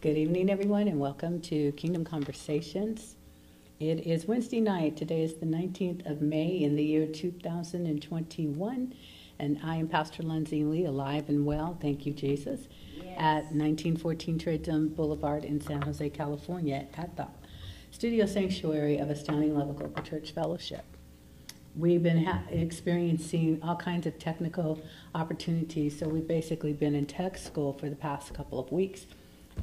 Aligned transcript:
Good 0.00 0.16
evening, 0.16 0.48
everyone, 0.50 0.86
and 0.88 1.00
welcome 1.00 1.40
to 1.42 1.72
Kingdom 1.72 2.04
Conversations. 2.04 3.16
It 3.80 4.06
is 4.06 4.26
Wednesday 4.26 4.60
night. 4.60 4.96
Today 4.96 5.22
is 5.22 5.34
the 5.34 5.46
19th 5.46 6.08
of 6.08 6.20
May 6.22 6.62
in 6.62 6.76
the 6.76 6.84
year 6.84 7.06
2021, 7.06 8.94
and 9.40 9.60
I 9.62 9.76
am 9.76 9.88
Pastor 9.88 10.22
Lindsay 10.22 10.62
Lee, 10.64 10.84
alive 10.84 11.28
and 11.28 11.44
well, 11.44 11.76
thank 11.80 12.06
you, 12.06 12.12
Jesus, 12.12 12.68
Yes. 12.96 13.14
at 13.18 13.44
1914 13.54 14.38
Tradesman 14.38 14.88
Boulevard 14.88 15.44
in 15.44 15.60
San 15.60 15.82
Jose, 15.82 16.08
California, 16.10 16.86
at 16.96 17.16
the 17.16 17.26
Studio 17.90 18.26
Sanctuary 18.26 18.98
of 18.98 19.10
Astounding 19.10 19.56
Love 19.56 19.76
Global 19.76 20.02
Church 20.02 20.30
Fellowship. 20.32 20.84
We've 21.76 22.02
been 22.02 22.24
ha- 22.24 22.42
experiencing 22.50 23.60
all 23.62 23.76
kinds 23.76 24.06
of 24.06 24.18
technical 24.18 24.80
opportunities, 25.14 25.98
so 25.98 26.08
we've 26.08 26.26
basically 26.26 26.72
been 26.72 26.94
in 26.94 27.06
tech 27.06 27.36
school 27.38 27.72
for 27.72 27.88
the 27.88 27.96
past 27.96 28.34
couple 28.34 28.58
of 28.58 28.70
weeks. 28.72 29.06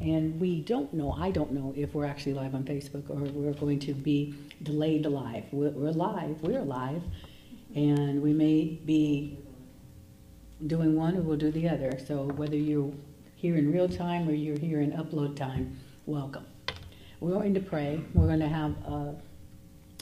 And 0.02 0.40
we 0.40 0.62
don't 0.62 0.94
know, 0.94 1.12
I 1.14 1.32
don't 1.32 1.52
know 1.52 1.74
if 1.76 1.94
we're 1.94 2.06
actually 2.06 2.34
live 2.34 2.54
on 2.54 2.64
Facebook 2.64 3.10
or 3.10 3.16
we're 3.16 3.54
going 3.54 3.80
to 3.80 3.94
be 3.94 4.36
delayed 4.64 5.06
live. 5.06 5.46
We're, 5.52 5.70
we're 5.70 5.92
live, 5.92 6.42
we're 6.42 6.62
live, 6.62 7.02
and 7.76 8.22
we 8.22 8.34
may 8.34 8.80
be 8.86 9.38
doing 10.68 10.96
one 10.96 11.18
or 11.18 11.22
we'll 11.22 11.38
do 11.38 11.52
the 11.52 11.70
other. 11.70 12.00
So 12.06 12.26
whether 12.36 12.56
you're 12.56 12.92
here 13.36 13.56
in 13.58 13.72
real 13.72 13.90
time 13.90 14.28
or 14.28 14.34
you're 14.34 14.60
here 14.60 14.82
in 14.82 14.92
upload 14.92 15.36
time, 15.36 15.78
welcome. 16.06 16.46
We're 17.20 17.34
going 17.34 17.54
to 17.54 17.60
pray. 17.60 18.02
We're 18.14 18.28
going 18.28 18.40
to 18.40 18.48
have 18.48 18.72
a, 18.86 19.16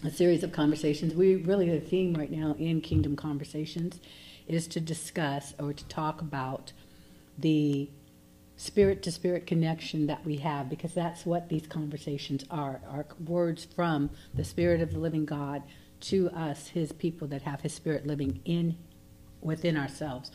a 0.04 0.12
series 0.12 0.44
of 0.44 0.52
conversations. 0.52 1.14
We 1.14 1.36
really, 1.36 1.70
the 1.70 1.80
theme 1.80 2.14
right 2.14 2.32
now 2.32 2.56
in 2.60 2.82
Kingdom 2.82 3.16
Conversations 3.16 4.00
is 4.48 4.68
to 4.68 4.80
discuss 4.80 5.54
or 5.60 5.74
to 5.74 5.86
talk 5.86 6.22
about 6.22 6.74
the 7.38 7.90
spirit 8.56 9.02
to 9.04 9.12
spirit 9.12 9.48
connection 9.48 10.08
that 10.08 10.24
we 10.26 10.38
have 10.38 10.70
because 10.70 10.94
that's 10.94 11.26
what 11.26 11.50
these 11.50 11.68
conversations 11.68 12.46
are 12.52 12.80
are 12.88 13.06
words 13.26 13.66
from 13.66 14.10
the 14.34 14.44
spirit 14.44 14.80
of 14.82 14.94
the 14.94 15.00
living 15.00 15.26
god 15.26 15.64
to 16.00 16.30
us 16.32 16.68
his 16.68 16.92
people 16.92 17.28
that 17.28 17.44
have 17.44 17.62
his 17.62 17.74
spirit 17.74 18.06
living 18.06 18.42
in 18.46 18.78
within 19.42 19.78
ourselves. 19.78 20.32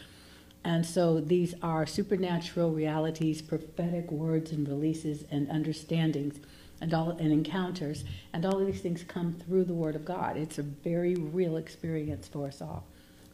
And 0.65 0.85
so 0.85 1.21
these 1.21 1.55
are 1.63 1.87
supernatural 1.87 2.73
realities 2.73 3.43
prophetic 3.43 4.11
words 4.11 4.51
and 4.51 4.69
releases 4.69 5.25
and 5.31 5.49
understandings 5.51 6.41
and 6.81 6.93
all 6.95 7.11
and 7.11 7.33
encounters 7.33 8.05
and 8.33 8.45
all 8.45 8.61
of 8.61 8.67
these 8.67 8.81
things 8.81 9.05
come 9.05 9.35
through 9.35 9.65
the 9.65 9.75
word 9.75 9.95
of 9.95 10.05
god. 10.05 10.37
It's 10.37 10.59
a 10.59 10.63
very 10.63 11.15
real 11.15 11.57
experience 11.57 12.29
for 12.29 12.49
us 12.49 12.61
all. 12.61 12.87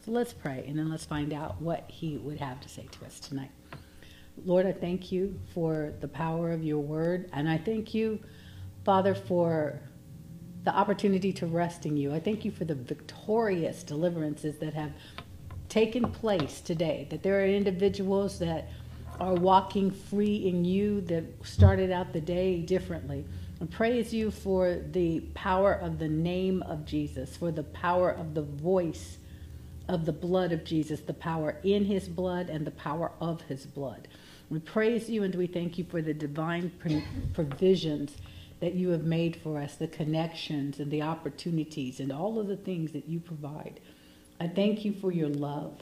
So 0.03 0.11
let's 0.11 0.33
pray 0.33 0.65
and 0.67 0.77
then 0.77 0.89
let's 0.89 1.05
find 1.05 1.33
out 1.33 1.61
what 1.61 1.89
he 1.89 2.17
would 2.17 2.39
have 2.39 2.61
to 2.61 2.69
say 2.69 2.87
to 2.91 3.05
us 3.05 3.19
tonight 3.19 3.51
Lord, 4.43 4.65
I 4.65 4.73
thank 4.73 5.11
you 5.11 5.39
for 5.53 5.93
the 6.01 6.07
power 6.07 6.51
of 6.51 6.63
your 6.63 6.79
word. 6.79 7.29
And 7.33 7.49
I 7.49 7.57
thank 7.57 7.93
you, 7.93 8.19
Father, 8.83 9.15
for 9.15 9.79
the 10.63 10.75
opportunity 10.75 11.31
to 11.33 11.45
rest 11.45 11.85
in 11.85 11.95
you. 11.95 12.13
I 12.13 12.19
thank 12.19 12.43
you 12.43 12.51
for 12.51 12.65
the 12.65 12.75
victorious 12.75 13.83
deliverances 13.83 14.57
that 14.57 14.73
have 14.73 14.91
taken 15.69 16.11
place 16.11 16.61
today, 16.61 17.07
that 17.09 17.23
there 17.23 17.39
are 17.41 17.45
individuals 17.45 18.39
that 18.39 18.69
are 19.19 19.33
walking 19.33 19.91
free 19.91 20.47
in 20.47 20.65
you 20.65 21.01
that 21.01 21.23
started 21.43 21.91
out 21.91 22.13
the 22.13 22.21
day 22.21 22.61
differently. 22.61 23.25
I 23.61 23.65
praise 23.65 24.13
you 24.13 24.31
for 24.31 24.81
the 24.91 25.21
power 25.33 25.73
of 25.73 25.97
the 25.97 26.09
name 26.09 26.61
of 26.63 26.85
Jesus, 26.85 27.37
for 27.37 27.51
the 27.51 27.63
power 27.63 28.09
of 28.09 28.33
the 28.33 28.41
voice 28.41 29.17
of 29.87 30.05
the 30.05 30.11
blood 30.11 30.51
of 30.51 30.63
Jesus, 30.63 30.99
the 31.01 31.13
power 31.13 31.57
in 31.63 31.85
his 31.85 32.09
blood 32.09 32.49
and 32.49 32.65
the 32.65 32.71
power 32.71 33.11
of 33.21 33.41
his 33.43 33.65
blood. 33.65 34.07
We 34.49 34.59
praise 34.59 35.09
you 35.09 35.23
and 35.23 35.33
we 35.33 35.47
thank 35.47 35.77
you 35.77 35.85
for 35.85 36.01
the 36.01 36.13
divine 36.13 36.71
provisions 37.33 38.15
that 38.59 38.73
you 38.73 38.89
have 38.89 39.03
made 39.03 39.35
for 39.37 39.59
us, 39.59 39.75
the 39.75 39.87
connections 39.87 40.79
and 40.79 40.91
the 40.91 41.01
opportunities 41.01 41.99
and 41.99 42.11
all 42.11 42.39
of 42.39 42.47
the 42.47 42.57
things 42.57 42.91
that 42.93 43.07
you 43.07 43.19
provide. 43.19 43.79
I 44.39 44.47
thank 44.47 44.85
you 44.85 44.93
for 44.93 45.11
your 45.11 45.29
love. 45.29 45.81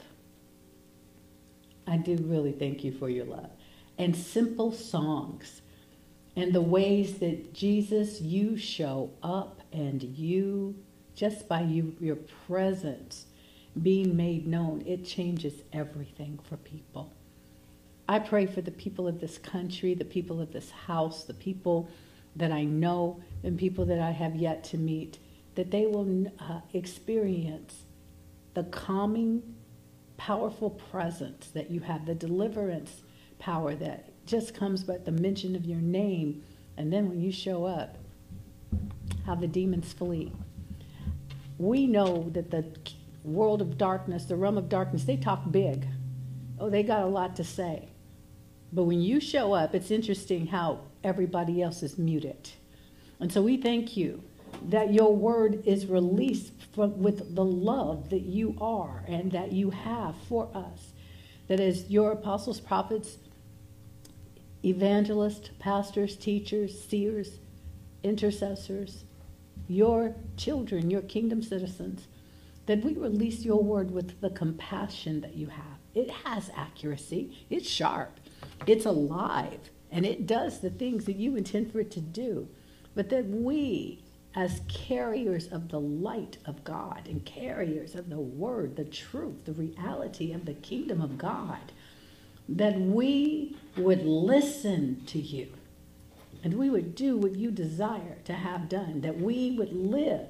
I 1.86 1.98
do 1.98 2.16
really 2.16 2.52
thank 2.52 2.82
you 2.82 2.92
for 2.92 3.08
your 3.08 3.26
love. 3.26 3.50
And 3.98 4.16
simple 4.16 4.72
songs 4.72 5.60
and 6.36 6.52
the 6.52 6.62
ways 6.62 7.18
that 7.18 7.54
Jesus, 7.54 8.20
you 8.20 8.56
show 8.56 9.10
up 9.22 9.60
and 9.72 10.02
you, 10.02 10.74
just 11.14 11.46
by 11.46 11.60
you, 11.62 11.94
your 12.00 12.16
presence 12.46 13.26
being 13.80 14.16
made 14.16 14.46
known, 14.46 14.82
it 14.86 15.04
changes 15.04 15.54
everything 15.72 16.38
for 16.48 16.56
people. 16.56 17.12
I 18.08 18.18
pray 18.18 18.46
for 18.46 18.60
the 18.60 18.70
people 18.70 19.08
of 19.08 19.20
this 19.20 19.38
country, 19.38 19.94
the 19.94 20.04
people 20.04 20.40
of 20.40 20.52
this 20.52 20.70
house, 20.70 21.24
the 21.24 21.34
people 21.34 21.88
that 22.36 22.52
I 22.52 22.64
know, 22.64 23.20
and 23.42 23.58
people 23.58 23.86
that 23.86 23.98
I 23.98 24.10
have 24.10 24.36
yet 24.36 24.64
to 24.64 24.76
meet, 24.76 25.18
that 25.54 25.70
they 25.70 25.86
will 25.86 26.26
uh, 26.38 26.60
experience 26.72 27.84
the 28.54 28.64
calming, 28.64 29.54
powerful 30.16 30.70
presence 30.70 31.48
that 31.54 31.70
you 31.70 31.80
have, 31.80 32.06
the 32.06 32.14
deliverance 32.14 33.02
power 33.38 33.74
that 33.74 34.10
just 34.26 34.54
comes 34.54 34.82
by 34.82 34.98
the 34.98 35.12
mention 35.12 35.56
of 35.56 35.64
your 35.64 35.80
name. 35.80 36.42
And 36.76 36.92
then 36.92 37.08
when 37.08 37.20
you 37.20 37.32
show 37.32 37.64
up, 37.64 37.96
how 39.26 39.34
the 39.34 39.46
demons 39.46 39.92
flee. 39.92 40.32
We 41.58 41.86
know 41.86 42.30
that 42.30 42.50
the 42.50 42.64
world 43.22 43.62
of 43.62 43.78
darkness, 43.78 44.24
the 44.24 44.36
realm 44.36 44.58
of 44.58 44.68
darkness, 44.68 45.04
they 45.04 45.16
talk 45.16 45.50
big. 45.50 45.86
Oh, 46.58 46.68
they 46.68 46.82
got 46.82 47.02
a 47.02 47.06
lot 47.06 47.36
to 47.36 47.44
say. 47.44 47.88
But 48.74 48.84
when 48.84 49.00
you 49.00 49.20
show 49.20 49.52
up, 49.52 49.72
it's 49.72 49.92
interesting 49.92 50.48
how 50.48 50.80
everybody 51.04 51.62
else 51.62 51.82
is 51.84 51.96
muted. 51.96 52.50
And 53.20 53.32
so 53.32 53.40
we 53.40 53.56
thank 53.56 53.96
you 53.96 54.22
that 54.68 54.92
your 54.92 55.14
word 55.14 55.62
is 55.64 55.86
released 55.86 56.52
from, 56.72 57.00
with 57.00 57.36
the 57.36 57.44
love 57.44 58.10
that 58.10 58.22
you 58.22 58.56
are 58.60 59.04
and 59.06 59.30
that 59.30 59.52
you 59.52 59.70
have 59.70 60.16
for 60.28 60.48
us. 60.52 60.92
That 61.46 61.60
as 61.60 61.88
your 61.88 62.12
apostles, 62.12 62.58
prophets, 62.58 63.18
evangelists, 64.64 65.50
pastors, 65.60 66.16
teachers, 66.16 66.82
seers, 66.82 67.38
intercessors, 68.02 69.04
your 69.68 70.16
children, 70.36 70.90
your 70.90 71.02
kingdom 71.02 71.42
citizens, 71.42 72.08
that 72.66 72.82
we 72.82 72.94
release 72.94 73.44
your 73.44 73.62
word 73.62 73.92
with 73.92 74.20
the 74.20 74.30
compassion 74.30 75.20
that 75.20 75.36
you 75.36 75.46
have. 75.46 75.78
It 75.94 76.10
has 76.10 76.50
accuracy, 76.56 77.46
it's 77.50 77.68
sharp, 77.68 78.18
it's 78.68 78.86
alive, 78.86 79.70
and 79.90 80.04
it 80.04 80.26
does 80.26 80.60
the 80.60 80.70
things 80.70 81.04
that 81.06 81.16
you 81.16 81.36
intend 81.36 81.72
for 81.72 81.80
it 81.80 81.90
to 81.92 82.00
do. 82.00 82.48
But 82.94 83.10
that 83.10 83.26
we, 83.26 84.02
as 84.34 84.60
carriers 84.68 85.48
of 85.48 85.68
the 85.68 85.80
light 85.80 86.38
of 86.44 86.64
God 86.64 87.06
and 87.08 87.24
carriers 87.24 87.94
of 87.94 88.10
the 88.10 88.20
word, 88.20 88.76
the 88.76 88.84
truth, 88.84 89.44
the 89.44 89.52
reality 89.52 90.32
of 90.32 90.44
the 90.44 90.54
kingdom 90.54 91.00
of 91.00 91.18
God, 91.18 91.72
that 92.48 92.78
we 92.78 93.56
would 93.76 94.04
listen 94.04 95.02
to 95.06 95.18
you 95.18 95.48
and 96.44 96.58
we 96.58 96.68
would 96.68 96.94
do 96.94 97.16
what 97.16 97.34
you 97.34 97.50
desire 97.50 98.18
to 98.24 98.34
have 98.34 98.68
done, 98.68 99.00
that 99.00 99.18
we 99.18 99.52
would 99.52 99.72
live 99.72 100.28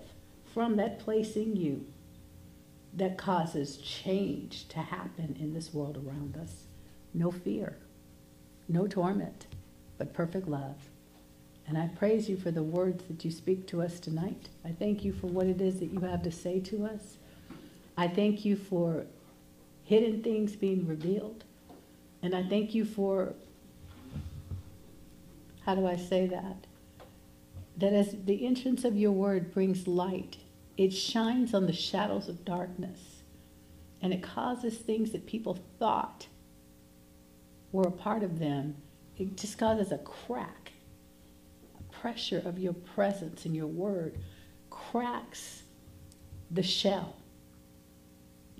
from 0.54 0.76
that 0.76 1.00
place 1.00 1.34
in 1.34 1.56
you 1.56 1.84
that 2.96 3.18
causes 3.18 3.78
change 3.78 4.68
to 4.68 4.78
happen 4.78 5.36
in 5.40 5.52
this 5.52 5.74
world 5.74 5.96
around 5.96 6.36
us. 6.36 6.64
No 7.12 7.32
fear, 7.32 7.76
no 8.68 8.86
torment, 8.86 9.46
but 9.98 10.12
perfect 10.12 10.48
love. 10.48 10.76
And 11.66 11.78
I 11.78 11.88
praise 11.88 12.28
you 12.28 12.36
for 12.36 12.50
the 12.50 12.62
words 12.62 13.04
that 13.04 13.24
you 13.24 13.30
speak 13.30 13.66
to 13.68 13.80
us 13.82 13.98
tonight. 13.98 14.48
I 14.64 14.72
thank 14.72 15.04
you 15.04 15.12
for 15.12 15.28
what 15.28 15.46
it 15.46 15.60
is 15.60 15.80
that 15.80 15.92
you 15.92 16.00
have 16.00 16.22
to 16.22 16.30
say 16.30 16.60
to 16.60 16.84
us. 16.84 17.16
I 17.96 18.08
thank 18.08 18.44
you 18.44 18.56
for 18.56 19.06
hidden 19.84 20.22
things 20.22 20.56
being 20.56 20.86
revealed. 20.86 21.44
And 22.22 22.34
I 22.34 22.42
thank 22.42 22.74
you 22.74 22.84
for, 22.84 23.34
how 25.64 25.74
do 25.74 25.86
I 25.86 25.96
say 25.96 26.26
that? 26.26 26.66
That 27.76 27.92
as 27.92 28.14
the 28.24 28.46
entrance 28.46 28.84
of 28.84 28.96
your 28.96 29.12
word 29.12 29.52
brings 29.52 29.86
light, 29.86 30.38
it 30.76 30.90
shines 30.90 31.54
on 31.54 31.66
the 31.66 31.72
shadows 31.72 32.28
of 32.28 32.44
darkness. 32.44 33.22
And 34.02 34.12
it 34.12 34.22
causes 34.22 34.76
things 34.76 35.12
that 35.12 35.26
people 35.26 35.58
thought 35.78 36.26
were 37.74 37.88
a 37.88 37.90
part 37.90 38.22
of 38.22 38.38
them. 38.38 38.76
It 39.18 39.36
just 39.36 39.58
causes 39.58 39.90
a 39.90 39.98
crack. 39.98 40.70
A 41.76 41.92
pressure 41.92 42.40
of 42.44 42.56
your 42.56 42.72
presence 42.72 43.44
and 43.44 43.54
your 43.54 43.66
word 43.66 44.16
cracks 44.70 45.64
the 46.52 46.62
shell. 46.62 47.16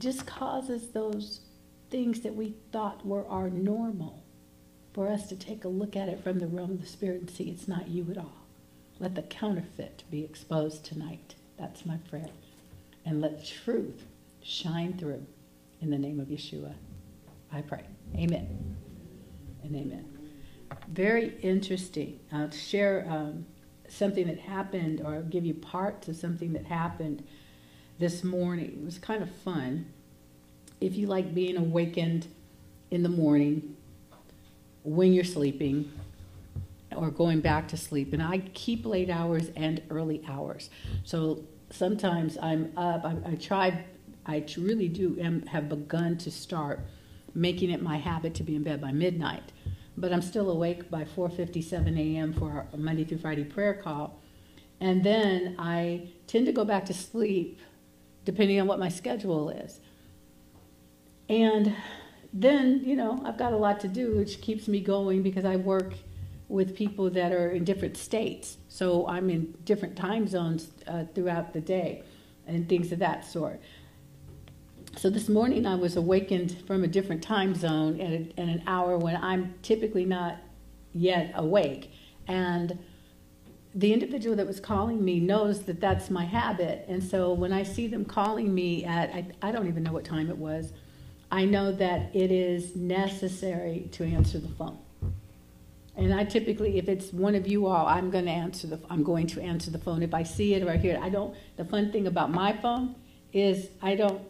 Just 0.01 0.27
causes 0.27 0.89
those 0.89 1.43
things 1.91 2.21
that 2.23 2.35
we 2.35 2.57
thought 2.73 3.07
were 3.07 3.25
our 3.29 3.49
normal 3.49 4.25
for 4.93 5.09
us 5.09 5.29
to 5.29 5.37
take 5.37 5.65
a 5.65 5.69
look 5.69 5.95
at 5.95 6.09
it 6.09 6.25
from 6.25 6.41
the 6.41 6.49
realm 6.49 6.73
of 6.73 6.81
the 6.81 6.87
spirit 6.87 7.21
and 7.21 7.31
see 7.31 7.45
it's 7.45 7.69
not 7.69 7.87
you 7.87 8.09
at 8.11 8.19
all. 8.19 8.43
Let 8.99 9.15
the 9.15 9.23
counterfeit 9.23 10.03
be 10.11 10.25
exposed 10.25 10.85
tonight. 10.85 11.37
That's 11.57 11.87
my 11.87 11.99
prayer. 12.11 12.31
And 13.07 13.21
let 13.21 13.47
truth 13.47 14.07
shine 14.43 14.99
through 14.99 15.25
in 15.81 15.91
the 15.91 15.99
name 15.99 16.19
of 16.19 16.27
Yeshua. 16.27 16.75
I 17.53 17.63
pray. 17.63 17.85
Amen 18.17 18.84
and 19.65 19.75
amen. 19.75 20.05
very 20.89 21.37
interesting. 21.41 22.21
I'll 22.33 22.51
share 22.51 23.07
um, 23.09 23.47
something 23.89 24.27
that 24.27 24.39
happened 24.39 25.01
or 25.05 25.23
give 25.23 25.45
you 25.45 25.55
parts 25.55 26.09
of 26.09 26.17
something 26.17 26.53
that 26.53 26.67
happened 26.67 27.25
this 27.99 28.25
morning. 28.25 28.79
It 28.81 28.85
was 28.85 28.99
kind 28.99 29.23
of 29.23 29.31
fun. 29.31 29.87
If 30.81 30.97
you 30.97 31.07
like 31.07 31.35
being 31.35 31.57
awakened 31.57 32.27
in 32.91 33.03
the 33.03 33.09
morning 33.09 33.77
when 34.83 35.13
you're 35.13 35.25
sleeping 35.25 35.91
or 36.95 37.11
going 37.11 37.41
back 37.41 37.69
to 37.69 37.77
sleep, 37.77 38.13
and 38.13 38.23
I 38.23 38.39
keep 38.53 38.85
late 38.85 39.11
hours 39.11 39.51
and 39.57 39.83
early 39.91 40.23
hours. 40.29 40.71
So 41.05 41.45
sometimes 41.71 42.37
I'm 42.41 42.73
up, 42.77 43.05
I, 43.05 43.17
I 43.27 43.35
try, 43.37 43.85
I 44.27 44.45
really 44.59 44.89
do 44.89 45.19
am, 45.21 45.43
have 45.47 45.69
begun 45.69 46.19
to 46.19 46.31
start 46.31 46.81
making 47.35 47.71
it 47.71 47.83
my 47.83 47.97
habit 47.97 48.35
to 48.35 48.43
be 48.43 48.55
in 48.55 48.63
bed 48.63 48.81
by 48.81 48.93
midnight 48.93 49.53
but 49.97 50.13
I'm 50.13 50.23
still 50.23 50.51
awake 50.51 50.91
by 50.91 51.05
4:57 51.05 51.99
a.m. 51.99 52.33
for 52.33 52.67
a 52.73 52.77
Monday 52.77 53.05
through 53.05 53.19
Friday 53.19 53.45
prayer 53.45 53.75
call. 53.75 54.21
And 54.81 55.05
then 55.05 55.55
I 55.59 56.09
tend 56.27 56.47
to 56.47 56.53
go 56.53 56.65
back 56.65 56.85
to 56.87 56.95
sleep 56.95 57.61
depending 58.25 58.61
on 58.61 58.67
what 58.67 58.79
my 58.79 58.89
schedule 58.89 59.51
is. 59.51 59.81
And 61.29 61.75
then, 62.33 62.83
you 62.85 62.97
know, 62.97 63.23
I've 63.25 63.39
got 63.39 63.53
a 63.53 63.57
lot 63.57 63.81
to 63.81 63.89
do, 63.89 64.17
which 64.17 64.41
keeps 64.41 64.67
me 64.67 64.81
going 64.81 65.23
because 65.23 65.45
I 65.45 65.57
work 65.57 65.95
with 66.49 66.75
people 66.75 67.09
that 67.11 67.33
are 67.33 67.51
in 67.51 67.65
different 67.65 67.97
states. 67.97 68.57
So 68.69 69.07
I'm 69.07 69.31
in 69.31 69.55
different 69.65 69.97
time 69.97 70.27
zones 70.27 70.71
uh, 70.87 71.05
throughout 71.15 71.53
the 71.53 71.61
day 71.61 72.03
and 72.47 72.69
things 72.69 72.93
of 72.93 72.99
that 72.99 73.25
sort. 73.25 73.61
So 74.96 75.11
this 75.11 75.29
morning 75.29 75.67
I 75.67 75.75
was 75.75 75.96
awakened 75.96 76.56
from 76.67 76.85
a 76.85 76.87
different 76.87 77.23
time 77.23 77.55
zone 77.55 78.00
at, 78.00 78.38
at 78.38 78.49
an 78.49 78.62
hour 78.67 78.96
when 78.96 79.17
I'm 79.17 79.55
typically 79.62 80.05
not 80.05 80.38
yet 80.93 81.32
awake. 81.35 81.91
And 82.29 82.79
the 83.75 83.93
individual 83.93 84.37
that 84.37 84.46
was 84.46 84.61
calling 84.61 85.05
me 85.05 85.19
knows 85.19 85.64
that 85.64 85.81
that's 85.81 86.11
my 86.11 86.25
habit. 86.25 86.85
And 86.88 87.02
so 87.02 87.32
when 87.32 87.52
I 87.52 87.64
see 87.64 87.88
them 87.88 88.05
calling 88.05 88.55
me 88.55 88.85
at, 88.85 89.11
I, 89.11 89.26
I 89.43 89.52
don't 89.52 89.67
even 89.67 89.82
know 89.82 89.93
what 89.93 90.05
time 90.05 90.31
it 90.31 90.38
was, 90.38 90.73
I 91.31 91.44
know 91.44 91.73
that 91.73 92.14
it 92.14 92.31
is 92.31 92.76
necessary 92.76 93.88
to 93.93 94.05
answer 94.05 94.38
the 94.38 94.49
phone. 94.49 94.79
And 95.96 96.14
I 96.14 96.25
typically, 96.25 96.79
if 96.79 96.88
it's 96.88 97.12
one 97.12 97.35
of 97.35 97.49
you 97.49 97.67
all, 97.67 97.87
I'm 97.87 98.11
going 98.11 98.25
to 98.26 98.31
answer 98.31 98.67
the. 98.67 98.81
I'm 98.91 99.05
going 99.05 99.29
to 99.29 99.41
answer 99.41 99.70
the 99.70 99.79
phone 99.79 100.02
if 100.02 100.12
I 100.12 100.25
see 100.25 100.55
it 100.55 100.62
or 100.62 100.70
I 100.70 100.76
hear 100.76 100.94
it. 100.94 101.00
I 101.00 101.08
don't. 101.08 101.37
The 101.56 101.64
fun 101.64 101.93
thing 101.93 102.08
about 102.08 102.32
my 102.32 102.52
phone 102.52 102.96
is 103.32 103.69
I 103.81 103.94
don't 103.94 104.20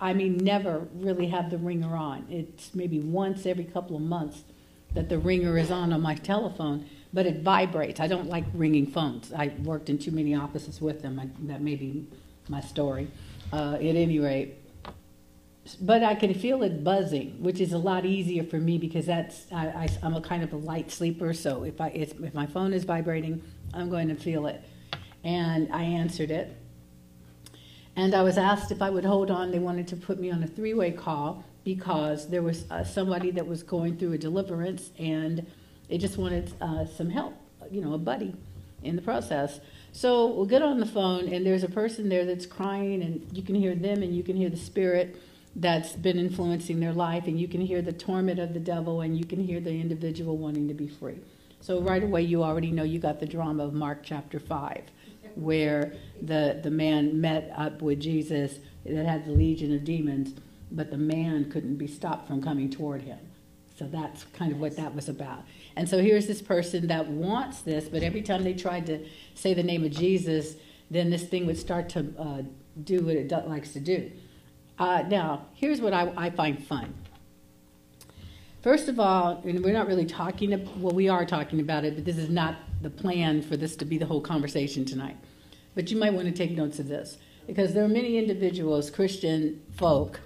I 0.00 0.12
mean, 0.12 0.38
never 0.38 0.86
really 0.94 1.28
have 1.28 1.50
the 1.50 1.58
ringer 1.58 1.96
on. 1.96 2.26
It's 2.28 2.74
maybe 2.74 2.98
once 3.00 3.46
every 3.46 3.64
couple 3.64 3.96
of 3.96 4.02
months 4.02 4.42
that 4.94 5.08
the 5.08 5.18
ringer 5.18 5.56
is 5.58 5.70
on 5.70 5.92
on 5.92 6.02
my 6.02 6.14
telephone, 6.14 6.86
but 7.12 7.26
it 7.26 7.42
vibrates. 7.42 8.00
I 8.00 8.06
don't 8.06 8.28
like 8.28 8.44
ringing 8.54 8.86
phones. 8.86 9.32
I 9.32 9.52
worked 9.62 9.88
in 9.88 9.98
too 9.98 10.10
many 10.10 10.34
offices 10.34 10.80
with 10.80 11.02
them. 11.02 11.18
I, 11.18 11.28
that 11.46 11.62
may 11.62 11.76
be 11.76 12.06
my 12.48 12.60
story. 12.60 13.08
Uh, 13.52 13.74
at 13.74 13.82
any 13.82 14.18
rate, 14.18 14.54
but 15.82 16.02
I 16.02 16.14
can 16.14 16.32
feel 16.32 16.62
it 16.62 16.82
buzzing, 16.82 17.36
which 17.42 17.60
is 17.60 17.74
a 17.74 17.78
lot 17.78 18.06
easier 18.06 18.44
for 18.44 18.56
me 18.56 18.78
because 18.78 19.04
that's 19.04 19.46
I, 19.52 19.90
am 20.02 20.14
a 20.14 20.22
kind 20.22 20.42
of 20.42 20.54
a 20.54 20.56
light 20.56 20.90
sleeper. 20.90 21.34
So 21.34 21.64
if 21.64 21.78
I 21.78 21.88
if 21.88 22.32
my 22.32 22.46
phone 22.46 22.72
is 22.72 22.84
vibrating, 22.84 23.42
I'm 23.74 23.90
going 23.90 24.08
to 24.08 24.14
feel 24.14 24.46
it. 24.46 24.62
And 25.22 25.70
I 25.70 25.82
answered 25.82 26.30
it, 26.30 26.56
and 27.96 28.14
I 28.14 28.22
was 28.22 28.38
asked 28.38 28.70
if 28.70 28.80
I 28.80 28.90
would 28.90 29.04
hold 29.04 29.30
on. 29.30 29.50
They 29.50 29.58
wanted 29.58 29.88
to 29.88 29.96
put 29.96 30.18
me 30.18 30.30
on 30.30 30.42
a 30.42 30.46
three 30.46 30.74
way 30.74 30.92
call 30.92 31.44
because 31.64 32.28
there 32.28 32.42
was 32.42 32.64
uh, 32.70 32.84
somebody 32.84 33.30
that 33.32 33.46
was 33.46 33.62
going 33.62 33.96
through 33.96 34.12
a 34.14 34.18
deliverance 34.18 34.90
and 34.98 35.46
they 35.88 35.98
just 35.98 36.16
wanted 36.16 36.52
uh, 36.60 36.86
some 36.86 37.10
help, 37.10 37.34
you 37.70 37.80
know, 37.80 37.94
a 37.94 37.98
buddy 37.98 38.34
in 38.82 38.96
the 38.96 39.02
process. 39.02 39.60
So 39.92 40.26
we'll 40.26 40.46
get 40.46 40.62
on 40.62 40.80
the 40.80 40.86
phone, 40.86 41.28
and 41.28 41.44
there's 41.44 41.62
a 41.62 41.68
person 41.68 42.08
there 42.08 42.24
that's 42.24 42.46
crying, 42.46 43.02
and 43.02 43.26
you 43.30 43.42
can 43.42 43.54
hear 43.54 43.74
them, 43.74 44.02
and 44.02 44.16
you 44.16 44.22
can 44.22 44.36
hear 44.36 44.48
the 44.48 44.56
spirit 44.56 45.16
that's 45.54 45.92
been 45.92 46.18
influencing 46.18 46.80
their 46.80 46.94
life, 46.94 47.26
and 47.26 47.38
you 47.38 47.46
can 47.46 47.60
hear 47.60 47.82
the 47.82 47.92
torment 47.92 48.38
of 48.38 48.54
the 48.54 48.60
devil, 48.60 49.02
and 49.02 49.18
you 49.18 49.24
can 49.26 49.44
hear 49.44 49.60
the 49.60 49.70
individual 49.70 50.38
wanting 50.38 50.66
to 50.68 50.74
be 50.74 50.88
free. 50.88 51.18
So 51.60 51.80
right 51.80 52.02
away, 52.02 52.22
you 52.22 52.42
already 52.42 52.70
know 52.70 52.82
you 52.82 52.98
got 52.98 53.20
the 53.20 53.26
drama 53.26 53.64
of 53.64 53.74
Mark 53.74 54.00
chapter 54.02 54.40
5 54.40 54.82
where 55.36 55.94
the, 56.20 56.60
the 56.62 56.70
man 56.70 57.20
met 57.20 57.52
up 57.56 57.82
with 57.82 58.00
Jesus 58.00 58.58
that 58.84 59.06
had 59.06 59.24
the 59.24 59.32
legion 59.32 59.74
of 59.74 59.84
demons, 59.84 60.34
but 60.70 60.90
the 60.90 60.98
man 60.98 61.50
couldn't 61.50 61.76
be 61.76 61.86
stopped 61.86 62.26
from 62.26 62.42
coming 62.42 62.70
toward 62.70 63.02
him. 63.02 63.18
So 63.78 63.86
that's 63.86 64.24
kind 64.32 64.52
of 64.52 64.60
what 64.60 64.76
that 64.76 64.94
was 64.94 65.08
about. 65.08 65.44
And 65.76 65.88
so 65.88 65.98
here's 65.98 66.26
this 66.26 66.42
person 66.42 66.86
that 66.88 67.08
wants 67.08 67.62
this, 67.62 67.88
but 67.88 68.02
every 68.02 68.22
time 68.22 68.44
they 68.44 68.54
tried 68.54 68.86
to 68.86 69.06
say 69.34 69.54
the 69.54 69.62
name 69.62 69.84
of 69.84 69.90
Jesus, 69.90 70.56
then 70.90 71.10
this 71.10 71.24
thing 71.24 71.46
would 71.46 71.58
start 71.58 71.88
to 71.90 72.12
uh, 72.18 72.42
do 72.84 73.04
what 73.04 73.16
it 73.16 73.30
likes 73.48 73.72
to 73.72 73.80
do. 73.80 74.10
Uh, 74.78 75.02
now, 75.08 75.46
here's 75.54 75.80
what 75.80 75.92
I, 75.92 76.12
I 76.16 76.30
find 76.30 76.62
fun. 76.62 76.94
First 78.62 78.88
of 78.88 79.00
all, 79.00 79.42
and 79.44 79.64
we're 79.64 79.72
not 79.72 79.88
really 79.88 80.06
talking, 80.06 80.50
well, 80.80 80.94
we 80.94 81.08
are 81.08 81.26
talking 81.26 81.60
about 81.60 81.84
it, 81.84 81.96
but 81.96 82.04
this 82.04 82.16
is 82.16 82.28
not 82.28 82.56
the 82.82 82.90
plan 82.90 83.42
for 83.42 83.56
this 83.56 83.76
to 83.76 83.84
be 83.84 83.98
the 83.98 84.06
whole 84.06 84.20
conversation 84.20 84.84
tonight. 84.84 85.16
But 85.74 85.90
you 85.90 85.96
might 85.96 86.12
want 86.12 86.26
to 86.26 86.32
take 86.32 86.50
notes 86.50 86.78
of 86.78 86.88
this 86.88 87.18
because 87.46 87.74
there 87.74 87.84
are 87.84 87.88
many 87.88 88.18
individuals, 88.18 88.90
Christian 88.90 89.62
folk, 89.72 90.20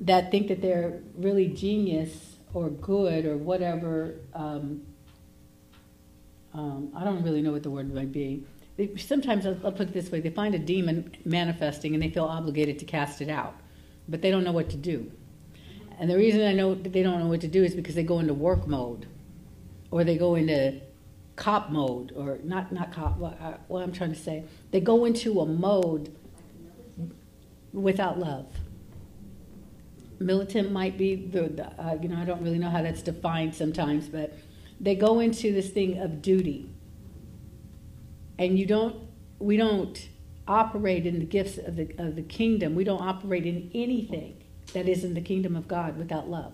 that 0.00 0.30
think 0.30 0.48
that 0.48 0.60
they're 0.60 1.00
really 1.16 1.48
genius 1.48 2.36
or 2.54 2.70
good 2.70 3.26
or 3.26 3.36
whatever. 3.36 4.16
Um, 4.34 4.82
um, 6.52 6.90
I 6.96 7.04
don't 7.04 7.22
really 7.22 7.42
know 7.42 7.52
what 7.52 7.62
the 7.62 7.70
word 7.70 7.92
might 7.94 8.12
be. 8.12 8.44
They, 8.76 8.96
sometimes 8.96 9.46
I'll, 9.46 9.58
I'll 9.64 9.72
put 9.72 9.88
it 9.88 9.94
this 9.94 10.10
way: 10.10 10.20
they 10.20 10.30
find 10.30 10.54
a 10.54 10.58
demon 10.58 11.14
manifesting 11.24 11.94
and 11.94 12.02
they 12.02 12.10
feel 12.10 12.24
obligated 12.24 12.78
to 12.80 12.84
cast 12.84 13.20
it 13.20 13.28
out, 13.28 13.54
but 14.08 14.22
they 14.22 14.30
don't 14.30 14.44
know 14.44 14.52
what 14.52 14.70
to 14.70 14.76
do. 14.76 15.10
And 15.98 16.10
the 16.10 16.16
reason 16.16 16.46
I 16.46 16.52
know 16.52 16.74
they 16.74 17.02
don't 17.02 17.20
know 17.20 17.26
what 17.26 17.42
to 17.42 17.48
do 17.48 17.62
is 17.62 17.74
because 17.74 17.94
they 17.94 18.02
go 18.02 18.20
into 18.20 18.34
work 18.34 18.66
mode, 18.66 19.06
or 19.90 20.02
they 20.02 20.16
go 20.16 20.34
into 20.34 20.80
cop 21.36 21.70
mode, 21.70 22.12
or 22.16 22.38
not 22.44 22.72
not 22.72 22.92
cop. 22.92 23.18
What, 23.18 23.40
uh, 23.40 23.54
what 23.68 23.82
I'm 23.82 23.92
trying 23.92 24.12
to 24.12 24.18
say, 24.18 24.44
they 24.70 24.80
go 24.80 25.04
into 25.04 25.40
a 25.40 25.46
mode 25.46 26.14
without 27.72 28.18
love. 28.18 28.46
Militant 30.18 30.70
might 30.70 30.98
be 30.98 31.14
the, 31.14 31.48
the 31.48 31.66
uh, 31.82 31.98
you 32.00 32.08
know 32.08 32.18
I 32.18 32.24
don't 32.24 32.42
really 32.42 32.58
know 32.58 32.70
how 32.70 32.82
that's 32.82 33.02
defined 33.02 33.54
sometimes, 33.54 34.08
but 34.08 34.36
they 34.80 34.94
go 34.94 35.20
into 35.20 35.52
this 35.52 35.70
thing 35.70 35.98
of 35.98 36.22
duty, 36.22 36.68
and 38.38 38.58
you 38.58 38.66
don't 38.66 38.96
we 39.38 39.56
don't 39.56 40.08
operate 40.46 41.06
in 41.06 41.18
the 41.20 41.24
gifts 41.24 41.58
of 41.58 41.76
the 41.76 41.94
of 41.98 42.16
the 42.16 42.22
kingdom. 42.22 42.74
We 42.74 42.84
don't 42.84 43.00
operate 43.02 43.46
in 43.46 43.70
anything 43.74 44.42
that 44.74 44.88
is 44.88 45.04
in 45.04 45.14
the 45.14 45.20
kingdom 45.20 45.56
of 45.56 45.68
God 45.68 45.96
without 45.96 46.28
love. 46.28 46.52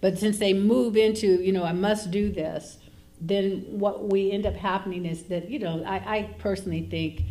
But 0.00 0.18
since 0.18 0.38
they 0.38 0.52
move 0.52 0.96
into, 0.96 1.42
you 1.42 1.52
know, 1.52 1.64
I 1.64 1.72
must 1.72 2.10
do 2.10 2.30
this, 2.30 2.77
then 3.20 3.64
what 3.68 4.08
we 4.08 4.30
end 4.30 4.46
up 4.46 4.54
happening 4.54 5.04
is 5.04 5.24
that 5.24 5.50
you 5.50 5.58
know 5.58 5.82
I, 5.84 6.18
I, 6.18 6.22
personally 6.38 6.82
think 6.82 7.22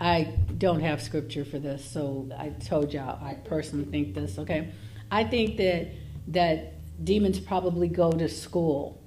I 0.00 0.34
don't 0.58 0.80
have 0.80 1.00
scripture 1.00 1.44
for 1.44 1.58
this, 1.58 1.84
so 1.84 2.28
I 2.36 2.48
told 2.48 2.92
y'all 2.92 3.22
I 3.24 3.34
personally 3.34 3.84
think 3.84 4.14
this. 4.14 4.38
Okay, 4.38 4.72
I 5.10 5.24
think 5.24 5.56
that 5.58 5.88
that 6.28 6.74
demons 7.04 7.38
probably 7.38 7.88
go 7.88 8.10
to 8.10 8.28
school 8.28 9.00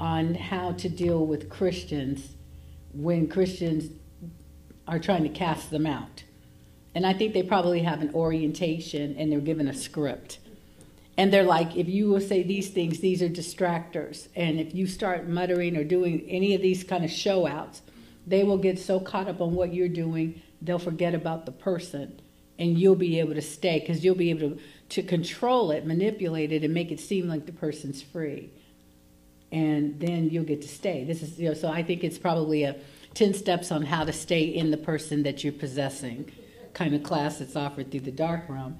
on 0.00 0.34
how 0.34 0.72
to 0.72 0.88
deal 0.88 1.26
with 1.26 1.50
Christians 1.50 2.34
when 2.94 3.28
Christians 3.28 3.90
are 4.86 4.98
trying 4.98 5.24
to 5.24 5.28
cast 5.28 5.70
them 5.70 5.86
out, 5.86 6.22
and 6.94 7.04
I 7.04 7.14
think 7.14 7.34
they 7.34 7.42
probably 7.42 7.80
have 7.80 8.00
an 8.00 8.14
orientation 8.14 9.16
and 9.18 9.32
they're 9.32 9.40
given 9.40 9.66
a 9.66 9.74
script 9.74 10.38
and 11.18 11.32
they're 11.32 11.42
like, 11.42 11.76
if 11.76 11.88
you 11.88 12.08
will 12.08 12.20
say 12.20 12.44
these 12.44 12.70
things, 12.70 13.00
these 13.00 13.20
are 13.22 13.28
distractors. 13.28 14.28
And 14.36 14.60
if 14.60 14.72
you 14.72 14.86
start 14.86 15.28
muttering 15.28 15.76
or 15.76 15.82
doing 15.82 16.24
any 16.28 16.54
of 16.54 16.62
these 16.62 16.84
kind 16.84 17.04
of 17.04 17.10
show 17.10 17.44
outs, 17.44 17.82
they 18.24 18.44
will 18.44 18.56
get 18.56 18.78
so 18.78 19.00
caught 19.00 19.26
up 19.26 19.40
on 19.40 19.52
what 19.52 19.74
you're 19.74 19.88
doing, 19.88 20.40
they'll 20.62 20.78
forget 20.78 21.14
about 21.14 21.44
the 21.44 21.50
person. 21.50 22.20
And 22.56 22.78
you'll 22.78 22.94
be 22.94 23.18
able 23.18 23.34
to 23.34 23.42
stay 23.42 23.80
because 23.80 24.04
you'll 24.04 24.14
be 24.14 24.30
able 24.30 24.50
to, 24.50 24.60
to 24.90 25.02
control 25.02 25.72
it, 25.72 25.84
manipulate 25.84 26.52
it, 26.52 26.62
and 26.62 26.72
make 26.72 26.92
it 26.92 27.00
seem 27.00 27.26
like 27.26 27.46
the 27.46 27.52
person's 27.52 28.00
free. 28.00 28.50
And 29.50 29.98
then 29.98 30.30
you'll 30.30 30.44
get 30.44 30.62
to 30.62 30.68
stay. 30.68 31.02
This 31.02 31.22
is, 31.22 31.36
you 31.36 31.48
know, 31.48 31.54
so 31.54 31.68
I 31.68 31.82
think 31.82 32.04
it's 32.04 32.18
probably 32.18 32.62
a 32.62 32.76
10 33.14 33.34
steps 33.34 33.72
on 33.72 33.82
how 33.82 34.04
to 34.04 34.12
stay 34.12 34.42
in 34.42 34.70
the 34.70 34.76
person 34.76 35.24
that 35.24 35.42
you're 35.42 35.52
possessing 35.52 36.30
kind 36.74 36.94
of 36.94 37.02
class 37.02 37.40
that's 37.40 37.56
offered 37.56 37.90
through 37.90 38.00
the 38.00 38.12
dark 38.12 38.48
realm. 38.48 38.78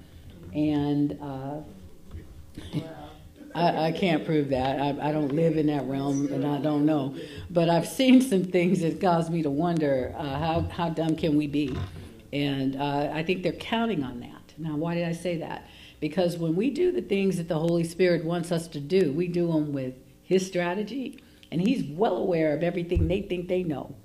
And, 0.53 1.19
uh, 1.21 1.61
I, 3.55 3.87
I, 3.87 3.91
can't 3.91 4.25
prove 4.25 4.49
that. 4.49 4.79
I, 4.79 5.09
I, 5.09 5.11
don't 5.11 5.33
live 5.33 5.57
in 5.57 5.67
that 5.67 5.85
realm 5.85 6.31
and 6.31 6.45
I 6.45 6.59
don't 6.59 6.85
know. 6.85 7.15
But 7.49 7.69
I've 7.69 7.87
seen 7.87 8.21
some 8.21 8.43
things 8.43 8.81
that 8.81 9.01
cause 9.01 9.29
me 9.29 9.41
to 9.43 9.49
wonder 9.49 10.13
uh, 10.17 10.39
how, 10.39 10.61
how 10.71 10.89
dumb 10.89 11.15
can 11.15 11.35
we 11.35 11.47
be? 11.47 11.75
And 12.31 12.75
uh, 12.75 13.09
I 13.11 13.23
think 13.23 13.43
they're 13.43 13.51
counting 13.53 14.03
on 14.03 14.19
that. 14.19 14.53
Now, 14.57 14.75
why 14.75 14.95
did 14.95 15.07
I 15.07 15.13
say 15.13 15.37
that? 15.37 15.67
Because 15.99 16.37
when 16.37 16.55
we 16.55 16.69
do 16.69 16.91
the 16.91 17.01
things 17.01 17.37
that 17.37 17.47
the 17.47 17.57
Holy 17.57 17.83
Spirit 17.83 18.23
wants 18.23 18.51
us 18.51 18.67
to 18.69 18.79
do, 18.79 19.11
we 19.11 19.27
do 19.27 19.51
them 19.51 19.73
with 19.73 19.95
his 20.23 20.45
strategy, 20.45 21.21
and 21.51 21.59
he's 21.59 21.83
well 21.83 22.17
aware 22.17 22.53
of 22.53 22.61
everything 22.61 23.07
they 23.07 23.21
think 23.21 23.47
they 23.47 23.63
know. 23.63 23.95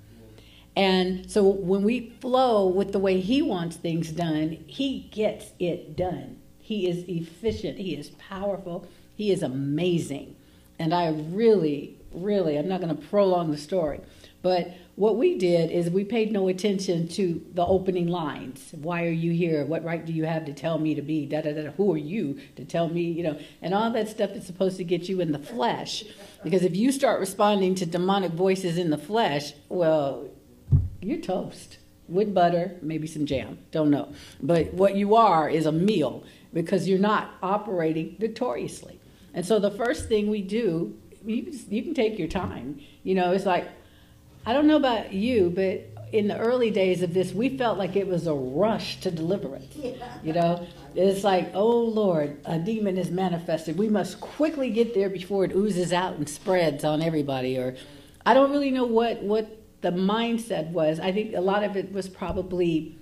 And 0.75 1.31
so 1.31 1.43
when 1.43 1.83
we 1.83 2.09
flow 2.19 2.67
with 2.67 2.91
the 2.91 2.99
way 2.99 3.21
he 3.21 3.41
wants 3.41 3.77
things 3.77 4.11
done, 4.11 4.63
he 4.67 5.09
gets 5.11 5.51
it 5.59 5.95
done. 5.95 6.34
He 6.65 6.87
is 6.87 7.05
efficient, 7.07 7.77
he 7.77 7.93
is 7.93 8.09
powerful, 8.17 8.87
he 9.15 9.29
is 9.29 9.43
amazing. 9.43 10.35
And 10.79 10.95
I 10.95 11.09
really, 11.09 11.95
really, 12.11 12.57
I'm 12.57 12.67
not 12.67 12.81
going 12.81 12.95
to 12.95 12.99
prolong 13.03 13.51
the 13.51 13.57
story, 13.59 14.01
but 14.41 14.73
what 14.95 15.15
we 15.15 15.37
did 15.37 15.69
is 15.69 15.91
we 15.91 16.03
paid 16.03 16.31
no 16.31 16.47
attention 16.47 17.07
to 17.09 17.45
the 17.53 17.63
opening 17.63 18.07
lines. 18.07 18.71
Why 18.81 19.05
are 19.05 19.11
you 19.11 19.31
here? 19.31 19.63
What 19.63 19.83
right 19.83 20.03
do 20.03 20.11
you 20.11 20.25
have 20.25 20.45
to 20.45 20.53
tell 20.53 20.79
me 20.79 20.95
to 20.95 21.03
be? 21.03 21.27
Da 21.27 21.41
da 21.41 21.53
da. 21.53 21.69
Who 21.73 21.93
are 21.93 21.97
you 21.97 22.39
to 22.55 22.65
tell 22.65 22.89
me? 22.89 23.03
You 23.03 23.21
know, 23.21 23.39
and 23.61 23.75
all 23.75 23.91
that 23.91 24.09
stuff 24.09 24.31
is 24.31 24.47
supposed 24.47 24.77
to 24.77 24.83
get 24.83 25.07
you 25.07 25.21
in 25.21 25.33
the 25.33 25.39
flesh. 25.39 26.03
Because 26.43 26.63
if 26.63 26.75
you 26.75 26.91
start 26.91 27.19
responding 27.19 27.75
to 27.75 27.85
demonic 27.85 28.31
voices 28.31 28.79
in 28.79 28.89
the 28.89 28.97
flesh, 28.97 29.53
well, 29.69 30.31
you're 30.99 31.21
toast 31.21 31.77
with 32.07 32.33
butter, 32.33 32.75
maybe 32.81 33.07
some 33.07 33.27
jam. 33.27 33.59
Don't 33.71 33.91
know. 33.91 34.13
But 34.41 34.73
what 34.73 34.95
you 34.95 35.15
are 35.15 35.47
is 35.47 35.67
a 35.67 35.71
meal 35.71 36.23
because 36.55 36.87
you're 36.87 36.97
not 36.97 37.35
operating 37.43 38.15
victoriously. 38.17 38.99
And 39.35 39.45
so 39.45 39.59
the 39.59 39.69
first 39.69 40.07
thing 40.07 40.29
we 40.29 40.41
do, 40.41 40.97
you, 41.23 41.51
you 41.69 41.83
can 41.83 41.93
take 41.93 42.17
your 42.17 42.29
time. 42.29 42.79
You 43.03 43.13
know, 43.13 43.33
it's 43.33 43.45
like 43.45 43.67
I 44.47 44.53
don't 44.53 44.67
know 44.67 44.77
about 44.77 45.11
you, 45.11 45.51
but 45.53 45.87
in 46.11 46.27
the 46.27 46.37
early 46.37 46.69
days 46.69 47.01
of 47.01 47.13
this, 47.13 47.33
we 47.33 47.57
felt 47.57 47.77
like 47.77 47.95
it 47.95 48.07
was 48.07 48.27
a 48.27 48.33
rush 48.33 48.99
to 49.01 49.11
deliver 49.11 49.57
deliverance. 49.59 49.99
You 50.23 50.33
know, 50.33 50.67
it's 50.93 51.23
like, 51.23 51.51
oh 51.53 51.79
Lord, 51.79 52.39
a 52.45 52.59
demon 52.59 52.97
is 52.97 53.09
manifested. 53.09 53.77
We 53.77 53.89
must 53.89 54.21
quickly 54.21 54.69
get 54.69 54.93
there 54.93 55.09
before 55.09 55.45
it 55.45 55.51
oozes 55.51 55.91
out 55.91 56.15
and 56.15 56.29
spreads 56.29 56.83
on 56.83 57.01
everybody. 57.01 57.57
Or 57.57 57.75
I 58.25 58.33
don't 58.33 58.51
really 58.51 58.71
know 58.71 58.85
what 58.85 59.23
what 59.23 59.61
the 59.81 59.91
mindset 59.91 60.69
was. 60.69 60.99
I 60.99 61.11
think 61.11 61.35
a 61.35 61.41
lot 61.41 61.63
of 61.63 61.75
it 61.75 61.91
was 61.91 62.07
probably 62.07 62.97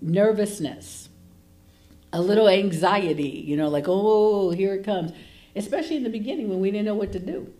nervousness, 0.00 1.08
a 2.12 2.20
little 2.20 2.48
anxiety. 2.48 3.44
You 3.46 3.56
know, 3.56 3.68
like 3.68 3.86
oh, 3.88 4.50
here 4.50 4.74
it 4.74 4.84
comes. 4.84 5.12
Especially 5.56 5.96
in 5.96 6.04
the 6.04 6.10
beginning 6.10 6.48
when 6.48 6.60
we 6.60 6.70
didn't 6.70 6.86
know 6.86 6.94
what 6.94 7.12
to 7.12 7.18
do. 7.18 7.52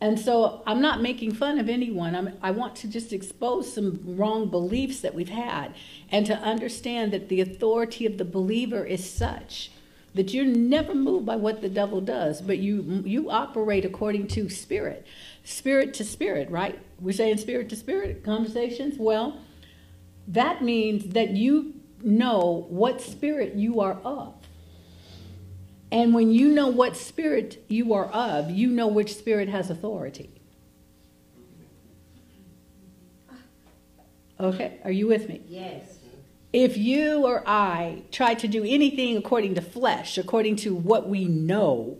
And 0.00 0.18
so 0.18 0.62
I'm 0.66 0.80
not 0.80 1.02
making 1.02 1.32
fun 1.34 1.58
of 1.58 1.68
anyone. 1.68 2.14
I'm, 2.14 2.36
i 2.40 2.50
want 2.52 2.76
to 2.76 2.88
just 2.88 3.12
expose 3.12 3.72
some 3.72 4.00
wrong 4.04 4.48
beliefs 4.48 5.00
that 5.00 5.14
we've 5.14 5.28
had 5.28 5.74
and 6.10 6.24
to 6.26 6.36
understand 6.38 7.12
that 7.12 7.28
the 7.28 7.40
authority 7.40 8.06
of 8.06 8.16
the 8.16 8.24
believer 8.24 8.84
is 8.84 9.08
such 9.08 9.72
that 10.14 10.32
you're 10.32 10.44
never 10.44 10.94
moved 10.94 11.26
by 11.26 11.36
what 11.36 11.60
the 11.60 11.68
devil 11.68 12.00
does, 12.00 12.40
but 12.40 12.58
you, 12.58 13.02
you 13.04 13.30
operate 13.30 13.84
according 13.84 14.26
to 14.26 14.48
spirit, 14.48 15.06
spirit 15.44 15.94
to 15.94 16.04
spirit, 16.04 16.50
right? 16.50 16.78
We're 17.00 17.12
saying 17.12 17.36
spirit 17.38 17.68
to 17.68 17.76
spirit 17.76 18.24
conversations. 18.24 18.96
Well, 18.98 19.40
that 20.26 20.62
means 20.62 21.12
that 21.12 21.30
you 21.30 21.74
know 22.02 22.66
what 22.68 23.00
spirit 23.00 23.54
you 23.54 23.80
are 23.80 23.98
of. 24.04 24.34
And 25.90 26.14
when 26.14 26.30
you 26.30 26.48
know 26.48 26.68
what 26.68 26.96
spirit 26.96 27.64
you 27.68 27.94
are 27.94 28.06
of, 28.06 28.50
you 28.50 28.68
know 28.68 28.88
which 28.88 29.14
spirit 29.14 29.48
has 29.48 29.70
authority. 29.70 30.30
Okay, 34.40 34.78
are 34.84 34.90
you 34.90 35.08
with 35.08 35.28
me? 35.28 35.42
Yes. 35.48 35.98
If 36.52 36.76
you 36.76 37.26
or 37.26 37.42
I 37.46 38.02
try 38.12 38.34
to 38.34 38.48
do 38.48 38.64
anything 38.64 39.16
according 39.16 39.54
to 39.56 39.60
flesh, 39.60 40.16
according 40.16 40.56
to 40.56 40.74
what 40.74 41.08
we 41.08 41.24
know, 41.24 41.98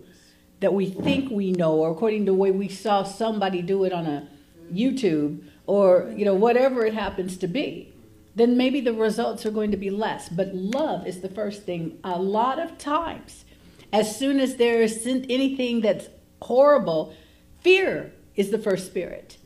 that 0.60 0.72
we 0.72 0.88
think 0.88 1.30
we 1.30 1.52
know, 1.52 1.74
or 1.74 1.90
according 1.90 2.26
to 2.26 2.32
the 2.32 2.38
way 2.38 2.50
we 2.50 2.68
saw 2.68 3.02
somebody 3.02 3.62
do 3.62 3.84
it 3.84 3.92
on 3.92 4.06
a 4.06 4.28
YouTube, 4.72 5.44
or 5.66 6.12
you 6.16 6.24
know 6.24 6.34
whatever 6.34 6.84
it 6.84 6.94
happens 6.94 7.36
to 7.38 7.46
be, 7.46 7.92
then 8.38 8.56
maybe 8.56 8.80
the 8.80 8.92
results 8.92 9.44
are 9.44 9.50
going 9.50 9.70
to 9.70 9.76
be 9.76 9.90
less. 9.90 10.28
But 10.28 10.54
love 10.54 11.06
is 11.06 11.20
the 11.20 11.28
first 11.28 11.64
thing. 11.64 11.98
A 12.04 12.18
lot 12.18 12.58
of 12.58 12.78
times, 12.78 13.44
as 13.92 14.16
soon 14.16 14.40
as 14.40 14.56
there 14.56 14.82
is 14.82 15.06
anything 15.06 15.80
that's 15.80 16.08
horrible, 16.42 17.14
fear 17.60 18.12
is 18.36 18.50
the 18.50 18.58
first 18.58 18.86
spirit 18.86 19.38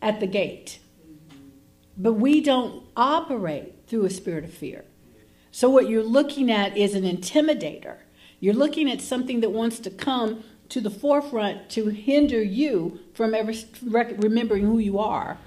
at 0.00 0.20
the 0.20 0.26
gate. 0.26 0.78
But 1.96 2.14
we 2.14 2.40
don't 2.40 2.84
operate 2.96 3.74
through 3.86 4.04
a 4.04 4.10
spirit 4.10 4.44
of 4.44 4.52
fear. 4.52 4.84
So, 5.50 5.70
what 5.70 5.88
you're 5.88 6.02
looking 6.02 6.50
at 6.50 6.76
is 6.76 6.94
an 6.94 7.04
intimidator. 7.04 7.96
You're 8.40 8.54
looking 8.54 8.90
at 8.90 9.00
something 9.00 9.40
that 9.40 9.50
wants 9.50 9.78
to 9.80 9.90
come 9.90 10.44
to 10.68 10.80
the 10.80 10.90
forefront 10.90 11.70
to 11.70 11.86
hinder 11.86 12.42
you 12.42 13.00
from 13.14 13.34
ever 13.34 13.52
remembering 13.82 14.64
who 14.64 14.78
you 14.78 14.98
are, 14.98 15.38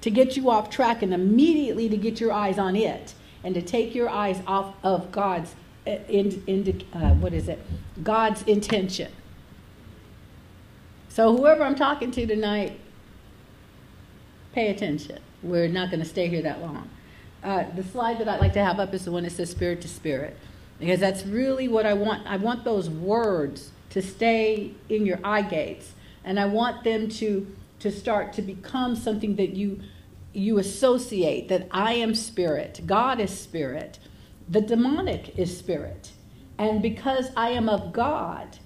to 0.00 0.10
get 0.10 0.36
you 0.36 0.50
off 0.50 0.70
track, 0.70 1.02
and 1.02 1.12
immediately 1.12 1.88
to 1.88 1.96
get 1.96 2.20
your 2.20 2.32
eyes 2.32 2.58
on 2.58 2.76
it, 2.76 3.14
and 3.44 3.54
to 3.54 3.62
take 3.62 3.94
your 3.94 4.08
eyes 4.08 4.40
off 4.46 4.74
of 4.82 5.12
God's 5.12 5.54
in, 5.86 6.42
in, 6.46 6.82
uh, 6.92 7.14
what 7.14 7.32
is 7.32 7.48
it? 7.48 7.58
God's 8.02 8.42
intention. 8.42 9.10
So 11.08 11.36
whoever 11.36 11.64
I'm 11.64 11.74
talking 11.74 12.10
to 12.12 12.26
tonight, 12.26 12.78
pay 14.52 14.68
attention. 14.68 15.18
We're 15.42 15.68
not 15.68 15.90
going 15.90 16.00
to 16.00 16.08
stay 16.08 16.28
here 16.28 16.42
that 16.42 16.60
long. 16.60 16.88
Uh, 17.42 17.64
the 17.74 17.82
slide 17.82 18.18
that 18.18 18.28
I'd 18.28 18.40
like 18.40 18.52
to 18.52 18.64
have 18.64 18.78
up 18.78 18.92
is 18.92 19.06
the 19.06 19.10
one 19.10 19.24
that 19.24 19.32
says 19.32 19.50
spirit 19.50 19.80
to 19.80 19.88
spirit, 19.88 20.36
because 20.78 21.00
that's 21.00 21.24
really 21.24 21.66
what 21.66 21.86
I 21.86 21.94
want. 21.94 22.26
I 22.26 22.36
want 22.36 22.64
those 22.64 22.90
words 22.90 23.70
to 23.90 24.02
stay 24.02 24.74
in 24.88 25.06
your 25.06 25.18
eye 25.24 25.42
gates, 25.42 25.94
and 26.22 26.38
I 26.38 26.44
want 26.44 26.84
them 26.84 27.08
to 27.08 27.46
to 27.80 27.90
start 27.90 28.32
to 28.34 28.42
become 28.42 28.94
something 28.94 29.36
that 29.36 29.50
you 29.50 29.80
you 30.32 30.58
associate. 30.58 31.48
That 31.48 31.68
I 31.70 31.94
am 31.94 32.14
spirit, 32.14 32.82
God 32.86 33.20
is 33.20 33.36
spirit, 33.36 33.98
the 34.48 34.60
demonic 34.60 35.38
is 35.38 35.56
spirit. 35.56 36.12
And 36.58 36.82
because 36.82 37.30
I 37.36 37.50
am 37.50 37.68
of 37.68 37.92
God, 37.92 38.58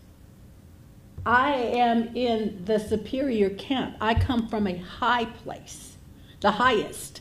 I 1.24 1.54
am 1.54 2.14
in 2.14 2.64
the 2.64 2.78
superior 2.78 3.50
camp. 3.50 3.96
I 4.00 4.14
come 4.14 4.48
from 4.48 4.66
a 4.66 4.76
high 4.76 5.24
place, 5.24 5.96
the 6.40 6.52
highest, 6.52 7.20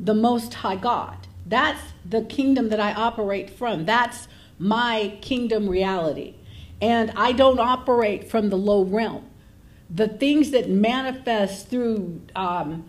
the 0.00 0.14
most 0.14 0.54
high 0.54 0.76
God. 0.76 1.28
That's 1.46 1.80
the 2.04 2.22
kingdom 2.22 2.70
that 2.70 2.80
I 2.80 2.92
operate 2.92 3.50
from. 3.50 3.84
That's 3.84 4.26
my 4.58 5.18
kingdom 5.20 5.68
reality. 5.68 6.34
And 6.80 7.12
I 7.16 7.32
don't 7.32 7.60
operate 7.60 8.28
from 8.30 8.50
the 8.50 8.58
low 8.58 8.84
realm. 8.84 9.28
The 9.90 10.08
things 10.08 10.50
that 10.50 10.68
manifest 10.68 11.68
through 11.68 12.20
um, 12.36 12.84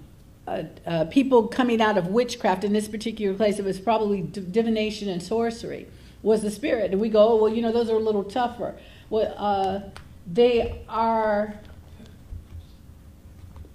uh, 0.47 0.63
uh, 0.85 1.05
people 1.05 1.47
coming 1.47 1.81
out 1.81 1.97
of 1.97 2.07
witchcraft 2.07 2.63
in 2.63 2.73
this 2.73 2.87
particular 2.87 3.35
place, 3.35 3.59
it 3.59 3.65
was 3.65 3.79
probably 3.79 4.21
divination 4.21 5.07
and 5.07 5.21
sorcery, 5.21 5.87
was 6.23 6.41
the 6.41 6.51
spirit. 6.51 6.91
And 6.91 6.99
we 6.99 7.09
go, 7.09 7.29
oh, 7.29 7.35
well, 7.35 7.53
you 7.53 7.61
know, 7.61 7.71
those 7.71 7.89
are 7.89 7.95
a 7.95 7.99
little 7.99 8.23
tougher. 8.23 8.75
Well, 9.09 9.33
uh, 9.37 9.89
they 10.31 10.81
are 10.89 11.59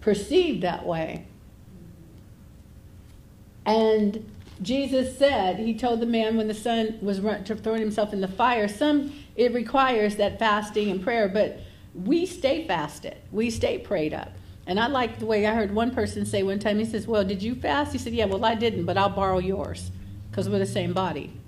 perceived 0.00 0.62
that 0.62 0.84
way. 0.84 1.26
And 3.66 4.30
Jesus 4.62 5.16
said, 5.16 5.58
He 5.58 5.74
told 5.74 6.00
the 6.00 6.06
man 6.06 6.36
when 6.36 6.48
the 6.48 6.54
son 6.54 6.98
was 7.00 7.18
throwing 7.18 7.80
himself 7.80 8.12
in 8.12 8.20
the 8.20 8.28
fire, 8.28 8.68
some 8.68 9.12
it 9.36 9.52
requires 9.52 10.16
that 10.16 10.38
fasting 10.38 10.90
and 10.90 11.02
prayer, 11.02 11.28
but 11.28 11.58
we 11.94 12.26
stay 12.26 12.66
fasted, 12.66 13.16
we 13.30 13.50
stay 13.50 13.78
prayed 13.78 14.12
up. 14.12 14.32
And 14.66 14.80
I 14.80 14.86
like 14.86 15.18
the 15.18 15.26
way 15.26 15.46
I 15.46 15.54
heard 15.54 15.74
one 15.74 15.94
person 15.94 16.24
say 16.24 16.42
one 16.42 16.58
time, 16.58 16.78
he 16.78 16.84
says, 16.84 17.06
Well, 17.06 17.24
did 17.24 17.42
you 17.42 17.54
fast? 17.54 17.92
He 17.92 17.98
said, 17.98 18.14
Yeah, 18.14 18.24
well, 18.24 18.44
I 18.44 18.54
didn't, 18.54 18.86
but 18.86 18.96
I'll 18.96 19.10
borrow 19.10 19.38
yours 19.38 19.90
because 20.30 20.48
we're 20.48 20.58
the 20.58 20.66
same 20.66 20.92
body. 20.92 21.32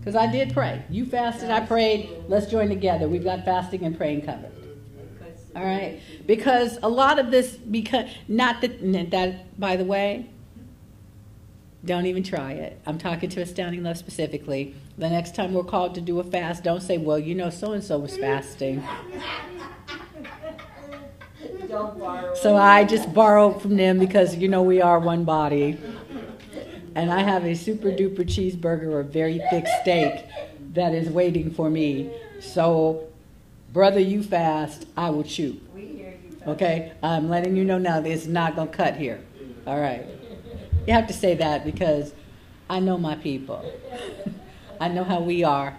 Because 0.00 0.16
I 0.16 0.32
did 0.32 0.54
pray. 0.54 0.82
You 0.88 1.04
fasted, 1.04 1.50
I 1.50 1.60
prayed. 1.60 2.08
Let's 2.26 2.46
join 2.46 2.70
together. 2.70 3.06
We've 3.06 3.22
got 3.22 3.44
fasting 3.44 3.84
and 3.84 3.94
praying 3.94 4.22
covered. 4.22 4.50
All 5.54 5.62
right? 5.62 6.00
Because 6.26 6.78
a 6.82 6.88
lot 6.88 7.18
of 7.18 7.30
this, 7.30 7.54
because 7.54 8.08
not 8.26 8.62
that, 8.62 9.10
that 9.10 9.60
by 9.60 9.76
the 9.76 9.84
way, 9.84 10.30
don't 11.84 12.06
even 12.06 12.22
try 12.22 12.52
it. 12.52 12.80
I'm 12.86 12.98
talking 12.98 13.28
to 13.30 13.42
Astounding 13.42 13.82
Love 13.82 13.98
specifically. 13.98 14.74
The 15.00 15.08
next 15.08 15.34
time 15.34 15.54
we're 15.54 15.64
called 15.64 15.94
to 15.94 16.02
do 16.02 16.20
a 16.20 16.24
fast, 16.24 16.62
don't 16.62 16.82
say, 16.82 16.98
well, 16.98 17.18
you 17.18 17.34
know, 17.34 17.48
so 17.48 17.72
and 17.72 17.82
so 17.82 17.98
was 17.98 18.18
fasting. 18.18 18.86
So 22.34 22.54
I 22.54 22.84
just 22.84 23.10
borrow 23.14 23.58
from 23.58 23.78
them 23.78 23.98
because 23.98 24.36
you 24.36 24.46
know 24.48 24.62
we 24.62 24.82
are 24.82 24.98
one 24.98 25.24
body. 25.24 25.78
And 26.94 27.10
I 27.10 27.22
have 27.22 27.46
a 27.46 27.54
super 27.54 27.88
duper 27.90 28.26
cheeseburger 28.26 28.92
or 28.92 29.02
very 29.02 29.40
thick 29.48 29.64
steak 29.80 30.26
that 30.74 30.92
is 30.92 31.08
waiting 31.08 31.50
for 31.50 31.70
me. 31.70 32.12
So, 32.38 33.08
brother, 33.72 34.00
you 34.00 34.22
fast, 34.22 34.86
I 34.98 35.08
will 35.08 35.24
chew. 35.24 35.58
Okay? 36.46 36.92
I'm 37.02 37.30
letting 37.30 37.56
you 37.56 37.64
know 37.64 37.78
now 37.78 38.00
is 38.00 38.28
not 38.28 38.54
going 38.54 38.68
to 38.68 38.76
cut 38.76 38.96
here. 38.96 39.22
All 39.66 39.80
right. 39.80 40.04
You 40.86 40.92
have 40.92 41.06
to 41.06 41.14
say 41.14 41.36
that 41.36 41.64
because 41.64 42.12
I 42.68 42.80
know 42.80 42.98
my 42.98 43.14
people. 43.14 43.64
I 44.80 44.88
know 44.88 45.04
how 45.04 45.20
we 45.20 45.44
are. 45.44 45.76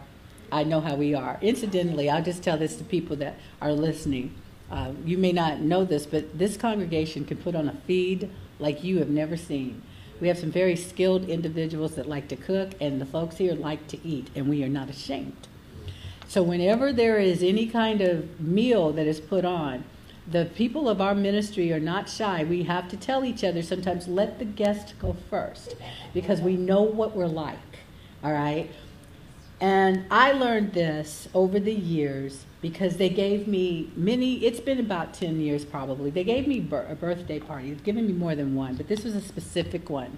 I 0.52 0.64
know 0.64 0.80
how 0.80 0.96
we 0.96 1.16
are. 1.16 1.40
Incidentally, 1.42 2.08
I'll 2.08 2.24
just 2.24 2.44
tell 2.44 2.58
this 2.58 2.76
to 2.76 2.84
people 2.84 3.16
that 3.16 3.36
are 3.60 3.72
listening. 3.72 4.36
Uh, 4.70 4.92
you 5.04 5.18
may 5.18 5.32
not 5.32 5.60
know 5.60 5.84
this, 5.84 6.06
but 6.06 6.38
this 6.38 6.56
congregation 6.56 7.26
can 7.26 7.38
put 7.38 7.56
on 7.56 7.68
a 7.68 7.74
feed 7.88 8.30
like 8.60 8.84
you 8.84 9.00
have 9.00 9.10
never 9.10 9.36
seen. 9.36 9.82
We 10.20 10.28
have 10.28 10.38
some 10.38 10.52
very 10.52 10.76
skilled 10.76 11.28
individuals 11.28 11.96
that 11.96 12.08
like 12.08 12.28
to 12.28 12.36
cook, 12.36 12.74
and 12.80 13.02
the 13.02 13.08
folks 13.08 13.38
here 13.38 13.56
like 13.56 13.88
to 13.88 14.08
eat, 14.08 14.30
and 14.36 14.48
we 14.48 14.64
are 14.64 14.70
not 14.70 14.88
ashamed. 14.88 15.48
So, 16.28 16.44
whenever 16.44 16.94
there 16.94 17.18
is 17.18 17.42
any 17.42 17.66
kind 17.66 18.02
of 18.02 18.40
meal 18.40 18.92
that 18.92 19.08
is 19.08 19.20
put 19.20 19.46
on, 19.46 19.84
the 20.28 20.46
people 20.46 20.88
of 20.88 21.02
our 21.02 21.16
ministry 21.16 21.74
are 21.74 21.80
not 21.80 22.08
shy. 22.08 22.44
We 22.44 22.64
have 22.64 22.88
to 22.90 22.98
tell 22.98 23.26
each 23.26 23.44
other 23.44 23.64
sometimes, 23.64 24.08
let 24.08 24.38
the 24.38 24.46
guest 24.46 24.94
go 25.00 25.16
first, 25.32 25.76
because 26.14 26.40
we 26.40 26.56
know 26.56 26.84
what 26.84 27.16
we're 27.16 27.26
like. 27.26 27.58
All 28.24 28.32
right? 28.32 28.70
And 29.62 30.06
I 30.10 30.32
learned 30.32 30.74
this 30.74 31.30
over 31.36 31.60
the 31.60 31.74
years 31.74 32.46
because 32.64 32.98
they 32.98 33.10
gave 33.10 33.48
me 33.48 33.92
many, 33.96 34.44
it's 34.44 34.60
been 34.60 34.80
about 34.80 35.14
10 35.14 35.40
years 35.40 35.64
probably. 35.64 36.10
They 36.10 36.24
gave 36.24 36.48
me 36.48 36.58
a 36.58 36.96
birthday 36.96 37.40
party. 37.40 37.70
They've 37.70 37.84
given 37.84 38.08
me 38.08 38.14
more 38.14 38.34
than 38.34 38.56
one, 38.56 38.76
but 38.76 38.88
this 38.88 39.04
was 39.04 39.16
a 39.16 39.22
specific 39.22 39.88
one 39.88 40.18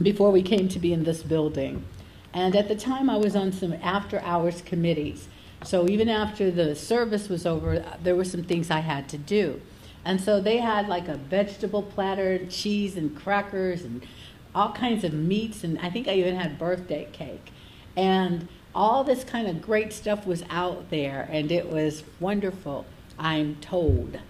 before 0.00 0.30
we 0.30 0.42
came 0.42 0.68
to 0.68 0.78
be 0.78 0.92
in 0.92 1.02
this 1.02 1.24
building. 1.24 1.84
And 2.32 2.54
at 2.54 2.68
the 2.68 2.76
time, 2.76 3.10
I 3.10 3.16
was 3.16 3.34
on 3.34 3.50
some 3.50 3.72
after 3.82 4.20
hours 4.20 4.62
committees. 4.62 5.26
So 5.64 5.88
even 5.88 6.08
after 6.08 6.52
the 6.52 6.76
service 6.76 7.28
was 7.28 7.44
over, 7.44 7.80
uh, 7.80 7.96
there 8.00 8.14
were 8.14 8.24
some 8.24 8.44
things 8.44 8.70
I 8.70 8.80
had 8.80 9.08
to 9.08 9.18
do. 9.18 9.60
And 10.04 10.20
so 10.20 10.40
they 10.40 10.58
had 10.58 10.88
like 10.88 11.08
a 11.08 11.16
vegetable 11.16 11.82
platter, 11.82 12.46
cheese 12.46 12.96
and 12.96 13.16
crackers 13.16 13.82
and 13.82 14.06
all 14.54 14.72
kinds 14.72 15.02
of 15.02 15.12
meats. 15.12 15.64
And 15.64 15.76
I 15.80 15.90
think 15.90 16.06
I 16.06 16.14
even 16.14 16.36
had 16.36 16.56
birthday 16.56 17.08
cake. 17.10 17.50
And 17.98 18.46
all 18.76 19.02
this 19.02 19.24
kind 19.24 19.48
of 19.48 19.60
great 19.60 19.92
stuff 19.92 20.24
was 20.24 20.44
out 20.50 20.88
there, 20.88 21.28
and 21.32 21.50
it 21.50 21.68
was 21.68 22.04
wonderful, 22.20 22.86
I'm 23.18 23.56
told. 23.56 24.20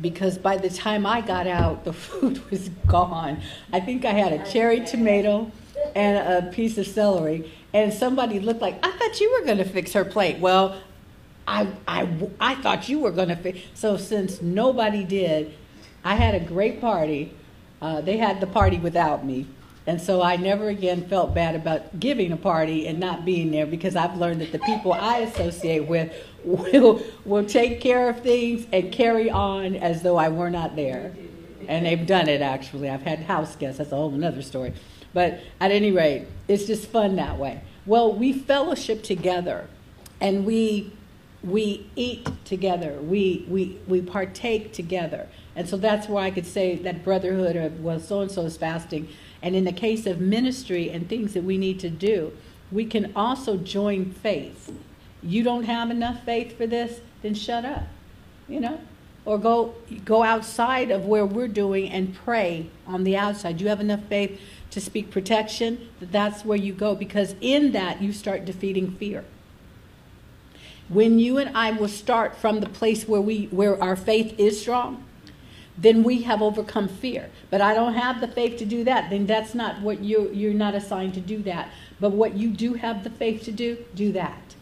Because 0.00 0.38
by 0.38 0.56
the 0.56 0.70
time 0.70 1.04
I 1.04 1.20
got 1.20 1.46
out, 1.46 1.84
the 1.84 1.92
food 2.06 2.50
was 2.50 2.70
gone. 2.86 3.42
I 3.74 3.80
think 3.80 4.06
I 4.06 4.12
had 4.12 4.32
a 4.32 4.50
cherry 4.50 4.80
tomato 4.80 5.52
and 5.94 6.46
a 6.46 6.50
piece 6.50 6.78
of 6.78 6.86
celery, 6.86 7.52
and 7.74 7.92
somebody 7.92 8.40
looked 8.40 8.62
like, 8.62 8.78
I 8.82 8.90
thought 8.90 9.20
you 9.20 9.32
were 9.32 9.44
going 9.44 9.58
to 9.58 9.68
fix 9.68 9.92
her 9.92 10.06
plate. 10.06 10.38
Well, 10.38 10.80
I, 11.46 11.68
I, 11.86 12.08
I 12.40 12.54
thought 12.54 12.88
you 12.88 13.00
were 13.00 13.10
going 13.10 13.28
to 13.28 13.36
fix. 13.36 13.58
So 13.74 13.98
since 13.98 14.40
nobody 14.40 15.04
did, 15.04 15.52
I 16.02 16.14
had 16.14 16.34
a 16.34 16.40
great 16.40 16.80
party. 16.80 17.34
Uh, 17.82 18.00
they 18.00 18.16
had 18.16 18.40
the 18.40 18.46
party 18.46 18.78
without 18.78 19.26
me, 19.26 19.46
and 19.88 19.98
so 19.98 20.20
I 20.20 20.36
never 20.36 20.68
again 20.68 21.08
felt 21.08 21.34
bad 21.34 21.54
about 21.54 21.98
giving 21.98 22.30
a 22.30 22.36
party 22.36 22.86
and 22.86 23.00
not 23.00 23.24
being 23.24 23.50
there 23.50 23.64
because 23.64 23.96
I've 23.96 24.18
learned 24.18 24.42
that 24.42 24.52
the 24.52 24.58
people 24.58 24.92
I 24.92 25.20
associate 25.20 25.88
with 25.88 26.12
will, 26.44 27.02
will 27.24 27.46
take 27.46 27.80
care 27.80 28.10
of 28.10 28.20
things 28.20 28.66
and 28.70 28.92
carry 28.92 29.30
on 29.30 29.76
as 29.76 30.02
though 30.02 30.18
I 30.18 30.28
were 30.28 30.50
not 30.50 30.76
there. 30.76 31.14
And 31.68 31.86
they've 31.86 32.06
done 32.06 32.28
it 32.28 32.42
actually. 32.42 32.90
I've 32.90 33.00
had 33.00 33.20
house 33.20 33.56
guests, 33.56 33.78
that's 33.78 33.90
a 33.90 33.96
whole 33.96 34.22
other 34.22 34.42
story. 34.42 34.74
But 35.14 35.40
at 35.58 35.70
any 35.70 35.90
rate, 35.90 36.26
it's 36.48 36.66
just 36.66 36.88
fun 36.88 37.16
that 37.16 37.38
way. 37.38 37.62
Well, 37.86 38.12
we 38.12 38.34
fellowship 38.34 39.02
together 39.02 39.70
and 40.20 40.44
we 40.44 40.92
we 41.42 41.88
eat 41.96 42.28
together. 42.44 42.98
We 43.00 43.46
we 43.48 43.78
we 43.86 44.02
partake 44.02 44.74
together. 44.74 45.28
And 45.56 45.66
so 45.66 45.78
that's 45.78 46.08
why 46.08 46.26
I 46.26 46.30
could 46.30 46.46
say 46.46 46.76
that 46.76 47.04
brotherhood 47.04 47.56
of 47.56 47.80
well 47.80 48.00
so 48.00 48.20
and 48.20 48.30
so 48.30 48.42
is 48.42 48.58
fasting 48.58 49.08
and 49.42 49.54
in 49.54 49.64
the 49.64 49.72
case 49.72 50.06
of 50.06 50.20
ministry 50.20 50.90
and 50.90 51.08
things 51.08 51.34
that 51.34 51.44
we 51.44 51.58
need 51.58 51.78
to 51.80 51.90
do, 51.90 52.32
we 52.70 52.84
can 52.84 53.12
also 53.14 53.56
join 53.56 54.12
faith. 54.12 54.72
You 55.22 55.42
don't 55.42 55.64
have 55.64 55.90
enough 55.90 56.24
faith 56.24 56.56
for 56.56 56.66
this, 56.66 57.00
then 57.22 57.34
shut 57.34 57.64
up. 57.64 57.84
You 58.48 58.60
know? 58.60 58.80
Or 59.24 59.38
go 59.38 59.74
go 60.04 60.22
outside 60.22 60.90
of 60.90 61.04
where 61.04 61.26
we're 61.26 61.48
doing 61.48 61.90
and 61.90 62.14
pray 62.14 62.70
on 62.86 63.04
the 63.04 63.16
outside. 63.16 63.60
You 63.60 63.68
have 63.68 63.80
enough 63.80 64.04
faith 64.04 64.40
to 64.70 64.80
speak 64.80 65.10
protection, 65.10 65.88
that's 66.00 66.44
where 66.44 66.58
you 66.58 66.72
go 66.72 66.94
because 66.94 67.34
in 67.40 67.72
that 67.72 68.02
you 68.02 68.12
start 68.12 68.44
defeating 68.44 68.92
fear. 68.92 69.24
When 70.88 71.18
you 71.18 71.38
and 71.38 71.56
I 71.56 71.72
will 71.72 71.88
start 71.88 72.36
from 72.36 72.60
the 72.60 72.68
place 72.68 73.06
where 73.06 73.20
we 73.20 73.46
where 73.46 73.82
our 73.82 73.96
faith 73.96 74.38
is 74.38 74.60
strong, 74.60 75.04
then 75.80 76.02
we 76.02 76.22
have 76.22 76.42
overcome 76.42 76.88
fear. 76.88 77.30
But 77.50 77.60
I 77.60 77.72
don't 77.72 77.94
have 77.94 78.20
the 78.20 78.28
faith 78.28 78.58
to 78.58 78.66
do 78.66 78.84
that. 78.84 79.10
Then 79.10 79.26
that's 79.26 79.54
not 79.54 79.80
what 79.80 80.00
you 80.00 80.30
you're 80.32 80.52
not 80.52 80.74
assigned 80.74 81.14
to 81.14 81.20
do 81.20 81.42
that. 81.44 81.70
But 82.00 82.10
what 82.10 82.34
you 82.34 82.50
do 82.50 82.74
have 82.74 83.04
the 83.04 83.10
faith 83.10 83.44
to 83.44 83.52
do, 83.52 83.78
do 83.94 84.12
that. 84.12 84.54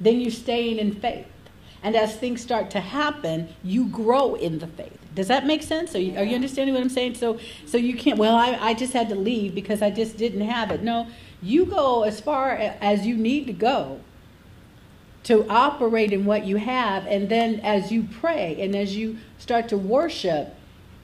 Then 0.00 0.20
you're 0.20 0.30
staying 0.30 0.78
in 0.78 0.94
faith. 0.94 1.26
And 1.82 1.96
as 1.96 2.16
things 2.16 2.40
start 2.40 2.70
to 2.70 2.80
happen, 2.80 3.48
you 3.62 3.86
grow 3.86 4.34
in 4.34 4.58
the 4.58 4.66
faith. 4.66 4.98
Does 5.14 5.28
that 5.28 5.46
make 5.46 5.62
sense? 5.62 5.94
Are 5.94 5.98
you, 5.98 6.16
are 6.18 6.24
you 6.24 6.34
understanding 6.34 6.74
what 6.74 6.82
I'm 6.82 6.88
saying? 6.88 7.14
So, 7.14 7.38
so 7.66 7.76
you 7.76 7.94
can't, 7.94 8.18
well, 8.18 8.34
I, 8.34 8.52
I 8.52 8.74
just 8.74 8.94
had 8.94 9.10
to 9.10 9.14
leave 9.14 9.54
because 9.54 9.82
I 9.82 9.90
just 9.90 10.16
didn't 10.16 10.40
have 10.40 10.70
it. 10.70 10.82
No, 10.82 11.06
you 11.42 11.66
go 11.66 12.02
as 12.04 12.20
far 12.20 12.52
as 12.52 13.06
you 13.06 13.16
need 13.16 13.46
to 13.48 13.52
go 13.52 14.00
to 15.24 15.46
operate 15.48 16.12
in 16.12 16.24
what 16.24 16.46
you 16.46 16.56
have. 16.56 17.06
And 17.06 17.28
then 17.28 17.60
as 17.60 17.92
you 17.92 18.04
pray 18.04 18.56
and 18.60 18.74
as 18.74 18.96
you 18.96 19.18
start 19.44 19.68
to 19.68 19.76
worship, 19.76 20.54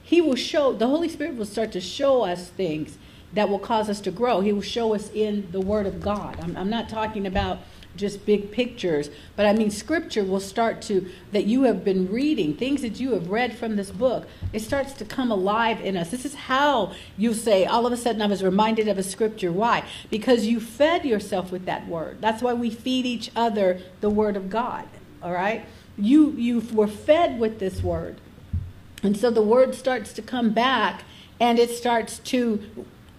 He 0.01 0.19
will 0.19 0.35
show, 0.35 0.73
the 0.73 0.87
Holy 0.87 1.07
Spirit 1.07 1.35
will 1.35 1.45
start 1.45 1.71
to 1.73 1.79
show 1.79 2.23
us 2.23 2.49
things 2.49 2.97
that 3.33 3.47
will 3.47 3.59
cause 3.59 3.87
us 3.87 4.01
to 4.01 4.09
grow. 4.09 4.41
He 4.41 4.51
will 4.51 4.63
show 4.63 4.95
us 4.95 5.11
in 5.11 5.47
the 5.51 5.61
Word 5.61 5.85
of 5.85 6.01
God. 6.01 6.39
I'm, 6.41 6.57
I'm 6.57 6.69
not 6.69 6.89
talking 6.89 7.27
about 7.27 7.59
just 7.95 8.25
big 8.25 8.51
pictures. 8.51 9.11
But 9.35 9.45
I 9.45 9.53
mean, 9.53 9.69
scripture 9.69 10.23
will 10.23 10.39
start 10.39 10.81
to, 10.83 11.07
that 11.33 11.45
you 11.45 11.63
have 11.63 11.85
been 11.85 12.11
reading, 12.11 12.55
things 12.55 12.81
that 12.81 12.99
you 12.99 13.11
have 13.11 13.29
read 13.29 13.55
from 13.55 13.75
this 13.75 13.91
book, 13.91 14.27
it 14.51 14.61
starts 14.61 14.93
to 14.93 15.05
come 15.05 15.29
alive 15.29 15.79
in 15.79 15.95
us. 15.95 16.09
This 16.09 16.25
is 16.25 16.33
how 16.33 16.93
you 17.19 17.35
say, 17.35 17.65
all 17.65 17.85
of 17.85 17.93
a 17.93 17.97
sudden 17.97 18.23
I 18.23 18.25
was 18.25 18.43
reminded 18.43 18.87
of 18.87 18.97
a 18.97 19.03
scripture. 19.03 19.51
Why? 19.51 19.83
Because 20.09 20.47
you 20.47 20.59
fed 20.59 21.05
yourself 21.05 21.51
with 21.51 21.65
that 21.65 21.87
word. 21.87 22.21
That's 22.21 22.41
why 22.41 22.55
we 22.55 22.71
feed 22.71 23.05
each 23.05 23.29
other 23.35 23.79
the 23.99 24.09
word 24.09 24.35
of 24.35 24.49
God. 24.49 24.87
All 25.21 25.31
right? 25.31 25.63
You, 25.95 26.31
you 26.31 26.61
were 26.73 26.87
fed 26.87 27.39
with 27.39 27.59
this 27.59 27.83
word. 27.83 28.19
And 29.03 29.17
so 29.17 29.31
the 29.31 29.41
word 29.41 29.75
starts 29.75 30.13
to 30.13 30.21
come 30.21 30.51
back 30.51 31.03
and 31.39 31.57
it 31.57 31.71
starts 31.71 32.19
to 32.19 32.61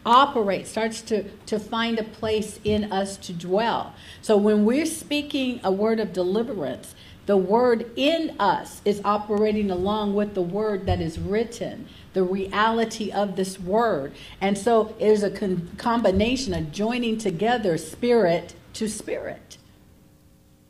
operate, 0.05 0.67
starts 0.67 1.01
to, 1.03 1.25
to 1.47 1.59
find 1.59 1.99
a 1.99 2.05
place 2.05 2.61
in 2.65 2.93
us 2.93 3.17
to 3.17 3.33
dwell. 3.33 3.95
So 4.21 4.37
when 4.37 4.65
we're 4.65 4.87
speaking 4.87 5.61
a 5.63 5.73
word 5.73 6.01
of 6.01 6.13
deliverance, 6.13 6.95
the 7.27 7.37
word 7.37 7.91
in 7.95 8.35
us 8.41 8.83
is 8.85 9.01
operating 9.05 9.71
along 9.71 10.15
with 10.15 10.35
the 10.35 10.43
word 10.43 10.87
that 10.87 11.01
is 11.01 11.21
written, 11.21 11.87
the 12.15 12.25
reality 12.25 13.13
of 13.13 13.37
this 13.37 13.61
word. 13.61 14.13
And 14.41 14.59
so 14.59 14.95
there's 14.99 15.23
a 15.23 15.31
con- 15.31 15.71
combination, 15.79 16.53
a 16.53 16.63
joining 16.63 17.19
together 17.19 17.79
spirit 17.79 18.55
to 18.75 18.89
spirit. 18.89 19.57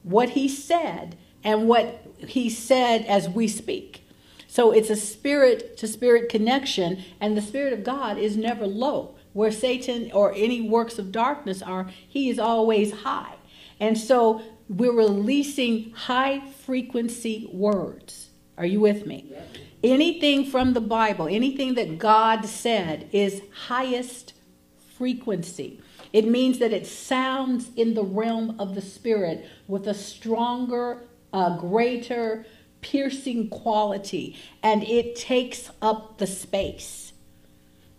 What 0.02 0.30
he 0.30 0.46
said 0.46 1.16
and 1.42 1.68
what 1.68 2.06
he 2.18 2.50
said 2.50 3.06
as 3.06 3.28
we 3.30 3.48
speak. 3.48 4.01
So 4.52 4.70
it's 4.70 4.90
a 4.90 4.96
spirit 4.96 5.78
to 5.78 5.88
spirit 5.88 6.28
connection, 6.28 7.02
and 7.18 7.34
the 7.34 7.40
Spirit 7.40 7.72
of 7.72 7.84
God 7.84 8.18
is 8.18 8.36
never 8.36 8.66
low 8.66 9.14
where 9.32 9.50
Satan 9.50 10.12
or 10.12 10.34
any 10.36 10.60
works 10.60 10.98
of 10.98 11.10
darkness 11.10 11.62
are, 11.62 11.88
he 12.06 12.28
is 12.28 12.38
always 12.38 12.92
high. 12.92 13.36
And 13.80 13.96
so 13.96 14.42
we're 14.68 14.92
releasing 14.92 15.92
high 15.92 16.40
frequency 16.66 17.48
words. 17.50 18.28
Are 18.58 18.66
you 18.66 18.78
with 18.78 19.06
me? 19.06 19.32
Anything 19.82 20.44
from 20.44 20.74
the 20.74 20.82
Bible, 20.82 21.28
anything 21.28 21.72
that 21.76 21.96
God 21.96 22.44
said 22.44 23.08
is 23.10 23.40
highest 23.68 24.34
frequency. 24.98 25.80
It 26.12 26.28
means 26.28 26.58
that 26.58 26.74
it 26.74 26.86
sounds 26.86 27.70
in 27.74 27.94
the 27.94 28.04
realm 28.04 28.56
of 28.60 28.74
the 28.74 28.82
spirit 28.82 29.46
with 29.66 29.88
a 29.88 29.94
stronger, 29.94 31.04
uh, 31.32 31.56
greater, 31.56 32.44
piercing 32.82 33.48
quality, 33.48 34.36
and 34.62 34.84
it 34.84 35.16
takes 35.16 35.70
up 35.80 36.18
the 36.18 36.26
space 36.26 37.12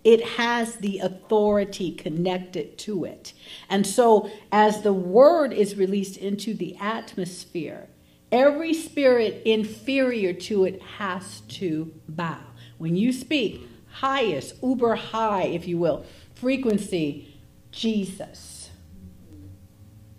it 0.04 0.24
has 0.32 0.76
the 0.76 1.00
authority 1.00 1.92
connected 1.92 2.78
to 2.80 3.06
it. 3.06 3.34
And 3.70 3.88
so, 3.88 4.30
as 4.52 4.82
the 4.82 4.94
word 4.94 5.54
is 5.54 5.76
released 5.76 6.18
into 6.18 6.54
the 6.54 6.76
atmosphere, 6.78 7.88
every 8.32 8.74
spirit 8.74 9.42
inferior 9.46 10.34
to 10.34 10.66
it 10.66 10.82
has 10.82 11.42
to 11.42 11.94
bow. 12.10 12.42
When 12.78 12.98
you 12.98 13.14
speak, 13.14 13.62
highest, 13.92 14.56
uber 14.62 14.96
high, 14.96 15.44
if 15.44 15.68
you 15.68 15.78
will, 15.78 16.06
frequency, 16.36 17.40
Jesus. 17.72 18.72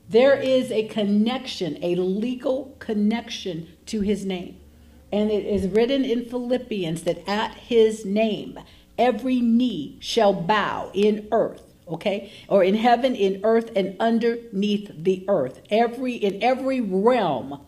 There 0.09 0.37
is 0.37 0.71
a 0.71 0.87
connection, 0.89 1.79
a 1.83 1.95
legal 1.97 2.77
connection 2.79 3.69
to 3.87 4.01
his 4.01 4.25
name. 4.25 4.59
And 5.13 5.31
it 5.31 5.45
is 5.45 5.69
written 5.69 6.05
in 6.05 6.25
Philippians 6.25 7.03
that 7.03 7.29
at 7.29 7.55
his 7.55 8.05
name, 8.05 8.59
every 8.99 9.41
knee 9.41 9.97
shall 10.01 10.33
bow 10.33 10.91
in 10.93 11.29
earth 11.31 11.63
okay? 11.89 12.33
Or 12.49 12.65
in 12.65 12.75
heaven, 12.75 13.15
in 13.15 13.41
earth, 13.45 13.71
and 13.77 13.97
underneath 14.01 14.91
the 14.97 15.25
earth. 15.29 15.61
Every 15.71 16.15
in 16.15 16.43
every 16.43 16.81
realm 16.81 17.61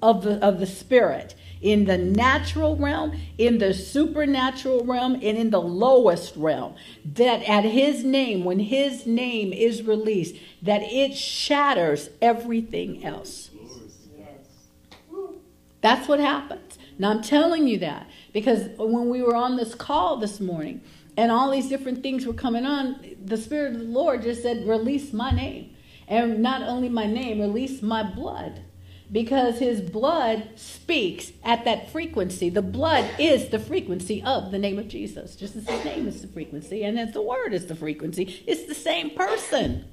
of 0.00 0.24
the 0.24 0.44
of 0.44 0.60
the 0.60 0.66
spirit. 0.66 1.34
In 1.60 1.84
the 1.84 1.96
natural 1.96 2.76
realm, 2.76 3.16
in 3.38 3.58
the 3.58 3.72
supernatural 3.72 4.84
realm, 4.84 5.14
and 5.14 5.24
in 5.38 5.50
the 5.50 5.60
lowest 5.60 6.34
realm. 6.34 6.74
That 7.04 7.42
at 7.48 7.64
his 7.64 8.02
name, 8.02 8.44
when 8.44 8.58
his 8.58 9.06
name 9.06 9.52
is 9.52 9.84
released, 9.84 10.34
that 10.60 10.82
it 10.82 11.16
shatters 11.16 12.10
everything 12.20 13.04
else. 13.04 13.50
That's 15.82 16.08
what 16.08 16.20
happens. 16.20 16.78
Now 16.98 17.10
I'm 17.10 17.22
telling 17.22 17.66
you 17.66 17.78
that 17.80 18.08
because 18.32 18.68
when 18.78 19.10
we 19.10 19.20
were 19.20 19.36
on 19.36 19.56
this 19.56 19.74
call 19.74 20.16
this 20.16 20.40
morning 20.40 20.80
and 21.16 21.30
all 21.30 21.50
these 21.50 21.68
different 21.68 22.02
things 22.02 22.24
were 22.24 22.32
coming 22.32 22.64
on, 22.64 23.16
the 23.22 23.36
Spirit 23.36 23.74
of 23.74 23.80
the 23.80 23.86
Lord 23.86 24.22
just 24.22 24.42
said, 24.42 24.66
Release 24.66 25.12
my 25.12 25.30
name. 25.30 25.76
And 26.08 26.40
not 26.40 26.62
only 26.62 26.88
my 26.88 27.06
name, 27.06 27.40
release 27.40 27.82
my 27.82 28.02
blood. 28.02 28.62
Because 29.10 29.58
his 29.58 29.82
blood 29.82 30.50
speaks 30.56 31.32
at 31.44 31.66
that 31.66 31.90
frequency. 31.90 32.48
The 32.48 32.62
blood 32.62 33.10
is 33.18 33.50
the 33.50 33.58
frequency 33.58 34.22
of 34.22 34.50
the 34.50 34.58
name 34.58 34.78
of 34.78 34.88
Jesus. 34.88 35.36
Just 35.36 35.54
as 35.54 35.68
his 35.68 35.84
name 35.84 36.08
is 36.08 36.22
the 36.22 36.28
frequency, 36.28 36.82
and 36.82 36.98
as 36.98 37.12
the 37.12 37.20
word 37.20 37.52
is 37.52 37.66
the 37.66 37.74
frequency, 37.74 38.42
it's 38.46 38.64
the 38.64 38.74
same 38.74 39.10
person. 39.10 39.84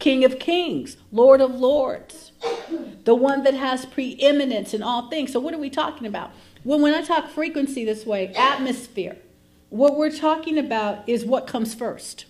King 0.00 0.24
of 0.24 0.40
kings, 0.40 0.96
Lord 1.12 1.40
of 1.40 1.54
lords, 1.54 2.31
the 3.04 3.14
one 3.14 3.44
that 3.44 3.54
has 3.54 3.84
preeminence 3.86 4.74
in 4.74 4.82
all 4.82 5.08
things. 5.08 5.32
So, 5.32 5.40
what 5.40 5.54
are 5.54 5.58
we 5.58 5.70
talking 5.70 6.06
about? 6.06 6.32
Well, 6.64 6.78
when 6.78 6.94
I 6.94 7.02
talk 7.02 7.28
frequency 7.28 7.84
this 7.84 8.06
way, 8.06 8.28
atmosphere, 8.34 9.16
what 9.70 9.96
we're 9.96 10.10
talking 10.10 10.58
about 10.58 11.08
is 11.08 11.24
what 11.24 11.46
comes 11.46 11.74
first. 11.74 12.26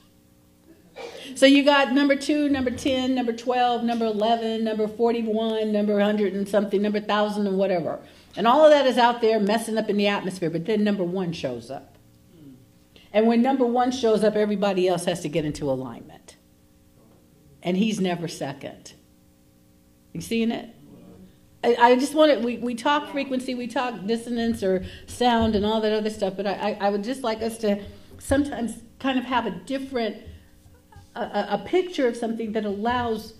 So 1.34 1.46
you 1.46 1.64
got 1.64 1.92
number 1.92 2.16
two, 2.16 2.48
number 2.48 2.70
10, 2.70 3.14
number 3.14 3.32
12, 3.32 3.82
number 3.82 4.04
11, 4.04 4.64
number 4.64 4.86
41, 4.86 5.72
number 5.72 5.94
100 5.94 6.34
and 6.34 6.48
something, 6.48 6.82
number 6.82 6.98
1,000 6.98 7.46
and 7.46 7.56
whatever. 7.56 7.98
And 8.36 8.46
all 8.46 8.64
of 8.64 8.70
that 8.70 8.86
is 8.86 8.98
out 8.98 9.20
there 9.20 9.40
messing 9.40 9.78
up 9.78 9.88
in 9.88 9.96
the 9.96 10.08
atmosphere, 10.08 10.50
but 10.50 10.66
then 10.66 10.84
number 10.84 11.04
one 11.04 11.32
shows 11.32 11.70
up. 11.70 11.96
And 13.12 13.26
when 13.26 13.42
number 13.42 13.66
one 13.66 13.90
shows 13.90 14.24
up, 14.24 14.36
everybody 14.36 14.88
else 14.88 15.04
has 15.04 15.20
to 15.20 15.28
get 15.28 15.44
into 15.44 15.70
alignment. 15.70 16.36
And 17.62 17.76
he's 17.76 18.00
never 18.00 18.28
second. 18.28 18.94
You 20.12 20.20
seeing 20.20 20.50
it? 20.50 20.74
I, 21.64 21.76
I 21.78 21.96
just 21.96 22.14
want 22.14 22.32
to, 22.32 22.44
we, 22.44 22.58
we 22.58 22.74
talk 22.74 23.10
frequency, 23.10 23.54
we 23.54 23.66
talk 23.66 24.04
dissonance 24.06 24.62
or 24.62 24.84
sound 25.06 25.54
and 25.54 25.64
all 25.64 25.80
that 25.80 25.92
other 25.92 26.10
stuff, 26.10 26.34
but 26.36 26.46
I, 26.46 26.52
I, 26.52 26.86
I 26.86 26.90
would 26.90 27.04
just 27.04 27.22
like 27.22 27.40
us 27.40 27.58
to 27.58 27.82
sometimes 28.18 28.82
kind 28.98 29.18
of 29.18 29.24
have 29.24 29.46
a 29.46 29.50
different, 29.50 30.16
a, 31.14 31.46
a 31.50 31.62
picture 31.64 32.08
of 32.08 32.16
something 32.16 32.52
that 32.52 32.64
allows 32.64 33.34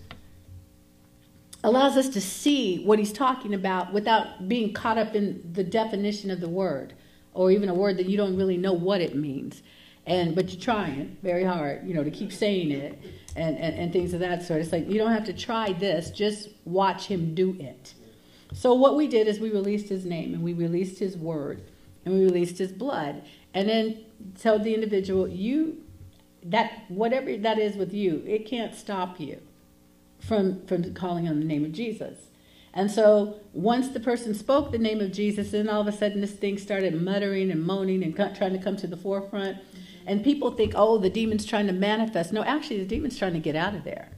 allows 1.65 1.95
us 1.95 2.09
to 2.09 2.19
see 2.19 2.83
what 2.83 2.99
he's 2.99 3.13
talking 3.13 3.53
about 3.53 3.93
without 3.93 4.49
being 4.49 4.73
caught 4.73 4.97
up 4.97 5.15
in 5.15 5.49
the 5.53 5.63
definition 5.63 6.29
of 6.29 6.41
the 6.41 6.49
word 6.49 6.93
or 7.33 7.51
even 7.51 7.69
a 7.69 7.73
word 7.73 7.95
that 7.95 8.05
you 8.07 8.17
don't 8.17 8.35
really 8.35 8.57
know 8.57 8.73
what 8.73 8.99
it 8.99 9.15
means 9.15 9.63
and 10.05 10.35
but 10.35 10.49
you're 10.49 10.61
trying 10.61 11.17
very 11.23 11.43
hard 11.43 11.87
you 11.87 11.93
know 11.93 12.03
to 12.03 12.11
keep 12.11 12.31
saying 12.31 12.71
it 12.71 12.99
and, 13.35 13.57
and, 13.57 13.75
and 13.75 13.93
things 13.93 14.13
of 14.13 14.19
that 14.19 14.43
sort. 14.43 14.61
It's 14.61 14.71
like 14.71 14.87
you 14.87 14.97
don't 14.97 15.11
have 15.11 15.25
to 15.25 15.33
try 15.33 15.73
this 15.73 16.11
just 16.11 16.49
watch 16.65 17.07
him 17.07 17.33
do 17.33 17.55
it. 17.59 17.93
So 18.53 18.73
what 18.73 18.95
we 18.95 19.07
did 19.07 19.27
is 19.27 19.39
we 19.39 19.49
released 19.49 19.89
his 19.89 20.05
name 20.05 20.33
and 20.33 20.43
we 20.43 20.53
released 20.53 20.99
his 20.99 21.17
word 21.17 21.63
and 22.05 22.13
we 22.13 22.23
released 22.23 22.57
his 22.59 22.71
blood. 22.71 23.23
And 23.55 23.67
then 23.67 24.05
told 24.39 24.63
the 24.63 24.73
individual 24.73 25.27
you 25.27 25.83
that 26.45 26.83
whatever 26.89 27.35
that 27.37 27.57
is 27.57 27.75
with 27.75 27.93
you 27.93 28.23
it 28.25 28.45
can't 28.45 28.75
stop 28.75 29.19
you 29.19 29.39
from 30.19 30.65
from 30.65 30.93
calling 30.93 31.27
on 31.27 31.39
the 31.39 31.45
name 31.45 31.63
of 31.63 31.71
jesus 31.71 32.27
and 32.73 32.89
so 32.89 33.39
once 33.53 33.89
the 33.89 33.99
person 33.99 34.33
spoke 34.33 34.71
the 34.71 34.77
name 34.77 34.99
of 34.99 35.11
jesus 35.11 35.51
then 35.51 35.69
all 35.69 35.81
of 35.81 35.87
a 35.87 35.91
sudden 35.91 36.21
this 36.21 36.33
thing 36.33 36.57
started 36.57 36.99
muttering 37.01 37.51
and 37.51 37.63
moaning 37.63 38.03
and 38.03 38.15
trying 38.15 38.53
to 38.53 38.59
come 38.59 38.75
to 38.75 38.87
the 38.87 38.97
forefront 38.97 39.57
and 40.05 40.23
people 40.23 40.51
think 40.51 40.73
oh 40.75 40.97
the 40.97 41.09
demon's 41.09 41.45
trying 41.45 41.67
to 41.67 41.73
manifest 41.73 42.33
no 42.33 42.43
actually 42.43 42.79
the 42.79 42.95
demon's 42.95 43.17
trying 43.17 43.33
to 43.33 43.39
get 43.39 43.55
out 43.55 43.75
of 43.75 43.83
there 43.83 44.09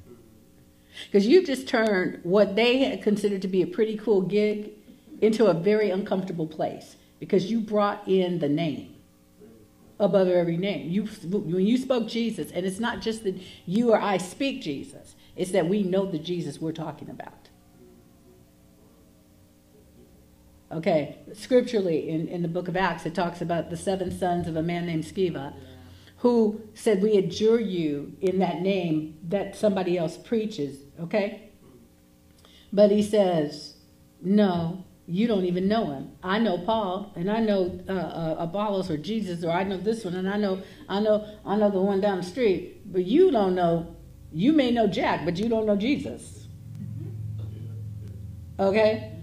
because 1.05 1.27
you've 1.27 1.45
just 1.45 1.67
turned 1.67 2.19
what 2.23 2.55
they 2.55 2.77
had 2.79 3.01
considered 3.01 3.41
to 3.41 3.47
be 3.47 3.61
a 3.61 3.67
pretty 3.67 3.97
cool 3.97 4.21
gig 4.21 4.71
into 5.21 5.45
a 5.45 5.53
very 5.53 5.89
uncomfortable 5.89 6.47
place 6.47 6.95
because 7.19 7.49
you 7.49 7.59
brought 7.59 8.07
in 8.07 8.39
the 8.39 8.49
name 8.49 8.95
above 9.99 10.27
every 10.27 10.57
name. 10.57 10.89
You, 10.89 11.05
when 11.23 11.65
you 11.65 11.77
spoke 11.77 12.07
Jesus, 12.07 12.51
and 12.51 12.65
it's 12.65 12.79
not 12.79 13.01
just 13.01 13.23
that 13.23 13.35
you 13.65 13.91
or 13.91 14.01
I 14.01 14.17
speak 14.17 14.61
Jesus, 14.61 15.15
it's 15.35 15.51
that 15.51 15.67
we 15.67 15.83
know 15.83 16.05
the 16.05 16.19
Jesus 16.19 16.59
we're 16.59 16.73
talking 16.73 17.09
about. 17.09 17.49
Okay, 20.71 21.19
scripturally 21.33 22.09
in, 22.09 22.27
in 22.27 22.41
the 22.41 22.47
book 22.47 22.67
of 22.67 22.75
Acts, 22.75 23.05
it 23.05 23.13
talks 23.13 23.39
about 23.39 23.69
the 23.69 23.77
seven 23.77 24.11
sons 24.11 24.47
of 24.47 24.55
a 24.55 24.63
man 24.63 24.85
named 24.85 25.03
Sceva 25.03 25.53
who 26.17 26.59
said, 26.73 27.03
We 27.03 27.17
adjure 27.17 27.59
you 27.59 28.17
in 28.19 28.39
that 28.39 28.61
name 28.61 29.17
that 29.27 29.55
somebody 29.55 29.97
else 29.97 30.17
preaches, 30.17 30.79
okay? 30.99 31.51
But 32.73 32.89
he 32.89 33.03
says, 33.03 33.75
No, 34.21 34.85
you 35.05 35.27
don't 35.27 35.45
even 35.45 35.67
know 35.67 35.91
him. 35.91 36.13
I 36.23 36.39
know 36.39 36.57
Paul, 36.57 37.13
and 37.15 37.29
I 37.29 37.39
know 37.41 37.79
uh, 37.87 37.91
uh, 37.91 38.35
Apollos 38.39 38.89
or 38.89 38.97
Jesus, 38.97 39.43
or 39.43 39.51
I 39.51 39.63
know 39.63 39.77
this 39.77 40.03
one, 40.03 40.15
and 40.15 40.27
I 40.27 40.37
know, 40.37 40.63
I 40.89 40.99
know, 40.99 41.27
I 41.45 41.57
know 41.57 41.69
the 41.69 41.79
one 41.79 42.01
down 42.01 42.17
the 42.17 42.23
street. 42.23 42.91
But 42.91 43.05
you 43.05 43.29
don't 43.29 43.53
know. 43.53 43.95
You 44.31 44.51
may 44.51 44.71
know 44.71 44.87
Jack, 44.87 45.25
but 45.25 45.37
you 45.37 45.47
don't 45.47 45.65
know 45.65 45.77
Jesus. 45.77 46.47
Okay, 48.59 49.14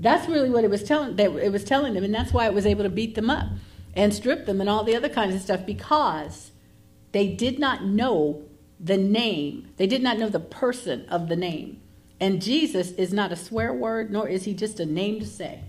that's 0.00 0.26
really 0.28 0.48
what 0.48 0.64
it 0.64 0.70
was 0.70 0.82
telling. 0.82 1.16
That 1.16 1.30
it 1.36 1.52
was 1.52 1.62
telling 1.62 1.92
them, 1.92 2.02
and 2.02 2.14
that's 2.14 2.32
why 2.32 2.46
it 2.46 2.54
was 2.54 2.64
able 2.64 2.84
to 2.84 2.90
beat 2.90 3.14
them 3.14 3.28
up 3.28 3.48
and 3.94 4.14
strip 4.14 4.46
them 4.46 4.60
and 4.60 4.68
all 4.68 4.82
the 4.82 4.96
other 4.96 5.10
kinds 5.10 5.34
of 5.34 5.42
stuff 5.42 5.66
because 5.66 6.52
they 7.12 7.28
did 7.28 7.58
not 7.58 7.84
know 7.84 8.42
the 8.78 8.96
name. 8.96 9.68
They 9.76 9.86
did 9.86 10.02
not 10.02 10.18
know 10.18 10.30
the 10.30 10.40
person 10.40 11.06
of 11.10 11.28
the 11.28 11.36
name. 11.36 11.82
And 12.18 12.40
Jesus 12.40 12.92
is 12.92 13.12
not 13.12 13.30
a 13.30 13.36
swear 13.36 13.74
word, 13.74 14.10
nor 14.10 14.26
is 14.26 14.44
he 14.44 14.54
just 14.54 14.80
a 14.80 14.86
name 14.86 15.20
to 15.20 15.26
say. 15.26 15.64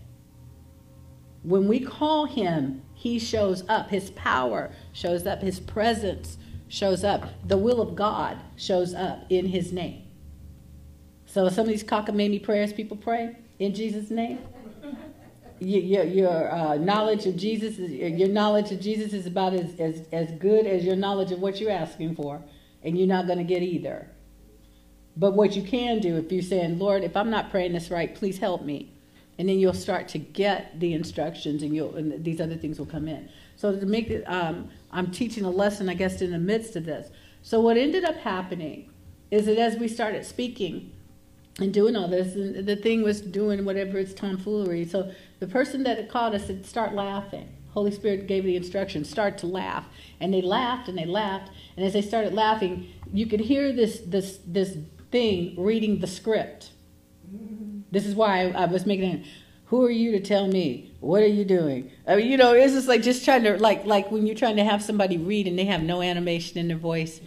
When 1.43 1.67
we 1.67 1.79
call 1.79 2.25
him, 2.25 2.83
he 2.93 3.19
shows 3.19 3.63
up. 3.67 3.89
His 3.89 4.11
power 4.11 4.71
shows 4.93 5.25
up. 5.25 5.41
His 5.41 5.59
presence 5.59 6.37
shows 6.69 7.03
up. 7.03 7.27
The 7.45 7.57
will 7.57 7.81
of 7.81 7.95
God 7.95 8.37
shows 8.55 8.93
up 8.93 9.25
in 9.29 9.47
his 9.47 9.73
name. 9.73 10.03
So 11.25 11.49
some 11.49 11.63
of 11.63 11.69
these 11.69 11.83
cockamamie 11.83 12.43
prayers 12.43 12.71
people 12.71 12.95
pray 12.95 13.35
in 13.61 13.75
Jesus' 13.75 14.09
name, 14.09 14.39
your, 15.59 16.03
your 16.03 16.51
uh, 16.51 16.75
knowledge 16.77 17.27
of 17.27 17.37
Jesus, 17.37 17.77
is, 17.77 17.91
your 17.91 18.27
knowledge 18.27 18.71
of 18.71 18.81
Jesus 18.81 19.13
is 19.13 19.27
about 19.27 19.53
as, 19.53 19.79
as, 19.79 20.07
as 20.11 20.31
good 20.39 20.65
as 20.65 20.83
your 20.83 20.95
knowledge 20.95 21.31
of 21.31 21.39
what 21.39 21.61
you're 21.61 21.69
asking 21.69 22.15
for, 22.15 22.41
and 22.81 22.97
you're 22.97 23.07
not 23.07 23.27
going 23.27 23.37
to 23.37 23.43
get 23.43 23.61
either. 23.61 24.09
But 25.15 25.33
what 25.33 25.55
you 25.55 25.61
can 25.61 25.99
do 25.99 26.17
if 26.17 26.31
you're 26.31 26.41
saying, 26.41 26.79
Lord, 26.79 27.03
if 27.03 27.15
I'm 27.15 27.29
not 27.29 27.51
praying 27.51 27.73
this 27.73 27.91
right, 27.91 28.15
please 28.15 28.39
help 28.39 28.63
me. 28.63 28.91
And 29.37 29.47
then 29.47 29.59
you'll 29.59 29.73
start 29.73 30.07
to 30.09 30.17
get 30.17 30.79
the 30.79 30.93
instructions 30.93 31.61
and, 31.61 31.75
you'll, 31.75 31.95
and 31.95 32.23
these 32.23 32.41
other 32.41 32.55
things 32.55 32.79
will 32.79 32.87
come 32.87 33.07
in. 33.07 33.29
So 33.57 33.77
to 33.79 33.85
make 33.85 34.09
it, 34.09 34.23
um, 34.23 34.71
I'm 34.91 35.11
teaching 35.11 35.45
a 35.45 35.49
lesson, 35.51 35.87
I 35.87 35.93
guess, 35.93 36.21
in 36.21 36.31
the 36.31 36.39
midst 36.39 36.75
of 36.75 36.85
this. 36.85 37.11
So 37.43 37.59
what 37.59 37.77
ended 37.77 38.05
up 38.05 38.15
happening 38.15 38.89
is 39.29 39.45
that 39.45 39.59
as 39.59 39.75
we 39.75 39.87
started 39.87 40.25
speaking 40.25 40.93
and 41.61 41.73
doing 41.73 41.95
all 41.95 42.07
this, 42.07 42.35
and 42.35 42.65
the 42.65 42.75
thing 42.75 43.03
was 43.03 43.21
doing 43.21 43.65
whatever 43.65 43.97
it's 43.97 44.13
tomfoolery. 44.13 44.85
So 44.85 45.11
the 45.39 45.47
person 45.47 45.83
that 45.83 46.09
called 46.09 46.35
us 46.35 46.47
said, 46.47 46.65
start 46.65 46.93
laughing. 46.93 47.55
Holy 47.71 47.91
Spirit 47.91 48.27
gave 48.27 48.43
the 48.43 48.55
instruction, 48.55 49.05
start 49.05 49.37
to 49.39 49.47
laugh. 49.47 49.85
And 50.19 50.33
they 50.33 50.41
laughed 50.41 50.89
and 50.89 50.97
they 50.97 51.05
laughed. 51.05 51.51
And 51.77 51.85
as 51.85 51.93
they 51.93 52.01
started 52.01 52.33
laughing, 52.33 52.91
you 53.13 53.25
could 53.25 53.39
hear 53.39 53.71
this, 53.71 54.01
this, 54.05 54.39
this 54.45 54.77
thing 55.11 55.55
reading 55.57 55.99
the 55.99 56.07
script. 56.07 56.71
This 57.91 58.05
is 58.05 58.15
why 58.15 58.41
I, 58.41 58.63
I 58.63 58.65
was 58.65 58.85
making 58.85 59.09
it. 59.09 59.25
Who 59.65 59.85
are 59.85 59.91
you 59.91 60.11
to 60.11 60.19
tell 60.19 60.47
me? 60.47 60.91
What 60.99 61.23
are 61.23 61.27
you 61.27 61.45
doing? 61.45 61.91
I 62.05 62.17
mean, 62.17 62.27
you 62.29 62.35
know, 62.35 62.53
it's 62.53 62.73
just 62.73 62.89
like 62.89 63.01
just 63.01 63.23
trying 63.23 63.43
to 63.43 63.57
like 63.57 63.85
like 63.85 64.11
when 64.11 64.27
you're 64.27 64.35
trying 64.35 64.57
to 64.57 64.65
have 64.65 64.83
somebody 64.83 65.17
read 65.17 65.47
and 65.47 65.57
they 65.57 65.63
have 65.65 65.81
no 65.81 66.01
animation 66.01 66.57
in 66.57 66.67
their 66.67 66.77
voice. 66.77 67.21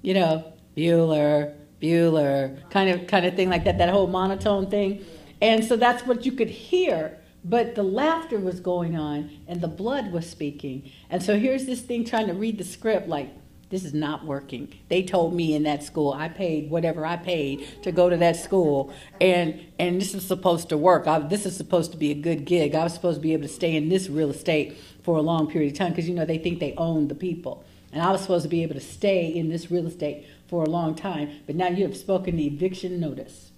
You 0.00 0.14
know, 0.14 0.52
Bueller, 0.76 1.57
Bueller, 1.80 2.68
kind 2.70 2.90
of 2.90 3.06
kind 3.06 3.26
of 3.26 3.34
thing 3.34 3.50
like 3.50 3.64
that. 3.64 3.78
That 3.78 3.90
whole 3.90 4.06
monotone 4.06 4.68
thing, 4.70 5.04
and 5.40 5.64
so 5.64 5.76
that's 5.76 6.06
what 6.06 6.26
you 6.26 6.32
could 6.32 6.50
hear. 6.50 7.18
But 7.44 7.76
the 7.76 7.84
laughter 7.84 8.38
was 8.38 8.60
going 8.60 8.96
on 8.96 9.30
and 9.46 9.60
the 9.60 9.68
blood 9.68 10.12
was 10.12 10.28
speaking. 10.28 10.90
And 11.08 11.22
so 11.22 11.38
here's 11.38 11.66
this 11.66 11.80
thing 11.80 12.04
trying 12.04 12.26
to 12.26 12.34
read 12.34 12.58
the 12.58 12.64
script 12.64 13.08
like 13.08 13.30
this 13.70 13.84
is 13.84 13.92
not 13.92 14.24
working. 14.24 14.72
They 14.88 15.02
told 15.02 15.34
me 15.34 15.54
in 15.54 15.64
that 15.64 15.82
school 15.82 16.12
I 16.12 16.28
paid 16.28 16.70
whatever 16.70 17.04
I 17.04 17.16
paid 17.16 17.82
to 17.82 17.92
go 17.92 18.08
to 18.08 18.16
that 18.16 18.36
school, 18.36 18.92
and 19.20 19.60
and 19.78 20.00
this 20.00 20.14
is 20.14 20.26
supposed 20.26 20.70
to 20.70 20.78
work. 20.78 21.06
I, 21.06 21.18
this 21.18 21.44
is 21.44 21.56
supposed 21.56 21.92
to 21.92 21.98
be 21.98 22.10
a 22.10 22.14
good 22.14 22.44
gig. 22.44 22.74
I 22.74 22.84
was 22.84 22.94
supposed 22.94 23.16
to 23.16 23.22
be 23.22 23.34
able 23.34 23.42
to 23.42 23.52
stay 23.52 23.76
in 23.76 23.88
this 23.88 24.08
real 24.08 24.30
estate 24.30 24.76
for 25.02 25.18
a 25.18 25.20
long 25.20 25.50
period 25.50 25.72
of 25.72 25.78
time 25.78 25.90
because 25.90 26.08
you 26.08 26.14
know 26.14 26.24
they 26.24 26.38
think 26.38 26.60
they 26.60 26.74
own 26.76 27.08
the 27.08 27.14
people. 27.14 27.64
And 27.92 28.02
I 28.02 28.10
was 28.10 28.20
supposed 28.20 28.42
to 28.42 28.48
be 28.48 28.62
able 28.62 28.74
to 28.74 28.80
stay 28.80 29.26
in 29.26 29.48
this 29.48 29.70
real 29.70 29.86
estate 29.86 30.26
for 30.48 30.64
a 30.64 30.68
long 30.68 30.94
time, 30.94 31.30
but 31.46 31.54
now 31.54 31.68
you 31.68 31.84
have 31.84 31.96
spoken 31.96 32.36
the 32.36 32.46
eviction 32.46 32.98
notice. 32.98 33.52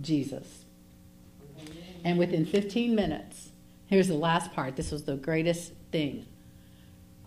Jesus. 0.00 0.64
And 2.02 2.18
within 2.18 2.46
15 2.46 2.94
minutes, 2.94 3.50
here's 3.86 4.08
the 4.08 4.14
last 4.14 4.52
part. 4.52 4.76
This 4.76 4.90
was 4.90 5.04
the 5.04 5.16
greatest 5.16 5.72
thing. 5.92 6.26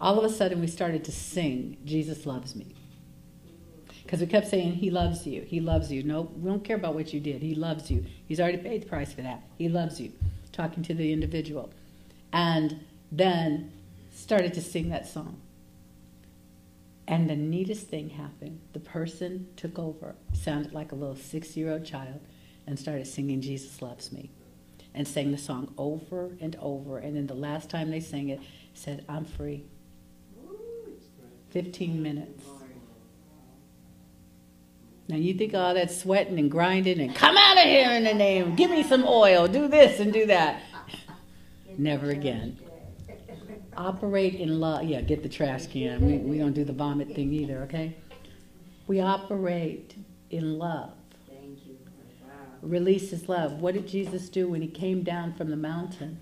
All 0.01 0.17
of 0.17 0.25
a 0.25 0.33
sudden, 0.33 0.59
we 0.59 0.67
started 0.67 1.05
to 1.05 1.11
sing, 1.11 1.77
Jesus 1.85 2.25
loves 2.25 2.55
me. 2.55 2.75
Because 4.03 4.19
we 4.19 4.27
kept 4.27 4.47
saying, 4.47 4.73
He 4.75 4.89
loves 4.89 5.25
you. 5.25 5.43
He 5.43 5.59
loves 5.59 5.91
you. 5.91 6.03
No, 6.03 6.23
we 6.35 6.49
don't 6.49 6.63
care 6.63 6.75
about 6.75 6.95
what 6.95 7.13
you 7.13 7.19
did. 7.19 7.41
He 7.41 7.55
loves 7.55 7.89
you. 7.89 8.05
He's 8.27 8.39
already 8.39 8.57
paid 8.57 8.83
the 8.83 8.87
price 8.87 9.13
for 9.13 9.21
that. 9.21 9.43
He 9.57 9.69
loves 9.69 9.99
you. 10.01 10.11
Talking 10.51 10.83
to 10.83 10.93
the 10.93 11.13
individual. 11.13 11.71
And 12.31 12.83
then 13.11 13.71
started 14.13 14.53
to 14.55 14.61
sing 14.61 14.89
that 14.89 15.07
song. 15.07 15.39
And 17.07 17.29
the 17.29 17.35
neatest 17.35 17.87
thing 17.87 18.11
happened. 18.11 18.61
The 18.71 18.79
person 18.79 19.47
took 19.55 19.77
over, 19.77 20.15
sounded 20.31 20.73
like 20.73 20.91
a 20.91 20.95
little 20.95 21.15
six 21.15 21.57
year 21.57 21.71
old 21.71 21.85
child, 21.85 22.21
and 22.65 22.79
started 22.79 23.07
singing 23.07 23.41
Jesus 23.41 23.81
Loves 23.81 24.11
Me. 24.11 24.31
And 24.95 25.07
sang 25.07 25.31
the 25.31 25.37
song 25.37 25.73
over 25.77 26.37
and 26.39 26.55
over. 26.61 26.99
And 26.99 27.15
then 27.15 27.27
the 27.27 27.33
last 27.33 27.69
time 27.69 27.89
they 27.89 27.99
sang 27.99 28.29
it, 28.29 28.39
said, 28.73 29.03
I'm 29.09 29.25
free. 29.25 29.65
15 31.49 32.01
minutes. 32.01 32.43
Now 35.07 35.17
you 35.17 35.33
think 35.33 35.53
all 35.53 35.73
that 35.73 35.91
sweating 35.91 36.39
and 36.39 36.49
grinding 36.49 36.99
and 36.99 37.13
come 37.13 37.35
out 37.35 37.57
of 37.57 37.65
here 37.65 37.91
in 37.91 38.03
the 38.03 38.13
name, 38.13 38.55
give 38.55 38.71
me 38.71 38.83
some 38.83 39.03
oil, 39.05 39.47
do 39.47 39.67
this 39.67 39.99
and 39.99 40.13
do 40.13 40.25
that. 40.27 40.61
Never 41.77 42.09
again. 42.09 42.57
Operate 43.77 44.35
in 44.35 44.59
love. 44.59 44.83
Yeah, 44.83 45.01
get 45.01 45.23
the 45.23 45.29
trash 45.29 45.67
can. 45.67 46.05
We, 46.05 46.17
we 46.17 46.37
don't 46.37 46.53
do 46.53 46.63
the 46.63 46.73
vomit 46.73 47.13
thing 47.15 47.33
either, 47.33 47.59
okay? 47.63 47.95
We 48.87 49.01
operate 49.01 49.95
in 50.29 50.57
love. 50.57 50.91
Thank 51.27 51.65
you. 51.65 51.77
Wow. 52.23 52.29
Release 52.61 53.11
his 53.11 53.29
love. 53.29 53.53
What 53.53 53.73
did 53.73 53.87
Jesus 53.87 54.29
do 54.29 54.49
when 54.49 54.61
he 54.61 54.67
came 54.67 55.03
down 55.03 55.33
from 55.33 55.49
the 55.49 55.55
mountain? 55.55 56.19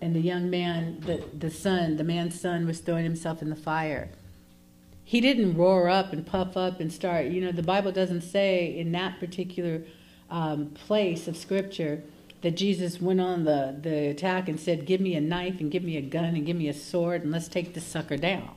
And 0.00 0.14
the 0.14 0.20
young 0.20 0.48
man, 0.48 1.00
the, 1.00 1.24
the 1.36 1.50
son, 1.50 1.96
the 1.96 2.04
man's 2.04 2.40
son 2.40 2.66
was 2.66 2.80
throwing 2.80 3.04
himself 3.04 3.42
in 3.42 3.50
the 3.50 3.56
fire. 3.56 4.10
He 5.04 5.20
didn't 5.20 5.56
roar 5.56 5.88
up 5.88 6.12
and 6.12 6.24
puff 6.24 6.56
up 6.56 6.80
and 6.80 6.92
start. 6.92 7.26
You 7.26 7.40
know, 7.40 7.52
the 7.52 7.62
Bible 7.62 7.92
doesn't 7.92 8.22
say 8.22 8.78
in 8.78 8.92
that 8.92 9.18
particular 9.18 9.82
um, 10.30 10.66
place 10.70 11.26
of 11.26 11.36
Scripture 11.36 12.02
that 12.42 12.56
Jesus 12.56 13.00
went 13.00 13.20
on 13.20 13.44
the, 13.44 13.76
the 13.80 14.08
attack 14.08 14.48
and 14.48 14.58
said, 14.58 14.86
Give 14.86 15.00
me 15.00 15.14
a 15.14 15.20
knife 15.20 15.60
and 15.60 15.70
give 15.70 15.82
me 15.82 15.96
a 15.96 16.02
gun 16.02 16.34
and 16.34 16.46
give 16.46 16.56
me 16.56 16.68
a 16.68 16.74
sword 16.74 17.22
and 17.22 17.32
let's 17.32 17.48
take 17.48 17.74
this 17.74 17.86
sucker 17.86 18.16
down. 18.16 18.50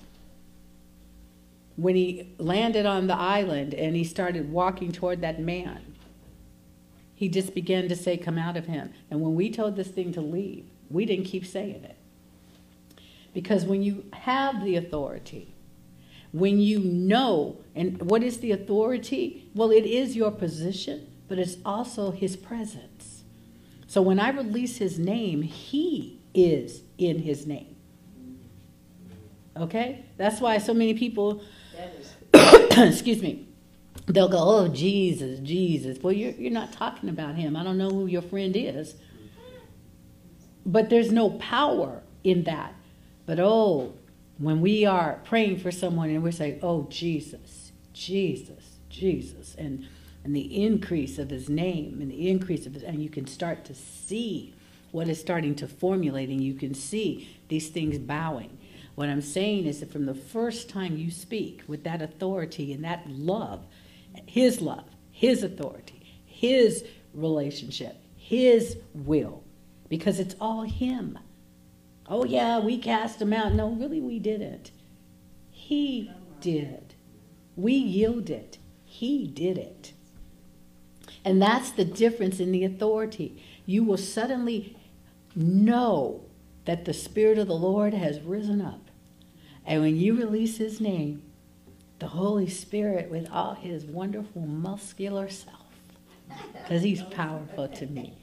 When 1.75 1.95
he 1.95 2.33
landed 2.37 2.85
on 2.85 3.07
the 3.07 3.15
island 3.15 3.73
and 3.73 3.95
he 3.95 4.03
started 4.03 4.51
walking 4.51 4.91
toward 4.91 5.21
that 5.21 5.39
man, 5.39 5.95
he 7.15 7.27
just 7.27 7.53
began 7.53 7.89
to 7.89 7.95
say, 7.95 8.17
Come 8.17 8.37
out 8.37 8.57
of 8.57 8.67
him. 8.67 8.93
And 9.11 9.21
when 9.21 9.35
we 9.35 9.49
told 9.49 9.75
this 9.75 9.89
thing 9.89 10.13
to 10.13 10.21
leave, 10.21 10.65
we 10.89 11.05
didn't 11.05 11.25
keep 11.25 11.45
saying 11.45 11.83
it. 11.83 11.97
Because 13.33 13.65
when 13.65 13.81
you 13.81 14.05
have 14.13 14.63
the 14.63 14.75
authority, 14.75 15.53
when 16.31 16.59
you 16.59 16.79
know, 16.79 17.57
and 17.75 18.09
what 18.09 18.23
is 18.23 18.39
the 18.39 18.51
authority? 18.51 19.49
Well, 19.53 19.71
it 19.71 19.85
is 19.85 20.15
your 20.15 20.31
position, 20.31 21.07
but 21.27 21.39
it's 21.39 21.57
also 21.65 22.11
his 22.11 22.35
presence. 22.35 22.92
So 23.93 24.01
when 24.01 24.19
I 24.19 24.29
release 24.29 24.77
his 24.77 24.97
name, 24.97 25.43
he 25.43 26.19
is 26.33 26.81
in 26.97 27.19
his 27.19 27.45
name. 27.45 27.75
Okay? 29.55 30.03
That's 30.17 30.41
why 30.41 30.57
so 30.57 30.73
many 30.73 30.95
people, 30.95 31.43
excuse 32.75 33.21
me, 33.21 33.47
they'll 34.07 34.29
go, 34.29 34.39
oh, 34.39 34.67
Jesus, 34.67 35.39
Jesus. 35.41 35.99
Well, 36.01 36.11
you're, 36.11 36.31
you're 36.31 36.51
not 36.51 36.73
talking 36.73 37.07
about 37.07 37.35
him. 37.35 37.55
I 37.55 37.63
don't 37.63 37.77
know 37.77 37.91
who 37.91 38.07
your 38.07 38.23
friend 38.23 38.55
is. 38.55 38.95
But 40.65 40.89
there's 40.89 41.11
no 41.11 41.29
power 41.29 42.01
in 42.23 42.45
that. 42.45 42.73
But 43.27 43.39
oh, 43.39 43.93
when 44.39 44.59
we 44.61 44.87
are 44.87 45.19
praying 45.23 45.59
for 45.59 45.69
someone 45.69 46.09
and 46.09 46.23
we're 46.23 46.31
saying, 46.31 46.61
oh, 46.63 46.87
Jesus, 46.89 47.71
Jesus, 47.93 48.79
Jesus, 48.89 49.53
and, 49.53 49.85
and 50.23 50.35
the 50.35 50.63
increase 50.63 51.19
of 51.19 51.29
his 51.29 51.49
name 51.49 51.99
and 52.01 52.09
the 52.09 52.29
increase 52.29 52.65
of 52.65 52.73
his, 52.73 52.83
and 52.83 53.01
you 53.01 53.09
can 53.09 53.27
start 53.27 53.65
to 53.65 53.75
see 53.75 54.53
what 54.91 55.07
is 55.07 55.19
starting 55.19 55.55
to 55.55 55.67
formulate 55.67 56.29
and 56.29 56.43
you 56.43 56.53
can 56.53 56.73
see 56.73 57.27
these 57.49 57.69
things 57.69 57.97
bowing. 57.97 58.57
What 58.95 59.09
I'm 59.09 59.21
saying 59.21 59.65
is 59.65 59.79
that 59.79 59.91
from 59.91 60.05
the 60.05 60.13
first 60.13 60.69
time 60.69 60.97
you 60.97 61.09
speak 61.09 61.63
with 61.67 61.83
that 61.83 62.01
authority 62.01 62.71
and 62.73 62.83
that 62.83 63.09
love, 63.09 63.65
his 64.27 64.61
love, 64.61 64.85
his 65.11 65.43
authority, 65.43 66.21
his 66.25 66.85
relationship, 67.13 67.97
his 68.15 68.77
will, 68.93 69.43
because 69.89 70.19
it's 70.19 70.35
all 70.39 70.61
him. 70.61 71.17
Oh, 72.07 72.25
yeah, 72.25 72.59
we 72.59 72.77
cast 72.77 73.21
him 73.21 73.33
out. 73.33 73.53
No, 73.53 73.69
really, 73.69 74.01
we 74.01 74.19
didn't. 74.19 74.71
He 75.49 76.11
did. 76.39 76.93
We 77.55 77.73
yielded. 77.73 78.57
He 78.83 79.25
did 79.25 79.57
it. 79.57 79.93
And 81.25 81.41
that's 81.41 81.71
the 81.71 81.85
difference 81.85 82.39
in 82.39 82.51
the 82.51 82.63
authority. 82.63 83.41
You 83.65 83.83
will 83.83 83.97
suddenly 83.97 84.75
know 85.35 86.25
that 86.65 86.85
the 86.85 86.93
Spirit 86.93 87.37
of 87.37 87.47
the 87.47 87.55
Lord 87.55 87.93
has 87.93 88.19
risen 88.21 88.61
up. 88.61 88.89
And 89.65 89.81
when 89.81 89.95
you 89.97 90.15
release 90.15 90.57
His 90.57 90.81
name, 90.81 91.23
the 91.99 92.07
Holy 92.09 92.49
Spirit, 92.49 93.09
with 93.09 93.29
all 93.31 93.53
His 93.53 93.85
wonderful 93.85 94.41
muscular 94.41 95.29
self, 95.29 95.65
because 96.53 96.83
He's 96.83 97.03
powerful 97.03 97.69
to 97.69 97.85
me, 97.85 98.17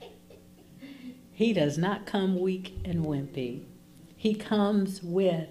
He 1.33 1.53
does 1.53 1.79
not 1.79 2.07
come 2.07 2.39
weak 2.39 2.75
and 2.85 3.05
wimpy. 3.05 3.65
He 4.17 4.35
comes 4.35 5.03
with, 5.03 5.49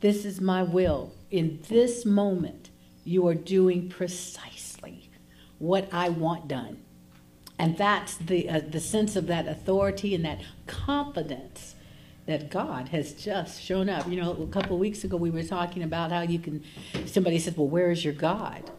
This 0.00 0.24
is 0.24 0.40
my 0.40 0.62
will. 0.62 1.12
In 1.30 1.60
this 1.68 2.06
moment, 2.06 2.70
you 3.04 3.26
are 3.26 3.34
doing 3.34 3.90
precisely 3.90 4.61
what 5.62 5.88
I 5.92 6.08
want 6.08 6.48
done. 6.48 6.82
And 7.56 7.78
that's 7.78 8.16
the, 8.16 8.48
uh, 8.48 8.60
the 8.68 8.80
sense 8.80 9.14
of 9.14 9.28
that 9.28 9.46
authority 9.46 10.12
and 10.12 10.24
that 10.24 10.40
confidence 10.66 11.76
that 12.26 12.50
God 12.50 12.88
has 12.88 13.12
just 13.12 13.62
shown 13.62 13.88
up. 13.88 14.08
You 14.08 14.20
know, 14.20 14.32
a 14.32 14.46
couple 14.48 14.76
weeks 14.76 15.04
ago 15.04 15.16
we 15.16 15.30
were 15.30 15.44
talking 15.44 15.84
about 15.84 16.10
how 16.10 16.22
you 16.22 16.40
can, 16.40 16.64
somebody 17.06 17.38
says, 17.38 17.56
Well, 17.56 17.68
where 17.68 17.92
is 17.92 18.04
your 18.04 18.14
God? 18.14 18.70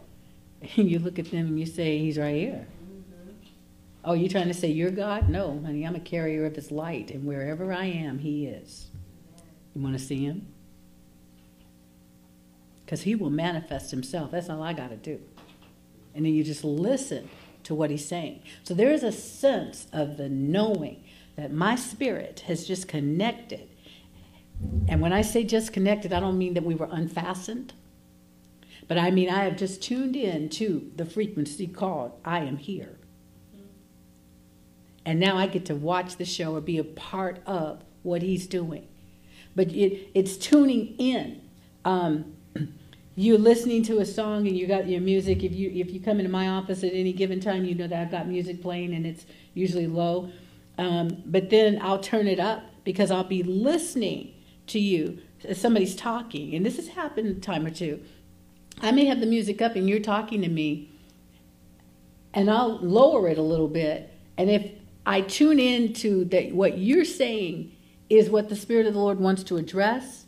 And 0.76 0.90
you 0.90 0.98
look 0.98 1.18
at 1.18 1.30
them 1.30 1.46
and 1.46 1.60
you 1.60 1.66
say, 1.66 1.98
He's 1.98 2.18
right 2.18 2.36
here. 2.36 2.66
Oh, 4.02 4.12
you 4.12 4.28
trying 4.28 4.48
to 4.48 4.54
say 4.54 4.68
you're 4.68 4.90
God? 4.90 5.28
No, 5.30 5.60
honey, 5.64 5.86
I'm 5.86 5.94
a 5.94 6.00
carrier 6.00 6.44
of 6.46 6.56
His 6.56 6.70
light, 6.70 7.10
and 7.10 7.26
wherever 7.26 7.72
I 7.72 7.84
am, 7.84 8.18
He 8.18 8.46
is. 8.46 8.86
You 9.74 9.82
want 9.82 9.98
to 9.98 10.02
see 10.02 10.24
Him? 10.24 10.46
Because 12.84 13.02
He 13.02 13.14
will 13.14 13.30
manifest 13.30 13.90
Himself. 13.90 14.30
That's 14.30 14.48
all 14.48 14.62
I 14.62 14.72
got 14.72 14.88
to 14.88 14.96
do. 14.96 15.20
And 16.14 16.24
then 16.24 16.34
you 16.34 16.44
just 16.44 16.64
listen 16.64 17.28
to 17.64 17.74
what 17.74 17.90
He's 17.90 18.06
saying. 18.06 18.42
So 18.62 18.74
there 18.74 18.92
is 18.92 19.02
a 19.02 19.12
sense 19.12 19.86
of 19.92 20.16
the 20.16 20.28
knowing 20.28 21.04
that 21.36 21.52
my 21.52 21.74
spirit 21.76 22.40
has 22.46 22.66
just 22.66 22.88
connected. 22.88 23.68
And 24.88 25.00
when 25.00 25.12
I 25.12 25.22
say 25.22 25.44
just 25.44 25.72
connected, 25.72 26.12
I 26.12 26.20
don't 26.20 26.38
mean 26.38 26.54
that 26.54 26.64
we 26.64 26.74
were 26.74 26.88
unfastened. 26.90 27.72
But 28.86 28.98
I 28.98 29.10
mean, 29.10 29.30
I 29.30 29.44
have 29.44 29.56
just 29.56 29.82
tuned 29.82 30.14
in 30.14 30.48
to 30.50 30.90
the 30.96 31.04
frequency 31.04 31.66
called 31.66 32.12
I 32.24 32.40
am 32.40 32.58
here. 32.58 32.98
And 35.06 35.20
now 35.20 35.36
I 35.36 35.46
get 35.46 35.66
to 35.66 35.74
watch 35.74 36.16
the 36.16 36.24
show 36.24 36.54
or 36.54 36.60
be 36.60 36.78
a 36.78 36.84
part 36.84 37.40
of 37.46 37.82
what 38.02 38.22
he's 38.22 38.46
doing. 38.46 38.86
But 39.54 39.68
it, 39.68 40.08
it's 40.14 40.36
tuning 40.36 40.94
in. 40.98 41.42
Um, 41.84 42.33
you're 43.16 43.38
listening 43.38 43.82
to 43.84 44.00
a 44.00 44.04
song 44.04 44.48
and 44.48 44.56
you 44.56 44.66
got 44.66 44.88
your 44.88 45.00
music. 45.00 45.44
If 45.44 45.52
you 45.52 45.70
if 45.70 45.92
you 45.92 46.00
come 46.00 46.18
into 46.18 46.30
my 46.30 46.48
office 46.48 46.82
at 46.82 46.92
any 46.92 47.12
given 47.12 47.40
time, 47.40 47.64
you 47.64 47.74
know 47.74 47.86
that 47.86 48.00
I've 48.00 48.10
got 48.10 48.26
music 48.26 48.60
playing 48.60 48.92
and 48.94 49.06
it's 49.06 49.24
usually 49.54 49.86
low. 49.86 50.30
Um, 50.78 51.22
but 51.26 51.50
then 51.50 51.78
I'll 51.80 52.00
turn 52.00 52.26
it 52.26 52.40
up 52.40 52.64
because 52.82 53.10
I'll 53.10 53.22
be 53.22 53.42
listening 53.44 54.34
to 54.68 54.80
you 54.80 55.18
as 55.44 55.60
somebody's 55.60 55.94
talking. 55.94 56.54
And 56.54 56.66
this 56.66 56.76
has 56.76 56.88
happened 56.88 57.36
a 57.36 57.40
time 57.40 57.64
or 57.64 57.70
two. 57.70 58.02
I 58.82 58.90
may 58.90 59.04
have 59.04 59.20
the 59.20 59.26
music 59.26 59.62
up 59.62 59.76
and 59.76 59.88
you're 59.88 60.00
talking 60.00 60.42
to 60.42 60.48
me, 60.48 60.90
and 62.32 62.50
I'll 62.50 62.78
lower 62.78 63.28
it 63.28 63.38
a 63.38 63.42
little 63.42 63.68
bit. 63.68 64.12
And 64.36 64.50
if 64.50 64.72
I 65.06 65.20
tune 65.20 65.60
in 65.60 65.92
to 65.94 66.24
that 66.26 66.52
what 66.52 66.78
you're 66.78 67.04
saying 67.04 67.72
is 68.10 68.28
what 68.28 68.48
the 68.48 68.56
Spirit 68.56 68.86
of 68.86 68.94
the 68.94 69.00
Lord 69.00 69.20
wants 69.20 69.44
to 69.44 69.56
address, 69.56 70.23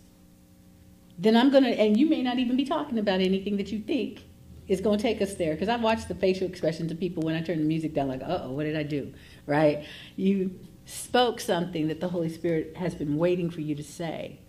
then 1.18 1.36
I'm 1.36 1.50
going 1.50 1.64
to, 1.64 1.70
and 1.70 1.96
you 1.96 2.08
may 2.08 2.22
not 2.22 2.38
even 2.38 2.56
be 2.56 2.64
talking 2.64 2.98
about 2.98 3.20
anything 3.20 3.56
that 3.56 3.72
you 3.72 3.80
think 3.80 4.24
is 4.68 4.80
going 4.80 4.98
to 4.98 5.02
take 5.02 5.22
us 5.22 5.34
there. 5.34 5.54
Because 5.54 5.68
I've 5.68 5.82
watched 5.82 6.08
the 6.08 6.14
facial 6.14 6.46
expressions 6.46 6.90
of 6.90 6.98
people 6.98 7.22
when 7.22 7.34
I 7.34 7.40
turn 7.40 7.58
the 7.58 7.64
music 7.64 7.94
down, 7.94 8.08
like, 8.08 8.22
uh 8.22 8.42
oh, 8.44 8.52
what 8.52 8.64
did 8.64 8.76
I 8.76 8.82
do? 8.82 9.12
Right? 9.46 9.84
You 10.16 10.58
spoke 10.84 11.40
something 11.40 11.88
that 11.88 12.00
the 12.00 12.08
Holy 12.08 12.28
Spirit 12.28 12.76
has 12.76 12.94
been 12.94 13.16
waiting 13.16 13.50
for 13.50 13.60
you 13.60 13.74
to 13.74 13.82
say 13.82 14.40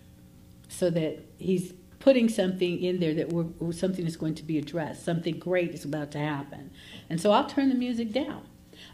so 0.68 0.90
that 0.90 1.20
He's 1.38 1.72
putting 1.98 2.28
something 2.28 2.82
in 2.82 3.00
there 3.00 3.14
that 3.14 3.32
we're, 3.32 3.72
something 3.72 4.06
is 4.06 4.16
going 4.16 4.34
to 4.36 4.44
be 4.44 4.58
addressed. 4.58 5.04
Something 5.04 5.38
great 5.38 5.72
is 5.72 5.84
about 5.84 6.10
to 6.12 6.18
happen. 6.18 6.70
And 7.10 7.20
so 7.20 7.32
I'll 7.32 7.46
turn 7.46 7.68
the 7.68 7.74
music 7.74 8.12
down. 8.12 8.42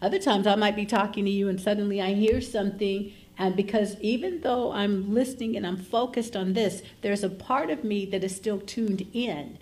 Other 0.01 0.19
times 0.19 0.47
I 0.47 0.55
might 0.55 0.77
be 0.77 0.87
talking 0.87 1.25
to 1.27 1.31
you 1.31 1.49
and 1.49 1.61
suddenly 1.61 2.01
I 2.01 2.15
hear 2.15 2.41
something 2.41 3.13
and 3.37 3.57
because 3.57 3.99
even 4.01 4.40
though 4.42 4.73
I'm 4.73 5.12
listening 5.12 5.57
and 5.57 5.66
I'm 5.66 5.77
focused 5.77 6.37
on 6.37 6.53
this, 6.53 6.83
there's 7.03 7.25
a 7.25 7.29
part 7.29 7.70
of 7.70 7.83
me 7.83 8.07
that 8.07 8.23
is 8.23 8.35
still 8.35 8.61
tuned 8.61 9.07
in 9.12 9.59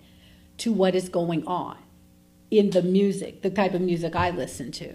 to 0.59 0.71
what 0.71 0.95
is 0.95 1.09
going 1.09 1.45
on 1.47 1.77
in 2.51 2.69
the 2.69 2.83
music, 2.83 3.41
the 3.41 3.49
type 3.49 3.73
of 3.73 3.81
music 3.81 4.15
I 4.15 4.29
listen 4.29 4.71
to. 4.73 4.93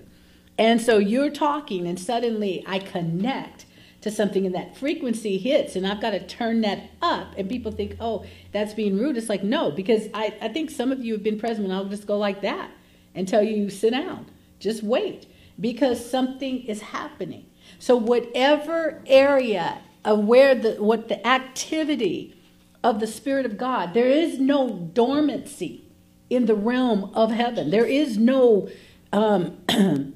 And 0.57 0.81
so 0.81 0.99
you're 0.99 1.31
talking, 1.31 1.87
and 1.87 1.99
suddenly 1.99 2.65
I 2.67 2.79
connect 2.79 3.65
to 4.01 4.13
something, 4.13 4.47
and 4.47 4.55
that 4.55 4.77
frequency 4.77 5.39
hits, 5.39 5.75
and 5.75 5.85
I've 5.87 6.01
got 6.01 6.11
to 6.11 6.25
turn 6.25 6.61
that 6.61 6.91
up. 7.03 7.35
And 7.37 7.49
people 7.49 7.73
think, 7.73 7.97
oh, 7.99 8.25
that's 8.53 8.75
being 8.75 8.97
rude. 8.97 9.17
It's 9.17 9.29
like, 9.29 9.43
no, 9.43 9.73
because 9.73 10.09
I, 10.15 10.37
I 10.41 10.49
think 10.49 10.71
some 10.71 10.93
of 10.93 11.05
you 11.05 11.15
have 11.15 11.23
been 11.25 11.39
present, 11.39 11.65
and 11.65 11.75
I'll 11.75 11.85
just 11.85 12.07
go 12.07 12.17
like 12.17 12.43
that 12.43 12.71
and 13.15 13.27
tell 13.27 13.43
you, 13.43 13.71
sit 13.71 13.91
down, 13.91 14.27
just 14.61 14.85
wait, 14.85 15.27
because 15.61 16.09
something 16.09 16.65
is 16.65 16.81
happening. 16.81 17.47
So, 17.79 17.97
whatever 17.97 19.03
area 19.07 19.79
of 20.05 20.25
where 20.25 20.55
the, 20.55 20.75
what 20.83 21.09
the 21.09 21.25
activity 21.27 22.35
of 22.83 23.01
the 23.01 23.07
Spirit 23.07 23.47
of 23.47 23.59
God, 23.59 23.95
there 23.95 24.09
is 24.09 24.39
no 24.39 24.71
dormancy 24.93 25.85
in 26.31 26.47
the 26.47 26.55
realm 26.55 27.11
of 27.15 27.31
heaven. 27.31 27.71
There 27.71 27.87
is 27.87 28.19
no 28.19 28.69
um, 29.13 29.59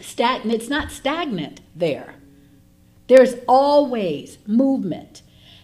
stagnant, 0.00 0.60
it's 0.60 0.68
not 0.68 0.90
stagnant 0.90 1.60
there. 1.74 2.14
There's 3.08 3.34
always 3.46 4.38
movement. 4.46 5.22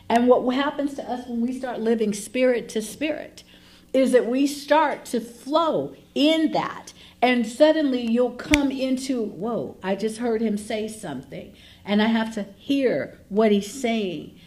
And 0.08 0.26
what 0.26 0.54
happens 0.54 0.94
to 0.94 1.10
us 1.10 1.26
when 1.26 1.40
we 1.40 1.56
start 1.58 1.80
living 1.80 2.12
spirit 2.12 2.68
to 2.70 2.82
spirit 2.82 3.44
is 3.92 4.12
that 4.12 4.26
we 4.26 4.46
start 4.46 5.04
to 5.06 5.20
flow 5.20 5.94
in 6.14 6.52
that. 6.52 6.87
And 7.20 7.46
suddenly 7.46 8.02
you'll 8.02 8.32
come 8.32 8.70
into, 8.70 9.22
whoa, 9.22 9.76
I 9.82 9.96
just 9.96 10.18
heard 10.18 10.40
him 10.40 10.56
say 10.56 10.86
something. 10.86 11.52
And 11.84 12.00
I 12.00 12.06
have 12.06 12.32
to 12.34 12.44
hear 12.56 13.18
what 13.28 13.50
he's 13.50 13.72
saying. 13.72 14.38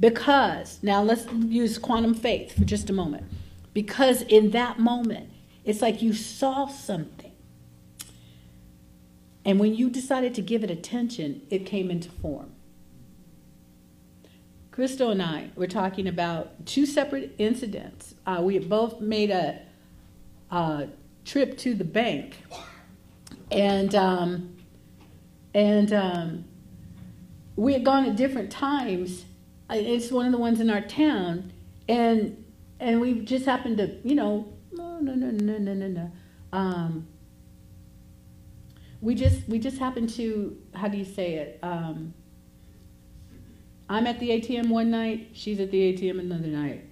Because, 0.00 0.82
now 0.82 1.02
let's 1.02 1.26
use 1.32 1.78
quantum 1.78 2.14
faith 2.14 2.56
for 2.56 2.64
just 2.64 2.90
a 2.90 2.92
moment. 2.92 3.26
Because 3.72 4.22
in 4.22 4.50
that 4.50 4.78
moment, 4.78 5.30
it's 5.64 5.82
like 5.82 6.02
you 6.02 6.12
saw 6.12 6.66
something. 6.66 7.32
And 9.44 9.60
when 9.60 9.74
you 9.74 9.88
decided 9.88 10.34
to 10.34 10.42
give 10.42 10.64
it 10.64 10.70
attention, 10.70 11.42
it 11.50 11.64
came 11.66 11.90
into 11.90 12.10
form. 12.10 12.52
Crystal 14.72 15.10
and 15.10 15.22
I 15.22 15.50
were 15.54 15.68
talking 15.68 16.06
about 16.06 16.66
two 16.66 16.84
separate 16.84 17.34
incidents. 17.38 18.14
Uh, 18.26 18.40
we 18.42 18.54
had 18.54 18.68
both 18.68 19.00
made 19.00 19.30
a, 19.30 19.62
a, 20.50 20.88
trip 21.26 21.58
to 21.58 21.74
the 21.74 21.84
bank, 21.84 22.36
and 23.50 23.94
um, 23.94 24.56
and 25.54 25.92
um, 25.92 26.44
we 27.56 27.74
had 27.74 27.84
gone 27.84 28.06
at 28.06 28.16
different 28.16 28.50
times. 28.50 29.26
It's 29.68 30.12
one 30.12 30.26
of 30.26 30.32
the 30.32 30.38
ones 30.38 30.60
in 30.60 30.70
our 30.70 30.80
town, 30.80 31.52
and 31.88 32.44
and 32.78 33.00
we 33.00 33.20
just 33.20 33.44
happened 33.44 33.78
to, 33.78 33.98
you 34.04 34.14
know, 34.14 34.52
no, 34.72 35.00
no, 35.00 35.14
no, 35.14 35.30
no, 35.30 35.58
no, 35.58 35.74
no, 35.74 35.88
no. 35.88 36.12
Um, 36.52 37.08
we 39.00 39.14
just 39.14 39.48
we 39.48 39.58
just 39.58 39.78
happened 39.78 40.10
to 40.10 40.56
how 40.74 40.88
do 40.88 40.96
you 40.96 41.04
say 41.04 41.34
it? 41.34 41.58
Um, 41.62 42.14
I'm 43.88 44.06
at 44.06 44.18
the 44.18 44.30
ATM 44.30 44.68
one 44.68 44.90
night, 44.90 45.30
she's 45.32 45.60
at 45.60 45.70
the 45.70 45.92
ATM 45.92 46.18
another 46.20 46.48
night. 46.48 46.84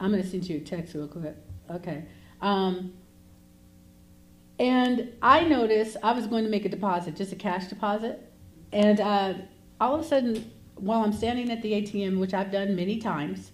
I'm 0.00 0.10
going 0.10 0.22
to 0.22 0.28
send 0.28 0.48
you 0.48 0.58
a 0.58 0.60
text 0.60 0.94
real 0.94 1.08
quick. 1.08 1.36
Okay. 1.70 2.04
Um, 2.40 2.92
and 4.58 5.12
I 5.20 5.44
noticed 5.44 5.96
I 6.02 6.12
was 6.12 6.26
going 6.26 6.44
to 6.44 6.50
make 6.50 6.64
a 6.64 6.68
deposit, 6.68 7.16
just 7.16 7.32
a 7.32 7.36
cash 7.36 7.66
deposit. 7.66 8.32
And 8.72 9.00
uh, 9.00 9.34
all 9.80 9.94
of 9.94 10.00
a 10.00 10.04
sudden, 10.04 10.50
while 10.76 11.02
I'm 11.02 11.12
standing 11.12 11.50
at 11.50 11.62
the 11.62 11.72
ATM, 11.72 12.18
which 12.18 12.34
I've 12.34 12.50
done 12.50 12.74
many 12.74 12.98
times, 12.98 13.52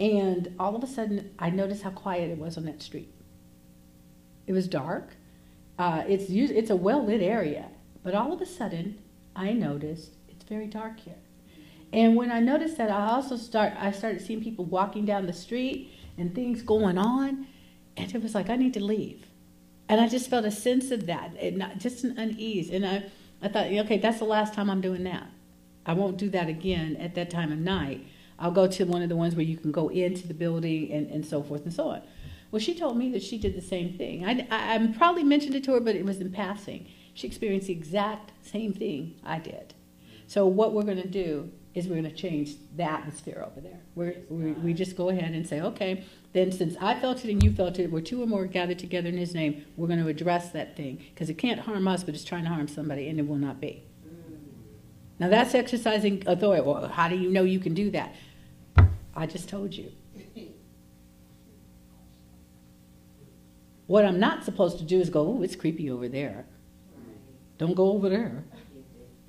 and 0.00 0.54
all 0.58 0.74
of 0.74 0.82
a 0.82 0.86
sudden 0.86 1.34
I 1.38 1.50
noticed 1.50 1.82
how 1.82 1.90
quiet 1.90 2.30
it 2.30 2.38
was 2.38 2.56
on 2.56 2.64
that 2.64 2.82
street. 2.82 3.12
It 4.46 4.52
was 4.52 4.68
dark. 4.68 5.16
Uh, 5.78 6.02
it's, 6.08 6.26
it's 6.28 6.70
a 6.70 6.76
well 6.76 7.04
lit 7.04 7.22
area, 7.22 7.68
but 8.02 8.14
all 8.14 8.32
of 8.32 8.40
a 8.40 8.46
sudden 8.46 8.98
I 9.36 9.52
noticed 9.52 10.16
it's 10.28 10.44
very 10.44 10.66
dark 10.66 11.00
here. 11.00 11.14
And 11.92 12.16
when 12.16 12.32
I 12.32 12.40
noticed 12.40 12.76
that, 12.78 12.90
I 12.90 13.10
also 13.10 13.36
start 13.36 13.72
I 13.78 13.92
started 13.92 14.20
seeing 14.20 14.42
people 14.42 14.64
walking 14.64 15.04
down 15.04 15.26
the 15.26 15.32
street 15.32 15.92
and 16.18 16.34
things 16.34 16.60
going 16.60 16.98
on, 16.98 17.46
and 17.96 18.12
it 18.12 18.20
was 18.20 18.34
like 18.34 18.50
I 18.50 18.56
need 18.56 18.74
to 18.74 18.84
leave. 18.84 19.24
And 19.88 20.00
I 20.00 20.08
just 20.08 20.30
felt 20.30 20.44
a 20.44 20.50
sense 20.50 20.90
of 20.90 21.06
that, 21.06 21.56
not, 21.56 21.78
just 21.78 22.04
an 22.04 22.18
unease. 22.18 22.70
And 22.70 22.86
I, 22.86 23.04
I 23.42 23.48
thought, 23.48 23.66
okay, 23.66 23.98
that's 23.98 24.18
the 24.18 24.24
last 24.24 24.54
time 24.54 24.70
I'm 24.70 24.80
doing 24.80 25.04
that. 25.04 25.26
I 25.86 25.92
won't 25.92 26.16
do 26.16 26.30
that 26.30 26.48
again 26.48 26.96
at 26.96 27.14
that 27.16 27.30
time 27.30 27.52
of 27.52 27.58
night. 27.58 28.06
I'll 28.38 28.50
go 28.50 28.66
to 28.66 28.84
one 28.84 29.02
of 29.02 29.08
the 29.08 29.16
ones 29.16 29.36
where 29.36 29.44
you 29.44 29.56
can 29.56 29.70
go 29.70 29.88
into 29.88 30.26
the 30.26 30.34
building 30.34 30.90
and, 30.90 31.10
and 31.10 31.24
so 31.24 31.42
forth 31.42 31.64
and 31.64 31.72
so 31.72 31.88
on. 31.88 32.02
Well, 32.50 32.60
she 32.60 32.74
told 32.74 32.96
me 32.96 33.10
that 33.12 33.22
she 33.22 33.36
did 33.36 33.56
the 33.56 33.60
same 33.60 33.92
thing. 33.92 34.24
I, 34.24 34.46
I, 34.50 34.74
I 34.76 34.86
probably 34.96 35.24
mentioned 35.24 35.54
it 35.54 35.64
to 35.64 35.72
her, 35.72 35.80
but 35.80 35.96
it 35.96 36.04
was 36.04 36.18
in 36.18 36.32
passing. 36.32 36.86
She 37.12 37.26
experienced 37.26 37.66
the 37.66 37.72
exact 37.74 38.32
same 38.42 38.72
thing 38.72 39.16
I 39.24 39.38
did. 39.38 39.74
So 40.26 40.46
what 40.46 40.72
we're 40.72 40.82
going 40.82 41.02
to 41.02 41.08
do 41.08 41.52
is 41.74 41.88
we're 41.88 42.00
going 42.00 42.04
to 42.04 42.14
change 42.14 42.54
the 42.76 42.84
atmosphere 42.84 43.44
over 43.44 43.60
there. 43.60 43.80
We're, 43.94 44.16
we 44.28 44.52
we 44.52 44.72
just 44.72 44.96
go 44.96 45.08
ahead 45.08 45.32
and 45.32 45.46
say, 45.46 45.60
okay, 45.60 46.04
then 46.32 46.52
since 46.52 46.76
I 46.80 46.98
felt 46.98 47.24
it 47.24 47.30
and 47.30 47.42
you 47.42 47.52
felt 47.52 47.78
it, 47.78 47.90
we're 47.90 48.00
two 48.00 48.22
or 48.22 48.26
more 48.26 48.46
gathered 48.46 48.78
together 48.78 49.08
in 49.08 49.16
His 49.16 49.34
name, 49.34 49.64
we're 49.76 49.88
going 49.88 50.02
to 50.02 50.08
address 50.08 50.50
that 50.50 50.76
thing 50.76 51.04
because 51.12 51.28
it 51.28 51.34
can't 51.34 51.60
harm 51.60 51.88
us, 51.88 52.04
but 52.04 52.14
it's 52.14 52.24
trying 52.24 52.44
to 52.44 52.50
harm 52.50 52.68
somebody, 52.68 53.08
and 53.08 53.18
it 53.18 53.26
will 53.26 53.36
not 53.36 53.60
be. 53.60 53.82
Now 55.18 55.28
that's 55.28 55.54
exercising 55.54 56.22
authority. 56.26 56.62
Well, 56.62 56.88
how 56.88 57.08
do 57.08 57.16
you 57.16 57.30
know 57.30 57.42
you 57.42 57.60
can 57.60 57.74
do 57.74 57.90
that? 57.90 58.14
I 59.16 59.26
just 59.26 59.48
told 59.48 59.74
you. 59.74 59.92
What 63.86 64.04
I'm 64.04 64.18
not 64.18 64.44
supposed 64.44 64.78
to 64.78 64.84
do 64.84 64.98
is 64.98 65.10
go, 65.10 65.20
oh, 65.20 65.42
it's 65.42 65.56
creepy 65.56 65.90
over 65.90 66.08
there. 66.08 66.46
Don't 67.58 67.74
go 67.74 67.92
over 67.92 68.08
there. 68.08 68.44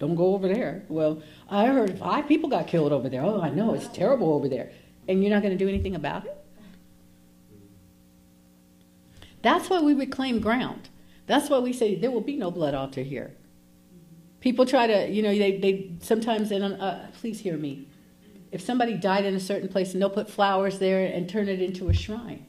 Don't 0.05 0.15
go 0.15 0.35
over 0.35 0.47
there. 0.47 0.83
Well, 0.87 1.23
I 1.49 1.65
heard 1.65 1.97
five 1.97 2.27
people 2.27 2.47
got 2.47 2.67
killed 2.67 2.91
over 2.91 3.09
there. 3.09 3.23
Oh, 3.23 3.41
I 3.41 3.49
know, 3.49 3.73
it's 3.73 3.87
terrible 3.87 4.33
over 4.33 4.47
there. 4.47 4.71
And 5.07 5.23
you're 5.23 5.33
not 5.33 5.41
going 5.41 5.57
to 5.57 5.63
do 5.63 5.67
anything 5.67 5.95
about 5.95 6.25
it? 6.25 6.37
That's 9.41 9.67
why 9.67 9.81
we 9.81 9.95
reclaim 9.95 10.41
ground. 10.41 10.89
That's 11.25 11.49
why 11.49 11.57
we 11.57 11.73
say 11.73 11.95
there 11.95 12.11
will 12.11 12.21
be 12.21 12.35
no 12.35 12.51
blood 12.51 12.75
altar 12.75 13.01
here. 13.01 13.35
People 14.41 14.67
try 14.67 14.85
to, 14.85 15.09
you 15.09 15.23
know, 15.23 15.35
they, 15.35 15.57
they 15.57 15.91
sometimes, 16.01 16.51
and 16.51 16.79
uh, 16.79 16.99
please 17.19 17.39
hear 17.39 17.57
me. 17.57 17.87
If 18.51 18.61
somebody 18.61 18.93
died 18.93 19.25
in 19.25 19.33
a 19.33 19.39
certain 19.39 19.69
place 19.69 19.93
and 19.93 20.01
they'll 20.01 20.09
put 20.11 20.29
flowers 20.29 20.77
there 20.77 21.03
and 21.03 21.27
turn 21.27 21.49
it 21.49 21.63
into 21.63 21.89
a 21.89 21.93
shrine. 21.93 22.45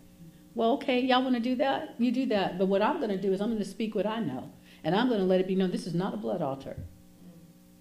Well, 0.55 0.73
okay, 0.73 1.01
y'all 1.01 1.23
want 1.23 1.37
to 1.37 1.41
do 1.41 1.55
that? 1.57 1.95
You 1.97 2.13
do 2.13 2.27
that. 2.27 2.59
But 2.59 2.67
what 2.67 2.83
I'm 2.83 2.99
going 2.99 3.11
to 3.11 3.21
do 3.21 3.33
is 3.33 3.41
I'm 3.41 3.49
going 3.49 3.63
to 3.63 3.65
speak 3.65 3.95
what 3.95 4.07
I 4.07 4.21
know. 4.21 4.51
And 4.85 4.95
I'm 4.95 5.09
going 5.09 5.21
to 5.21 5.27
let 5.27 5.41
it 5.41 5.49
be 5.49 5.55
known 5.55 5.71
this 5.71 5.87
is 5.87 5.95
not 5.95 6.13
a 6.13 6.19
blood 6.19 6.43
altar. 6.43 6.77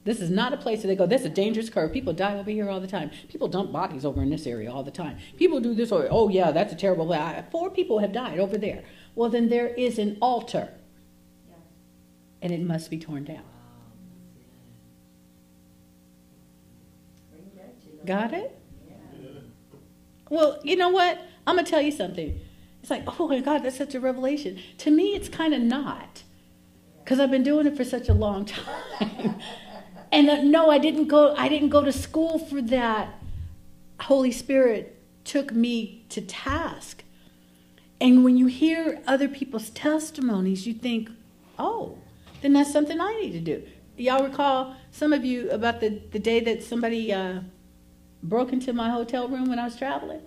This 0.05 0.21
is 0.21 0.29
not 0.29 0.53
a 0.53 0.57
place 0.57 0.83
where 0.83 0.87
they 0.87 0.95
go, 0.95 1.07
this 1.07 1.21
is 1.21 1.27
a 1.27 1.31
dangerous 1.31 1.67
curve. 1.67 1.91
People 1.91 2.13
die 2.13 2.37
over 2.37 2.51
here 2.51 2.69
all 2.69 2.79
the 2.79 2.87
time. 2.87 3.09
People 3.27 3.47
dump 3.47 3.71
bodies 3.71 4.05
over 4.05 4.21
in 4.21 4.29
this 4.29 4.45
area 4.45 4.71
all 4.71 4.83
the 4.83 4.91
time. 4.91 5.17
People 5.35 5.59
do 5.59 5.73
this, 5.73 5.91
or, 5.91 6.07
oh, 6.11 6.29
yeah, 6.29 6.51
that's 6.51 6.71
a 6.71 6.75
terrible. 6.75 7.07
Four 7.51 7.71
people 7.71 7.97
have 7.99 8.13
died 8.13 8.37
over 8.37 8.55
there. 8.55 8.83
Well, 9.15 9.31
then 9.31 9.49
there 9.49 9.67
is 9.67 9.97
an 9.97 10.17
altar, 10.21 10.69
and 12.39 12.53
it 12.53 12.61
must 12.61 12.91
be 12.91 12.99
torn 12.99 13.23
down. 13.23 13.43
Got 18.05 18.33
it? 18.33 18.55
Well, 20.29 20.59
you 20.63 20.75
know 20.75 20.89
what? 20.89 21.19
I'm 21.47 21.55
going 21.55 21.65
to 21.65 21.71
tell 21.71 21.81
you 21.81 21.91
something. 21.91 22.39
It's 22.81 22.91
like, 22.91 23.19
oh 23.19 23.27
my 23.27 23.39
God, 23.39 23.63
that's 23.63 23.77
such 23.77 23.95
a 23.95 23.99
revelation. 23.99 24.59
To 24.79 24.91
me, 24.91 25.15
it's 25.15 25.29
kind 25.29 25.55
of 25.55 25.61
not 25.61 26.21
because 27.03 27.19
I've 27.19 27.31
been 27.31 27.41
doing 27.41 27.65
it 27.65 27.75
for 27.75 27.83
such 27.83 28.07
a 28.09 28.13
long 28.13 28.45
time. 28.99 29.39
And 30.11 30.29
uh, 30.29 30.41
no, 30.41 30.69
I 30.69 30.77
didn't 30.77 31.07
go. 31.07 31.35
I 31.35 31.49
didn't 31.49 31.69
go 31.69 31.83
to 31.83 31.91
school 31.91 32.39
for 32.39 32.61
that. 32.61 33.15
Holy 34.01 34.31
Spirit 34.31 35.01
took 35.23 35.53
me 35.53 36.05
to 36.09 36.21
task. 36.21 37.03
And 37.99 38.23
when 38.23 38.37
you 38.37 38.47
hear 38.47 39.01
other 39.07 39.27
people's 39.27 39.69
testimonies, 39.69 40.67
you 40.67 40.73
think, 40.73 41.09
oh, 41.57 41.97
then 42.41 42.53
that's 42.53 42.71
something 42.71 42.99
I 42.99 43.13
need 43.21 43.31
to 43.33 43.39
do. 43.39 43.63
Y'all 43.97 44.23
recall 44.23 44.75
some 44.91 45.13
of 45.13 45.23
you 45.23 45.49
about 45.49 45.79
the, 45.79 46.01
the 46.11 46.19
day 46.19 46.41
that 46.41 46.61
somebody 46.61 47.13
uh, 47.13 47.39
broke 48.21 48.51
into 48.51 48.73
my 48.73 48.89
hotel 48.89 49.27
room 49.27 49.49
when 49.49 49.59
I 49.59 49.65
was 49.65 49.77
traveling? 49.77 50.21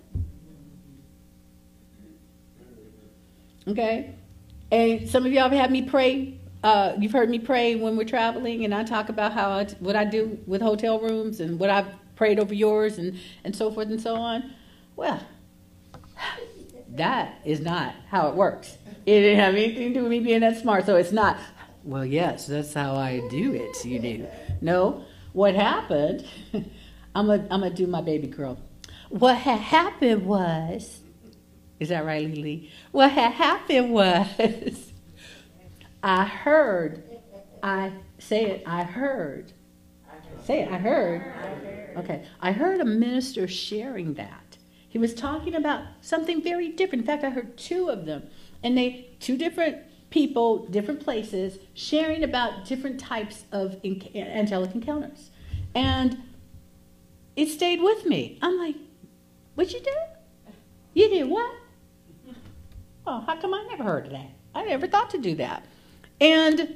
Okay? 3.67 4.15
And 4.71 5.07
some 5.07 5.25
of 5.25 5.31
y'all 5.31 5.43
have 5.43 5.51
had 5.51 5.71
me 5.71 5.83
pray. 5.83 6.38
Uh, 6.63 6.93
you've 6.99 7.13
heard 7.13 7.29
me 7.29 7.39
pray 7.39 7.75
when 7.75 7.95
we're 7.95 8.03
traveling, 8.03 8.65
and 8.65 8.73
I 8.75 8.83
talk 8.83 9.09
about 9.09 9.31
how 9.33 9.49
I, 9.51 9.65
what 9.79 9.95
I 9.95 10.03
do 10.03 10.39
with 10.45 10.61
hotel 10.61 10.99
rooms 10.99 11.39
and 11.39 11.59
what 11.59 11.69
I've 11.69 11.87
prayed 12.15 12.39
over 12.39 12.53
yours 12.53 12.97
and, 12.97 13.17
and 13.45 13.55
so 13.55 13.71
forth 13.71 13.87
and 13.89 14.01
so 14.01 14.15
on. 14.15 14.53
Well, 14.95 15.21
That 16.89 17.39
is 17.45 17.61
not 17.61 17.93
how 18.09 18.27
it 18.29 18.35
works. 18.35 18.77
It 19.05 19.21
didn't 19.21 19.39
have 19.39 19.55
anything 19.55 19.89
to 19.89 19.93
do 19.93 20.01
with 20.03 20.11
me 20.11 20.19
being 20.19 20.41
that 20.41 20.57
smart. 20.57 20.85
So 20.85 20.97
it's 20.97 21.11
not, 21.13 21.37
well, 21.83 22.05
yes, 22.05 22.47
that's 22.47 22.73
how 22.73 22.95
I 22.95 23.21
do 23.29 23.53
it, 23.53 23.85
you 23.85 23.99
do. 23.99 24.27
No, 24.59 25.05
what 25.31 25.55
happened, 25.55 26.25
I'm 27.15 27.27
going 27.27 27.47
I'm 27.49 27.61
to 27.61 27.69
do 27.69 27.87
my 27.87 28.01
baby 28.01 28.27
girl. 28.27 28.59
What 29.09 29.37
had 29.37 29.59
happened 29.59 30.25
was, 30.25 30.99
is 31.79 31.89
that 31.89 32.05
right, 32.05 32.27
Lily? 32.27 32.69
What 32.91 33.11
had 33.11 33.31
happened 33.33 33.91
was, 33.91 34.27
I 36.01 36.25
heard, 36.25 37.03
I 37.61 37.91
say 38.17 38.45
it, 38.45 38.63
I 38.65 38.83
heard. 38.83 39.51
Say 40.43 40.61
it, 40.61 40.71
I 40.71 40.77
heard. 40.77 41.95
Okay, 41.97 42.25
I 42.39 42.51
heard 42.51 42.79
a 42.79 42.85
minister 42.85 43.47
sharing 43.47 44.13
that. 44.15 44.57
He 44.87 44.97
was 44.97 45.13
talking 45.13 45.55
about 45.55 45.83
something 46.01 46.41
very 46.41 46.69
different. 46.69 47.01
In 47.01 47.07
fact, 47.07 47.23
I 47.23 47.29
heard 47.29 47.57
two 47.57 47.89
of 47.89 48.05
them, 48.05 48.23
and 48.63 48.77
they, 48.77 49.09
two 49.19 49.37
different 49.37 49.77
people, 50.09 50.65
different 50.67 51.01
places, 51.01 51.59
sharing 51.73 52.23
about 52.23 52.65
different 52.65 52.99
types 52.99 53.43
of 53.51 53.77
angelic 53.85 54.73
encounters. 54.73 55.29
And 55.75 56.23
it 57.35 57.47
stayed 57.47 57.81
with 57.81 58.05
me. 58.05 58.39
I'm 58.41 58.57
like, 58.57 58.75
what 59.55 59.71
you 59.73 59.79
do? 59.79 59.93
You 60.93 61.09
did 61.09 61.29
what? 61.29 61.53
Oh, 63.05 63.21
how 63.21 63.35
come 63.39 63.53
I 63.53 63.65
never 63.69 63.83
heard 63.83 64.07
of 64.07 64.11
that? 64.13 64.31
I 64.55 64.65
never 64.65 64.87
thought 64.87 65.11
to 65.11 65.17
do 65.19 65.35
that. 65.35 65.65
And 66.21 66.75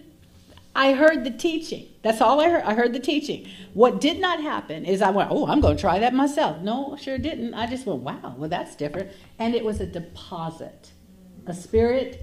I 0.76 0.94
heard 0.94 1.24
the 1.24 1.32
teaching. 1.32 1.88
That's 2.02 2.20
all 2.22 2.41
I 2.41 2.50
heard. 2.50 2.64
I 2.64 2.74
heard 2.74 2.94
the 2.94 3.00
teaching. 3.00 3.48
What 3.74 4.02
did 4.02 4.20
not 4.20 4.41
happen 4.41 4.86
is 4.86 5.02
I 5.02 5.12
went, 5.12 5.30
oh, 5.32 5.48
I'm 5.48 5.62
going 5.62 5.78
to 5.78 5.82
try 5.82 6.00
that 6.00 6.14
myself. 6.14 6.62
No, 6.62 6.98
sure 7.00 7.18
didn't. 7.18 7.54
I 7.54 7.68
just 7.68 7.86
went, 7.86 8.02
wow, 8.02 8.36
well, 8.38 8.50
that's 8.50 8.76
different. 8.76 9.12
And 9.38 9.54
it 9.54 9.64
was 9.64 9.80
a 9.80 9.86
deposit, 9.86 10.91
a 11.46 11.54
spirit 11.54 12.22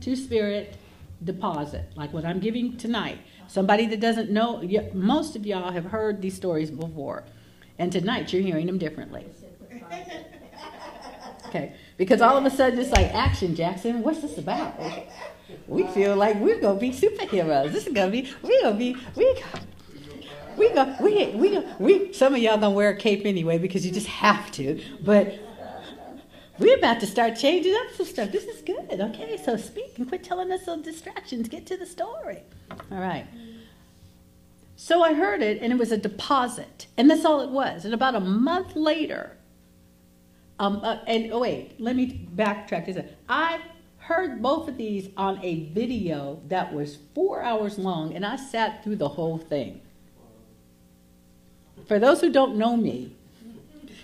to 0.00 0.14
spirit 0.14 0.76
deposit, 1.24 1.90
like 1.96 2.12
what 2.12 2.24
I'm 2.24 2.38
giving 2.38 2.76
tonight. 2.76 3.18
Somebody 3.48 3.86
that 3.86 4.00
doesn't 4.00 4.30
know, 4.30 4.62
most 4.94 5.34
of 5.34 5.44
y'all 5.44 5.72
have 5.72 5.86
heard 5.86 6.22
these 6.22 6.34
stories 6.34 6.70
before. 6.70 7.24
And 7.78 7.90
tonight 7.90 8.32
you're 8.32 8.42
hearing 8.42 8.66
them 8.66 8.78
differently. 8.78 9.26
Okay, 11.46 11.72
because 11.96 12.20
all 12.20 12.36
of 12.36 12.44
a 12.44 12.50
sudden 12.50 12.78
it's 12.78 12.90
like, 12.90 13.06
action, 13.06 13.56
Jackson, 13.56 14.02
what's 14.02 14.20
this 14.20 14.36
about? 14.36 14.78
We 15.66 15.86
feel 15.88 16.16
like 16.16 16.36
we're 16.36 16.60
gonna 16.60 16.78
be 16.78 16.90
superheroes. 16.90 17.72
This 17.72 17.86
is 17.86 17.92
gonna 17.92 18.10
be 18.10 18.30
we're 18.42 18.62
gonna 18.62 18.76
be 18.76 18.96
we 19.16 19.42
we 20.56 20.72
go 20.72 20.94
we 21.00 21.26
we 21.26 21.58
we 21.78 22.12
some 22.12 22.34
of 22.34 22.40
y'all 22.40 22.58
gonna 22.58 22.74
wear 22.74 22.90
a 22.90 22.96
cape 22.96 23.24
anyway 23.24 23.58
because 23.58 23.86
you 23.86 23.92
just 23.92 24.06
have 24.08 24.50
to. 24.52 24.82
But 25.02 25.38
we're 26.58 26.76
about 26.76 27.00
to 27.00 27.06
start 27.06 27.36
changing 27.36 27.74
up 27.74 27.94
some 27.96 28.06
stuff. 28.06 28.32
This 28.32 28.44
is 28.44 28.62
good. 28.62 29.00
Okay, 29.00 29.36
so 29.42 29.56
speak 29.56 29.98
and 29.98 30.08
quit 30.08 30.24
telling 30.24 30.50
us 30.50 30.66
those 30.66 30.82
distractions. 30.82 31.48
Get 31.48 31.66
to 31.66 31.76
the 31.76 31.86
story. 31.86 32.42
All 32.90 32.98
right. 32.98 33.26
So 34.74 35.02
I 35.02 35.14
heard 35.14 35.42
it, 35.42 35.60
and 35.60 35.72
it 35.72 35.78
was 35.78 35.90
a 35.90 35.96
deposit, 35.96 36.86
and 36.96 37.10
that's 37.10 37.24
all 37.24 37.40
it 37.40 37.50
was. 37.50 37.84
And 37.84 37.92
about 37.94 38.14
a 38.14 38.20
month 38.20 38.76
later, 38.76 39.36
um, 40.58 40.80
uh, 40.82 40.98
and 41.06 41.32
oh 41.32 41.40
wait, 41.40 41.80
let 41.80 41.96
me 41.96 42.28
backtrack. 42.34 43.08
I 43.28 43.60
heard 44.08 44.40
both 44.40 44.66
of 44.68 44.78
these 44.78 45.10
on 45.18 45.38
a 45.44 45.66
video 45.66 46.40
that 46.48 46.72
was 46.72 46.96
four 47.14 47.42
hours 47.42 47.78
long, 47.78 48.14
and 48.14 48.24
I 48.24 48.36
sat 48.36 48.82
through 48.82 48.96
the 48.96 49.10
whole 49.10 49.36
thing. 49.36 49.82
For 51.86 51.98
those 51.98 52.22
who 52.22 52.32
don't 52.32 52.56
know 52.56 52.74
me, 52.74 53.14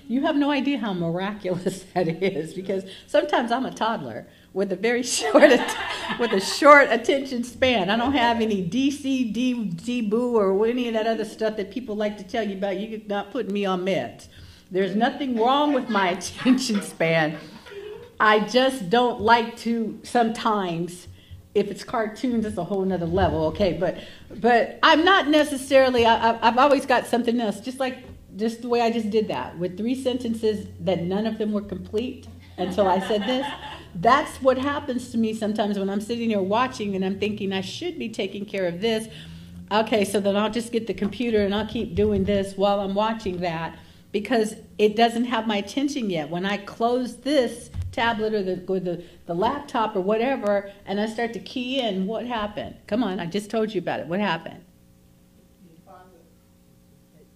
you 0.06 0.20
have 0.20 0.36
no 0.36 0.50
idea 0.50 0.76
how 0.76 0.92
miraculous 0.92 1.84
that 1.94 2.06
is 2.06 2.52
because 2.52 2.84
sometimes 3.06 3.50
I'm 3.50 3.64
a 3.64 3.70
toddler 3.70 4.26
with 4.52 4.72
a 4.72 4.76
very 4.76 5.02
short 5.16 5.50
with 6.20 6.32
a 6.32 6.40
short 6.40 6.88
attention 6.90 7.42
span. 7.42 7.88
I 7.88 7.96
don't 7.96 8.12
have 8.12 8.42
any 8.42 8.62
DC, 8.62 9.32
D, 9.32 9.64
D 9.64 10.02
boo, 10.02 10.36
or 10.36 10.66
any 10.66 10.86
of 10.88 10.92
that 10.92 11.06
other 11.06 11.24
stuff 11.24 11.56
that 11.56 11.70
people 11.70 11.96
like 11.96 12.18
to 12.18 12.24
tell 12.24 12.46
you 12.46 12.58
about. 12.58 12.78
You're 12.78 13.00
not 13.06 13.30
putting 13.30 13.54
me 13.54 13.64
on 13.64 13.86
meds. 13.86 14.28
There's 14.70 14.94
nothing 14.94 15.38
wrong 15.38 15.72
with 15.72 15.88
my 15.88 16.10
attention 16.18 16.82
span. 16.82 17.38
I 18.20 18.40
just 18.40 18.90
don't 18.90 19.20
like 19.20 19.56
to 19.58 19.98
sometimes 20.02 21.08
if 21.54 21.70
it's 21.70 21.84
cartoons, 21.84 22.44
it's 22.44 22.58
a 22.58 22.64
whole 22.64 22.84
nother 22.84 23.06
level, 23.06 23.44
okay? 23.46 23.74
But 23.74 23.98
but 24.40 24.78
I'm 24.82 25.04
not 25.04 25.28
necessarily. 25.28 26.04
I, 26.04 26.36
I've 26.46 26.58
always 26.58 26.84
got 26.84 27.06
something 27.06 27.40
else, 27.40 27.60
just 27.60 27.78
like 27.78 27.98
just 28.36 28.62
the 28.62 28.68
way 28.68 28.80
I 28.80 28.90
just 28.90 29.10
did 29.10 29.28
that 29.28 29.56
with 29.58 29.76
three 29.76 29.94
sentences 29.94 30.66
that 30.80 31.02
none 31.02 31.26
of 31.26 31.38
them 31.38 31.52
were 31.52 31.62
complete 31.62 32.26
until 32.58 32.88
I 32.88 33.00
said 33.06 33.22
this. 33.22 33.46
That's 33.94 34.42
what 34.42 34.58
happens 34.58 35.10
to 35.10 35.18
me 35.18 35.34
sometimes 35.34 35.78
when 35.78 35.88
I'm 35.88 36.00
sitting 36.00 36.30
here 36.30 36.42
watching 36.42 36.96
and 36.96 37.04
I'm 37.04 37.18
thinking 37.20 37.52
I 37.52 37.60
should 37.60 37.98
be 37.98 38.08
taking 38.08 38.44
care 38.44 38.66
of 38.66 38.80
this. 38.80 39.08
Okay, 39.70 40.04
so 40.04 40.20
then 40.20 40.36
I'll 40.36 40.50
just 40.50 40.72
get 40.72 40.86
the 40.88 40.94
computer 40.94 41.44
and 41.44 41.54
I'll 41.54 41.66
keep 41.66 41.94
doing 41.94 42.24
this 42.24 42.56
while 42.56 42.80
I'm 42.80 42.94
watching 42.94 43.38
that 43.38 43.78
because 44.10 44.56
it 44.78 44.96
doesn't 44.96 45.24
have 45.24 45.46
my 45.46 45.56
attention 45.56 46.10
yet. 46.10 46.28
When 46.28 46.44
I 46.44 46.58
close 46.58 47.16
this, 47.18 47.70
tablet 47.94 48.34
or 48.34 48.42
the, 48.42 48.64
or 48.66 48.80
the, 48.80 49.04
the 49.26 49.34
laptop 49.34 49.94
or 49.94 50.00
whatever, 50.00 50.70
and 50.84 51.00
I 51.00 51.06
start 51.06 51.32
to 51.34 51.38
key 51.38 51.80
in, 51.80 52.06
what 52.06 52.26
happened? 52.26 52.76
Come 52.86 53.04
on, 53.04 53.20
I 53.20 53.26
just 53.26 53.50
told 53.50 53.72
you 53.72 53.80
about 53.80 54.00
it. 54.00 54.06
What 54.06 54.20
happened? 54.20 54.64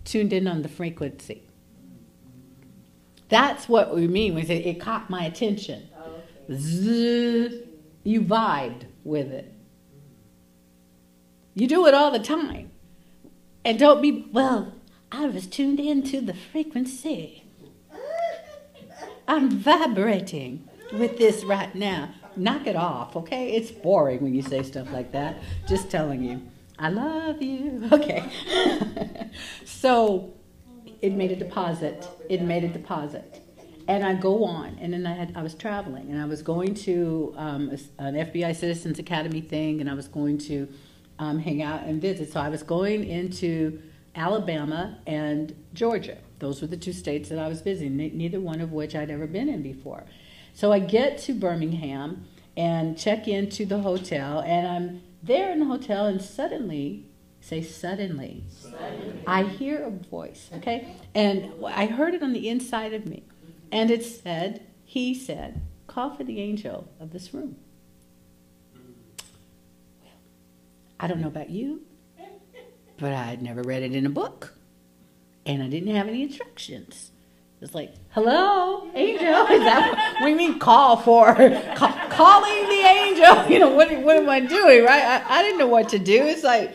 Tuned 0.05 0.33
in 0.33 0.49
on 0.49 0.63
the 0.63 0.69
frequency. 0.69 1.43
That's 3.29 3.69
what 3.69 3.95
we 3.95 4.09
mean 4.09 4.35
when 4.35 4.51
it, 4.51 4.67
it 4.67 4.81
caught 4.81 5.11
my 5.11 5.25
attention. 5.25 5.89
Oh, 5.97 6.23
okay. 6.51 6.59
Zzz, 6.59 7.55
you 8.05 8.23
vibed 8.23 8.85
with 9.05 9.31
it. 9.31 9.53
You 11.55 11.67
do 11.67 11.87
it 11.87 11.95
all 11.95 12.11
the 12.11 12.19
time. 12.19 12.71
And 13.65 13.79
don't 13.79 14.01
be, 14.01 14.29
well, 14.33 14.73
I 15.13 15.27
was 15.27 15.47
tuned 15.47 15.79
into 15.79 16.23
the 16.23 16.33
frequency. 16.33 17.47
I'm 19.29 19.51
vibrating 19.51 20.66
with 20.95 21.18
this 21.18 21.45
right 21.45 21.72
now. 21.74 22.14
Knock 22.35 22.66
it 22.66 22.76
off, 22.76 23.14
okay? 23.14 23.53
It's 23.53 23.70
boring 23.70 24.22
when 24.22 24.35
you 24.35 24.41
say 24.41 24.62
stuff 24.62 24.91
like 24.91 25.12
that. 25.12 25.37
Just 25.68 25.91
telling 25.91 26.24
you. 26.24 26.43
I 26.79 26.89
love 26.89 27.43
you. 27.43 27.89
Okay. 27.93 28.24
so 29.64 30.33
it 31.03 31.12
made 31.12 31.31
a 31.31 31.37
deposit. 31.37 32.09
It 32.31 32.41
made 32.41 32.64
a 32.64 32.68
deposit. 32.68 33.43
And 33.87 34.05
I 34.05 34.14
go 34.14 34.45
on, 34.45 34.79
and 34.81 34.93
then 34.93 35.07
I 35.07 35.14
had 35.14 35.33
I 35.35 35.43
was 35.43 35.55
traveling, 35.55 36.11
and 36.11 36.20
I 36.20 36.26
was 36.26 36.43
going 36.43 36.74
to 36.74 37.35
um, 37.37 37.70
an 37.99 38.14
FBI 38.14 38.55
Citizens 38.55 38.99
Academy 38.99 39.41
thing, 39.41 39.81
and 39.81 39.89
I 39.89 39.95
was 39.95 40.09
going 40.09 40.37
to 40.39 40.68
um, 41.18 41.39
hang 41.39 41.62
out 41.62 41.85
and 41.85 42.01
visit. 42.01 42.33
So 42.33 42.41
I 42.41 42.51
was 42.51 42.62
going 42.62 43.05
into 43.05 43.81
Alabama 44.14 44.99
and 45.07 45.55
Georgia. 45.72 46.18
Those 46.39 46.61
were 46.61 46.68
the 46.68 46.76
two 46.76 46.93
states 46.93 47.28
that 47.28 47.39
I 47.39 47.49
was 47.49 47.61
visiting, 47.61 47.97
neither 47.97 48.41
one 48.41 48.61
of 48.61 48.72
which 48.72 48.95
I'd 48.95 49.11
ever 49.11 49.26
been 49.26 49.49
in 49.49 49.62
before. 49.62 50.05
So 50.55 50.72
I 50.72 50.78
get 50.78 51.18
to 51.18 51.34
Birmingham 51.34 52.26
and 52.57 52.99
check 52.99 53.28
into 53.28 53.64
the 53.64 53.80
hotel, 53.80 54.41
and 54.41 54.66
I'm 54.66 55.03
there 55.22 55.51
in 55.51 55.61
the 55.61 55.66
hotel, 55.66 56.07
and 56.07 56.20
suddenly, 56.20 57.07
say 57.41 57.62
suddenly, 57.62 58.45
suddenly. 58.49 59.20
I 59.26 59.45
hear 59.45 59.84
a 59.84 59.91
voice, 59.91 60.51
okay? 60.55 60.97
And 61.14 61.53
I 61.64 61.86
heard 61.86 62.14
it 62.14 62.22
on 62.22 62.32
the 62.32 62.49
inside 62.49 62.93
of 62.93 63.07
me. 63.07 63.24
And 63.70 63.91
it 63.91 64.05
said, 64.05 64.66
He 64.84 65.14
said, 65.14 65.62
call 65.86 66.14
for 66.14 66.24
the 66.24 66.41
angel 66.41 66.89
of 66.99 67.12
this 67.12 67.34
room. 67.34 67.57
Well, 70.03 70.12
I 70.99 71.07
don't 71.07 71.20
know 71.20 71.28
about 71.28 71.51
you, 71.51 71.82
but 72.99 73.12
I 73.12 73.24
had 73.24 73.43
never 73.43 73.62
read 73.62 73.82
it 73.82 73.95
in 73.95 74.07
a 74.07 74.11
book 74.11 74.58
and 75.49 75.62
I 75.62 75.68
didn't 75.68 75.94
have 75.94 76.07
any 76.07 76.22
instructions. 76.22 77.11
It's 77.61 77.74
like, 77.74 77.92
hello, 78.11 78.88
angel. 78.94 79.46
Is 79.51 79.64
that 79.64 80.18
what, 80.20 80.28
you 80.28 80.36
mean 80.36 80.59
call 80.59 80.99
for? 80.99 81.34
Call, 81.74 81.92
calling 82.11 82.68
the 82.68 82.82
angel. 82.86 83.49
You 83.49 83.59
know, 83.59 83.70
what, 83.70 83.90
what 84.03 84.16
am 84.16 84.28
I 84.28 84.40
doing, 84.40 84.84
right? 84.84 85.03
I, 85.03 85.38
I 85.38 85.42
didn't 85.42 85.59
know 85.59 85.66
what 85.66 85.88
to 85.88 85.99
do. 85.99 86.22
It's 86.22 86.44
like, 86.44 86.72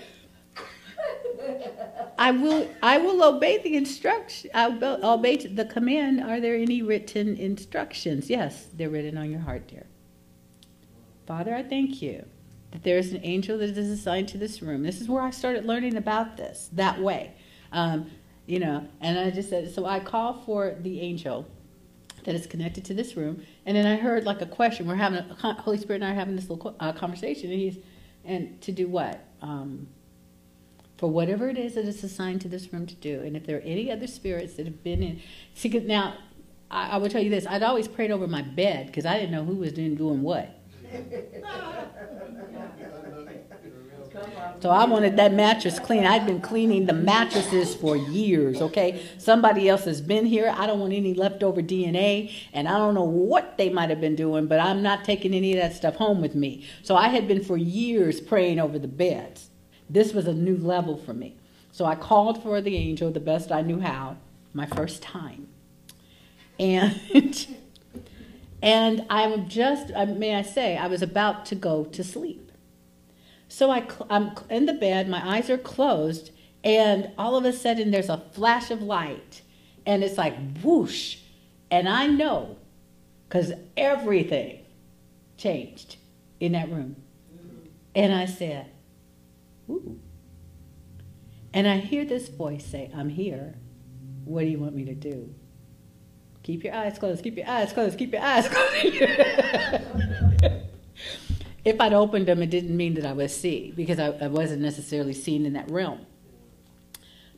I 2.17 2.31
will, 2.31 2.67
I 2.81 2.97
will 2.97 3.23
obey 3.23 3.59
the 3.59 3.77
instruction. 3.77 4.49
I'll 4.53 4.77
obey 5.05 5.37
the 5.37 5.65
command. 5.65 6.21
Are 6.21 6.39
there 6.39 6.55
any 6.55 6.81
written 6.81 7.37
instructions? 7.37 8.29
Yes, 8.29 8.67
they're 8.73 8.89
written 8.89 9.17
on 9.17 9.29
your 9.29 9.39
heart, 9.41 9.67
dear. 9.67 9.85
Father, 11.27 11.55
I 11.55 11.63
thank 11.63 12.01
you 12.01 12.25
that 12.71 12.83
there 12.83 12.97
is 12.97 13.13
an 13.13 13.21
angel 13.23 13.57
that 13.59 13.77
is 13.77 13.89
assigned 13.89 14.29
to 14.29 14.37
this 14.37 14.61
room. 14.61 14.83
This 14.83 14.99
is 14.99 15.07
where 15.07 15.21
I 15.21 15.29
started 15.29 15.65
learning 15.65 15.95
about 15.95 16.37
this 16.37 16.69
that 16.73 16.99
way. 16.99 17.33
Um, 17.71 18.11
you 18.45 18.59
know, 18.59 18.87
and 18.99 19.17
I 19.17 19.31
just 19.31 19.49
said, 19.49 19.73
so 19.73 19.85
I 19.85 19.99
call 19.99 20.41
for 20.45 20.75
the 20.81 21.01
angel 21.01 21.47
that 22.25 22.35
is 22.35 22.47
connected 22.47 22.85
to 22.85 22.93
this 22.93 23.15
room, 23.15 23.43
and 23.65 23.75
then 23.75 23.85
I 23.85 23.95
heard 23.95 24.25
like 24.25 24.41
a 24.41 24.45
question. 24.45 24.87
We're 24.87 24.95
having 24.95 25.19
a 25.19 25.53
Holy 25.61 25.77
Spirit 25.77 26.01
and 26.01 26.05
I 26.05 26.11
are 26.11 26.15
having 26.15 26.35
this 26.35 26.49
little 26.49 26.75
uh, 26.79 26.93
conversation, 26.93 27.51
and 27.51 27.59
he's 27.59 27.77
and 28.25 28.61
to 28.61 28.71
do 28.71 28.87
what? 28.87 29.25
Um, 29.41 29.87
for 30.97 31.09
whatever 31.09 31.49
it 31.49 31.57
is 31.57 31.75
that 31.75 31.85
is 31.85 32.03
assigned 32.03 32.41
to 32.41 32.47
this 32.47 32.71
room 32.71 32.85
to 32.85 32.95
do, 32.95 33.21
and 33.21 33.35
if 33.35 33.45
there 33.45 33.57
are 33.57 33.61
any 33.61 33.91
other 33.91 34.07
spirits 34.07 34.53
that 34.53 34.65
have 34.65 34.83
been 34.83 35.03
in, 35.03 35.21
see 35.53 35.69
now. 35.69 36.15
I, 36.71 36.91
I 36.91 36.97
will 36.97 37.09
tell 37.09 37.21
you 37.21 37.29
this: 37.29 37.45
I'd 37.45 37.63
always 37.63 37.87
prayed 37.87 38.11
over 38.11 38.27
my 38.27 38.41
bed 38.41 38.87
because 38.87 39.05
I 39.05 39.19
didn't 39.19 39.31
know 39.31 39.43
who 39.43 39.55
was 39.55 39.73
doing 39.73 39.95
doing 39.95 40.21
what. 40.21 40.59
So 44.61 44.69
I 44.69 44.85
wanted 44.85 45.17
that 45.17 45.33
mattress 45.33 45.77
clean. 45.79 46.05
I've 46.05 46.25
been 46.25 46.39
cleaning 46.39 46.85
the 46.85 46.93
mattresses 46.93 47.75
for 47.75 47.97
years, 47.97 48.61
okay? 48.61 49.01
Somebody 49.17 49.67
else 49.67 49.83
has 49.85 50.01
been 50.01 50.25
here. 50.25 50.53
I 50.55 50.65
don't 50.67 50.79
want 50.79 50.93
any 50.93 51.13
leftover 51.13 51.61
DNA, 51.61 52.33
and 52.53 52.67
I 52.67 52.77
don't 52.77 52.93
know 52.93 53.03
what 53.03 53.57
they 53.57 53.69
might 53.69 53.89
have 53.89 53.99
been 53.99 54.15
doing, 54.15 54.47
but 54.47 54.59
I'm 54.59 54.81
not 54.81 55.03
taking 55.03 55.33
any 55.33 55.53
of 55.53 55.61
that 55.61 55.73
stuff 55.73 55.95
home 55.95 56.21
with 56.21 56.33
me. 56.33 56.65
So 56.81 56.95
I 56.95 57.09
had 57.09 57.27
been 57.27 57.43
for 57.43 57.57
years 57.57 58.21
praying 58.21 58.59
over 58.59 58.79
the 58.79 58.87
beds. 58.87 59.49
This 59.89 60.13
was 60.13 60.27
a 60.27 60.33
new 60.33 60.57
level 60.57 60.97
for 60.97 61.13
me. 61.13 61.35
So 61.71 61.85
I 61.85 61.95
called 61.95 62.41
for 62.41 62.61
the 62.61 62.77
angel 62.77 63.11
the 63.11 63.19
best 63.19 63.51
I 63.51 63.61
knew 63.61 63.79
how, 63.79 64.17
my 64.53 64.65
first 64.65 65.01
time. 65.01 65.49
And 66.59 66.99
and 68.61 69.05
I'm 69.09 69.49
just, 69.49 69.91
uh, 69.93 70.05
may 70.05 70.35
I 70.35 70.41
say, 70.41 70.77
I 70.77 70.87
was 70.87 71.01
about 71.01 71.45
to 71.47 71.55
go 71.55 71.83
to 71.85 72.03
sleep. 72.03 72.42
So 73.53 73.69
I, 73.69 73.85
I'm 74.09 74.31
in 74.49 74.65
the 74.65 74.73
bed, 74.73 75.07
my 75.07 75.35
eyes 75.35 75.47
are 75.51 75.59
closed, 75.59 76.31
and 76.63 77.11
all 77.19 77.35
of 77.35 77.45
a 77.45 77.53
sudden 77.53 77.91
there's 77.91 78.09
a 78.09 78.17
flash 78.17 78.71
of 78.71 78.81
light, 78.81 79.43
and 79.85 80.03
it's 80.03 80.17
like 80.17 80.35
whoosh. 80.63 81.17
And 81.69 81.87
I 81.87 82.07
know, 82.07 82.57
because 83.29 83.51
everything 83.77 84.65
changed 85.37 85.97
in 86.39 86.53
that 86.53 86.71
room. 86.71 86.95
And 87.93 88.11
I 88.11 88.25
said, 88.25 88.71
Ooh. 89.69 89.99
And 91.53 91.67
I 91.67 91.77
hear 91.77 92.05
this 92.05 92.29
voice 92.29 92.65
say, 92.65 92.89
I'm 92.91 93.09
here. 93.09 93.53
What 94.25 94.41
do 94.41 94.47
you 94.47 94.57
want 94.57 94.73
me 94.73 94.85
to 94.85 94.95
do? 94.95 95.31
Keep 96.41 96.63
your 96.63 96.73
eyes 96.73 96.97
closed, 96.97 97.23
keep 97.23 97.37
your 97.37 97.47
eyes 97.47 97.71
closed, 97.71 97.99
keep 97.99 98.13
your 98.13 98.23
eyes 98.23 98.47
closed. 98.51 100.23
If 101.65 101.79
I'd 101.79 101.93
opened 101.93 102.27
them, 102.27 102.41
it 102.41 102.49
didn't 102.49 102.75
mean 102.75 102.95
that 102.95 103.05
I 103.05 103.13
was 103.13 103.35
see, 103.35 103.71
because 103.75 103.99
I, 103.99 104.07
I 104.07 104.27
wasn't 104.27 104.61
necessarily 104.61 105.13
seen 105.13 105.45
in 105.45 105.53
that 105.53 105.71
realm. 105.71 106.05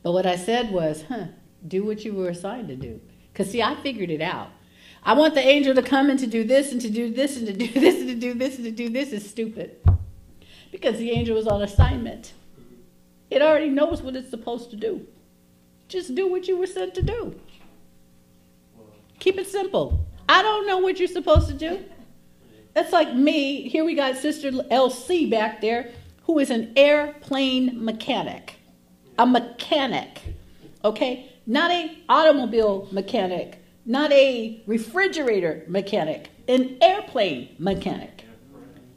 But 0.01 0.13
what 0.13 0.25
I 0.25 0.35
said 0.35 0.71
was, 0.71 1.03
huh, 1.09 1.25
do 1.67 1.83
what 1.83 2.03
you 2.03 2.13
were 2.13 2.29
assigned 2.29 2.67
to 2.69 2.75
do. 2.75 3.01
Because, 3.31 3.51
see, 3.51 3.61
I 3.61 3.75
figured 3.75 4.09
it 4.09 4.21
out. 4.21 4.49
I 5.03 5.13
want 5.13 5.35
the 5.35 5.41
angel 5.41 5.75
to 5.75 5.83
come 5.83 6.09
and 6.09 6.19
to 6.19 6.27
do 6.27 6.43
this 6.43 6.71
and 6.71 6.81
to 6.81 6.89
do 6.89 7.13
this 7.13 7.37
and 7.37 7.45
to 7.45 7.53
do 7.53 7.67
this 7.79 7.99
and 7.99 8.09
to 8.09 8.15
do 8.15 8.33
this 8.33 8.55
and 8.55 8.65
to 8.65 8.71
do 8.71 8.89
this 8.89 9.11
is 9.11 9.29
stupid. 9.29 9.77
Because 10.71 10.97
the 10.97 11.11
angel 11.11 11.35
was 11.35 11.47
on 11.47 11.61
assignment. 11.61 12.33
It 13.29 13.41
already 13.41 13.69
knows 13.69 14.01
what 14.01 14.15
it's 14.15 14.29
supposed 14.29 14.71
to 14.71 14.75
do. 14.75 15.07
Just 15.87 16.15
do 16.15 16.27
what 16.29 16.47
you 16.47 16.57
were 16.57 16.67
sent 16.67 16.95
to 16.95 17.01
do. 17.03 17.39
Keep 19.19 19.37
it 19.37 19.47
simple. 19.47 20.05
I 20.27 20.41
don't 20.41 20.67
know 20.67 20.79
what 20.79 20.99
you're 20.99 21.07
supposed 21.07 21.47
to 21.47 21.53
do. 21.53 21.83
That's 22.75 22.91
like 22.91 23.15
me. 23.15 23.69
Here 23.69 23.85
we 23.85 23.95
got 23.95 24.17
Sister 24.17 24.51
LC 24.51 25.31
back 25.31 25.61
there, 25.61 25.91
who 26.23 26.39
is 26.39 26.49
an 26.49 26.73
airplane 26.75 27.83
mechanic. 27.83 28.55
A 29.17 29.25
mechanic. 29.25 30.21
Okay? 30.83 31.31
Not 31.47 31.71
a 31.71 31.97
automobile 32.09 32.89
mechanic, 32.91 33.63
not 33.85 34.11
a 34.11 34.61
refrigerator 34.67 35.63
mechanic, 35.67 36.29
an 36.49 36.77
airplane 36.81 37.55
mechanic. 37.59 38.25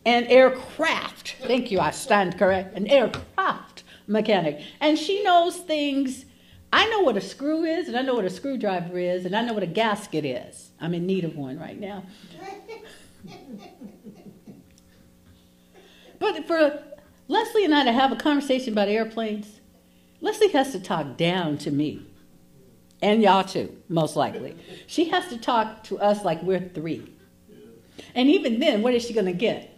An 0.04 0.24
aircraft. 0.24 1.36
Thank 1.42 1.70
you, 1.70 1.78
I 1.78 1.92
stand 1.92 2.36
correct. 2.36 2.76
An 2.76 2.86
aircraft 2.88 3.84
mechanic. 4.06 4.60
And 4.80 4.98
she 4.98 5.22
knows 5.22 5.56
things. 5.56 6.24
I 6.72 6.88
know 6.88 7.00
what 7.00 7.16
a 7.16 7.20
screw 7.20 7.64
is, 7.64 7.86
and 7.88 7.96
I 7.96 8.02
know 8.02 8.14
what 8.14 8.24
a 8.24 8.30
screwdriver 8.30 8.98
is, 8.98 9.24
and 9.24 9.36
I 9.36 9.42
know 9.42 9.52
what 9.52 9.62
a 9.62 9.66
gasket 9.66 10.24
is. 10.24 10.70
I'm 10.80 10.94
in 10.94 11.06
need 11.06 11.24
of 11.24 11.36
one 11.36 11.58
right 11.58 11.78
now. 11.78 12.04
But 16.18 16.46
for 16.46 16.82
Leslie 17.28 17.64
and 17.64 17.74
I 17.74 17.84
to 17.84 17.92
have 17.92 18.10
a 18.10 18.16
conversation 18.16 18.72
about 18.72 18.88
airplanes, 18.88 19.60
Leslie 20.20 20.48
has 20.48 20.72
to 20.72 20.80
talk 20.80 21.16
down 21.16 21.58
to 21.58 21.70
me. 21.70 22.02
And 23.00 23.22
y'all 23.22 23.44
too, 23.44 23.76
most 23.88 24.16
likely. 24.16 24.56
She 24.86 25.10
has 25.10 25.28
to 25.28 25.38
talk 25.38 25.84
to 25.84 25.98
us 25.98 26.24
like 26.24 26.42
we're 26.42 26.60
three. 26.60 27.14
And 28.14 28.28
even 28.28 28.58
then, 28.58 28.82
what 28.82 28.94
is 28.94 29.04
she 29.04 29.12
going 29.12 29.26
to 29.26 29.32
get? 29.32 29.76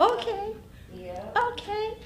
Okay. 0.00 0.54
Okay. 1.36 1.96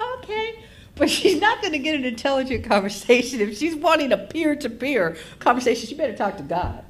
Okay. 0.00 0.64
But 0.94 1.10
she's 1.10 1.40
not 1.40 1.60
going 1.60 1.72
to 1.72 1.78
get 1.78 1.94
an 1.94 2.04
intelligent 2.04 2.64
conversation. 2.64 3.40
If 3.40 3.58
she's 3.58 3.74
wanting 3.74 4.12
a 4.12 4.18
peer 4.18 4.54
to 4.56 4.70
peer 4.70 5.16
conversation, 5.38 5.88
she 5.88 5.94
better 5.94 6.16
talk 6.16 6.36
to 6.36 6.42
God 6.42 6.84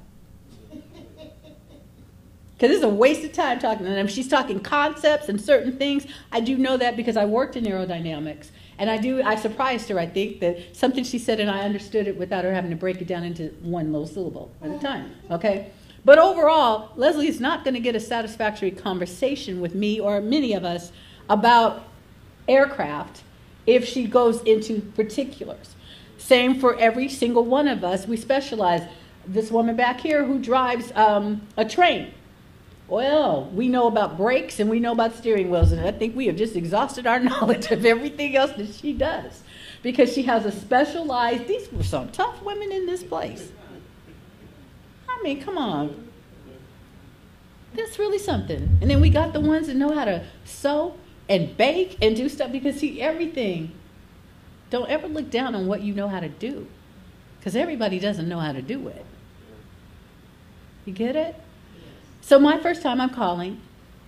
because 2.63 2.77
it's 2.77 2.85
a 2.85 2.89
waste 2.89 3.25
of 3.25 3.33
time 3.33 3.59
talking 3.59 3.85
to 3.85 3.91
them. 3.91 4.07
She's 4.07 4.29
talking 4.29 4.61
concepts 4.61 5.29
and 5.29 5.41
certain 5.41 5.77
things. 5.77 6.07
I 6.31 6.39
do 6.39 6.57
know 6.57 6.77
that 6.77 6.97
because 6.97 7.17
I 7.17 7.25
worked 7.25 7.57
in 7.57 7.65
aerodynamics. 7.65 8.51
And 8.79 8.89
I 8.89 8.99
do, 8.99 9.21
I 9.21 9.35
surprised 9.35 9.89
her, 9.89 9.99
I 9.99 10.07
think, 10.07 10.39
that 10.39 10.77
something 10.77 11.03
she 11.03 11.19
said 11.19 11.41
and 11.41 11.51
I 11.51 11.63
understood 11.63 12.07
it 12.07 12.17
without 12.17 12.45
her 12.45 12.55
having 12.55 12.71
to 12.71 12.77
break 12.77 13.01
it 13.01 13.09
down 13.09 13.25
into 13.25 13.49
one 13.63 13.91
little 13.91 14.07
syllable 14.07 14.53
at 14.63 14.71
a 14.71 14.79
time. 14.79 15.11
Okay? 15.29 15.73
But 16.05 16.21
overall, 16.21 16.93
Leslie 16.95 17.27
is 17.27 17.41
not 17.41 17.65
going 17.65 17.75
to 17.75 17.81
get 17.81 17.97
a 17.97 18.01
satisfactory 18.01 18.71
conversation 18.71 19.61
with 19.61 19.75
me 19.75 19.99
or 19.99 20.21
many 20.21 20.53
of 20.53 20.65
us 20.65 20.93
about 21.29 21.83
aircraft 22.47 23.25
if 23.67 23.85
she 23.85 24.07
goes 24.07 24.41
into 24.45 24.83
particulars. 24.95 25.75
Same 26.17 26.61
for 26.61 26.79
every 26.79 27.09
single 27.09 27.45
one 27.45 27.67
of 27.67 27.83
us. 27.83 28.07
We 28.07 28.17
specialize. 28.17 28.83
This 29.25 29.53
woman 29.53 29.77
back 29.77 30.01
here 30.01 30.25
who 30.25 30.41
drives 30.41 30.93
um, 30.97 31.43
a 31.57 31.65
train 31.65 32.13
well, 32.89 33.51
we 33.55 33.69
know 33.69 33.87
about 33.87 34.17
brakes 34.17 34.61
and 34.61 34.69
we 34.69 34.81
know 34.81 34.93
about 34.93 35.15
steering 35.15 35.51
wheels, 35.51 35.73
and 35.73 35.81
I 35.81 35.93
think 35.93 36.15
we 36.17 36.27
have 36.27 36.37
just 36.37 36.57
exhausted 36.57 37.07
our 37.07 37.21
knowledge 37.31 37.71
of 37.71 37.85
everything 37.85 38.37
else 38.37 38.53
that 38.53 38.75
she 38.75 38.93
does 38.93 39.43
because 39.83 40.13
she 40.13 40.23
has 40.23 40.45
a 40.45 40.53
specialized. 40.53 41.47
These 41.47 41.73
were 41.73 41.83
some 41.83 42.11
tough 42.11 42.43
women 42.43 42.73
in 42.73 42.87
this 42.87 43.03
place. 43.03 43.51
I 45.09 45.23
mean, 45.23 45.43
come 45.43 45.59
on. 45.59 46.09
That's 47.75 47.99
really 47.99 48.19
something. 48.19 48.79
And 48.81 48.91
then 48.91 49.01
we 49.01 49.09
got 49.09 49.33
the 49.33 49.41
ones 49.41 49.69
that 49.69 49.77
know 49.77 49.95
how 49.95 50.05
to 50.05 50.25
sew 50.45 50.95
and 51.29 51.57
bake 51.57 51.97
and 52.03 52.15
do 52.15 52.29
stuff 52.29 52.53
because, 52.53 52.77
see, 52.77 53.01
everything. 53.01 53.73
Don't 54.71 54.89
ever 54.89 55.07
look 55.07 55.31
down 55.31 55.55
on 55.55 55.67
what 55.67 55.83
you 55.83 55.95
know 55.95 56.09
how 56.09 56.21
to 56.21 56.29
do 56.29 56.67
because 57.39 57.55
everybody 57.57 57.99
doesn't 57.99 58.29
know 58.29 58.39
how 58.39 58.53
to 58.53 58.63
do 58.63 58.89
it. 58.89 59.05
You 60.85 60.93
get 60.93 61.15
it? 61.15 61.37
So 62.23 62.39
my 62.39 62.57
first 62.57 62.83
time 62.83 63.01
I'm 63.01 63.11
calling, 63.11 63.61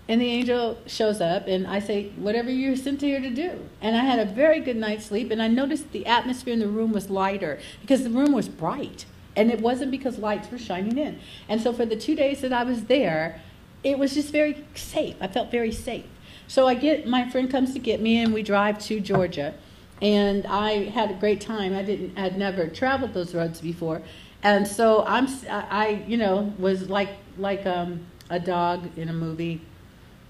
and 0.08 0.20
the 0.20 0.30
angel 0.30 0.78
shows 0.86 1.20
up, 1.20 1.48
and 1.48 1.66
I 1.66 1.80
say, 1.80 2.10
Whatever 2.10 2.48
you're 2.48 2.76
sent 2.76 3.00
here 3.00 3.20
to 3.20 3.28
do. 3.28 3.68
And 3.80 3.96
I 3.96 4.04
had 4.04 4.20
a 4.20 4.24
very 4.24 4.60
good 4.60 4.76
night's 4.76 5.06
sleep, 5.06 5.32
and 5.32 5.42
I 5.42 5.48
noticed 5.48 5.90
the 5.90 6.06
atmosphere 6.06 6.54
in 6.54 6.60
the 6.60 6.68
room 6.68 6.92
was 6.92 7.10
lighter 7.10 7.58
because 7.80 8.04
the 8.04 8.10
room 8.10 8.32
was 8.32 8.48
bright. 8.48 9.04
And 9.36 9.50
it 9.50 9.60
wasn't 9.60 9.90
because 9.90 10.16
lights 10.16 10.48
were 10.50 10.58
shining 10.58 10.96
in. 10.96 11.18
And 11.48 11.60
so 11.60 11.72
for 11.72 11.84
the 11.84 11.96
two 11.96 12.14
days 12.14 12.40
that 12.42 12.52
I 12.52 12.62
was 12.62 12.84
there, 12.84 13.42
it 13.82 13.98
was 13.98 14.14
just 14.14 14.30
very 14.30 14.64
safe. 14.76 15.16
I 15.20 15.26
felt 15.26 15.50
very 15.50 15.72
safe. 15.72 16.06
So 16.46 16.68
I 16.68 16.74
get 16.74 17.08
my 17.08 17.28
friend 17.28 17.50
comes 17.50 17.72
to 17.72 17.80
get 17.80 18.00
me, 18.00 18.22
and 18.22 18.32
we 18.32 18.44
drive 18.44 18.78
to 18.86 19.00
Georgia. 19.00 19.54
And 20.00 20.46
I 20.46 20.90
had 20.90 21.10
a 21.10 21.14
great 21.14 21.40
time. 21.40 21.74
I 21.74 21.82
didn't, 21.82 22.16
had 22.16 22.38
never 22.38 22.68
traveled 22.68 23.12
those 23.12 23.34
roads 23.34 23.60
before, 23.60 24.02
and 24.44 24.68
so 24.68 25.04
I'm, 25.06 25.26
I, 25.50 26.04
you 26.06 26.16
know, 26.16 26.54
was 26.58 26.88
like 26.88 27.08
like 27.38 27.66
um, 27.66 28.06
a 28.30 28.38
dog 28.38 28.96
in 28.96 29.08
a 29.08 29.12
movie. 29.12 29.62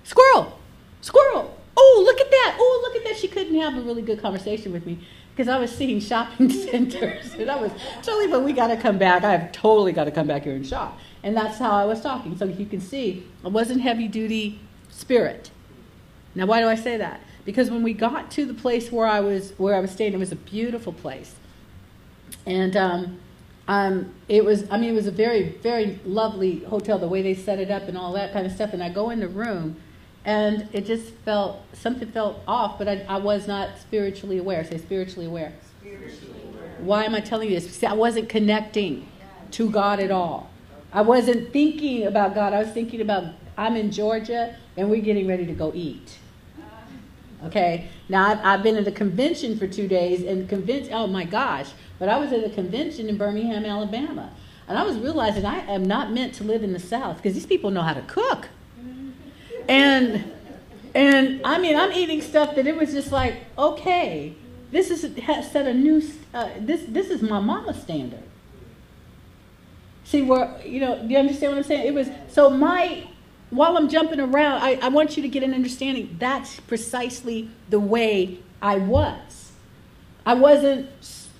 Squirrel, 0.04 0.58
squirrel. 1.00 1.58
Oh, 1.76 2.02
look 2.06 2.20
at 2.20 2.30
that. 2.30 2.56
Oh, 2.58 2.80
look 2.84 2.96
at 2.96 3.04
that. 3.04 3.16
She 3.18 3.26
couldn't 3.28 3.60
have 3.60 3.76
a 3.76 3.80
really 3.80 4.02
good 4.02 4.22
conversation 4.22 4.72
with 4.72 4.86
me 4.86 5.00
because 5.34 5.48
I 5.48 5.58
was 5.58 5.74
seeing 5.74 5.98
shopping 6.00 6.48
centers. 6.50 7.34
and 7.34 7.50
I 7.50 7.56
was 7.56 7.72
totally, 8.02 8.28
but 8.28 8.44
we 8.44 8.52
got 8.52 8.68
to 8.68 8.76
come 8.76 8.98
back. 8.98 9.24
I 9.24 9.32
have 9.36 9.52
totally 9.52 9.92
got 9.92 10.04
to 10.04 10.12
come 10.12 10.28
back 10.28 10.44
here 10.44 10.54
and 10.54 10.64
shop. 10.64 10.98
And 11.24 11.36
that's 11.36 11.58
how 11.58 11.72
I 11.72 11.84
was 11.84 12.00
talking. 12.00 12.36
So 12.36 12.44
you 12.44 12.66
can 12.66 12.80
see, 12.80 13.26
I 13.44 13.48
wasn't 13.48 13.80
heavy 13.80 14.06
duty 14.06 14.60
spirit. 14.90 15.50
Now, 16.36 16.46
why 16.46 16.60
do 16.60 16.68
I 16.68 16.76
say 16.76 16.96
that? 16.98 17.20
Because 17.44 17.70
when 17.70 17.82
we 17.82 17.92
got 17.92 18.30
to 18.32 18.44
the 18.44 18.54
place 18.54 18.92
where 18.92 19.06
I 19.06 19.20
was, 19.20 19.52
where 19.56 19.74
I 19.74 19.80
was 19.80 19.90
staying, 19.90 20.12
it 20.12 20.18
was 20.18 20.32
a 20.32 20.36
beautiful 20.36 20.92
place. 20.92 21.34
And 22.46 22.76
um, 22.76 23.18
um, 23.66 24.14
it 24.28 24.44
was, 24.44 24.70
I 24.70 24.76
mean, 24.76 24.90
it 24.90 24.94
was 24.94 25.06
a 25.06 25.12
very, 25.12 25.50
very 25.62 25.98
lovely 26.04 26.60
hotel, 26.60 26.98
the 26.98 27.08
way 27.08 27.22
they 27.22 27.34
set 27.34 27.58
it 27.58 27.70
up 27.70 27.84
and 27.84 27.96
all 27.96 28.12
that 28.12 28.32
kind 28.32 28.46
of 28.46 28.52
stuff. 28.52 28.72
And 28.72 28.82
I 28.82 28.88
go 28.88 29.10
in 29.10 29.20
the 29.20 29.28
room, 29.28 29.76
and 30.24 30.68
it 30.72 30.86
just 30.86 31.12
felt, 31.24 31.62
something 31.72 32.10
felt 32.10 32.40
off, 32.46 32.78
but 32.78 32.88
I, 32.88 33.04
I 33.08 33.16
was 33.18 33.46
not 33.46 33.78
spiritually 33.78 34.38
aware. 34.38 34.64
Say 34.64 34.78
spiritually 34.78 35.26
aware. 35.26 35.52
Spiritually 35.80 36.40
aware. 36.48 36.74
Why 36.78 37.04
am 37.04 37.14
I 37.14 37.20
telling 37.20 37.48
you 37.48 37.54
this? 37.54 37.64
Because 37.64 37.84
I 37.84 37.94
wasn't 37.94 38.28
connecting 38.28 39.08
to 39.52 39.70
God 39.70 40.00
at 40.00 40.10
all. 40.10 40.50
I 40.92 41.02
wasn't 41.02 41.52
thinking 41.52 42.06
about 42.06 42.34
God. 42.34 42.52
I 42.52 42.60
was 42.60 42.70
thinking 42.70 43.00
about, 43.00 43.32
I'm 43.56 43.76
in 43.76 43.90
Georgia, 43.90 44.56
and 44.76 44.90
we're 44.90 45.02
getting 45.02 45.26
ready 45.26 45.46
to 45.46 45.52
go 45.52 45.72
eat. 45.74 46.18
Okay. 47.44 47.88
Now 48.08 48.28
I've, 48.28 48.38
I've 48.44 48.62
been 48.62 48.76
at 48.76 48.86
a 48.86 48.92
convention 48.92 49.58
for 49.58 49.66
two 49.66 49.86
days, 49.86 50.22
and 50.22 50.48
convention. 50.48 50.94
Oh 50.94 51.06
my 51.06 51.24
gosh! 51.24 51.70
But 51.98 52.08
I 52.08 52.18
was 52.18 52.32
at 52.32 52.44
a 52.44 52.50
convention 52.50 53.08
in 53.08 53.16
Birmingham, 53.16 53.64
Alabama, 53.64 54.30
and 54.66 54.78
I 54.78 54.82
was 54.82 54.96
realizing 54.98 55.44
I 55.44 55.60
am 55.72 55.84
not 55.84 56.12
meant 56.12 56.34
to 56.36 56.44
live 56.44 56.62
in 56.62 56.72
the 56.72 56.78
South 56.78 57.16
because 57.16 57.34
these 57.34 57.46
people 57.46 57.70
know 57.70 57.82
how 57.82 57.94
to 57.94 58.02
cook, 58.02 58.48
and 59.68 60.24
and 60.94 61.40
I 61.44 61.58
mean 61.58 61.76
I'm 61.76 61.92
eating 61.92 62.20
stuff 62.20 62.54
that 62.56 62.66
it 62.66 62.76
was 62.76 62.92
just 62.92 63.12
like 63.12 63.36
okay, 63.56 64.34
this 64.70 64.90
is 64.90 65.16
has 65.18 65.50
set 65.50 65.66
a 65.66 65.74
new. 65.74 66.02
Uh, 66.32 66.50
this 66.58 66.84
this 66.88 67.10
is 67.10 67.22
my 67.22 67.38
mama 67.38 67.74
standard. 67.74 68.22
See 70.04 70.22
where 70.22 70.60
you 70.64 70.80
know? 70.80 71.00
Do 71.00 71.08
you 71.08 71.18
understand 71.18 71.52
what 71.52 71.58
I'm 71.58 71.64
saying? 71.64 71.86
It 71.86 71.94
was 71.94 72.08
so 72.28 72.50
my 72.50 73.06
while 73.50 73.76
I'm 73.76 73.88
jumping 73.88 74.18
around, 74.18 74.62
I, 74.62 74.78
I 74.82 74.88
want 74.88 75.16
you 75.16 75.22
to 75.22 75.28
get 75.28 75.42
an 75.42 75.54
understanding. 75.54 76.16
That's 76.18 76.58
precisely 76.60 77.50
the 77.70 77.78
way 77.78 78.40
I 78.60 78.78
was. 78.78 79.52
I 80.26 80.34
wasn't 80.34 80.88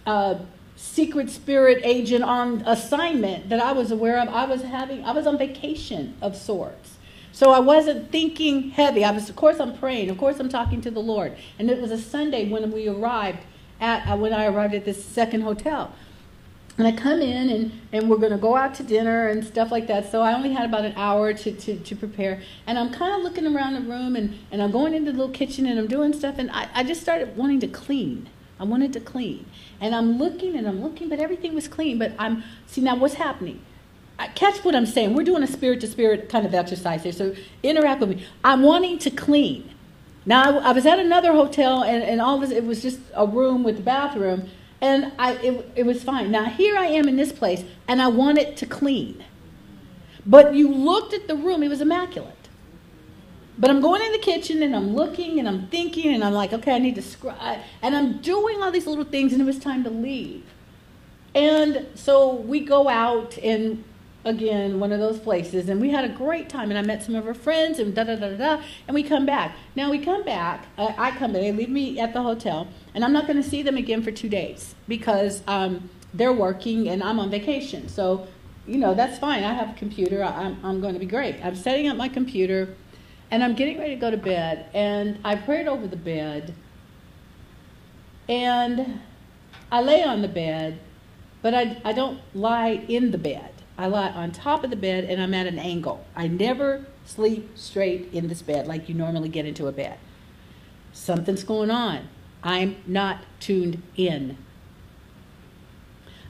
a 0.07 0.41
secret 0.77 1.31
spirit 1.31 1.81
agent 1.85 2.25
on 2.25 2.63
assignment 2.67 3.49
that 3.49 3.61
I 3.61 3.73
was 3.73 3.91
aware 3.91 4.21
of. 4.21 4.29
I 4.29 4.45
was 4.45 4.63
having, 4.63 5.05
I 5.05 5.13
was 5.13 5.27
on 5.27 5.39
vacation 5.39 6.15
of 6.21 6.37
sorts. 6.37 6.99
So 7.33 7.51
I 7.51 7.59
wasn't 7.59 8.13
thinking 8.13 8.71
heavy. 8.71 9.05
I 9.05 9.11
was, 9.11 9.29
of 9.29 9.35
course, 9.35 9.59
I'm 9.59 9.77
praying. 9.77 10.09
Of 10.09 10.19
course, 10.19 10.39
I'm 10.39 10.49
talking 10.49 10.81
to 10.83 10.91
the 10.91 11.01
Lord. 11.01 11.37
And 11.59 11.69
it 11.69 11.81
was 11.81 11.91
a 11.91 11.99
Sunday 11.99 12.49
when 12.49 12.71
we 12.71 12.89
arrived 12.89 13.41
at, 13.81 14.09
uh, 14.09 14.17
when 14.17 14.33
I 14.33 14.47
arrived 14.47 14.75
at 14.75 14.85
this 14.85 15.05
second 15.05 15.41
hotel. 15.41 15.93
And 16.77 16.87
I 16.87 16.93
come 16.93 17.21
in 17.21 17.51
and, 17.51 17.81
and 17.93 18.11
we're 18.11 18.19
going 18.19 18.33
to 18.33 18.39
go 18.39 18.57
out 18.57 18.75
to 18.77 18.83
dinner 18.83 19.29
and 19.29 19.45
stuff 19.45 19.71
like 19.71 19.87
that. 19.89 20.11
So 20.11 20.23
I 20.23 20.33
only 20.33 20.53
had 20.53 20.65
about 20.65 20.85
an 20.85 20.93
hour 20.97 21.33
to, 21.33 21.53
to, 21.53 21.77
to 21.77 21.97
prepare. 21.97 22.41
And 22.67 22.79
I'm 22.79 22.93
kind 22.93 23.15
of 23.15 23.23
looking 23.23 23.47
around 23.47 23.75
the 23.75 23.81
room 23.81 24.17
and, 24.17 24.39
and 24.51 24.61
I'm 24.61 24.73
going 24.73 24.95
into 24.95 25.13
the 25.13 25.19
little 25.19 25.35
kitchen 25.35 25.67
and 25.67 25.79
I'm 25.79 25.87
doing 25.87 26.13
stuff. 26.13 26.37
And 26.39 26.51
I, 26.51 26.69
I 26.75 26.83
just 26.85 27.01
started 27.01 27.37
wanting 27.37 27.61
to 27.61 27.69
clean. 27.69 28.29
I 28.59 28.65
wanted 28.65 28.93
to 28.95 29.01
clean. 29.01 29.47
And 29.81 29.95
I'm 29.95 30.19
looking 30.19 30.57
and 30.57 30.67
I'm 30.67 30.83
looking, 30.83 31.09
but 31.09 31.19
everything 31.19 31.55
was 31.55 31.69
clean. 31.69 31.99
But 31.99 32.13
I'm, 32.19 32.43
see, 32.67 32.81
now 32.81 32.97
what's 32.97 33.15
happening? 33.15 33.61
I, 34.19 34.29
catch 34.29 34.65
what 34.65 34.75
I'm 34.75 34.87
saying. 34.87 35.15
We're 35.15 35.25
doing 35.25 35.43
a 35.43 35.49
spirit 35.49 35.81
to 35.81 35.87
spirit 35.87 36.29
kind 36.29 36.47
of 36.47 36.55
exercise 36.55 37.03
here. 37.03 37.13
So 37.13 37.35
interact 37.63 38.01
with 38.01 38.11
me. 38.11 38.27
I'm 38.45 38.63
wanting 38.63 38.99
to 39.01 39.11
clean. 39.11 39.71
Now, 40.25 40.59
I, 40.59 40.71
I 40.71 40.73
was 40.73 40.87
at 40.87 40.99
another 40.99 41.33
hotel 41.33 41.83
and, 41.83 42.03
and 42.03 42.21
all 42.21 42.39
this, 42.39 42.51
it 42.51 42.65
was 42.65 42.81
just 42.81 43.01
a 43.15 43.27
room 43.27 43.65
with 43.65 43.81
a 43.81 43.83
bathroom 43.83 44.49
and 44.85 45.13
I, 45.19 45.33
it, 45.37 45.73
it 45.77 45.87
was 45.87 46.03
fine. 46.03 46.31
Now, 46.31 46.45
here 46.45 46.77
I 46.77 46.87
am 46.87 47.09
in 47.09 47.17
this 47.17 47.33
place, 47.33 47.65
and 47.89 48.03
I 48.03 48.09
want 48.09 48.37
it 48.37 48.55
to 48.59 48.67
clean. 48.67 49.25
But 50.27 50.55
you 50.55 50.71
looked 50.71 51.15
at 51.15 51.27
the 51.27 51.37
room, 51.37 51.63
it 51.63 51.69
was 51.69 51.81
immaculate. 51.81 52.44
But 53.59 53.71
I'm 53.71 53.81
going 53.81 54.03
in 54.03 54.13
the 54.13 54.19
kitchen 54.19 54.63
and 54.63 54.75
I'm 54.75 54.95
looking 54.95 55.39
and 55.39 55.49
I'm 55.49 55.69
thinking 55.69 56.15
and 56.15 56.25
I'm 56.25 56.33
like, 56.33 56.53
okay, 56.53 56.75
I 56.75 56.79
need 56.79 56.97
to 56.97 57.03
scribe. 57.03 57.61
And 57.83 57.97
I'm 57.97 58.21
doing 58.21 58.63
all 58.63 58.71
these 58.71 58.87
little 58.87 59.05
things 59.05 59.33
and 59.33 59.41
it 59.41 59.45
was 59.45 59.59
time 59.59 59.85
to 59.85 59.91
leave. 59.91 60.45
And 61.35 61.87
so 61.95 62.35
we 62.35 62.61
go 62.61 62.89
out 62.89 63.39
and 63.39 63.85
again, 64.25 64.81
one 64.81 64.93
of 64.93 65.01
those 65.01 65.19
places, 65.19 65.69
and 65.69 65.81
we 65.81 65.91
had 65.91 66.05
a 66.05 66.09
great 66.09 66.49
time. 66.49 66.71
And 66.71 66.79
I 66.79 66.83
met 66.83 67.03
some 67.03 67.15
of 67.15 67.25
her 67.25 67.35
friends, 67.35 67.79
and 67.79 67.95
da 67.95 68.05
da 68.05 68.17
da 68.17 68.31
da. 68.37 68.63
And 68.89 68.95
we 68.95 69.03
come 69.03 69.27
back. 69.27 69.57
Now 69.77 69.91
we 69.91 69.99
come 69.99 70.25
back. 70.25 70.67
Uh, 70.79 70.93
I 70.97 71.11
come 71.13 71.33
back. 71.33 71.43
They 71.43 71.53
leave 71.53 71.69
me 71.69 71.99
at 72.01 72.13
the 72.13 72.23
hotel, 72.23 72.69
and 72.95 73.05
I'm 73.05 73.13
not 73.13 73.27
going 73.27 73.43
to 73.43 73.49
see 73.49 73.63
them 73.63 73.77
again 73.77 74.03
for 74.03 74.11
two 74.11 74.29
days 74.29 74.75
because 74.89 75.43
um, 75.47 75.91
they're 76.13 76.33
working 76.33 76.89
and 76.89 77.03
I'm 77.03 77.19
on 77.21 77.31
vacation. 77.31 77.89
So, 77.89 78.27
you 78.67 78.79
know, 78.79 78.95
that's 78.95 79.19
fine. 79.19 79.45
I 79.45 79.53
have 79.53 79.71
a 79.71 79.75
computer. 79.75 80.25
I, 80.25 80.29
I'm 80.29 80.59
I'm 80.65 80.81
going 80.81 80.95
to 80.95 81.01
be 81.01 81.07
great. 81.07 81.37
I'm 81.45 81.57
setting 81.57 81.89
up 81.89 81.97
my 81.97 82.09
computer, 82.09 82.75
and 83.35 83.43
I'm 83.43 83.57
getting 83.57 83.80
ready 83.80 83.97
to 83.97 84.01
go 84.01 84.12
to 84.12 84.16
bed. 84.16 84.66
And 84.72 85.18
I 85.24 85.35
prayed 85.35 85.66
over 85.66 85.89
the 85.89 85.97
bed, 85.97 86.55
and 88.28 89.01
I 89.72 89.82
lay 89.82 90.05
on 90.05 90.22
the 90.22 90.28
bed, 90.28 90.78
but 91.43 91.53
I 91.53 91.80
I 91.85 91.93
don't 91.93 92.20
lie 92.32 92.85
in 92.87 93.11
the 93.11 93.18
bed. 93.18 93.51
I 93.76 93.89
lie 93.89 94.11
on 94.11 94.30
top 94.30 94.62
of 94.62 94.70
the 94.70 94.76
bed 94.76 95.03
and 95.03 95.20
I'm 95.20 95.35
at 95.35 95.49
an 95.49 95.59
angle. 95.59 96.07
I 96.14 96.28
never 96.28 96.87
sleep 97.05 97.59
straight 97.59 98.09
in 98.12 98.28
this 98.28 98.41
bed 98.41 98.68
like 98.68 98.89
you 98.89 98.95
normally 98.95 99.28
get 99.28 99.47
into 99.47 99.66
a 99.66 99.72
bed. 99.72 99.99
Something's 100.93 101.43
going 101.43 101.72
on. 101.72 102.09
I'm 102.45 102.76
not 102.87 103.24
tuned 103.41 103.82
in. 103.97 104.39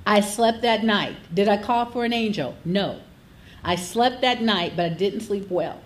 I 0.06 0.22
slept 0.22 0.62
that 0.62 0.84
night. 0.84 1.16
Did 1.34 1.48
I 1.48 1.62
call 1.62 1.84
for 1.84 2.06
an 2.06 2.14
angel? 2.14 2.56
No. 2.64 3.00
I 3.62 3.76
slept 3.76 4.22
that 4.22 4.40
night, 4.40 4.72
but 4.74 4.86
I 4.86 4.94
didn't 4.94 5.20
sleep 5.20 5.50
well. 5.50 5.83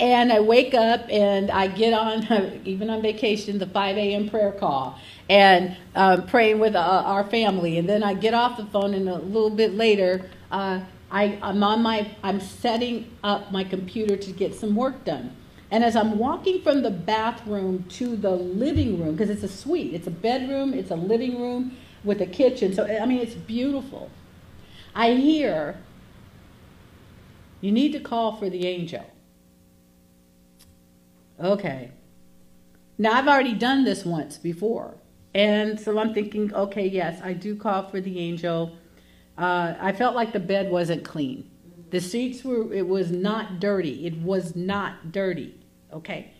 And 0.00 0.32
I 0.32 0.40
wake 0.40 0.74
up 0.74 1.06
and 1.10 1.50
I 1.50 1.68
get 1.68 1.94
on, 1.94 2.60
even 2.66 2.90
on 2.90 3.02
vacation, 3.02 3.58
the 3.58 3.66
5 3.66 3.96
a.m. 3.96 4.28
prayer 4.28 4.52
call 4.52 4.98
and 5.28 5.76
um, 5.94 6.26
praying 6.26 6.58
with 6.58 6.74
uh, 6.74 6.80
our 6.80 7.24
family. 7.24 7.78
And 7.78 7.88
then 7.88 8.02
I 8.02 8.14
get 8.14 8.34
off 8.34 8.56
the 8.56 8.66
phone, 8.66 8.94
and 8.94 9.08
a 9.08 9.18
little 9.18 9.50
bit 9.50 9.74
later, 9.74 10.30
uh, 10.50 10.80
I, 11.10 11.38
I'm 11.42 11.62
on 11.62 11.82
my, 11.82 12.10
I'm 12.22 12.40
setting 12.40 13.10
up 13.24 13.52
my 13.52 13.64
computer 13.64 14.16
to 14.16 14.32
get 14.32 14.54
some 14.54 14.76
work 14.76 15.04
done. 15.04 15.34
And 15.70 15.82
as 15.82 15.96
I'm 15.96 16.18
walking 16.18 16.62
from 16.62 16.82
the 16.82 16.90
bathroom 16.90 17.84
to 17.90 18.16
the 18.16 18.30
living 18.30 19.00
room, 19.00 19.16
because 19.16 19.30
it's 19.30 19.42
a 19.42 19.48
suite, 19.48 19.94
it's 19.94 20.06
a 20.06 20.12
bedroom, 20.12 20.74
it's 20.74 20.90
a 20.90 20.96
living 20.96 21.40
room 21.40 21.76
with 22.04 22.20
a 22.20 22.26
kitchen. 22.26 22.72
So, 22.74 22.86
I 22.86 23.04
mean, 23.06 23.20
it's 23.20 23.34
beautiful. 23.34 24.10
I 24.94 25.14
hear, 25.14 25.78
you 27.60 27.72
need 27.72 27.92
to 27.92 28.00
call 28.00 28.36
for 28.36 28.48
the 28.48 28.66
angel. 28.66 29.04
Okay. 31.40 31.90
Now, 32.98 33.12
I've 33.12 33.28
already 33.28 33.54
done 33.54 33.84
this 33.84 34.04
once 34.04 34.38
before. 34.38 34.96
And 35.34 35.78
so 35.78 35.98
I'm 35.98 36.14
thinking, 36.14 36.54
okay, 36.54 36.86
yes, 36.86 37.20
I 37.22 37.34
do 37.34 37.56
call 37.56 37.90
for 37.90 38.00
the 38.00 38.18
angel. 38.18 38.76
Uh, 39.36 39.74
I 39.78 39.92
felt 39.92 40.14
like 40.14 40.32
the 40.32 40.40
bed 40.40 40.70
wasn't 40.70 41.04
clean. 41.04 41.50
The 41.90 42.00
sheets 42.00 42.42
were, 42.42 42.72
it 42.72 42.88
was 42.88 43.10
not 43.10 43.60
dirty. 43.60 44.06
It 44.06 44.16
was 44.16 44.56
not 44.56 45.12
dirty. 45.12 45.54
Okay. 45.92 46.32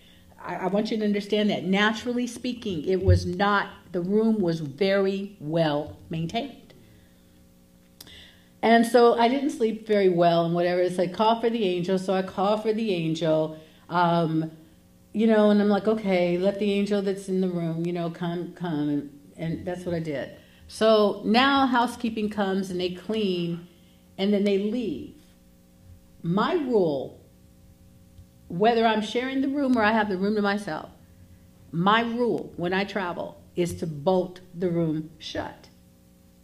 I, 0.42 0.56
I 0.56 0.66
want 0.68 0.90
you 0.90 0.96
to 0.96 1.04
understand 1.04 1.50
that. 1.50 1.64
Naturally 1.64 2.26
speaking, 2.26 2.84
it 2.84 3.04
was 3.04 3.26
not, 3.26 3.68
the 3.92 4.00
room 4.00 4.40
was 4.40 4.60
very 4.60 5.36
well 5.40 5.98
maintained. 6.08 6.72
And 8.62 8.86
so 8.86 9.18
I 9.18 9.28
didn't 9.28 9.50
sleep 9.50 9.86
very 9.86 10.08
well 10.08 10.46
and 10.46 10.54
whatever. 10.54 10.80
It's 10.80 10.96
like, 10.96 11.12
call 11.12 11.38
for 11.40 11.50
the 11.50 11.64
angel. 11.64 11.98
So 11.98 12.14
I 12.14 12.22
call 12.22 12.56
for 12.56 12.72
the 12.72 12.94
angel. 12.94 13.60
Um, 13.90 14.50
you 15.16 15.26
know, 15.26 15.48
and 15.48 15.62
I'm 15.62 15.70
like, 15.70 15.88
okay, 15.88 16.36
let 16.36 16.58
the 16.58 16.70
angel 16.74 17.00
that's 17.00 17.30
in 17.30 17.40
the 17.40 17.48
room, 17.48 17.86
you 17.86 17.92
know, 17.94 18.10
come, 18.10 18.52
come. 18.52 18.90
And, 18.90 19.20
and 19.38 19.66
that's 19.66 19.86
what 19.86 19.94
I 19.94 19.98
did. 19.98 20.36
So 20.68 21.22
now 21.24 21.66
housekeeping 21.66 22.28
comes 22.28 22.68
and 22.68 22.78
they 22.78 22.90
clean 22.90 23.66
and 24.18 24.30
then 24.30 24.44
they 24.44 24.58
leave. 24.58 25.14
My 26.22 26.52
rule, 26.52 27.18
whether 28.48 28.84
I'm 28.84 29.00
sharing 29.00 29.40
the 29.40 29.48
room 29.48 29.78
or 29.78 29.82
I 29.82 29.92
have 29.92 30.10
the 30.10 30.18
room 30.18 30.34
to 30.34 30.42
myself, 30.42 30.90
my 31.72 32.02
rule 32.02 32.52
when 32.58 32.74
I 32.74 32.84
travel 32.84 33.40
is 33.54 33.74
to 33.76 33.86
bolt 33.86 34.40
the 34.54 34.68
room 34.68 35.08
shut. 35.18 35.70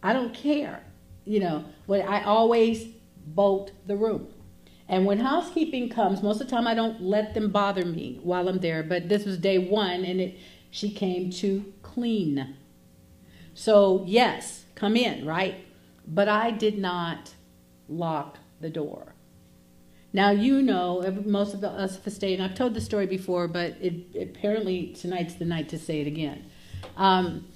I 0.01 0.13
don't 0.13 0.33
care. 0.33 0.83
You 1.25 1.41
know, 1.41 1.65
when 1.85 2.07
I 2.07 2.23
always 2.23 2.87
bolt 3.23 3.71
the 3.85 3.97
room. 3.97 4.29
And 4.89 5.05
when 5.05 5.19
housekeeping 5.19 5.89
comes, 5.89 6.21
most 6.21 6.41
of 6.41 6.47
the 6.47 6.55
time 6.55 6.67
I 6.67 6.73
don't 6.73 7.01
let 7.01 7.33
them 7.33 7.49
bother 7.49 7.85
me 7.85 8.19
while 8.21 8.49
I'm 8.49 8.59
there. 8.59 8.83
But 8.83 9.09
this 9.09 9.25
was 9.25 9.37
day 9.37 9.57
one, 9.57 10.03
and 10.03 10.19
it 10.19 10.37
she 10.69 10.89
came 10.89 11.29
to 11.29 11.71
clean. 11.81 12.55
So 13.53 14.03
yes, 14.07 14.65
come 14.75 14.95
in, 14.95 15.25
right? 15.25 15.55
But 16.07 16.27
I 16.27 16.51
did 16.51 16.77
not 16.77 17.33
lock 17.87 18.39
the 18.59 18.69
door. 18.69 19.13
Now 20.11 20.31
you 20.31 20.61
know 20.61 21.01
most 21.25 21.53
of 21.53 21.63
us 21.63 22.03
have 22.03 22.13
stayed, 22.13 22.39
and 22.39 22.43
I've 22.43 22.57
told 22.57 22.73
the 22.73 22.81
story 22.81 23.07
before, 23.07 23.47
but 23.47 23.75
it, 23.79 24.15
apparently 24.19 24.95
tonight's 24.99 25.35
the 25.35 25.45
night 25.45 25.69
to 25.69 25.79
say 25.79 26.01
it 26.01 26.07
again. 26.07 26.45
Um, 26.97 27.47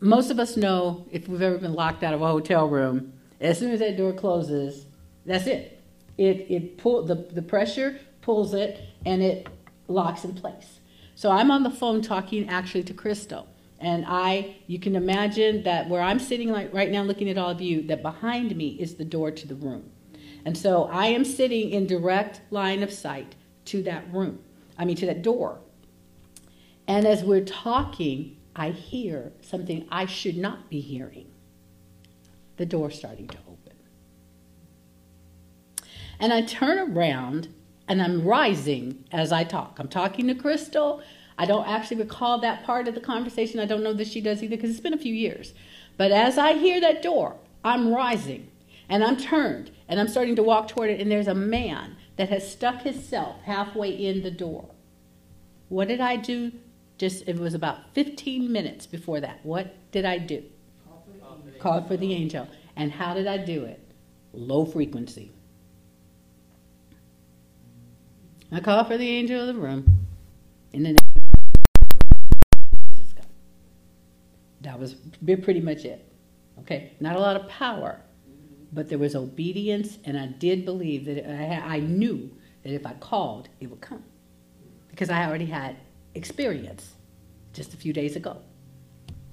most 0.00 0.30
of 0.30 0.38
us 0.38 0.56
know 0.56 1.06
if 1.10 1.28
we've 1.28 1.42
ever 1.42 1.58
been 1.58 1.74
locked 1.74 2.02
out 2.02 2.12
of 2.12 2.22
a 2.22 2.26
hotel 2.26 2.68
room, 2.68 3.12
as 3.40 3.58
soon 3.58 3.70
as 3.70 3.80
that 3.80 3.96
door 3.96 4.12
closes, 4.12 4.86
that's 5.24 5.46
it 5.46 5.79
it, 6.20 6.50
it 6.50 6.76
pull, 6.76 7.02
the, 7.02 7.14
the 7.14 7.40
pressure 7.40 7.98
pulls 8.20 8.52
it 8.52 8.78
and 9.06 9.22
it 9.22 9.48
locks 9.88 10.22
in 10.22 10.34
place. 10.34 10.80
So 11.14 11.30
I'm 11.30 11.50
on 11.50 11.62
the 11.62 11.70
phone 11.70 12.02
talking 12.02 12.48
actually 12.50 12.82
to 12.84 12.94
Crystal. 12.94 13.48
And 13.78 14.04
I, 14.06 14.58
you 14.66 14.78
can 14.78 14.94
imagine 14.96 15.62
that 15.62 15.88
where 15.88 16.02
I'm 16.02 16.18
sitting 16.18 16.50
like 16.50 16.74
right 16.74 16.90
now 16.90 17.02
looking 17.02 17.30
at 17.30 17.38
all 17.38 17.48
of 17.48 17.62
you, 17.62 17.82
that 17.86 18.02
behind 18.02 18.54
me 18.54 18.76
is 18.78 18.96
the 18.96 19.04
door 19.04 19.30
to 19.30 19.48
the 19.48 19.54
room. 19.54 19.90
And 20.44 20.56
so 20.56 20.84
I 20.84 21.06
am 21.06 21.24
sitting 21.24 21.70
in 21.70 21.86
direct 21.86 22.42
line 22.50 22.82
of 22.82 22.92
sight 22.92 23.34
to 23.66 23.82
that 23.84 24.12
room, 24.12 24.40
I 24.78 24.84
mean 24.84 24.96
to 24.96 25.06
that 25.06 25.22
door. 25.22 25.60
And 26.86 27.06
as 27.06 27.24
we're 27.24 27.44
talking, 27.44 28.36
I 28.54 28.70
hear 28.70 29.32
something 29.40 29.86
I 29.90 30.04
should 30.04 30.36
not 30.36 30.68
be 30.68 30.80
hearing. 30.80 31.30
The 32.58 32.66
door 32.66 32.90
starting 32.90 33.28
to 33.28 33.38
open. 33.38 33.49
And 36.20 36.32
I 36.32 36.42
turn 36.42 36.78
around 36.78 37.48
and 37.88 38.00
I'm 38.00 38.24
rising 38.24 39.04
as 39.10 39.32
I 39.32 39.42
talk. 39.42 39.78
I'm 39.78 39.88
talking 39.88 40.28
to 40.28 40.34
Crystal. 40.34 41.02
I 41.38 41.46
don't 41.46 41.66
actually 41.66 41.96
recall 41.96 42.38
that 42.40 42.62
part 42.62 42.86
of 42.86 42.94
the 42.94 43.00
conversation. 43.00 43.58
I 43.58 43.64
don't 43.64 43.82
know 43.82 43.94
that 43.94 44.06
she 44.06 44.20
does 44.20 44.42
either 44.42 44.56
because 44.56 44.70
it's 44.70 44.80
been 44.80 44.94
a 44.94 44.98
few 44.98 45.14
years. 45.14 45.54
But 45.96 46.12
as 46.12 46.38
I 46.38 46.52
hear 46.52 46.80
that 46.82 47.02
door, 47.02 47.36
I'm 47.64 47.92
rising 47.92 48.50
and 48.88 49.02
I'm 49.02 49.16
turned 49.16 49.70
and 49.88 49.98
I'm 49.98 50.08
starting 50.08 50.36
to 50.36 50.42
walk 50.42 50.68
toward 50.68 50.90
it, 50.90 51.00
and 51.00 51.10
there's 51.10 51.26
a 51.26 51.34
man 51.34 51.96
that 52.16 52.28
has 52.28 52.48
stuck 52.48 52.82
himself 52.82 53.40
halfway 53.42 53.90
in 53.90 54.22
the 54.22 54.30
door. 54.30 54.68
What 55.68 55.88
did 55.88 56.00
I 56.00 56.16
do? 56.16 56.52
Just 56.98 57.26
it 57.26 57.38
was 57.38 57.54
about 57.54 57.94
15 57.94 58.52
minutes 58.52 58.86
before 58.86 59.20
that. 59.20 59.40
What 59.42 59.74
did 59.90 60.04
I 60.04 60.18
do? 60.18 60.44
Called 61.58 61.88
for 61.88 61.96
the 61.96 62.12
angel. 62.12 62.46
And 62.76 62.92
how 62.92 63.14
did 63.14 63.26
I 63.26 63.38
do 63.38 63.64
it? 63.64 63.80
Low 64.32 64.64
frequency. 64.66 65.32
I 68.52 68.60
called 68.60 68.88
for 68.88 68.98
the 68.98 69.08
angel 69.08 69.40
of 69.40 69.54
the 69.54 69.60
room 69.60 70.06
in 70.72 70.82
the 70.82 70.88
name 70.88 70.98
Jesus. 72.90 73.14
That 74.62 74.78
was 74.78 74.94
pretty 75.24 75.60
much 75.60 75.84
it. 75.84 76.06
Okay, 76.60 76.92
not 77.00 77.16
a 77.16 77.20
lot 77.20 77.36
of 77.36 77.48
power, 77.48 78.00
but 78.72 78.88
there 78.88 78.98
was 78.98 79.14
obedience, 79.14 79.98
and 80.04 80.18
I 80.18 80.26
did 80.26 80.64
believe 80.64 81.04
that 81.06 81.28
I, 81.28 81.76
I 81.76 81.80
knew 81.80 82.30
that 82.64 82.74
if 82.74 82.84
I 82.84 82.94
called, 82.94 83.48
it 83.60 83.70
would 83.70 83.80
come 83.80 84.04
because 84.88 85.10
I 85.10 85.24
already 85.26 85.46
had 85.46 85.76
experience 86.14 86.94
just 87.52 87.72
a 87.72 87.76
few 87.76 87.92
days 87.92 88.16
ago. 88.16 88.38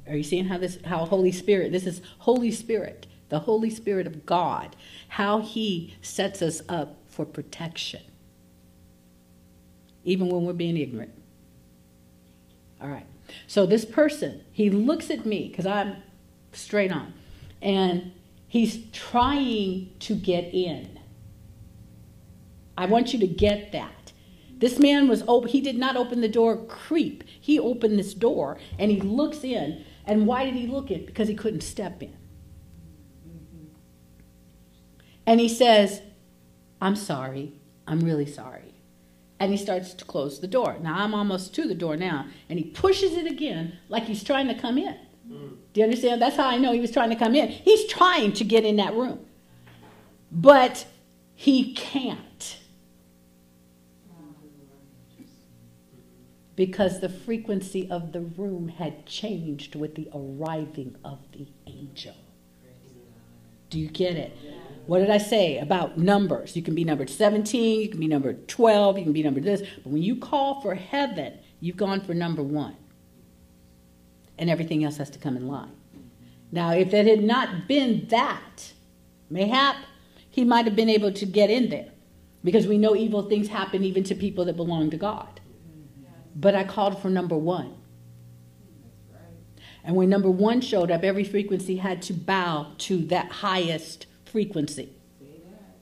Are 0.08 0.16
you 0.16 0.24
seeing 0.24 0.46
how 0.46 0.58
this, 0.58 0.78
how 0.86 1.06
Holy 1.06 1.32
Spirit, 1.32 1.72
this 1.72 1.86
is 1.86 2.02
Holy 2.20 2.52
Spirit, 2.52 3.08
the 3.30 3.40
Holy 3.40 3.70
Spirit 3.70 4.08
of 4.08 4.26
God, 4.26 4.76
how 5.10 5.40
He 5.40 5.96
sets 6.02 6.42
us 6.42 6.62
up 6.70 6.98
for 7.08 7.26
protection, 7.26 8.02
even 10.08 10.30
when 10.30 10.46
we're 10.46 10.54
being 10.54 10.78
ignorant. 10.78 11.12
All 12.82 12.88
right. 12.88 13.06
So 13.46 13.66
this 13.66 13.84
person, 13.84 14.44
he 14.52 14.70
looks 14.70 15.10
at 15.12 15.26
me 15.26 15.50
because 15.50 15.66
I'm 15.66 15.98
straight 16.54 16.94
on, 16.94 17.14
and 17.62 18.14
he's 18.48 18.90
trying 18.92 19.92
to 20.00 20.16
get 20.16 20.54
in. 20.54 20.98
I 22.78 22.86
want 22.86 23.12
you 23.12 23.20
to 23.20 23.28
get 23.28 23.74
that. 23.74 24.14
This 24.60 24.80
man 24.80 25.10
was 25.10 25.24
open, 25.28 25.50
he 25.50 25.62
did 25.62 25.78
not 25.78 25.98
open 25.98 26.22
the 26.22 26.30
door 26.30 26.58
creep. 26.66 27.24
He 27.28 27.60
opened 27.60 28.00
this 28.00 28.14
door 28.14 28.58
and 28.80 28.90
he 28.90 29.00
looks 29.02 29.44
in. 29.44 29.84
And 30.06 30.26
why 30.26 30.46
did 30.46 30.56
he 30.56 30.68
look 30.68 30.90
in? 30.90 31.06
Because 31.06 31.28
he 31.28 31.36
couldn't 31.36 31.62
step 31.62 32.02
in. 32.02 32.16
And 35.28 35.40
he 35.40 35.50
says, 35.50 36.02
I'm 36.82 36.96
sorry. 36.96 37.54
I'm 37.86 38.00
really 38.00 38.26
sorry. 38.26 38.67
And 39.40 39.52
he 39.52 39.58
starts 39.58 39.94
to 39.94 40.06
close 40.06 40.40
the 40.40 40.48
door. 40.48 40.78
Now 40.82 41.04
I'm 41.04 41.14
almost 41.14 41.54
to 41.56 41.68
the 41.68 41.76
door 41.76 41.96
now. 41.96 42.26
And 42.50 42.58
he 42.58 42.66
pushes 42.66 43.14
it 43.14 43.30
again 43.30 43.78
like 43.88 44.04
he's 44.04 44.24
trying 44.24 44.48
to 44.48 44.56
come 44.56 44.78
in. 44.78 44.96
Mm. 45.30 45.58
Do 45.74 45.80
you 45.80 45.84
understand? 45.84 46.22
That's 46.22 46.38
how 46.38 46.48
I 46.48 46.58
know 46.58 46.74
he 46.74 46.80
was 46.80 46.92
trying 46.92 47.10
to 47.10 47.16
come 47.16 47.36
in. 47.36 47.50
He's 47.50 47.86
trying 47.86 48.34
to 48.34 48.44
get 48.44 48.66
in 48.66 48.78
that 48.78 48.94
room. 48.94 49.20
But 50.32 50.86
he 51.36 51.74
can't. 51.74 52.58
because 56.58 57.00
the 57.00 57.08
frequency 57.08 57.90
of 57.90 58.12
the 58.12 58.20
room 58.20 58.68
had 58.68 59.06
changed 59.06 59.76
with 59.76 59.94
the 59.96 60.10
arriving 60.14 60.96
of 61.06 61.20
the 61.32 61.48
angel. 61.68 62.16
Do 63.70 63.80
you 63.80 63.88
get 63.88 64.18
it? 64.18 64.36
What 64.88 65.00
did 65.00 65.10
I 65.10 65.18
say 65.18 65.60
about 65.60 65.98
numbers? 65.98 66.56
You 66.56 66.64
can 66.64 66.74
be 66.74 66.84
numbered 66.84 67.10
17, 67.10 67.82
you 67.82 67.90
can 67.90 68.00
be 68.00 68.08
numbered 68.08 68.48
12, 68.48 68.98
you 68.98 69.04
can 69.04 69.14
be 69.14 69.24
numbered 69.24 69.44
this. 69.44 69.62
But 69.84 69.92
when 69.92 70.02
you 70.02 70.16
call 70.16 70.62
for 70.62 70.76
heaven, 70.76 71.38
you've 71.60 71.78
gone 71.78 72.02
for 72.02 72.14
number 72.14 72.42
one. 72.42 72.76
And 74.38 74.50
everything 74.50 74.84
else 74.84 74.98
has 74.98 75.10
to 75.12 75.20
come 75.20 75.36
in 75.36 75.48
line. 75.48 75.72
Now, 76.52 76.72
if 76.72 76.94
it 76.94 77.06
had 77.06 77.24
not 77.24 77.68
been 77.68 78.08
that, 78.10 78.74
mayhap 79.30 79.76
he 80.30 80.46
might 80.46 80.66
have 80.66 80.76
been 80.76 80.90
able 80.90 81.12
to 81.12 81.26
get 81.26 81.50
in 81.50 81.70
there. 81.70 81.92
Because 82.44 82.68
we 82.68 82.78
know 82.78 82.96
evil 82.96 83.24
things 83.24 83.50
happen 83.50 83.84
even 83.84 84.04
to 84.06 84.16
people 84.16 84.46
that 84.46 84.56
belong 84.56 84.90
to 84.92 84.98
God 84.98 85.42
but 86.40 86.54
I 86.54 86.64
called 86.64 87.02
for 87.02 87.10
number 87.10 87.36
one. 87.36 87.74
And 89.84 89.96
when 89.96 90.10
number 90.10 90.30
one 90.30 90.62
showed 90.62 90.92
up, 90.92 91.04
every 91.04 91.24
frequency 91.24 91.78
had 91.78 92.02
to 92.04 92.14
bow 92.14 92.74
to 92.80 93.00
that 93.06 93.32
highest 93.32 94.06
frequency. 94.28 94.94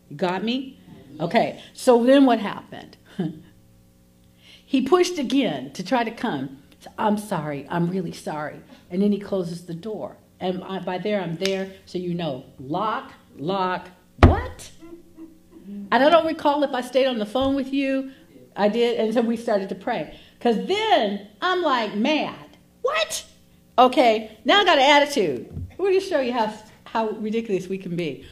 You 0.09 0.17
got 0.17 0.43
me? 0.43 0.79
Okay, 1.19 1.61
so 1.73 2.03
then 2.03 2.25
what 2.25 2.39
happened? 2.39 2.97
he 4.65 4.81
pushed 4.81 5.17
again 5.17 5.71
to 5.73 5.83
try 5.83 6.03
to 6.03 6.11
come. 6.11 6.61
I'm 6.97 7.17
sorry, 7.17 7.65
I'm 7.69 7.89
really 7.89 8.11
sorry. 8.11 8.59
And 8.91 9.01
then 9.01 9.11
he 9.11 9.19
closes 9.19 9.65
the 9.65 9.73
door. 9.73 10.17
And 10.39 10.63
I, 10.63 10.79
by 10.79 10.97
there, 10.97 11.21
I'm 11.21 11.37
there, 11.37 11.71
so 11.85 11.97
you 11.97 12.13
know. 12.13 12.45
Lock, 12.59 13.13
lock, 13.37 13.87
what? 14.23 14.71
And 15.67 16.03
I 16.03 16.09
don't 16.09 16.25
recall 16.25 16.63
if 16.63 16.71
I 16.71 16.81
stayed 16.81 17.07
on 17.07 17.17
the 17.17 17.25
phone 17.25 17.55
with 17.55 17.73
you. 17.73 18.11
I 18.55 18.69
did, 18.69 18.99
and 18.99 19.13
so 19.13 19.21
we 19.21 19.37
started 19.37 19.69
to 19.69 19.75
pray. 19.75 20.17
Because 20.37 20.65
then 20.67 21.27
I'm 21.41 21.61
like 21.61 21.95
mad. 21.95 22.57
What? 22.81 23.25
Okay, 23.77 24.37
now 24.45 24.61
I 24.61 24.65
got 24.65 24.77
an 24.77 25.01
attitude. 25.01 25.67
We're 25.77 25.89
going 25.89 25.99
to 25.99 26.05
show 26.05 26.21
you 26.21 26.33
how, 26.33 26.53
how 26.85 27.09
ridiculous 27.09 27.67
we 27.67 27.77
can 27.77 27.95
be. 27.95 28.25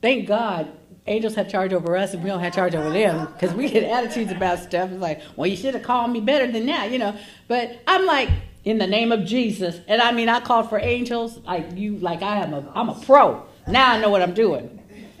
Thank 0.00 0.28
God 0.28 0.72
angels 1.08 1.34
have 1.34 1.48
charge 1.48 1.72
over 1.72 1.96
us 1.96 2.12
and 2.12 2.22
we 2.22 2.28
don't 2.28 2.40
have 2.40 2.54
charge 2.54 2.74
over 2.74 2.90
them 2.90 3.32
because 3.32 3.54
we 3.54 3.70
get 3.70 3.82
attitudes 3.84 4.30
about 4.30 4.58
stuff. 4.58 4.90
It's 4.90 5.00
like, 5.00 5.22
well, 5.36 5.46
you 5.46 5.56
should 5.56 5.74
have 5.74 5.82
called 5.82 6.10
me 6.10 6.20
better 6.20 6.50
than 6.50 6.66
that, 6.66 6.90
you 6.90 6.98
know. 6.98 7.16
But 7.48 7.80
I'm 7.86 8.04
like, 8.04 8.28
in 8.64 8.78
the 8.78 8.86
name 8.86 9.12
of 9.12 9.24
Jesus. 9.24 9.80
And 9.88 10.02
I 10.02 10.12
mean, 10.12 10.28
I 10.28 10.40
called 10.40 10.68
for 10.68 10.78
angels 10.78 11.38
like 11.38 11.74
you, 11.74 11.96
like 11.96 12.22
I 12.22 12.40
am 12.40 12.52
a, 12.52 12.70
I'm 12.74 12.90
a 12.90 12.94
pro. 12.94 13.44
Now 13.66 13.92
I 13.92 14.00
know 14.00 14.10
what 14.10 14.20
I'm 14.22 14.34
doing. 14.34 14.78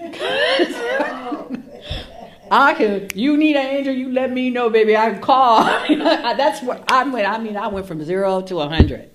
I 2.50 2.74
can. 2.74 3.08
You 3.14 3.36
need 3.36 3.56
an 3.56 3.66
angel. 3.66 3.92
You 3.94 4.12
let 4.12 4.30
me 4.32 4.50
know, 4.50 4.70
baby. 4.70 4.96
I 4.96 5.10
can 5.10 5.20
call. 5.20 5.64
That's 5.88 6.62
what 6.62 6.90
I 6.90 7.04
went. 7.08 7.28
I 7.28 7.38
mean, 7.38 7.56
I 7.56 7.68
went 7.68 7.86
from 7.86 8.02
zero 8.04 8.40
to 8.42 8.60
a 8.60 8.68
hundred. 8.68 9.10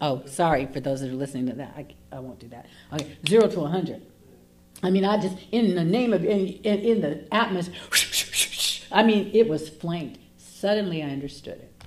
Oh, 0.00 0.22
sorry 0.26 0.66
for 0.66 0.80
those 0.80 1.00
that 1.00 1.10
are 1.10 1.14
listening 1.14 1.46
to 1.46 1.52
that. 1.54 1.74
I, 1.76 1.86
I 2.10 2.18
won't 2.18 2.40
do 2.40 2.48
that. 2.48 2.66
Okay, 2.92 3.16
zero 3.28 3.46
to 3.48 3.60
a 3.60 3.68
hundred. 3.68 4.02
I 4.82 4.90
mean, 4.90 5.04
I 5.04 5.20
just 5.20 5.36
in 5.52 5.74
the 5.74 5.84
name 5.84 6.12
of 6.12 6.24
in, 6.24 6.48
in, 6.48 6.80
in 6.80 7.00
the 7.00 7.34
atmosphere. 7.34 8.88
I 8.92 9.02
mean, 9.02 9.30
it 9.32 9.48
was 9.48 9.68
flanked. 9.68 10.18
Suddenly, 10.36 11.02
I 11.02 11.10
understood 11.10 11.58
it, 11.60 11.84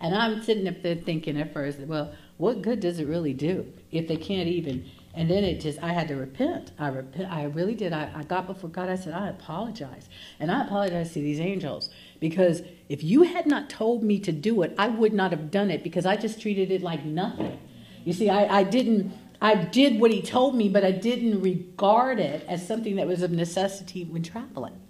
and 0.00 0.14
I'm 0.14 0.42
sitting 0.42 0.68
up 0.68 0.82
there 0.82 0.96
thinking 0.96 1.40
at 1.40 1.52
first, 1.52 1.78
well, 1.80 2.12
what 2.36 2.62
good 2.62 2.80
does 2.80 2.98
it 2.98 3.06
really 3.06 3.32
do 3.32 3.72
if 3.90 4.08
they 4.08 4.16
can't 4.16 4.48
even 4.48 4.84
and 5.18 5.28
then 5.28 5.42
it 5.42 5.60
just, 5.60 5.82
I 5.82 5.92
had 5.92 6.06
to 6.08 6.14
repent. 6.14 6.70
I 6.78 6.86
repent. 6.88 7.32
I 7.32 7.42
really 7.42 7.74
did. 7.74 7.92
I, 7.92 8.08
I 8.14 8.22
got 8.22 8.46
before 8.46 8.70
God. 8.70 8.88
I 8.88 8.94
said, 8.94 9.14
I 9.14 9.28
apologize. 9.28 10.08
And 10.38 10.48
I 10.48 10.64
apologize 10.64 11.12
to 11.14 11.20
these 11.20 11.40
angels 11.40 11.90
because 12.20 12.62
if 12.88 13.02
you 13.02 13.22
had 13.22 13.44
not 13.44 13.68
told 13.68 14.04
me 14.04 14.20
to 14.20 14.30
do 14.30 14.62
it, 14.62 14.76
I 14.78 14.86
would 14.86 15.12
not 15.12 15.32
have 15.32 15.50
done 15.50 15.72
it 15.72 15.82
because 15.82 16.06
I 16.06 16.14
just 16.14 16.40
treated 16.40 16.70
it 16.70 16.82
like 16.82 17.04
nothing. 17.04 17.58
You 18.04 18.12
see, 18.12 18.30
I, 18.30 18.58
I 18.58 18.62
didn't, 18.62 19.12
I 19.40 19.54
did 19.54 20.00
what 20.00 20.10
he 20.10 20.20
told 20.20 20.56
me, 20.56 20.68
but 20.68 20.84
I 20.84 20.90
didn't 20.90 21.40
regard 21.40 22.18
it 22.18 22.44
as 22.48 22.66
something 22.66 22.96
that 22.96 23.06
was 23.06 23.22
of 23.22 23.30
necessity 23.30 24.04
when 24.04 24.22
traveling 24.22 24.80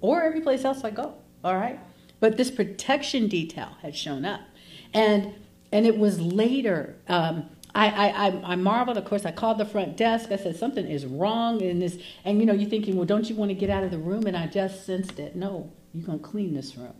or 0.00 0.22
every 0.22 0.40
place 0.40 0.64
else 0.64 0.82
I 0.82 0.90
go. 0.90 1.14
All 1.44 1.56
right. 1.56 1.78
But 2.18 2.36
this 2.36 2.50
protection 2.50 3.28
detail 3.28 3.76
had 3.82 3.96
shown 3.96 4.24
up. 4.24 4.40
And, 4.92 5.34
and 5.72 5.86
it 5.86 5.98
was 5.98 6.20
later, 6.20 6.96
um, 7.08 7.48
I, 7.74 7.88
I, 7.88 8.52
I 8.52 8.56
marveled. 8.56 8.98
Of 8.98 9.04
course, 9.04 9.24
I 9.24 9.30
called 9.30 9.58
the 9.58 9.64
front 9.64 9.96
desk. 9.96 10.32
I 10.32 10.36
said, 10.36 10.56
something 10.56 10.86
is 10.86 11.06
wrong 11.06 11.60
in 11.60 11.78
this. 11.78 11.98
And, 12.24 12.40
you 12.40 12.46
know, 12.46 12.52
you're 12.52 12.68
thinking, 12.68 12.96
well, 12.96 13.06
don't 13.06 13.28
you 13.30 13.36
want 13.36 13.50
to 13.50 13.54
get 13.54 13.70
out 13.70 13.84
of 13.84 13.90
the 13.90 13.98
room? 13.98 14.26
And 14.26 14.36
I 14.36 14.48
just 14.48 14.84
sensed 14.84 15.18
it. 15.18 15.36
No, 15.36 15.72
you're 15.94 16.04
going 16.04 16.18
to 16.18 16.24
clean 16.24 16.54
this 16.54 16.76
room. 16.76 16.94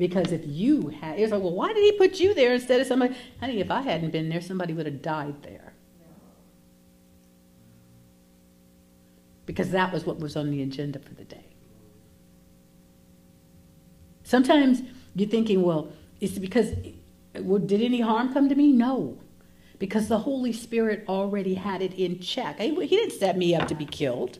Because 0.00 0.32
if 0.32 0.40
you 0.46 0.88
had, 0.88 1.18
it's 1.18 1.30
like, 1.30 1.42
well, 1.42 1.52
why 1.52 1.74
did 1.74 1.84
he 1.84 1.92
put 1.92 2.18
you 2.18 2.32
there 2.32 2.54
instead 2.54 2.80
of 2.80 2.86
somebody? 2.86 3.14
Honey, 3.38 3.60
if 3.60 3.70
I 3.70 3.82
hadn't 3.82 4.12
been 4.12 4.30
there, 4.30 4.40
somebody 4.40 4.72
would 4.72 4.86
have 4.86 5.02
died 5.02 5.42
there. 5.42 5.74
Because 9.44 9.72
that 9.72 9.92
was 9.92 10.06
what 10.06 10.18
was 10.18 10.36
on 10.36 10.50
the 10.50 10.62
agenda 10.62 10.98
for 10.98 11.12
the 11.12 11.24
day. 11.24 11.44
Sometimes 14.22 14.80
you're 15.14 15.28
thinking, 15.28 15.60
well, 15.60 15.92
it's 16.18 16.38
because 16.38 16.72
well, 17.34 17.58
did 17.58 17.82
any 17.82 18.00
harm 18.00 18.32
come 18.32 18.48
to 18.48 18.54
me? 18.54 18.72
No. 18.72 19.18
Because 19.78 20.08
the 20.08 20.20
Holy 20.20 20.54
Spirit 20.54 21.04
already 21.10 21.54
had 21.54 21.82
it 21.82 21.92
in 21.92 22.20
check. 22.20 22.58
He, 22.58 22.74
he 22.74 22.96
didn't 22.96 23.18
set 23.18 23.36
me 23.36 23.54
up 23.54 23.68
to 23.68 23.74
be 23.74 23.84
killed. 23.84 24.38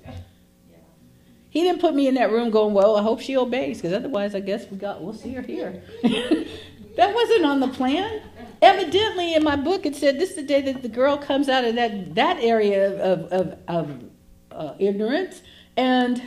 He 1.51 1.63
didn't 1.63 1.81
put 1.81 1.95
me 1.95 2.07
in 2.07 2.15
that 2.15 2.31
room 2.31 2.51
going, 2.51 2.75
well, 2.75 2.97
I 2.97 3.03
hope 3.03 3.21
she 3.21 3.37
obeys, 3.37 3.79
because 3.79 3.93
otherwise 3.93 4.35
I 4.35 4.41
guess 4.41 4.71
we 4.71 4.77
got 4.77 5.03
we'll 5.03 5.13
see 5.13 5.33
her 5.33 5.43
here. 5.43 5.83
that 6.03 7.15
wasn't 7.15 7.45
on 7.45 7.61
the 7.61 7.69
plan. 7.69 8.23
Evidently, 8.63 9.35
in 9.35 9.43
my 9.43 9.57
book, 9.57 9.85
it 9.85 9.97
said 9.97 10.19
this 10.19 10.31
is 10.31 10.37
the 10.37 10.43
day 10.43 10.61
that 10.63 10.83
the 10.83 10.89
girl 10.89 11.17
comes 11.17 11.49
out 11.49 11.65
of 11.65 11.75
that, 11.75 12.15
that 12.15 12.39
area 12.41 13.03
of, 13.03 13.33
of, 13.33 13.59
of 13.69 14.05
uh, 14.53 14.75
ignorance. 14.79 15.43
And 15.77 16.23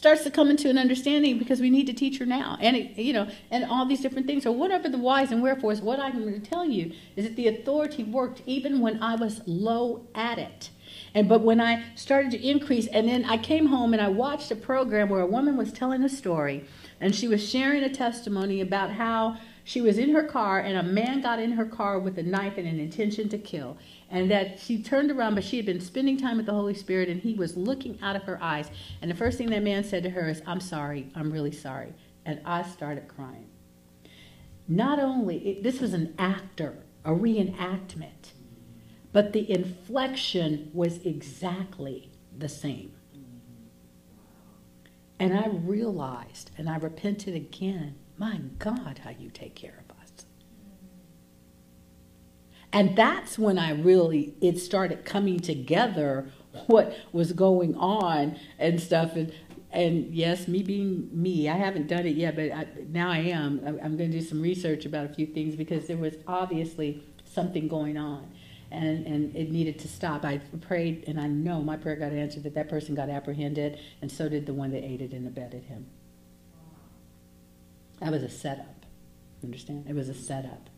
starts 0.00 0.24
to 0.24 0.30
come 0.30 0.48
into 0.48 0.70
an 0.70 0.78
understanding 0.78 1.38
because 1.38 1.60
we 1.60 1.68
need 1.68 1.86
to 1.86 1.92
teach 1.92 2.16
her 2.18 2.24
now, 2.24 2.56
and 2.58 2.74
it, 2.74 2.96
you 2.96 3.12
know, 3.12 3.28
and 3.50 3.66
all 3.66 3.84
these 3.84 4.00
different 4.00 4.26
things. 4.26 4.42
So 4.42 4.50
whatever 4.50 4.88
the 4.88 4.96
whys 4.96 5.30
and 5.30 5.42
wherefores, 5.42 5.82
what 5.82 6.00
I'm 6.00 6.22
going 6.22 6.40
to 6.40 6.50
tell 6.50 6.64
you 6.64 6.92
is 7.16 7.26
that 7.26 7.36
the 7.36 7.48
authority 7.48 8.02
worked 8.02 8.42
even 8.46 8.80
when 8.80 9.02
I 9.02 9.16
was 9.16 9.42
low 9.46 10.06
at 10.14 10.38
it. 10.38 10.70
And 11.14 11.28
but 11.28 11.40
when 11.40 11.60
I 11.60 11.84
started 11.94 12.30
to 12.32 12.48
increase, 12.48 12.86
and 12.86 13.08
then 13.08 13.24
I 13.24 13.36
came 13.36 13.66
home 13.66 13.92
and 13.92 14.02
I 14.02 14.08
watched 14.08 14.50
a 14.50 14.56
program 14.56 15.08
where 15.08 15.20
a 15.20 15.26
woman 15.26 15.56
was 15.56 15.72
telling 15.72 16.04
a 16.04 16.08
story, 16.08 16.64
and 17.00 17.14
she 17.14 17.28
was 17.28 17.48
sharing 17.48 17.82
a 17.82 17.92
testimony 17.92 18.60
about 18.60 18.92
how 18.92 19.38
she 19.64 19.80
was 19.80 19.98
in 19.98 20.10
her 20.10 20.22
car 20.22 20.58
and 20.58 20.76
a 20.76 20.82
man 20.82 21.20
got 21.20 21.38
in 21.38 21.52
her 21.52 21.64
car 21.64 21.98
with 21.98 22.18
a 22.18 22.22
knife 22.22 22.58
and 22.58 22.66
an 22.66 22.80
intention 22.80 23.28
to 23.28 23.38
kill. 23.38 23.76
And 24.10 24.30
that 24.30 24.58
she 24.58 24.82
turned 24.82 25.10
around, 25.10 25.36
but 25.36 25.44
she 25.44 25.56
had 25.56 25.66
been 25.66 25.80
spending 25.80 26.16
time 26.16 26.38
with 26.38 26.46
the 26.46 26.52
Holy 26.52 26.74
Spirit 26.74 27.08
and 27.08 27.20
he 27.20 27.34
was 27.34 27.56
looking 27.56 27.98
out 28.02 28.16
of 28.16 28.24
her 28.24 28.42
eyes. 28.42 28.68
And 29.00 29.10
the 29.10 29.14
first 29.14 29.38
thing 29.38 29.50
that 29.50 29.62
man 29.62 29.84
said 29.84 30.02
to 30.02 30.10
her 30.10 30.28
is, 30.28 30.42
I'm 30.46 30.60
sorry, 30.60 31.10
I'm 31.14 31.30
really 31.30 31.52
sorry. 31.52 31.94
And 32.24 32.40
I 32.44 32.62
started 32.62 33.06
crying. 33.08 33.46
Not 34.66 34.98
only, 34.98 35.36
it, 35.48 35.62
this 35.62 35.80
was 35.80 35.94
an 35.94 36.14
actor, 36.18 36.76
a 37.04 37.10
reenactment, 37.10 38.32
but 39.12 39.32
the 39.32 39.50
inflection 39.50 40.70
was 40.72 40.98
exactly 41.04 42.10
the 42.36 42.48
same. 42.48 42.92
And 45.18 45.36
I 45.36 45.48
realized, 45.48 46.50
and 46.56 46.68
I 46.68 46.76
repented 46.76 47.34
again 47.34 47.96
my 48.20 48.38
God, 48.58 49.00
how 49.02 49.10
you 49.18 49.30
take 49.30 49.54
care 49.54 49.82
of 49.88 49.96
us. 50.02 50.26
And 52.70 52.94
that's 52.94 53.38
when 53.38 53.58
I 53.58 53.72
really, 53.72 54.34
it 54.42 54.58
started 54.58 55.06
coming 55.06 55.40
together 55.40 56.30
what 56.66 56.94
was 57.12 57.32
going 57.32 57.74
on 57.76 58.38
and 58.58 58.78
stuff. 58.78 59.16
And, 59.16 59.32
and 59.72 60.14
yes, 60.14 60.46
me 60.48 60.62
being 60.62 61.08
me, 61.10 61.48
I 61.48 61.56
haven't 61.56 61.86
done 61.86 62.06
it 62.06 62.14
yet, 62.14 62.36
but 62.36 62.52
I, 62.52 62.66
now 62.90 63.10
I 63.10 63.18
am. 63.18 63.60
I'm 63.66 63.96
going 63.96 64.10
to 64.10 64.18
do 64.18 64.22
some 64.22 64.42
research 64.42 64.84
about 64.84 65.06
a 65.06 65.14
few 65.14 65.24
things 65.24 65.56
because 65.56 65.86
there 65.86 65.96
was 65.96 66.16
obviously 66.26 67.02
something 67.24 67.68
going 67.68 67.96
on. 67.96 68.30
And, 68.72 69.04
and 69.06 69.34
it 69.34 69.50
needed 69.50 69.80
to 69.80 69.88
stop. 69.88 70.24
I 70.24 70.38
prayed, 70.60 71.04
and 71.08 71.20
I 71.20 71.26
know 71.26 71.60
my 71.60 71.76
prayer 71.76 71.96
got 71.96 72.12
answered 72.12 72.44
that 72.44 72.54
that 72.54 72.68
person 72.68 72.94
got 72.94 73.08
apprehended, 73.08 73.80
and 74.00 74.10
so 74.10 74.28
did 74.28 74.46
the 74.46 74.54
one 74.54 74.70
that 74.70 74.84
aided 74.84 75.12
and 75.12 75.26
abetted 75.26 75.64
him. 75.64 75.86
That 78.00 78.12
was 78.12 78.22
a 78.22 78.28
setup. 78.28 78.86
Understand? 79.42 79.86
It 79.88 79.94
was 79.94 80.08
a 80.08 80.14
setup. 80.14 80.70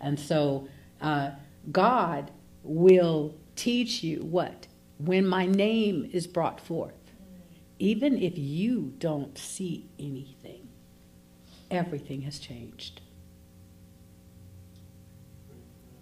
And 0.00 0.18
so 0.18 0.68
uh, 1.00 1.30
God 1.72 2.30
will 2.62 3.34
teach 3.56 4.02
you 4.02 4.20
what? 4.22 4.66
When 4.98 5.26
my 5.26 5.46
name 5.46 6.08
is 6.12 6.26
brought 6.26 6.60
forth, 6.60 6.94
even 7.78 8.20
if 8.20 8.36
you 8.36 8.94
don't 8.98 9.38
see 9.38 9.88
anything, 9.98 10.68
everything 11.70 12.22
has 12.22 12.38
changed. 12.38 13.00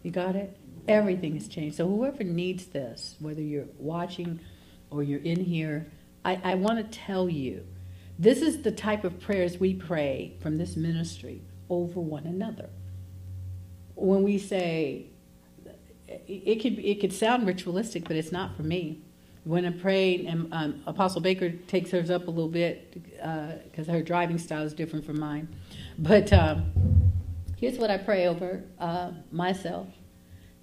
You 0.03 0.11
got 0.11 0.37
it? 0.37 0.57
Everything 0.89 1.34
has 1.34 1.49
changed. 1.49 1.76
So 1.76 1.89
whoever 1.89 2.24
needs 2.24 2.66
this, 2.66 3.16
whether 3.18 3.43
you're 3.43 3.66
watching 3.78 4.41
or 4.91 5.03
you're 5.03 5.20
in 5.22 5.45
here, 5.45 5.91
I, 6.24 6.41
I 6.43 6.55
want 6.55 6.78
to 6.78 6.99
tell 6.99 7.28
you 7.28 7.66
this 8.18 8.41
is 8.41 8.62
the 8.62 8.72
type 8.72 9.05
of 9.05 9.20
prayers 9.20 9.59
we 9.59 9.74
pray 9.74 10.37
from 10.41 10.57
this 10.57 10.76
ministry 10.76 11.43
over 11.68 12.01
one 12.01 12.24
another. 12.24 12.70
When 13.95 14.22
we 14.22 14.39
say, 14.39 15.07
it 16.09 16.62
could, 16.62 16.78
it 16.78 17.01
could 17.01 17.12
sound 17.12 17.47
ritualistic, 17.47 18.07
but 18.07 18.16
it's 18.16 18.32
not 18.32 18.57
for 18.57 18.62
me. 18.62 19.03
When 19.45 19.64
I'm 19.64 19.78
praying, 19.78 20.26
and 20.26 20.53
um, 20.53 20.82
Apostle 20.87 21.20
Baker 21.20 21.51
takes 21.51 21.91
hers 21.91 22.11
up 22.11 22.26
a 22.26 22.30
little 22.30 22.49
bit 22.49 22.93
because 22.93 23.89
uh, 23.89 23.93
her 23.93 24.03
driving 24.03 24.39
style 24.39 24.62
is 24.62 24.72
different 24.72 25.05
from 25.05 25.20
mine. 25.20 25.49
But 25.99 26.32
um, 26.32 26.72
here's 27.57 27.78
what 27.78 27.91
I 27.91 27.99
pray 27.99 28.26
over 28.26 28.64
uh, 28.78 29.12
myself 29.30 29.89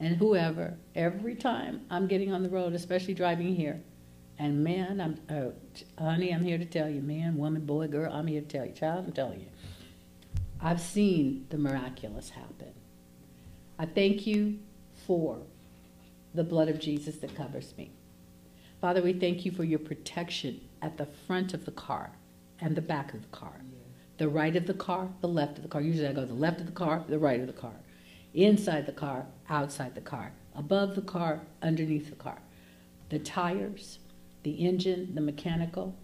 and 0.04 0.18
whoever 0.18 0.74
every 0.96 1.34
time 1.34 1.80
I'm 1.90 2.08
getting 2.08 2.34
on 2.34 2.44
the 2.44 2.50
road, 2.50 2.74
especially 2.74 3.14
driving 3.14 3.56
here. 3.56 3.82
And 4.38 4.62
man, 4.62 5.00
I'm, 5.00 5.18
oh, 5.34 5.54
honey, 5.98 6.34
I'm 6.34 6.44
here 6.44 6.58
to 6.58 6.66
tell 6.66 6.90
you, 6.90 7.02
man, 7.02 7.38
woman, 7.38 7.66
boy, 7.66 7.88
girl, 7.88 8.12
I'm 8.12 8.28
here 8.28 8.42
to 8.42 8.48
tell 8.48 8.66
you, 8.66 8.74
child, 8.74 9.06
I'm 9.06 9.14
telling 9.14 9.40
you. 9.40 9.48
I've 10.60 10.82
seen 10.82 11.46
the 11.50 11.58
miraculous 11.58 12.32
happen. 12.32 12.74
I 13.80 13.86
thank 13.86 14.28
you 14.28 14.60
for 15.08 15.40
the 16.34 16.44
blood 16.44 16.68
of 16.68 16.80
Jesus 16.80 17.18
that 17.18 17.34
covers 17.36 17.74
me. 17.78 17.92
Father, 18.82 19.02
we 19.02 19.14
thank 19.14 19.46
you 19.46 19.54
for 19.54 19.64
your 19.64 19.80
protection 19.80 20.60
at 20.82 20.98
the 20.98 21.06
front 21.06 21.54
of 21.54 21.64
the 21.64 21.72
car 21.72 22.12
and 22.60 22.76
the 22.76 22.82
back 22.82 23.14
of 23.14 23.22
the 23.22 23.38
car. 23.38 23.54
The 24.18 24.28
right 24.28 24.56
of 24.58 24.68
the 24.68 24.74
car, 24.74 25.08
the 25.22 25.30
left 25.30 25.58
of 25.58 25.64
the 25.64 25.70
car. 25.70 25.80
Usually 25.80 26.08
I 26.08 26.14
go 26.14 26.26
the 26.26 26.34
left 26.34 26.60
of 26.60 26.66
the 26.66 26.74
car, 26.74 27.06
the 27.08 27.20
right 27.20 27.40
of 27.40 27.48
the 27.48 27.54
car. 27.54 27.74
Inside 28.34 28.86
the 28.86 28.92
car, 28.92 29.26
outside 29.50 29.96
the 29.96 30.02
car. 30.02 30.32
Above 30.56 30.96
the 30.96 31.02
car, 31.02 31.42
underneath 31.62 32.10
the 32.10 32.16
car. 32.16 32.40
The 33.10 33.20
tires, 33.20 34.00
the 34.44 34.52
engine, 34.52 35.14
the 35.14 35.22
mechanical. 35.22 35.96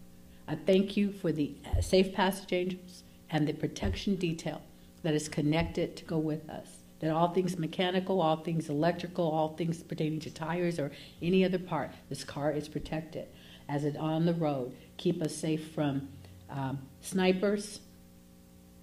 I 0.48 0.56
thank 0.56 0.98
you 0.98 1.12
for 1.12 1.32
the 1.32 1.56
uh, 1.66 1.82
safe 1.82 2.14
passage 2.14 2.54
angels 2.54 3.04
and 3.30 3.48
the 3.48 3.54
protection 3.54 4.16
detail 4.16 4.62
that 5.04 5.14
is 5.14 5.30
connected 5.30 5.96
to 5.98 6.06
go 6.06 6.18
with 6.18 6.50
us. 6.50 6.68
That 7.00 7.12
all 7.12 7.34
things 7.34 7.58
mechanical, 7.58 8.22
all 8.22 8.38
things 8.38 8.70
electrical, 8.70 9.30
all 9.30 9.56
things 9.56 9.82
pertaining 9.82 10.20
to 10.22 10.32
tires 10.32 10.80
or 10.80 10.92
any 11.22 11.46
other 11.46 11.60
part, 11.60 11.92
this 12.10 12.24
car 12.24 12.52
is 12.52 12.68
protected. 12.68 13.28
As 13.70 13.86
it 13.86 13.96
on 13.96 14.26
the 14.26 14.34
road, 14.34 14.76
keep 14.98 15.22
us 15.22 15.36
safe 15.36 15.72
from 15.72 16.10
um, 16.50 16.80
snipers, 17.02 17.80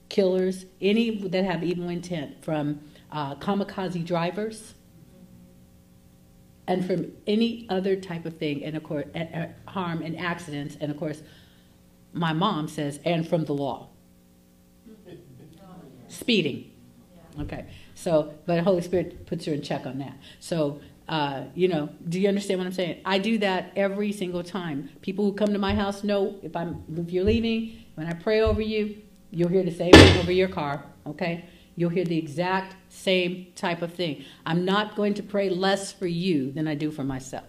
killers, 0.08 0.64
any 0.80 1.28
that 1.28 1.44
have 1.44 1.62
evil 1.62 1.88
intent, 1.88 2.42
from 2.44 2.80
uh, 3.16 3.34
kamikaze 3.36 4.04
drivers, 4.04 4.74
and 6.68 6.84
from 6.86 7.12
any 7.26 7.66
other 7.70 7.96
type 7.96 8.26
of 8.26 8.36
thing, 8.36 8.62
and 8.62 8.76
of 8.76 8.82
course, 8.82 9.06
harm 9.66 10.02
and 10.02 10.18
accidents, 10.18 10.76
and 10.82 10.90
of 10.90 10.98
course, 10.98 11.22
my 12.12 12.34
mom 12.34 12.68
says, 12.68 13.00
and 13.06 13.26
from 13.26 13.46
the 13.46 13.54
law. 13.54 13.88
Speeding. 16.08 16.70
Okay, 17.40 17.64
so, 17.94 18.34
but 18.44 18.62
Holy 18.62 18.82
Spirit 18.82 19.26
puts 19.26 19.46
her 19.46 19.52
in 19.54 19.62
check 19.62 19.86
on 19.86 19.98
that. 19.98 20.18
So, 20.38 20.80
uh, 21.08 21.44
you 21.54 21.68
know, 21.68 21.88
do 22.06 22.20
you 22.20 22.28
understand 22.28 22.60
what 22.60 22.66
I'm 22.66 22.72
saying? 22.72 23.00
I 23.06 23.18
do 23.18 23.38
that 23.38 23.72
every 23.76 24.12
single 24.12 24.42
time. 24.42 24.90
People 25.00 25.24
who 25.24 25.32
come 25.32 25.54
to 25.54 25.58
my 25.58 25.74
house 25.74 26.04
know 26.04 26.36
if 26.42 26.54
I'm 26.54 26.84
if 26.94 27.10
you're 27.10 27.24
leaving, 27.24 27.82
when 27.94 28.08
I 28.08 28.12
pray 28.12 28.42
over 28.42 28.60
you, 28.60 29.00
you'll 29.30 29.48
hear 29.48 29.62
the 29.62 29.74
same 29.74 29.92
thing 29.92 30.18
over 30.18 30.32
your 30.32 30.48
car. 30.48 30.84
Okay, 31.06 31.46
you'll 31.76 31.90
hear 31.90 32.04
the 32.04 32.18
exact 32.18 32.74
same 32.88 33.46
type 33.54 33.82
of 33.82 33.94
thing. 33.94 34.24
I'm 34.44 34.64
not 34.64 34.96
going 34.96 35.14
to 35.14 35.22
pray 35.22 35.50
less 35.50 35.92
for 35.92 36.06
you 36.06 36.50
than 36.50 36.66
I 36.66 36.74
do 36.74 36.90
for 36.90 37.04
myself. 37.04 37.44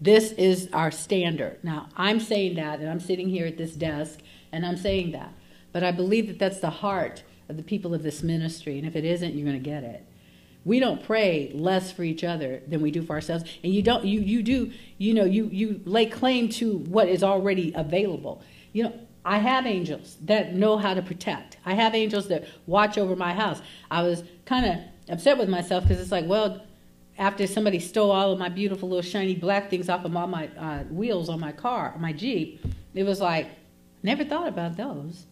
This 0.00 0.32
is 0.32 0.68
our 0.72 0.90
standard. 0.90 1.58
Now, 1.64 1.88
I'm 1.96 2.20
saying 2.20 2.54
that, 2.54 2.78
and 2.78 2.88
I'm 2.88 3.00
sitting 3.00 3.28
here 3.28 3.46
at 3.46 3.58
this 3.58 3.72
desk, 3.72 4.20
and 4.52 4.64
I'm 4.64 4.76
saying 4.76 5.10
that. 5.12 5.32
But 5.72 5.82
I 5.82 5.90
believe 5.90 6.28
that 6.28 6.38
that's 6.38 6.60
the 6.60 6.70
heart 6.70 7.24
of 7.48 7.56
the 7.56 7.62
people 7.62 7.94
of 7.94 8.02
this 8.02 8.22
ministry, 8.22 8.78
and 8.78 8.86
if 8.86 8.94
it 8.94 9.04
isn't, 9.04 9.34
you're 9.34 9.46
going 9.46 9.60
to 9.60 9.70
get 9.70 9.82
it. 9.82 10.04
We 10.64 10.80
don't 10.80 11.02
pray 11.02 11.50
less 11.54 11.90
for 11.90 12.04
each 12.04 12.22
other 12.22 12.62
than 12.68 12.82
we 12.82 12.90
do 12.90 13.02
for 13.02 13.14
ourselves, 13.14 13.44
and 13.64 13.72
you 13.72 13.82
don't. 13.82 14.04
You 14.04 14.20
you 14.20 14.42
do. 14.42 14.70
You 14.98 15.14
know. 15.14 15.24
You 15.24 15.48
you 15.50 15.80
lay 15.84 16.06
claim 16.06 16.48
to 16.50 16.78
what 16.78 17.08
is 17.08 17.22
already 17.22 17.72
available. 17.74 18.42
You 18.72 18.84
know. 18.84 19.00
I 19.28 19.36
have 19.36 19.66
angels 19.66 20.16
that 20.22 20.54
know 20.54 20.78
how 20.78 20.94
to 20.94 21.02
protect. 21.02 21.58
I 21.66 21.74
have 21.74 21.94
angels 21.94 22.28
that 22.28 22.46
watch 22.66 22.96
over 22.96 23.14
my 23.14 23.34
house. 23.34 23.60
I 23.90 24.00
was 24.00 24.24
kind 24.46 24.64
of 24.64 24.78
upset 25.12 25.36
with 25.36 25.50
myself 25.50 25.84
because 25.84 26.00
it's 26.00 26.10
like, 26.10 26.24
well, 26.26 26.62
after 27.18 27.46
somebody 27.46 27.78
stole 27.78 28.10
all 28.10 28.32
of 28.32 28.38
my 28.38 28.48
beautiful 28.48 28.88
little 28.88 29.02
shiny 29.02 29.34
black 29.34 29.68
things 29.68 29.90
off 29.90 30.06
of 30.06 30.16
all 30.16 30.28
my 30.28 30.48
uh, 30.56 30.84
wheels 30.84 31.28
on 31.28 31.40
my 31.40 31.52
car, 31.52 31.94
my 31.98 32.10
Jeep, 32.10 32.64
it 32.94 33.02
was 33.02 33.20
like, 33.20 33.50
never 34.02 34.24
thought 34.24 34.48
about 34.48 34.78
those. 34.78 35.26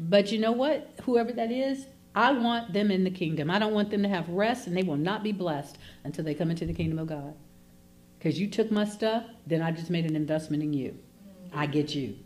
But 0.00 0.32
you 0.32 0.40
know 0.40 0.50
what? 0.50 0.90
Whoever 1.04 1.32
that 1.34 1.52
is, 1.52 1.86
I 2.16 2.32
want 2.32 2.72
them 2.72 2.90
in 2.90 3.04
the 3.04 3.12
kingdom. 3.12 3.48
I 3.48 3.60
don't 3.60 3.74
want 3.74 3.90
them 3.90 4.02
to 4.02 4.08
have 4.08 4.28
rest, 4.28 4.66
and 4.66 4.76
they 4.76 4.82
will 4.82 4.96
not 4.96 5.22
be 5.22 5.30
blessed 5.30 5.78
until 6.02 6.24
they 6.24 6.34
come 6.34 6.50
into 6.50 6.66
the 6.66 6.74
kingdom 6.74 6.98
of 6.98 7.06
God. 7.06 7.34
Because 8.18 8.40
you 8.40 8.48
took 8.48 8.72
my 8.72 8.86
stuff, 8.86 9.22
then 9.46 9.62
I 9.62 9.70
just 9.70 9.88
made 9.88 10.04
an 10.04 10.16
investment 10.16 10.64
in 10.64 10.72
you. 10.72 10.98
I 11.54 11.66
get 11.66 11.94
you. 11.94 12.16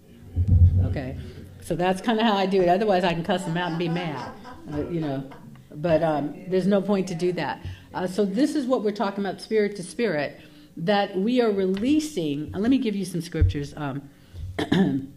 Okay, 0.85 1.17
so 1.63 1.77
that's 1.77 2.01
kind 2.01 2.19
of 2.19 2.27
how 2.27 2.37
I 2.37 2.47
do 2.47 2.63
it. 2.63 2.69
Otherwise, 2.69 3.05
I 3.05 3.13
can 3.13 3.25
cuss 3.25 3.45
them 3.45 3.57
out 3.57 3.71
and 3.71 3.79
be 3.79 3.89
mad, 3.89 4.33
uh, 4.73 4.89
you 4.89 5.01
know. 5.01 5.29
But 5.73 6.03
um, 6.03 6.45
there's 6.49 6.67
no 6.67 6.83
point 6.83 7.09
to 7.09 7.15
do 7.15 7.33
that. 7.33 7.65
Uh, 7.95 8.07
so 8.07 8.25
this 8.25 8.55
is 8.55 8.67
what 8.67 8.83
we're 8.83 8.93
talking 8.93 9.25
about, 9.25 9.41
spirit 9.41 9.77
to 9.77 9.83
spirit, 9.83 10.41
that 10.77 11.17
we 11.17 11.41
are 11.41 11.51
releasing. 11.51 12.51
let 12.53 12.71
me 12.71 12.79
give 12.79 12.97
you 12.97 13.05
some 13.05 13.21
scriptures. 13.21 13.75
Um, 13.77 14.09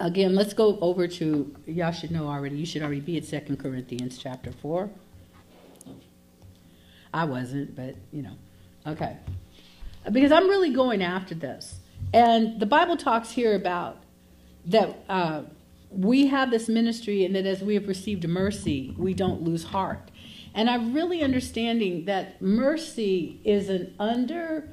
again, 0.00 0.34
let's 0.34 0.54
go 0.54 0.78
over 0.80 1.06
to. 1.08 1.54
Y'all 1.66 1.92
should 1.92 2.10
know 2.10 2.26
already. 2.26 2.56
You 2.56 2.66
should 2.66 2.82
already 2.82 3.00
be 3.00 3.16
at 3.16 3.24
Second 3.24 3.58
Corinthians 3.58 4.18
chapter 4.18 4.52
four. 4.52 4.90
I 7.12 7.24
wasn't, 7.24 7.74
but 7.74 7.96
you 8.12 8.22
know, 8.22 8.36
okay. 8.86 9.16
Because 10.10 10.32
I'm 10.32 10.48
really 10.48 10.70
going 10.70 11.02
after 11.02 11.34
this. 11.34 11.80
And 12.14 12.60
the 12.60 12.66
Bible 12.66 12.96
talks 12.96 13.30
here 13.30 13.54
about 13.54 13.98
that 14.68 15.04
uh, 15.08 15.42
we 15.90 16.26
have 16.26 16.50
this 16.50 16.68
ministry, 16.68 17.24
and 17.24 17.34
that 17.34 17.46
as 17.46 17.62
we 17.62 17.74
have 17.74 17.88
received 17.88 18.26
mercy, 18.28 18.94
we 18.96 19.14
don't 19.14 19.42
lose 19.42 19.64
heart. 19.64 20.10
And 20.54 20.68
I'm 20.68 20.92
really 20.92 21.22
understanding 21.22 22.04
that 22.06 22.40
mercy 22.40 23.40
is 23.44 23.68
an 23.68 23.94
under, 23.98 24.68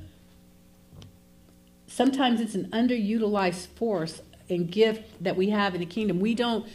sometimes 1.87 2.41
it's 2.41 2.55
an 2.55 2.69
underutilized 2.71 3.67
force 3.67 4.21
and 4.49 4.71
gift 4.71 5.23
that 5.23 5.35
we 5.35 5.49
have 5.49 5.73
in 5.73 5.79
the 5.79 5.85
kingdom. 5.85 6.19
We 6.19 6.35
don't 6.35 6.67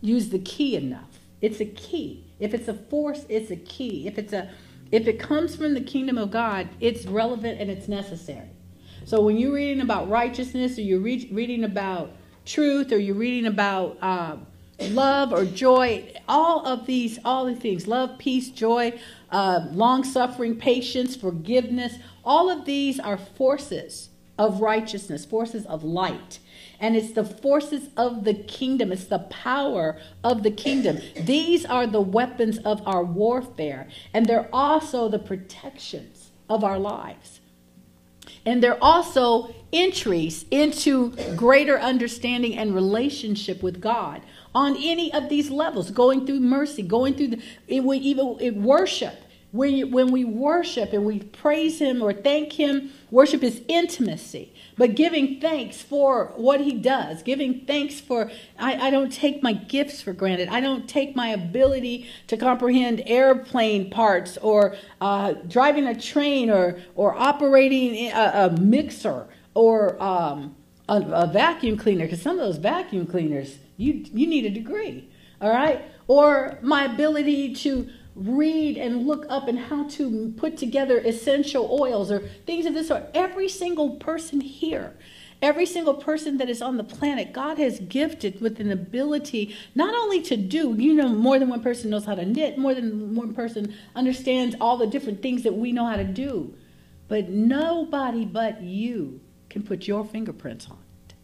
use 0.00 0.30
the 0.30 0.38
key 0.38 0.76
enough. 0.76 1.18
It's 1.40 1.60
a 1.60 1.64
key. 1.66 2.24
If 2.38 2.54
it's 2.54 2.68
a 2.68 2.74
force, 2.74 3.24
it's 3.28 3.50
a 3.50 3.56
key. 3.56 4.06
If 4.06 4.18
it's 4.18 4.32
a 4.32 4.50
if 4.92 5.08
it 5.08 5.18
comes 5.18 5.56
from 5.56 5.74
the 5.74 5.80
kingdom 5.80 6.18
of 6.18 6.30
God, 6.30 6.68
it's 6.78 7.04
relevant 7.06 7.60
and 7.60 7.70
it's 7.70 7.88
necessary. 7.88 8.48
So 9.04 9.20
when 9.22 9.36
you're 9.36 9.54
reading 9.54 9.80
about 9.80 10.08
righteousness 10.08 10.78
or 10.78 10.82
you're 10.82 11.00
re- 11.00 11.28
reading 11.32 11.64
about 11.64 12.12
truth 12.44 12.92
or 12.92 12.98
you're 12.98 13.14
reading 13.14 13.46
about 13.46 13.98
uh, 14.02 14.36
love 14.90 15.32
or 15.32 15.44
joy, 15.44 16.12
all 16.28 16.66
of 16.66 16.86
these, 16.86 17.18
all 17.24 17.46
the 17.46 17.54
things 17.54 17.86
love, 17.86 18.18
peace, 18.18 18.50
joy, 18.50 18.98
uh, 19.30 19.66
long 19.72 20.04
suffering, 20.04 20.56
patience, 20.56 21.16
forgiveness 21.16 21.94
all 22.24 22.50
of 22.50 22.64
these 22.64 22.98
are 22.98 23.18
forces 23.18 24.08
of 24.38 24.60
righteousness, 24.60 25.24
forces 25.24 25.66
of 25.66 25.84
light. 25.84 26.38
And 26.80 26.96
it's 26.96 27.12
the 27.12 27.24
forces 27.24 27.88
of 27.96 28.24
the 28.24 28.34
kingdom. 28.34 28.90
It's 28.90 29.04
the 29.04 29.20
power 29.20 29.98
of 30.24 30.42
the 30.42 30.50
kingdom. 30.50 30.98
These 31.14 31.64
are 31.64 31.86
the 31.86 32.00
weapons 32.00 32.58
of 32.58 32.86
our 32.86 33.04
warfare. 33.04 33.88
And 34.12 34.26
they're 34.26 34.48
also 34.52 35.08
the 35.08 35.18
protections 35.18 36.30
of 36.48 36.64
our 36.64 36.78
lives. 36.78 37.40
And 38.44 38.62
they're 38.62 38.82
also 38.82 39.54
entries 39.74 40.46
into 40.50 41.10
greater 41.36 41.78
understanding 41.78 42.56
and 42.56 42.74
relationship 42.74 43.62
with 43.62 43.80
God 43.80 44.22
on 44.54 44.76
any 44.76 45.12
of 45.12 45.28
these 45.28 45.50
levels, 45.50 45.90
going 45.90 46.26
through 46.26 46.40
mercy, 46.40 46.82
going 46.82 47.14
through 47.14 47.28
the, 47.28 47.42
even 47.68 48.38
in 48.40 48.62
worship. 48.62 49.20
When, 49.50 49.92
when 49.92 50.10
we 50.10 50.24
worship 50.24 50.92
and 50.92 51.04
we 51.04 51.20
praise 51.20 51.78
Him 51.78 52.02
or 52.02 52.12
thank 52.12 52.54
Him, 52.54 52.90
worship 53.12 53.44
is 53.44 53.62
intimacy. 53.68 54.52
But 54.76 54.96
giving 54.96 55.40
thanks 55.40 55.80
for 55.80 56.32
what 56.34 56.60
He 56.60 56.72
does, 56.72 57.22
giving 57.22 57.64
thanks 57.64 58.00
for, 58.00 58.32
I, 58.58 58.88
I 58.88 58.90
don't 58.90 59.12
take 59.12 59.44
my 59.44 59.52
gifts 59.52 60.02
for 60.02 60.12
granted. 60.12 60.48
I 60.48 60.60
don't 60.60 60.88
take 60.88 61.14
my 61.14 61.28
ability 61.28 62.08
to 62.26 62.36
comprehend 62.36 63.04
airplane 63.06 63.90
parts 63.90 64.36
or 64.38 64.74
uh, 65.00 65.34
driving 65.46 65.86
a 65.86 66.00
train 66.00 66.50
or, 66.50 66.80
or 66.96 67.14
operating 67.14 68.10
a, 68.10 68.50
a 68.50 68.60
mixer 68.60 69.28
or 69.54 70.00
um, 70.02 70.56
a, 70.88 71.00
a 71.00 71.26
vacuum 71.26 71.76
cleaner, 71.76 72.04
because 72.04 72.20
some 72.20 72.38
of 72.38 72.44
those 72.44 72.58
vacuum 72.58 73.06
cleaners, 73.06 73.58
you, 73.76 74.04
you 74.12 74.26
need 74.26 74.44
a 74.44 74.50
degree, 74.50 75.08
all 75.40 75.50
right? 75.50 75.82
Or 76.06 76.58
my 76.62 76.84
ability 76.84 77.54
to 77.56 77.88
read 78.14 78.76
and 78.76 79.06
look 79.06 79.26
up 79.28 79.48
and 79.48 79.58
how 79.58 79.88
to 79.88 80.32
put 80.36 80.56
together 80.56 80.98
essential 80.98 81.68
oils 81.80 82.10
or 82.10 82.20
things 82.46 82.66
of 82.66 82.74
this 82.74 82.88
sort. 82.88 83.04
Every 83.14 83.48
single 83.48 83.96
person 83.96 84.40
here, 84.40 84.96
every 85.42 85.66
single 85.66 85.94
person 85.94 86.36
that 86.38 86.48
is 86.48 86.62
on 86.62 86.76
the 86.76 86.84
planet, 86.84 87.32
God 87.32 87.58
has 87.58 87.80
gifted 87.80 88.40
with 88.40 88.60
an 88.60 88.70
ability 88.70 89.56
not 89.74 89.94
only 89.94 90.22
to 90.22 90.36
do, 90.36 90.74
you 90.78 90.94
know, 90.94 91.08
more 91.08 91.38
than 91.38 91.48
one 91.48 91.62
person 91.62 91.90
knows 91.90 92.04
how 92.04 92.14
to 92.14 92.24
knit, 92.24 92.56
more 92.56 92.74
than 92.74 93.16
one 93.16 93.34
person 93.34 93.74
understands 93.96 94.54
all 94.60 94.76
the 94.76 94.86
different 94.86 95.20
things 95.20 95.42
that 95.42 95.54
we 95.54 95.72
know 95.72 95.86
how 95.86 95.96
to 95.96 96.04
do, 96.04 96.54
but 97.08 97.28
nobody 97.28 98.24
but 98.24 98.62
you 98.62 99.20
can 99.54 99.62
put 99.62 99.86
your 99.86 100.04
fingerprints 100.04 100.66
on 100.68 100.78
it. 101.06 101.14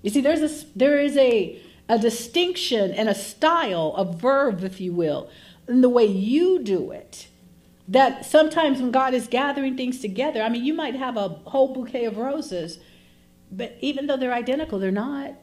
You 0.00 0.08
see, 0.08 0.22
there's 0.22 0.40
a, 0.40 0.66
there 0.74 0.98
is 0.98 1.14
a, 1.18 1.60
a 1.90 1.98
distinction 1.98 2.90
and 2.92 3.06
a 3.06 3.14
style, 3.14 3.94
a 3.98 4.04
verb, 4.10 4.64
if 4.64 4.80
you 4.80 4.94
will, 4.94 5.28
in 5.68 5.82
the 5.82 5.90
way 5.90 6.06
you 6.06 6.58
do 6.62 6.90
it. 6.90 7.28
That 7.86 8.24
sometimes 8.24 8.80
when 8.80 8.92
God 8.92 9.12
is 9.12 9.26
gathering 9.26 9.76
things 9.76 10.00
together, 10.00 10.40
I 10.40 10.48
mean, 10.48 10.64
you 10.64 10.72
might 10.72 10.94
have 10.94 11.18
a 11.18 11.28
whole 11.28 11.74
bouquet 11.74 12.06
of 12.06 12.16
roses, 12.16 12.78
but 13.52 13.76
even 13.82 14.06
though 14.06 14.16
they're 14.16 14.32
identical, 14.32 14.78
they're 14.78 14.90
not. 14.90 15.34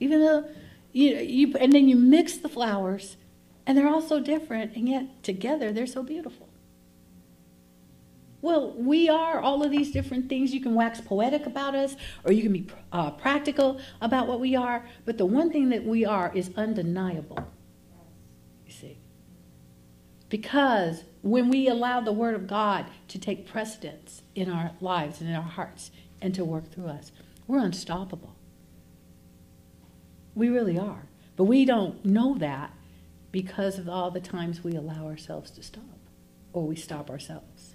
Even 0.00 0.22
though 0.22 0.48
you, 0.92 1.14
you 1.16 1.54
and 1.60 1.74
then 1.74 1.90
you 1.90 1.96
mix 1.96 2.38
the 2.38 2.48
flowers, 2.48 3.18
and 3.66 3.76
they're 3.76 3.88
all 3.88 4.00
so 4.00 4.18
different, 4.18 4.74
and 4.74 4.88
yet 4.88 5.22
together 5.22 5.72
they're 5.72 5.86
so 5.86 6.02
beautiful. 6.02 6.48
Well, 8.42 8.74
we 8.76 9.08
are 9.08 9.40
all 9.40 9.62
of 9.62 9.70
these 9.70 9.90
different 9.90 10.28
things. 10.28 10.52
You 10.54 10.60
can 10.60 10.74
wax 10.74 11.00
poetic 11.00 11.46
about 11.46 11.74
us, 11.74 11.96
or 12.24 12.32
you 12.32 12.42
can 12.42 12.52
be 12.52 12.66
uh, 12.92 13.10
practical 13.12 13.80
about 14.00 14.28
what 14.28 14.40
we 14.40 14.54
are. 14.54 14.86
But 15.04 15.18
the 15.18 15.26
one 15.26 15.50
thing 15.50 15.70
that 15.70 15.84
we 15.84 16.04
are 16.04 16.30
is 16.34 16.50
undeniable. 16.56 17.38
You 18.66 18.72
see. 18.72 18.98
Because 20.28 21.04
when 21.22 21.48
we 21.48 21.68
allow 21.68 22.00
the 22.00 22.12
Word 22.12 22.34
of 22.34 22.46
God 22.46 22.86
to 23.08 23.18
take 23.18 23.46
precedence 23.46 24.22
in 24.34 24.50
our 24.50 24.72
lives 24.80 25.20
and 25.20 25.30
in 25.30 25.36
our 25.36 25.42
hearts 25.42 25.90
and 26.20 26.34
to 26.34 26.44
work 26.44 26.70
through 26.70 26.88
us, 26.88 27.12
we're 27.46 27.60
unstoppable. 27.60 28.36
We 30.34 30.48
really 30.48 30.78
are. 30.78 31.06
But 31.36 31.44
we 31.44 31.64
don't 31.64 32.04
know 32.04 32.36
that 32.38 32.72
because 33.32 33.78
of 33.78 33.88
all 33.88 34.10
the 34.10 34.20
times 34.20 34.64
we 34.64 34.74
allow 34.74 35.06
ourselves 35.06 35.50
to 35.52 35.62
stop 35.62 35.82
or 36.52 36.66
we 36.66 36.76
stop 36.76 37.10
ourselves. 37.10 37.65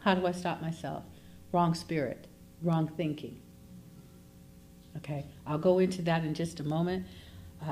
How 0.00 0.14
do 0.14 0.26
I 0.26 0.32
stop 0.32 0.60
myself? 0.62 1.04
Wrong 1.52 1.74
spirit, 1.74 2.26
wrong 2.62 2.88
thinking. 2.88 3.40
Okay, 4.96 5.26
I'll 5.46 5.58
go 5.58 5.78
into 5.78 6.02
that 6.02 6.24
in 6.24 6.34
just 6.34 6.60
a 6.60 6.64
moment 6.64 7.06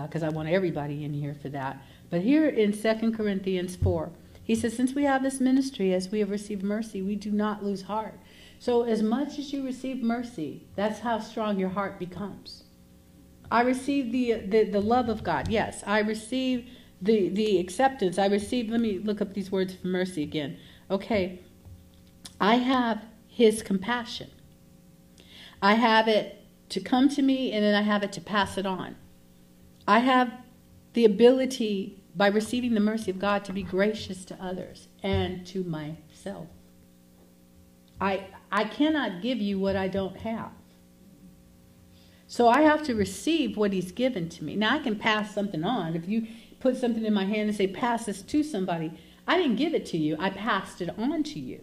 because 0.03 0.23
uh, 0.23 0.27
I 0.27 0.29
want 0.31 0.49
everybody 0.49 1.05
in 1.05 1.13
here 1.13 1.35
for 1.35 1.49
that. 1.51 1.83
But 2.11 2.23
here 2.23 2.49
in 2.49 2.73
2 2.73 3.13
Corinthians 3.13 3.77
4, 3.77 4.11
he 4.43 4.55
says, 4.55 4.77
Since 4.77 4.95
we 4.95 5.05
have 5.05 5.23
this 5.23 5.41
ministry, 5.41 5.93
as 5.93 6.11
we 6.11 6.21
have 6.21 6.31
received 6.31 6.63
mercy, 6.63 7.03
we 7.03 7.17
do 7.17 7.31
not 7.31 7.65
lose 7.65 7.83
heart. 7.83 8.19
So, 8.59 8.85
as 8.85 9.03
much 9.03 9.39
as 9.39 9.53
you 9.53 9.65
receive 9.65 10.03
mercy, 10.03 10.67
that's 10.77 11.01
how 11.01 11.19
strong 11.19 11.59
your 11.59 11.69
heart 11.71 11.99
becomes. 11.99 12.65
I 13.51 13.63
receive 13.63 14.13
the, 14.13 14.35
the, 14.47 14.65
the 14.65 14.81
love 14.81 15.09
of 15.09 15.23
God. 15.23 15.49
Yes, 15.49 15.83
I 15.87 15.99
receive 16.01 16.69
the, 17.03 17.29
the 17.29 17.59
acceptance. 17.59 18.19
I 18.19 18.27
receive, 18.27 18.71
let 18.71 18.81
me 18.81 18.99
look 18.99 19.21
up 19.21 19.35
these 19.35 19.53
words 19.53 19.75
for 19.75 19.87
mercy 19.89 20.23
again. 20.23 20.57
Okay, 20.91 21.41
I 22.41 22.57
have 22.57 23.05
his 23.27 23.63
compassion. 23.63 24.31
I 25.63 25.75
have 25.75 26.09
it 26.09 26.45
to 26.71 26.81
come 26.81 27.09
to 27.11 27.23
me 27.23 27.53
and 27.53 27.65
then 27.65 27.75
I 27.75 27.83
have 27.83 28.03
it 28.03 28.13
to 28.13 28.21
pass 28.21 28.59
it 28.59 28.67
on. 28.67 28.97
I 29.87 30.01
have 30.01 30.33
the 30.95 31.05
ability, 31.05 32.03
by 32.15 32.29
receiving 32.29 32.75
the 32.75 32.81
mercy 32.81 33.11
of 33.11 33.19
God, 33.19 33.45
to 33.45 33.53
be 33.53 33.63
gracious 33.63 34.25
to 34.27 34.43
others 34.43 34.89
and 35.03 35.47
to 35.49 35.63
myself. 35.65 36.49
I, 38.01 38.27
I 38.51 38.65
cannot 38.65 39.23
give 39.23 39.39
you 39.39 39.59
what 39.59 39.77
I 39.77 39.89
don't 39.89 40.17
have. 40.19 40.51
So 42.27 42.49
I 42.49 42.63
have 42.63 42.83
to 42.85 42.95
receive 42.95 43.57
what 43.57 43.73
He's 43.73 43.93
given 43.93 44.29
to 44.31 44.45
me. 44.45 44.57
Now 44.57 44.75
I 44.75 44.79
can 44.81 44.97
pass 44.97 45.33
something 45.33 45.63
on. 45.63 45.95
If 45.95 46.09
you 46.09 46.27
put 46.59 46.77
something 46.77 47.05
in 47.05 47.15
my 47.15 47.25
hand 47.25 47.49
and 47.49 47.57
say, 47.57 47.69
pass 47.69 48.07
this 48.07 48.23
to 48.23 48.43
somebody, 48.43 48.93
I 49.27 49.37
didn't 49.37 49.57
give 49.57 49.75
it 49.75 49.87
to 49.87 49.99
you, 49.99 50.17
I 50.19 50.31
passed 50.31 50.81
it 50.81 50.91
on 50.99 51.23
to 51.23 51.39
you 51.39 51.61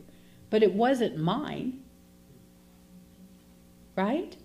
but 0.54 0.62
it 0.62 0.76
wasn't 0.76 1.18
mine. 1.18 1.82
Right? 3.96 4.38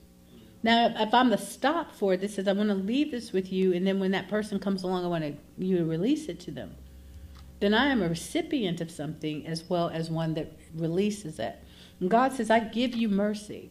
Now, 0.63 0.95
if 0.97 1.13
I'm 1.13 1.29
the 1.29 1.37
stop 1.37 1.95
for 1.95 2.15
it 2.15 2.23
this 2.23 2.37
says, 2.37 2.49
I 2.49 2.53
want 2.55 2.71
to 2.71 2.75
leave 2.75 3.11
this 3.11 3.31
with 3.31 3.53
you, 3.53 3.75
and 3.75 3.87
then 3.87 4.01
when 4.01 4.13
that 4.13 4.27
person 4.27 4.59
comes 4.59 4.83
along, 4.85 5.05
I 5.05 5.09
want 5.09 5.25
to, 5.25 5.35
you 5.63 5.77
to 5.77 5.85
release 5.85 6.31
it 6.31 6.41
to 6.41 6.51
them, 6.51 6.75
then 7.61 7.75
I 7.75 7.89
am 7.89 8.01
a 8.01 8.09
recipient 8.09 8.81
of 8.81 8.91
something 8.91 9.47
as 9.47 9.69
well 9.69 9.91
as 9.91 10.09
one 10.09 10.33
that 10.33 10.51
releases 10.75 11.39
it. 11.39 11.57
And 12.01 12.09
God 12.09 12.33
says, 12.33 12.51
I 12.51 12.61
give 12.61 12.95
you 12.95 13.11
mercy 13.11 13.71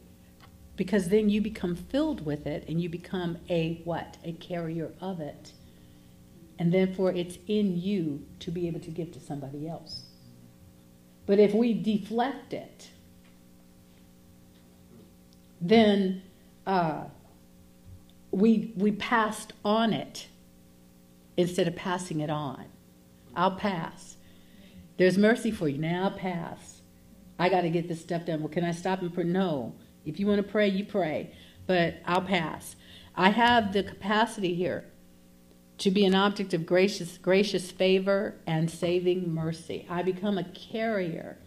because 0.76 1.10
then 1.10 1.32
you 1.32 1.42
become 1.42 1.76
filled 1.76 2.24
with 2.24 2.46
it 2.46 2.66
and 2.70 2.80
you 2.80 2.88
become 2.88 3.40
a 3.50 3.82
what? 3.84 4.18
A 4.24 4.34
carrier 4.34 4.92
of 5.02 5.20
it. 5.20 5.54
And 6.60 6.72
therefore, 6.72 7.12
it's 7.14 7.40
in 7.48 7.82
you 7.82 8.28
to 8.42 8.52
be 8.52 8.68
able 8.68 8.82
to 8.82 8.92
give 8.92 9.12
to 9.14 9.20
somebody 9.20 9.68
else. 9.68 10.07
But 11.28 11.40
if 11.40 11.54
we 11.54 11.74
deflect 11.74 12.54
it, 12.54 12.90
then 15.62 16.24
uh, 16.66 17.04
we, 18.32 18.74
we 18.76 18.92
passed 18.94 19.54
on 19.64 19.94
it 19.94 20.28
instead 21.36 21.68
of 21.68 21.76
passing 21.76 22.22
it 22.22 22.30
on. 22.30 22.66
I'll 23.36 23.56
pass. 23.56 24.18
There's 24.98 25.18
mercy 25.18 25.52
for 25.52 25.68
you. 25.68 25.78
Now 25.78 26.06
I'll 26.06 26.12
pass. 26.12 26.82
I 27.38 27.50
got 27.50 27.62
to 27.62 27.70
get 27.70 27.88
this 27.88 28.02
stuff 28.02 28.26
done. 28.26 28.40
Well, 28.40 28.50
can 28.50 28.64
I 28.64 28.72
stop 28.72 29.02
and 29.02 29.14
pray? 29.14 29.26
No. 29.26 29.76
If 30.06 30.20
you 30.20 30.26
want 30.28 30.38
to 30.38 30.50
pray, 30.52 30.70
you 30.70 30.86
pray. 30.86 31.34
But 31.68 31.98
I'll 32.06 32.22
pass. 32.22 32.76
I 33.16 33.30
have 33.30 33.74
the 33.74 33.84
capacity 33.84 34.56
here 34.56 34.86
to 35.80 35.92
be 35.92 36.06
an 36.06 36.16
object 36.16 36.54
of 36.54 36.66
gracious, 36.66 37.18
gracious 37.18 37.72
favor 37.72 38.36
and 38.48 38.70
saving 38.70 39.34
mercy. 39.34 39.86
I 39.90 40.02
become 40.02 40.38
a 40.38 40.44
carrier 40.44 41.38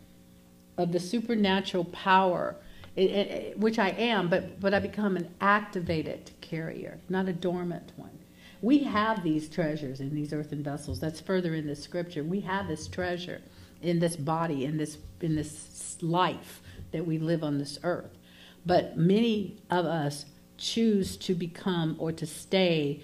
of 0.79 0.93
the 0.93 1.01
supernatural 1.01 1.85
power, 1.87 2.57
it, 2.97 3.11
it, 3.11 3.59
which 3.59 3.79
I 3.79 3.91
am, 3.91 4.29
but, 4.29 4.61
but 4.61 4.73
I 4.73 4.79
become 4.79 5.17
an 5.17 5.35
activated 5.41 6.31
carrier, 6.41 6.99
not 7.09 7.29
a 7.29 7.33
dormant 7.33 7.93
one. 7.97 8.19
We 8.63 8.81
have 8.85 9.23
these 9.23 9.49
treasures 9.49 10.01
in 10.01 10.15
these 10.15 10.33
earthen 10.33 10.63
vessels. 10.63 11.01
That's 11.01 11.21
further 11.21 11.55
in 11.55 11.67
the 11.67 11.77
scripture. 11.77 12.23
We 12.23 12.41
have 12.41 12.69
this 12.69 12.89
treasure 12.89 13.41
in 13.81 13.99
this 13.99 14.17
body, 14.17 14.65
in 14.65 14.77
this 14.77 14.99
in 15.23 15.35
this 15.35 15.97
life 16.03 16.61
that 16.93 17.07
we 17.07 17.19
live 17.19 17.43
on 17.43 17.59
this 17.59 17.79
earth. 17.83 18.19
But 18.67 18.99
many 18.99 19.57
of 19.71 19.87
us 19.87 20.27
choose 20.59 21.17
to 21.17 21.35
become 21.35 21.97
or 21.99 22.13
to 22.13 22.27
stay 22.27 23.03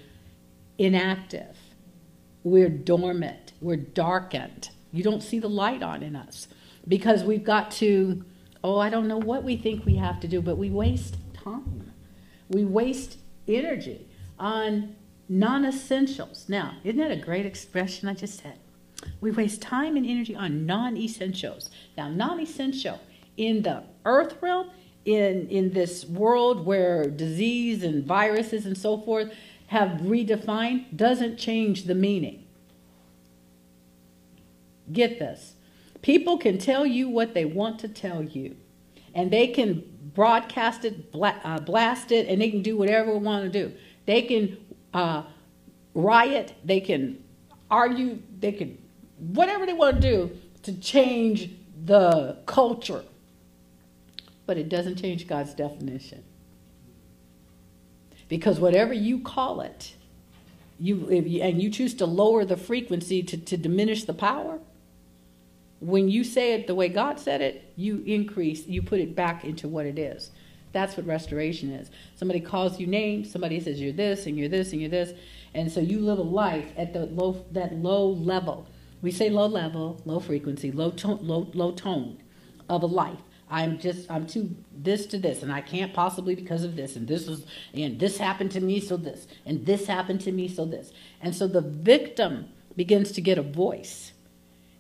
inactive. 0.79 1.57
We're 2.43 2.69
dormant. 2.69 3.53
We're 3.61 3.77
darkened. 3.77 4.71
You 4.93 5.03
don't 5.03 5.23
see 5.23 5.39
the 5.39 5.49
light 5.49 5.83
on 5.83 6.03
in 6.03 6.17
us 6.17 6.49
because 6.87 7.25
we've 7.25 7.45
got 7.45 7.71
to, 7.73 8.25
oh, 8.63 8.79
I 8.79 8.89
don't 8.89 9.09
know 9.09 9.19
what 9.19 9.45
we 9.45 9.57
think 9.57 9.85
we 9.85 9.97
have 9.97 10.21
to 10.21 10.29
do, 10.29 10.41
but 10.41 10.57
we 10.57 10.71
waste 10.71 11.17
time. 11.35 11.93
We 12.49 12.65
waste 12.65 13.19
energy 13.49 14.09
on 14.39 14.95
non 15.29 15.65
essentials. 15.65 16.49
Now, 16.49 16.77
isn't 16.85 16.99
that 16.99 17.11
a 17.11 17.17
great 17.17 17.47
expression 17.47 18.09
I 18.09 18.15
just 18.15 18.41
said? 18.43 18.59
We 19.21 19.31
waste 19.31 19.61
time 19.61 19.97
and 19.97 20.07
energy 20.07 20.35
on 20.35 20.67
non 20.67 20.97
essentials. 20.97 21.71
Now, 21.97 22.09
non 22.09 22.41
essential 22.41 23.01
in 23.37 23.63
the 23.63 23.83
earth 24.05 24.37
realm, 24.41 24.71
in, 25.05 25.49
in 25.49 25.73
this 25.73 26.05
world 26.05 26.67
where 26.67 27.09
disease 27.09 27.85
and 27.85 28.05
viruses 28.05 28.67
and 28.67 28.77
so 28.77 28.99
forth 28.99 29.33
have 29.67 30.01
redefined, 30.01 30.97
doesn't 30.97 31.39
change 31.39 31.85
the 31.85 31.95
meaning. 31.95 32.45
Get 34.93 35.19
this. 35.19 35.55
People 36.03 36.39
can 36.39 36.59
tell 36.59 36.87
you 36.87 37.09
what 37.09 37.35
they 37.35 37.45
want 37.45 37.81
to 37.81 37.89
tell 37.89 38.23
you, 38.23 38.57
and 39.15 39.31
they 39.31 39.49
can 39.49 39.83
broadcast 40.15 40.85
it, 40.85 41.13
uh, 41.15 41.59
blast 41.61 42.13
it, 42.13 42.29
and 42.29 42.41
they 42.41 42.51
can 42.51 42.63
do 42.63 42.77
whatever 42.77 43.13
they 43.13 43.19
want 43.19 43.53
to 43.53 43.67
do. 43.69 43.75
They 44.07 44.23
can 44.23 44.57
uh, 44.95 45.25
riot, 45.95 46.55
they 46.65 46.81
can 46.81 47.23
argue, 47.71 48.23
they 48.39 48.53
can 48.53 48.79
whatever 49.19 49.67
they 49.67 49.73
want 49.73 50.01
to 50.01 50.03
do 50.03 50.39
to 50.63 50.79
change 50.79 51.51
the 51.85 52.39
culture. 52.47 53.03
But 54.47 54.59
it 54.59 54.69
doesn't 54.69 54.97
change 54.97 55.27
God's 55.27 55.55
definition. 55.55 56.23
Because 58.29 58.59
whatever 58.59 58.93
you 58.93 59.21
call 59.21 59.61
it, 59.61 59.95
you, 60.79 61.09
you 61.11 61.43
and 61.43 61.63
you 61.63 61.71
choose 61.71 61.95
to 61.95 62.07
lower 62.07 62.45
the 62.45 62.57
frequency 62.57 63.23
to, 63.23 63.37
to 63.37 63.57
diminish 63.57 64.05
the 64.05 64.15
power, 64.15 64.59
when 65.81 66.09
you 66.09 66.25
say 66.25 66.55
it 66.55 66.67
the 66.67 66.75
way 66.75 66.89
God 66.89 67.21
said 67.21 67.41
it, 67.41 67.73
you 67.77 68.03
increase, 68.07 68.67
you 68.67 68.83
put 68.83 69.01
it 69.01 69.15
back 69.15 69.45
into 69.45 69.69
what 69.69 69.87
it 69.87 69.99
is. 69.99 70.31
That's 70.73 70.97
what 70.97 71.07
restoration 71.07 71.71
is. 71.71 71.91
Somebody 72.17 72.41
calls 72.41 72.79
you 72.79 72.87
names, 72.87 73.31
somebody 73.31 73.61
says 73.61 73.81
you're 73.81 73.93
this 73.93 74.27
and 74.27 74.37
you're 74.37 74.49
this 74.49 74.73
and 74.73 74.81
you're 74.81 74.91
this, 74.91 75.13
and 75.55 75.71
so 75.71 75.81
you 75.81 76.01
live 76.01 76.19
a 76.19 76.23
life 76.23 76.73
at 76.77 76.93
the 76.93 77.07
low 77.07 77.45
that 77.53 77.75
low 77.75 78.09
level 78.11 78.67
we 79.03 79.11
say 79.11 79.31
low 79.31 79.47
level, 79.47 80.01
low 80.05 80.21
frequency, 80.21 80.73
low 80.73 80.91
tone, 80.91 81.21
low, 81.23 81.49
low 81.55 81.73
tone 81.73 82.19
of 82.69 82.83
a 82.83 82.87
life. 82.87 83.21
I'm 83.49 83.79
just 83.79 84.11
I'm 84.11 84.27
too 84.27 84.55
this 84.77 85.07
to 85.07 85.19
this, 85.19 85.43
and 85.43 85.53
I 85.53 85.61
can't 85.61 85.93
possibly 85.95 86.35
because 86.35 86.65
of 86.65 86.77
this, 86.77 86.97
and 86.97 87.07
this 87.07 87.29
is 87.29 87.47
and 87.75 87.99
this 87.99 88.19
happened 88.19 88.51
to 88.53 88.61
me, 88.61 88.81
so 88.81 88.97
this, 88.97 89.27
and 89.45 89.65
this 89.65 89.87
happened 89.87 90.21
to 90.23 90.33
me, 90.33 90.49
so 90.49 90.65
this, 90.65 90.93
and 91.21 91.35
so 91.35 91.47
the 91.47 91.61
victim 91.61 92.49
begins 92.77 93.13
to 93.13 93.21
get 93.21 93.39
a 93.39 93.43
voice, 93.43 94.13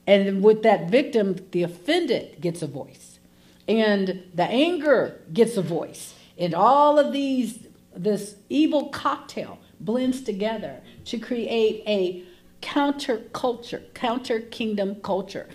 and 0.07 0.43
with 0.43 0.63
that 0.65 0.91
victim, 0.91 1.37
the 1.53 1.63
offended 1.63 2.41
gets 2.41 2.61
a 2.61 2.67
voice, 2.67 3.21
and 3.69 4.25
the 4.35 4.45
anger 4.45 5.21
gets 5.33 5.57
a 5.57 5.63
voice, 5.63 6.15
and 6.37 6.55
all 6.55 6.99
of 6.99 7.13
these 7.13 7.67
this 7.95 8.37
evil 8.49 8.89
cocktail 8.89 9.59
blends 9.81 10.21
together 10.23 10.81
to 11.05 11.19
create 11.19 11.83
a 11.87 12.25
counter 12.61 13.19
culture, 13.33 13.83
counter 13.95 14.41
kingdom 14.41 14.97
culture, 14.97 15.49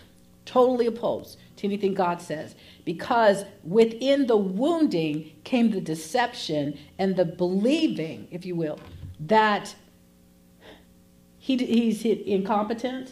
totally 0.46 0.86
opposed 0.86 1.38
to 1.58 1.68
anything 1.68 1.94
God 1.94 2.22
says. 2.22 2.56
Because 2.94 3.46
within 3.64 4.28
the 4.28 4.36
wounding 4.36 5.32
came 5.46 5.72
the 5.72 5.80
deception 5.80 6.78
and 7.00 7.16
the 7.16 7.24
believing, 7.24 8.28
if 8.32 8.46
you 8.46 8.54
will, 8.54 8.80
that 9.22 9.74
he, 11.38 11.56
he's 11.56 12.04
incompetent. 12.04 13.12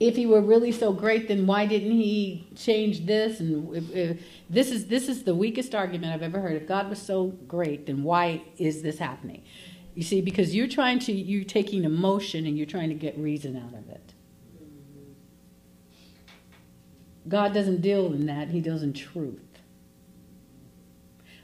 If 0.00 0.16
he 0.16 0.26
were 0.26 0.40
really 0.40 0.72
so 0.72 0.92
great, 0.92 1.28
then 1.28 1.46
why 1.46 1.66
didn't 1.66 1.92
he 1.92 2.48
change 2.56 3.06
this? 3.06 3.38
And 3.38 3.76
if, 3.76 3.94
if, 3.94 4.22
this 4.50 4.72
is 4.72 4.88
this 4.88 5.08
is 5.08 5.22
the 5.22 5.34
weakest 5.34 5.72
argument 5.74 6.12
I've 6.12 6.22
ever 6.22 6.40
heard. 6.40 6.60
If 6.60 6.66
God 6.66 6.90
was 6.90 7.00
so 7.00 7.28
great, 7.46 7.86
then 7.86 8.02
why 8.02 8.42
is 8.58 8.82
this 8.82 8.98
happening? 8.98 9.42
You 9.94 10.02
see, 10.02 10.20
because 10.20 10.52
you're 10.52 10.68
trying 10.68 10.98
to, 11.00 11.12
you're 11.12 11.44
taking 11.44 11.84
emotion 11.84 12.44
and 12.44 12.58
you're 12.58 12.66
trying 12.66 12.88
to 12.88 12.94
get 12.96 13.16
reason 13.16 13.56
out 13.56 13.72
of 13.72 13.88
it. 13.88 14.05
God 17.28 17.52
doesn't 17.54 17.80
deal 17.80 18.06
in 18.12 18.26
that, 18.26 18.48
He 18.48 18.60
deals 18.60 18.82
in 18.82 18.92
truth, 18.92 19.40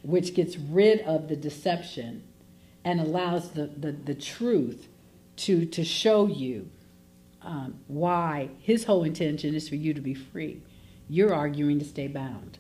which 0.03 0.35
gets 0.35 0.57
rid 0.57 1.01
of 1.01 1.29
the 1.29 1.37
deception 1.37 2.23
and 2.85 3.01
allows 3.01 3.51
the, 3.51 3.67
the, 3.67 3.93
the 3.93 4.15
truth 4.15 4.89
to, 5.37 5.65
to 5.67 5.85
show 5.85 6.27
you 6.27 6.71
um, 7.43 7.75
why 7.87 8.51
His 8.61 8.85
whole 8.85 9.05
intention 9.05 9.55
is 9.55 9.69
for 9.69 9.77
you 9.77 9.95
to 9.95 10.01
be 10.01 10.15
free. 10.15 10.63
You're 11.09 11.35
arguing 11.35 11.79
to 11.79 11.85
stay 11.85 12.07
bound. 12.07 12.59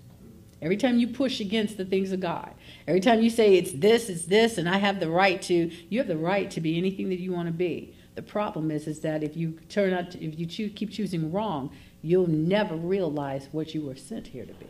Every 0.60 0.76
time 0.76 0.98
you 0.98 1.08
push 1.08 1.40
against 1.40 1.76
the 1.76 1.84
things 1.84 2.12
of 2.12 2.20
God, 2.20 2.54
every 2.86 3.00
time 3.00 3.20
you 3.20 3.30
say 3.30 3.56
it's 3.56 3.72
this, 3.72 4.08
it's 4.08 4.26
this, 4.26 4.58
and 4.58 4.68
I 4.68 4.78
have 4.78 5.00
the 5.00 5.10
right 5.10 5.42
to, 5.42 5.72
you 5.88 5.98
have 5.98 6.06
the 6.06 6.16
right 6.16 6.48
to 6.52 6.60
be 6.60 6.78
anything 6.78 7.08
that 7.08 7.18
you 7.18 7.32
want 7.32 7.48
to 7.48 7.52
be. 7.52 7.96
The 8.14 8.22
problem 8.22 8.70
is, 8.70 8.86
is 8.86 9.00
that 9.00 9.24
if 9.24 9.36
you 9.36 9.58
turn 9.68 9.92
out, 9.92 10.12
to, 10.12 10.24
if 10.24 10.38
you 10.38 10.46
choose, 10.46 10.72
keep 10.76 10.90
choosing 10.92 11.32
wrong, 11.32 11.72
you'll 12.02 12.28
never 12.28 12.74
realize 12.74 13.48
what 13.52 13.74
you 13.74 13.86
were 13.86 13.96
sent 13.96 14.26
here 14.28 14.44
to 14.44 14.52
be. 14.52 14.66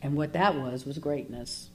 And 0.00 0.16
what 0.16 0.32
that 0.32 0.56
was 0.56 0.86
was 0.86 0.98
greatness, 0.98 1.70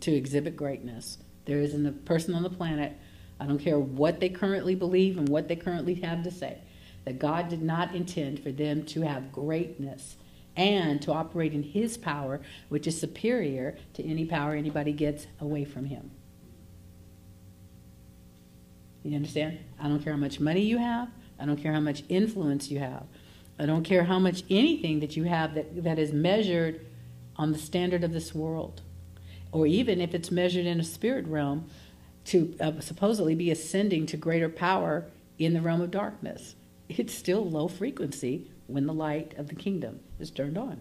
to 0.00 0.12
exhibit 0.12 0.56
greatness. 0.56 1.18
There 1.44 1.58
isn't 1.58 1.86
a 1.86 1.92
person 1.92 2.34
on 2.34 2.42
the 2.42 2.50
planet, 2.50 2.96
I 3.38 3.46
don't 3.46 3.58
care 3.58 3.78
what 3.78 4.20
they 4.20 4.28
currently 4.28 4.74
believe 4.74 5.18
and 5.18 5.28
what 5.28 5.48
they 5.48 5.56
currently 5.56 5.94
have 5.94 6.22
to 6.24 6.30
say, 6.30 6.58
that 7.04 7.18
God 7.18 7.48
did 7.48 7.62
not 7.62 7.94
intend 7.94 8.40
for 8.40 8.52
them 8.52 8.84
to 8.86 9.02
have 9.02 9.32
greatness 9.32 10.16
and 10.56 11.02
to 11.02 11.12
operate 11.12 11.52
in 11.52 11.62
his 11.62 11.96
power, 11.96 12.40
which 12.68 12.86
is 12.86 13.00
superior 13.00 13.76
to 13.94 14.04
any 14.04 14.24
power 14.24 14.54
anybody 14.54 14.92
gets 14.92 15.26
away 15.40 15.64
from 15.64 15.86
him. 15.86 16.12
You 19.02 19.16
understand? 19.16 19.58
I 19.80 19.88
don't 19.88 20.02
care 20.04 20.12
how 20.12 20.18
much 20.18 20.38
money 20.38 20.60
you 20.60 20.78
have. 20.78 21.08
I 21.40 21.44
don't 21.44 21.56
care 21.56 21.72
how 21.72 21.80
much 21.80 22.04
influence 22.08 22.70
you 22.70 22.78
have. 22.78 23.04
I 23.62 23.66
don't 23.66 23.84
care 23.84 24.02
how 24.02 24.18
much 24.18 24.42
anything 24.50 24.98
that 25.00 25.16
you 25.16 25.22
have 25.22 25.54
that, 25.54 25.84
that 25.84 25.96
is 25.96 26.12
measured 26.12 26.84
on 27.36 27.52
the 27.52 27.58
standard 27.58 28.02
of 28.02 28.12
this 28.12 28.34
world. 28.34 28.82
Or 29.52 29.68
even 29.68 30.00
if 30.00 30.14
it's 30.14 30.32
measured 30.32 30.66
in 30.66 30.80
a 30.80 30.84
spirit 30.84 31.28
realm 31.28 31.70
to 32.24 32.56
uh, 32.60 32.80
supposedly 32.80 33.36
be 33.36 33.52
ascending 33.52 34.06
to 34.06 34.16
greater 34.16 34.48
power 34.48 35.06
in 35.38 35.54
the 35.54 35.60
realm 35.60 35.80
of 35.80 35.92
darkness. 35.92 36.56
It's 36.88 37.14
still 37.14 37.48
low 37.48 37.68
frequency 37.68 38.50
when 38.66 38.86
the 38.86 38.92
light 38.92 39.38
of 39.38 39.46
the 39.46 39.54
kingdom 39.54 40.00
is 40.18 40.32
turned 40.32 40.58
on. 40.58 40.80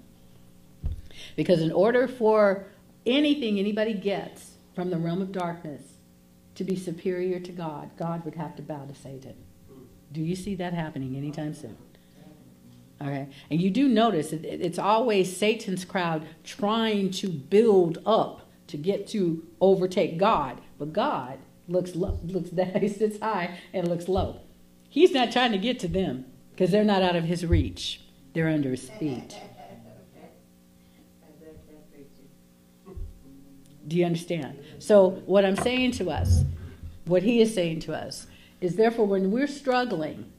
Because 1.35 1.61
in 1.61 1.71
order 1.71 2.07
for 2.07 2.65
anything 3.05 3.59
anybody 3.59 3.93
gets 3.93 4.53
from 4.73 4.89
the 4.89 4.97
realm 4.97 5.21
of 5.21 5.31
darkness 5.31 5.83
to 6.55 6.63
be 6.63 6.75
superior 6.75 7.39
to 7.41 7.51
God, 7.51 7.91
God 7.95 8.25
would 8.25 8.35
have 8.35 8.55
to 8.55 8.63
bow 8.63 8.85
to 8.85 8.95
Satan. 8.95 9.35
Do 10.11 10.21
you 10.21 10.35
see 10.35 10.55
that 10.55 10.73
happening 10.73 11.15
anytime 11.15 11.53
soon? 11.53 11.77
Okay. 13.01 13.27
And 13.49 13.61
you 13.61 13.71
do 13.71 13.87
notice 13.87 14.31
it's 14.31 14.77
always 14.77 15.35
Satan's 15.35 15.85
crowd 15.85 16.27
trying 16.43 17.09
to 17.11 17.29
build 17.29 17.97
up 18.05 18.47
to 18.67 18.77
get 18.77 19.07
to 19.07 19.43
overtake 19.59 20.17
God. 20.17 20.61
But 20.77 20.93
God 20.93 21.39
looks 21.67 21.95
low, 21.95 22.19
looks 22.23 22.49
that 22.51 22.81
he 22.81 22.89
sits 22.89 23.19
high 23.19 23.57
and 23.73 23.87
looks 23.87 24.07
low. 24.07 24.41
He's 24.89 25.11
not 25.11 25.31
trying 25.31 25.51
to 25.53 25.57
get 25.57 25.79
to 25.79 25.87
them 25.87 26.25
because 26.51 26.71
they're 26.71 26.83
not 26.83 27.01
out 27.01 27.15
of 27.15 27.23
his 27.23 27.45
reach. 27.45 28.01
They're 28.33 28.49
under 28.49 28.69
his 28.69 28.89
feet. 28.89 29.35
Do 33.87 33.97
you 33.97 34.05
understand? 34.05 34.59
So, 34.79 35.09
what 35.25 35.43
I'm 35.43 35.55
saying 35.55 35.91
to 35.93 36.11
us, 36.11 36.43
what 37.05 37.23
he 37.23 37.41
is 37.41 37.53
saying 37.53 37.81
to 37.81 37.93
us, 37.93 38.27
is 38.61 38.75
therefore 38.75 39.05
when 39.05 39.31
we're 39.31 39.47
struggling, 39.47 40.31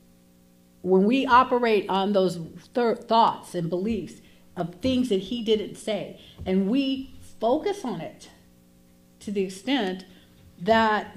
when 0.83 1.05
we 1.05 1.25
operate 1.27 1.89
on 1.89 2.13
those 2.13 2.39
th- 2.75 2.99
thoughts 2.99 3.55
and 3.55 3.71
beliefs 3.71 4.21
of 4.57 4.75
things 4.77 5.09
that 5.09 5.21
he 5.21 5.43
didn't 5.43 5.77
say, 5.77 6.21
and 6.45 6.69
we 6.69 7.15
focus 7.41 7.85
on 7.85 8.01
it 8.01 8.29
to 9.21 9.31
the 9.31 9.43
extent 9.43 10.05
that 10.61 11.17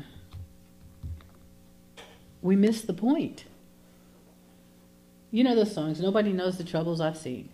we 2.41 2.55
miss 2.55 2.81
the 2.81 2.93
point. 2.93 3.45
You 5.31 5.43
know 5.43 5.55
those 5.55 5.73
songs. 5.73 5.99
Nobody 5.99 6.31
knows 6.31 6.57
the 6.57 6.63
troubles 6.63 7.01
I've 7.01 7.17
seen. 7.17 7.49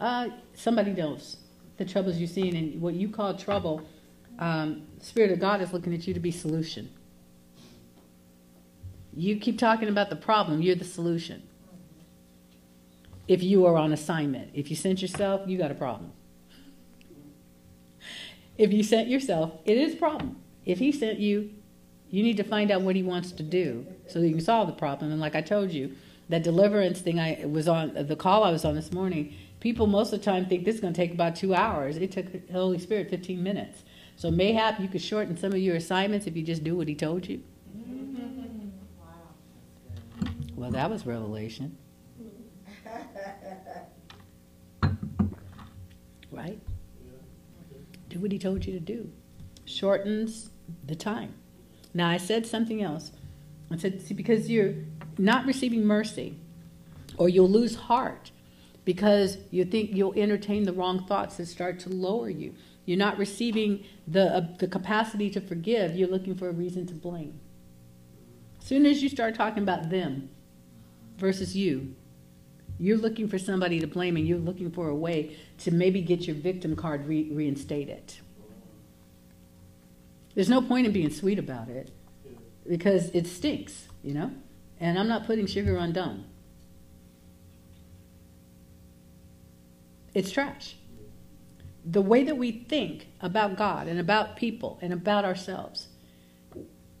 Uh, 0.00 0.28
somebody 0.54 0.92
knows 0.92 1.36
the 1.76 1.84
troubles 1.84 2.16
you're 2.18 2.28
seeing, 2.28 2.56
and 2.56 2.80
what 2.80 2.94
you 2.94 3.08
call 3.08 3.34
trouble, 3.34 3.82
um, 4.38 4.82
Spirit 5.00 5.32
of 5.32 5.40
God 5.40 5.60
is 5.60 5.72
looking 5.72 5.92
at 5.92 6.06
you 6.06 6.14
to 6.14 6.20
be 6.20 6.30
solution. 6.30 6.90
You 9.14 9.36
keep 9.36 9.58
talking 9.58 9.88
about 9.88 10.10
the 10.10 10.16
problem, 10.16 10.62
you're 10.62 10.76
the 10.76 10.84
solution. 10.84 11.42
If 13.28 13.42
you 13.42 13.66
are 13.66 13.76
on 13.76 13.92
assignment, 13.92 14.50
if 14.54 14.70
you 14.70 14.76
sent 14.76 15.02
yourself, 15.02 15.42
you 15.46 15.58
got 15.58 15.70
a 15.70 15.74
problem. 15.74 16.12
If 18.56 18.72
you 18.72 18.82
sent 18.82 19.08
yourself, 19.08 19.52
it 19.64 19.76
is 19.76 19.94
a 19.94 19.96
problem. 19.96 20.36
If 20.64 20.78
he 20.78 20.90
sent 20.90 21.18
you, 21.18 21.50
you 22.10 22.22
need 22.22 22.38
to 22.38 22.42
find 22.42 22.70
out 22.70 22.80
what 22.80 22.96
he 22.96 23.02
wants 23.02 23.32
to 23.32 23.42
do 23.42 23.86
so 24.08 24.20
that 24.20 24.26
you 24.26 24.34
can 24.34 24.44
solve 24.44 24.66
the 24.66 24.72
problem. 24.72 25.12
And 25.12 25.20
like 25.20 25.36
I 25.36 25.42
told 25.42 25.70
you, 25.70 25.94
that 26.28 26.42
deliverance 26.42 27.00
thing 27.00 27.18
I 27.18 27.44
was 27.46 27.68
on, 27.68 27.94
the 27.94 28.16
call 28.16 28.44
I 28.44 28.50
was 28.50 28.64
on 28.64 28.74
this 28.74 28.92
morning, 28.92 29.34
people 29.60 29.86
most 29.86 30.12
of 30.12 30.20
the 30.20 30.24
time 30.24 30.46
think 30.46 30.64
this 30.64 30.74
is 30.74 30.80
going 30.80 30.92
to 30.92 31.00
take 31.00 31.12
about 31.12 31.36
two 31.36 31.54
hours. 31.54 31.96
It 31.96 32.12
took 32.12 32.32
the 32.32 32.52
Holy 32.52 32.78
Spirit 32.78 33.08
15 33.10 33.42
minutes. 33.42 33.82
So 34.16 34.30
mayhap 34.30 34.80
you 34.80 34.88
could 34.88 35.02
shorten 35.02 35.36
some 35.36 35.52
of 35.52 35.58
your 35.58 35.76
assignments 35.76 36.26
if 36.26 36.36
you 36.36 36.42
just 36.42 36.64
do 36.64 36.76
what 36.76 36.88
he 36.88 36.94
told 36.94 37.26
you. 37.26 37.42
Well, 40.56 40.72
that 40.72 40.90
was 40.90 41.06
revelation. 41.06 41.78
Right? 46.30 46.60
Do 48.08 48.20
what 48.20 48.32
he 48.32 48.38
told 48.38 48.64
you 48.64 48.72
to 48.72 48.80
do. 48.80 49.10
Shortens 49.64 50.50
the 50.86 50.94
time. 50.94 51.34
Now, 51.94 52.08
I 52.08 52.16
said 52.16 52.46
something 52.46 52.82
else. 52.82 53.12
I 53.70 53.76
said, 53.76 54.00
see, 54.02 54.14
because 54.14 54.48
you're 54.48 54.74
not 55.18 55.46
receiving 55.46 55.84
mercy, 55.84 56.38
or 57.16 57.28
you'll 57.28 57.50
lose 57.50 57.74
heart 57.74 58.30
because 58.84 59.36
you 59.50 59.66
think 59.66 59.90
you'll 59.92 60.14
entertain 60.14 60.62
the 60.62 60.72
wrong 60.72 61.04
thoughts 61.04 61.36
that 61.36 61.44
start 61.44 61.78
to 61.80 61.90
lower 61.90 62.30
you. 62.30 62.54
You're 62.86 62.96
not 62.96 63.18
receiving 63.18 63.84
the, 64.06 64.34
uh, 64.34 64.46
the 64.58 64.66
capacity 64.66 65.28
to 65.30 65.42
forgive, 65.42 65.94
you're 65.94 66.08
looking 66.08 66.34
for 66.34 66.48
a 66.48 66.52
reason 66.52 66.86
to 66.86 66.94
blame. 66.94 67.38
As 68.58 68.66
soon 68.66 68.86
as 68.86 69.02
you 69.02 69.10
start 69.10 69.34
talking 69.34 69.62
about 69.62 69.90
them 69.90 70.30
versus 71.18 71.54
you, 71.54 71.96
you're 72.78 72.96
looking 72.96 73.28
for 73.28 73.38
somebody 73.38 73.80
to 73.80 73.86
blame 73.86 74.16
and 74.16 74.26
you're 74.26 74.38
looking 74.38 74.70
for 74.70 74.88
a 74.88 74.94
way 74.94 75.36
to 75.58 75.70
maybe 75.70 76.00
get 76.00 76.26
your 76.26 76.36
victim 76.36 76.76
card 76.76 77.06
re- 77.06 77.30
reinstated. 77.30 78.14
There's 80.34 80.48
no 80.48 80.62
point 80.62 80.86
in 80.86 80.92
being 80.92 81.10
sweet 81.10 81.38
about 81.38 81.68
it 81.68 81.90
because 82.68 83.10
it 83.10 83.26
stinks, 83.26 83.88
you 84.04 84.14
know? 84.14 84.30
And 84.78 84.98
I'm 84.98 85.08
not 85.08 85.26
putting 85.26 85.46
sugar 85.46 85.76
on 85.76 85.92
dung. 85.92 86.24
It's 90.14 90.30
trash. 90.30 90.76
The 91.84 92.02
way 92.02 92.22
that 92.24 92.36
we 92.36 92.52
think 92.52 93.08
about 93.20 93.56
God 93.56 93.88
and 93.88 93.98
about 93.98 94.36
people 94.36 94.78
and 94.80 94.92
about 94.92 95.24
ourselves, 95.24 95.88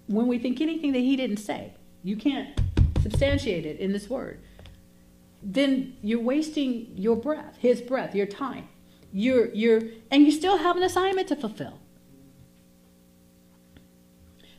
when 0.06 0.26
we 0.26 0.38
think 0.38 0.60
anything 0.60 0.92
that 0.92 1.00
He 1.00 1.14
didn't 1.14 1.36
say, 1.36 1.74
you 2.02 2.16
can't 2.16 2.58
substantiate 3.02 3.66
it 3.66 3.78
in 3.78 3.92
this 3.92 4.08
word, 4.08 4.40
then 5.42 5.96
you're 6.02 6.20
wasting 6.20 6.92
your 6.94 7.16
breath, 7.16 7.56
His 7.58 7.80
breath, 7.80 8.14
your 8.14 8.26
time. 8.26 8.68
You're, 9.12 9.52
you're, 9.54 9.80
and 10.10 10.24
you 10.24 10.32
still 10.32 10.58
have 10.58 10.76
an 10.76 10.82
assignment 10.82 11.28
to 11.28 11.36
fulfill. 11.36 11.78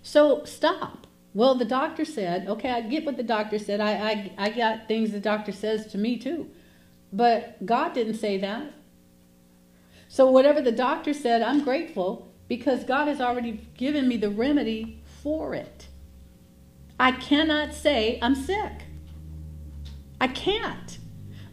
So 0.01 0.43
stop. 0.45 1.07
Well, 1.33 1.55
the 1.55 1.65
doctor 1.65 2.05
said, 2.05 2.47
okay, 2.47 2.71
I 2.71 2.81
get 2.81 3.05
what 3.05 3.17
the 3.17 3.23
doctor 3.23 3.59
said. 3.59 3.79
I, 3.79 3.91
I, 3.91 4.31
I 4.37 4.49
got 4.49 4.87
things 4.87 5.11
the 5.11 5.19
doctor 5.19 5.51
says 5.51 5.85
to 5.91 5.97
me 5.97 6.17
too. 6.17 6.49
But 7.13 7.65
God 7.65 7.93
didn't 7.93 8.15
say 8.15 8.37
that. 8.37 8.73
So, 10.07 10.29
whatever 10.29 10.61
the 10.61 10.71
doctor 10.71 11.13
said, 11.13 11.43
I'm 11.43 11.63
grateful 11.63 12.31
because 12.47 12.83
God 12.83 13.07
has 13.07 13.21
already 13.21 13.67
given 13.77 14.07
me 14.07 14.17
the 14.17 14.31
remedy 14.31 15.03
for 15.21 15.53
it. 15.53 15.87
I 16.99 17.11
cannot 17.11 17.75
say 17.75 18.17
I'm 18.21 18.33
sick. 18.33 18.85
I 20.21 20.27
can't. 20.27 20.97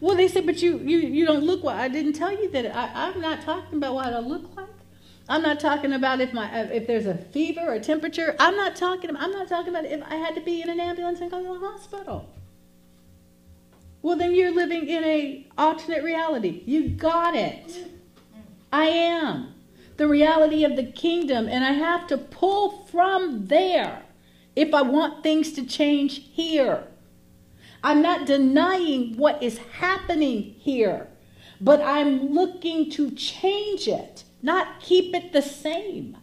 Well, 0.00 0.16
they 0.16 0.28
said, 0.28 0.46
but 0.46 0.60
you, 0.60 0.78
you, 0.78 0.98
you 0.98 1.24
don't 1.24 1.44
look 1.44 1.64
well. 1.64 1.76
I 1.76 1.88
didn't 1.88 2.12
tell 2.12 2.32
you 2.32 2.50
that. 2.50 2.76
I, 2.76 3.08
I'm 3.08 3.20
not 3.20 3.42
talking 3.42 3.78
about 3.78 3.94
what 3.94 4.06
I 4.06 4.18
look 4.18 4.54
like. 4.56 4.66
I'm 5.28 5.42
not 5.42 5.58
talking 5.58 5.92
about 5.92 6.20
if 6.20 6.32
my 6.32 6.48
if 6.70 6.86
there's 6.86 7.06
a 7.06 7.16
fever 7.16 7.62
or 7.66 7.80
temperature. 7.80 8.36
I'm 8.38 8.56
not 8.56 8.76
talking. 8.76 9.16
I'm 9.16 9.32
not 9.32 9.48
talking 9.48 9.70
about 9.70 9.84
if 9.84 10.00
I 10.04 10.14
had 10.16 10.36
to 10.36 10.40
be 10.40 10.62
in 10.62 10.70
an 10.70 10.78
ambulance 10.78 11.20
and 11.20 11.30
go 11.30 11.42
to 11.42 11.58
the 11.58 11.66
hospital. 11.66 12.28
Well, 14.02 14.16
then 14.16 14.36
you're 14.36 14.54
living 14.54 14.86
in 14.86 15.02
a 15.02 15.48
alternate 15.58 16.04
reality. 16.04 16.62
You 16.64 16.90
got 16.90 17.34
it. 17.34 17.88
I 18.72 18.84
am 18.84 19.54
the 19.96 20.06
reality 20.06 20.64
of 20.64 20.76
the 20.76 20.84
kingdom, 20.84 21.48
and 21.48 21.64
I 21.64 21.72
have 21.72 22.06
to 22.08 22.18
pull 22.18 22.84
from 22.86 23.46
there 23.46 24.02
if 24.54 24.72
I 24.72 24.82
want 24.82 25.24
things 25.24 25.52
to 25.54 25.66
change 25.66 26.22
here. 26.32 26.84
I'm 27.82 28.02
not 28.02 28.26
denying 28.26 29.16
what 29.16 29.42
is 29.42 29.58
happening 29.58 30.54
here, 30.58 31.08
but 31.60 31.80
I'm 31.80 32.32
looking 32.32 32.90
to 32.92 33.10
change 33.12 33.88
it 33.88 34.24
not 34.46 34.80
keep 34.80 35.14
it 35.14 35.32
the 35.32 35.42
same. 35.42 36.16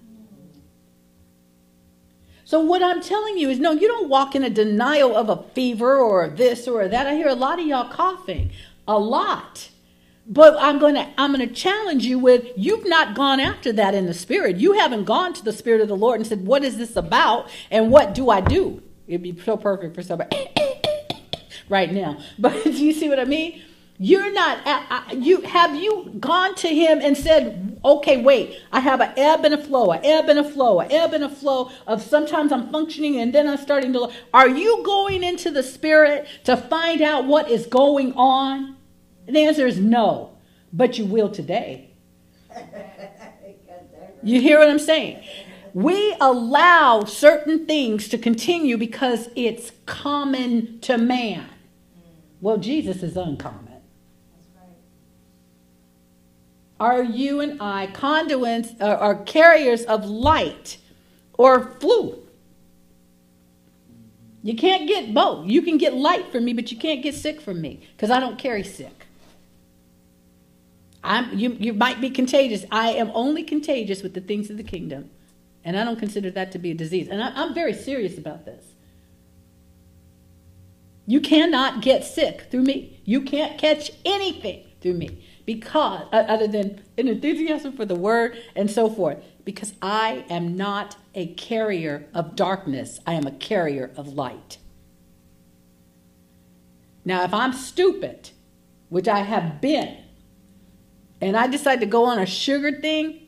So, 2.46 2.60
what 2.60 2.82
I'm 2.82 3.02
telling 3.02 3.38
you 3.38 3.50
is 3.50 3.60
no, 3.60 3.72
you 3.72 3.88
don't 3.88 4.10
walk 4.10 4.36
in 4.36 4.44
a 4.44 4.50
denial 4.50 5.16
of 5.16 5.30
a 5.30 5.44
fever 5.54 5.98
or 5.98 6.30
this 6.30 6.68
or 6.68 6.88
that. 6.88 7.06
I 7.06 7.16
hear 7.16 7.28
a 7.28 7.36
lot 7.36 7.60
of 7.60 7.66
y'all 7.66 7.90
coughing, 7.90 8.52
a 8.88 8.98
lot. 8.98 9.70
But 10.26 10.56
I'm 10.58 10.80
going 10.80 10.96
to 10.96 11.10
I'm 11.18 11.34
going 11.34 11.48
to 11.48 11.54
challenge 11.54 12.06
you 12.06 12.18
with 12.18 12.48
you've 12.56 12.88
not 12.88 13.14
gone 13.14 13.42
after 13.42 13.74
that 13.74 13.94
in 13.94 14.06
the 14.06 14.14
spirit. 14.14 14.56
You 14.56 14.74
haven't 14.74 15.04
gone 15.04 15.34
to 15.34 15.44
the 15.44 15.52
spirit 15.52 15.82
of 15.82 15.90
the 15.90 15.98
Lord 15.98 16.20
and 16.20 16.28
said, 16.28 16.46
"What 16.46 16.64
is 16.64 16.78
this 16.78 16.96
about 16.96 17.50
and 17.70 17.92
what 17.92 18.14
do 18.14 18.30
I 18.30 18.40
do?" 18.40 18.82
It'd 19.06 19.22
be 19.22 19.38
so 19.38 19.58
perfect 19.58 19.96
for 19.96 20.02
somebody 20.02 20.50
right 21.74 21.92
now. 21.92 22.18
But 22.40 22.64
do 22.64 22.72
you 22.72 22.94
see 22.94 23.10
what 23.10 23.20
I 23.20 23.26
mean? 23.26 23.62
You're 24.00 24.32
not, 24.34 25.14
you 25.14 25.42
have 25.42 25.76
you 25.76 26.16
gone 26.20 26.56
to 26.56 26.68
him 26.68 27.00
and 27.02 27.16
said, 27.16 27.80
okay, 27.86 28.22
wait, 28.22 28.60
I 28.72 28.80
have 28.80 29.02
an 29.02 29.12
ebb 29.18 29.46
and 29.46 29.54
a 29.54 29.58
flow, 29.58 29.92
an 29.92 30.04
ebb 30.04 30.30
and 30.30 30.40
a 30.40 30.44
flow, 30.44 30.80
an 30.80 30.92
ebb 30.92 31.14
and 31.14 31.24
a 31.24 31.30
flow 31.30 31.70
of 31.86 32.02
sometimes 32.02 32.52
I'm 32.52 32.72
functioning 32.72 33.20
and 33.20 33.34
then 33.34 33.48
I'm 33.48 33.58
starting 33.58 33.94
to. 33.94 34.12
Are 34.34 34.50
you 34.50 34.84
going 34.84 35.24
into 35.24 35.52
the 35.52 35.64
spirit 35.64 36.28
to 36.46 36.58
find 36.58 37.02
out 37.02 37.26
what 37.26 37.50
is 37.50 37.66
going 37.68 38.14
on? 38.14 38.76
And 39.28 39.36
the 39.36 39.46
answer 39.46 39.68
is 39.68 39.80
no, 39.80 40.38
but 40.72 40.98
you 40.98 41.06
will 41.06 41.30
today. 41.30 41.90
You 44.26 44.40
hear 44.40 44.58
what 44.58 44.70
I'm 44.70 44.80
saying? 44.80 45.22
We 45.74 46.16
allow 46.22 47.04
certain 47.04 47.66
things 47.66 48.08
to 48.08 48.18
continue 48.18 48.78
because 48.78 49.28
it's 49.36 49.74
common 49.86 50.80
to 50.80 50.98
man. 50.98 51.50
Well, 52.44 52.58
Jesus 52.58 53.02
is 53.04 53.16
uncommon. 53.16 53.70
are 56.78 57.02
you 57.02 57.40
and 57.40 57.62
I 57.62 57.88
conduits 57.88 58.72
uh, 58.82 58.98
or 59.00 59.24
carriers 59.24 59.84
of 59.84 60.04
light 60.04 60.78
or 61.38 61.72
flu? 61.80 62.22
You 64.42 64.58
can't 64.58 64.90
get 64.90 65.14
both. 65.14 65.48
You 65.48 65.62
can 65.62 65.78
get 65.78 65.94
light 65.94 66.34
from 66.34 66.44
me, 66.44 66.52
but 66.52 66.70
you 66.70 66.78
can't 66.78 67.02
get 67.02 67.16
sick 67.16 67.40
from 67.40 67.62
me 67.62 67.88
because 67.96 68.12
I 68.12 68.20
don't 68.20 68.38
carry 68.38 68.64
sick. 68.64 69.06
I'm, 71.02 71.40
you, 71.40 71.52
you 71.52 71.72
might 71.72 72.02
be 72.02 72.10
contagious. 72.10 72.66
I 72.70 72.90
am 72.90 73.10
only 73.14 73.44
contagious 73.44 74.04
with 74.04 74.14
the 74.14 74.22
things 74.22 74.50
of 74.50 74.58
the 74.58 74.64
kingdom, 74.64 75.12
and 75.64 75.80
I 75.80 75.86
don't 75.86 75.98
consider 75.98 76.30
that 76.32 76.52
to 76.52 76.60
be 76.60 76.72
a 76.72 76.76
disease. 76.76 77.08
And 77.08 77.24
I, 77.24 77.32
I'm 77.34 77.54
very 77.54 77.74
serious 77.74 78.18
about 78.18 78.44
this. 78.44 78.73
You 81.06 81.20
cannot 81.20 81.82
get 81.82 82.04
sick 82.04 82.48
through 82.50 82.64
me. 82.64 83.02
You 83.04 83.22
can't 83.22 83.58
catch 83.58 83.92
anything 84.06 84.66
through 84.82 84.94
me 84.94 85.26
because 85.46 86.08
uh, 86.14 86.26
other 86.28 86.48
than 86.48 86.82
an 86.98 87.08
enthusiasm 87.08 87.74
for 87.76 87.86
the 87.86 87.96
word 87.96 88.38
and 88.56 88.72
so 88.72 88.90
forth. 88.90 89.24
Because 89.44 89.74
i 89.82 90.24
am 90.30 90.56
not 90.56 90.96
a 91.14 91.28
carrier 91.34 92.08
of 92.14 92.36
darkness. 92.36 93.00
I 93.06 93.14
am 93.14 93.28
a 93.28 93.32
carrier 93.32 93.92
of 93.98 94.14
light. 94.14 94.58
Now 97.06 97.24
if 97.24 97.34
i'm 97.34 97.54
stupid 97.54 98.30
which 98.90 99.08
i 99.08 99.20
have 99.20 99.60
been 99.60 99.98
and 101.20 101.36
i 101.36 101.48
decide 101.48 101.80
to 101.80 101.86
go 101.86 102.06
on 102.06 102.20
a 102.20 102.26
sugar 102.26 102.80
thing 102.80 103.20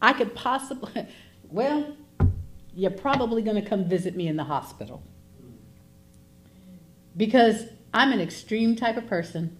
i 0.00 0.12
could 0.12 0.34
possibly 0.34 1.06
well 1.50 1.96
you're 2.74 2.90
probably 2.90 3.42
going 3.42 3.62
to 3.62 3.68
come 3.68 3.84
visit 3.84 4.16
me 4.16 4.28
in 4.28 4.36
the 4.36 4.44
hospital 4.44 5.02
because 7.18 7.66
i'm 7.92 8.12
an 8.12 8.20
extreme 8.20 8.74
type 8.74 8.96
of 8.96 9.06
person 9.06 9.58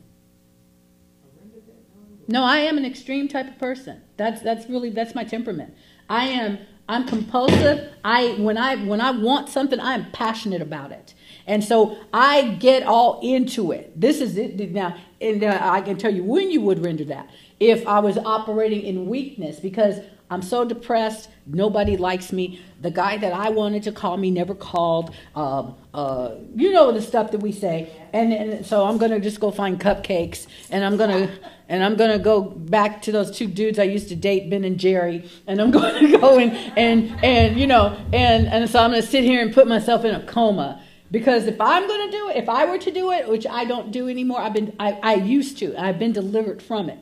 no, 2.31 2.45
I 2.45 2.59
am 2.59 2.77
an 2.77 2.85
extreme 2.85 3.27
type 3.27 3.49
of 3.49 3.59
person. 3.59 4.03
That's 4.19 4.43
that's 4.43 4.69
really 4.69 4.91
that's 4.91 5.15
my 5.15 5.25
temperament. 5.25 5.75
I 6.11 6.27
am 6.27 6.59
I'm 6.87 7.07
compulsive. 7.07 7.91
I 8.05 8.35
when 8.39 8.59
I 8.59 8.77
when 8.77 9.01
I 9.01 9.13
want 9.13 9.49
something, 9.49 9.81
I 9.81 9.95
am 9.95 10.11
passionate 10.13 10.61
about 10.61 10.93
it. 10.93 11.15
And 11.47 11.65
so 11.65 11.97
I 12.13 12.49
get 12.61 12.83
all 12.83 13.19
into 13.23 13.73
it. 13.73 13.99
This 13.99 14.21
is 14.21 14.37
it 14.37 14.73
now, 14.73 14.95
and 15.23 15.43
uh, 15.43 15.59
I 15.59 15.81
can 15.81 15.97
tell 15.97 16.15
you 16.15 16.23
when 16.23 16.51
you 16.51 16.61
would 16.61 16.85
render 16.85 17.05
that. 17.07 17.31
If 17.59 17.87
I 17.87 17.99
was 18.01 18.19
operating 18.19 18.83
in 18.83 19.09
weakness, 19.09 19.59
because 19.59 20.01
I'm 20.31 20.43
so 20.43 20.65
depressed, 20.65 21.31
nobody 21.47 21.97
likes 21.97 22.33
me. 22.33 22.61
The 22.83 22.91
guy 22.91 23.17
that 23.17 23.33
I 23.33 23.49
wanted 23.49 23.83
to 23.85 23.93
call 23.93 24.17
me 24.17 24.31
never 24.31 24.55
called. 24.55 25.15
Um, 25.35 25.75
uh, 25.95 26.35
you 26.55 26.73
know 26.73 26.93
the 26.93 27.01
stuff 27.01 27.31
that 27.33 27.41
we 27.41 27.51
say, 27.51 27.91
and, 28.13 28.33
and 28.33 28.67
so 28.67 28.85
I'm 28.85 28.99
gonna 28.99 29.21
just 29.21 29.41
go 29.41 29.51
find 29.51 29.81
cupcakes, 29.81 30.47
and 30.71 30.85
I'm 30.85 30.97
gonna 30.97 31.31
and 31.69 31.83
I'm 31.83 31.97
gonna 31.97 32.19
go 32.19 32.43
back 32.43 33.03
to 33.03 33.13
those 33.13 33.31
two 33.31 33.47
dudes 33.47 33.79
I 33.79 33.85
used 33.85 34.09
to 34.11 34.17
date, 34.17 34.51
Ben 34.51 34.65
and 34.65 34.79
Jerry, 34.79 35.29
and 35.47 35.61
I'm 35.61 35.71
gonna 35.73 36.19
go 36.19 36.39
and 36.39 36.53
and 36.77 37.25
and 37.25 37.59
you 37.59 37.67
know, 37.67 37.97
and 38.13 38.47
and 38.49 38.69
so 38.69 38.81
I'm 38.81 38.91
gonna 38.91 39.03
sit 39.03 39.25
here 39.25 39.41
and 39.41 39.53
put 39.53 39.67
myself 39.67 40.05
in 40.05 40.15
a 40.15 40.25
coma 40.27 40.83
because 41.11 41.47
if 41.47 41.61
I'm 41.61 41.89
gonna 41.89 42.11
do 42.11 42.29
it, 42.29 42.37
if 42.37 42.49
I 42.49 42.67
were 42.67 42.79
to 42.79 42.91
do 42.91 43.13
it, 43.13 43.29
which 43.29 43.47
I 43.47 43.65
don't 43.65 43.91
do 43.91 44.09
anymore, 44.09 44.41
I've 44.41 44.53
been 44.53 44.75
I, 44.79 44.93
I 45.03 45.15
used 45.15 45.59
to, 45.59 45.75
I've 45.77 45.99
been 45.99 46.13
delivered 46.13 46.63
from 46.63 46.91
it. 46.91 46.99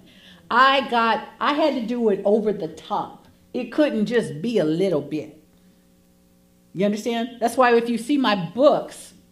I 0.50 0.88
got 0.88 1.28
I 1.40 1.54
had 1.54 1.74
to 1.74 1.86
do 1.86 2.08
it 2.10 2.22
over 2.24 2.52
the 2.52 2.68
top. 2.68 3.26
It 3.52 3.72
couldn't 3.72 4.06
just 4.06 4.42
be 4.42 4.58
a 4.58 4.64
little 4.64 5.00
bit. 5.00 5.42
You 6.72 6.84
understand? 6.84 7.38
That's 7.40 7.56
why 7.56 7.74
if 7.74 7.88
you 7.88 7.98
see 7.98 8.18
my 8.18 8.34
books. 8.34 9.14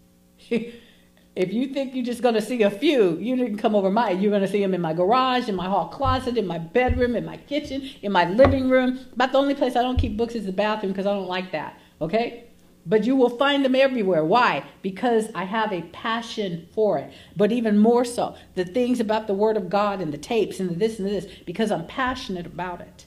If 1.36 1.52
you 1.52 1.66
think 1.66 1.94
you're 1.94 2.04
just 2.04 2.22
going 2.22 2.36
to 2.36 2.42
see 2.42 2.62
a 2.62 2.70
few, 2.70 3.18
you 3.18 3.34
didn't 3.34 3.58
come 3.58 3.74
over 3.74 3.90
my. 3.90 4.10
You're 4.10 4.30
going 4.30 4.42
to 4.42 4.48
see 4.48 4.60
them 4.60 4.72
in 4.72 4.80
my 4.80 4.92
garage, 4.92 5.48
in 5.48 5.56
my 5.56 5.66
hall 5.66 5.88
closet, 5.88 6.36
in 6.36 6.46
my 6.46 6.58
bedroom, 6.58 7.16
in 7.16 7.24
my 7.24 7.38
kitchen, 7.38 7.90
in 8.02 8.12
my 8.12 8.28
living 8.28 8.68
room. 8.68 9.00
About 9.14 9.32
the 9.32 9.38
only 9.38 9.54
place 9.54 9.74
I 9.74 9.82
don't 9.82 9.98
keep 9.98 10.16
books 10.16 10.36
is 10.36 10.46
the 10.46 10.52
bathroom 10.52 10.92
because 10.92 11.06
I 11.06 11.12
don't 11.12 11.26
like 11.26 11.50
that. 11.50 11.80
Okay? 12.00 12.44
But 12.86 13.04
you 13.04 13.16
will 13.16 13.30
find 13.30 13.64
them 13.64 13.74
everywhere. 13.74 14.24
Why? 14.24 14.64
Because 14.82 15.28
I 15.34 15.44
have 15.44 15.72
a 15.72 15.82
passion 15.82 16.68
for 16.72 16.98
it. 16.98 17.12
But 17.36 17.50
even 17.50 17.78
more 17.78 18.04
so, 18.04 18.36
the 18.54 18.64
things 18.64 19.00
about 19.00 19.26
the 19.26 19.34
Word 19.34 19.56
of 19.56 19.70
God 19.70 20.00
and 20.00 20.12
the 20.12 20.18
tapes 20.18 20.60
and 20.60 20.70
the 20.70 20.74
this 20.74 20.98
and 20.98 21.08
this, 21.08 21.26
because 21.46 21.70
I'm 21.70 21.86
passionate 21.86 22.46
about 22.46 22.80
it. 22.80 23.06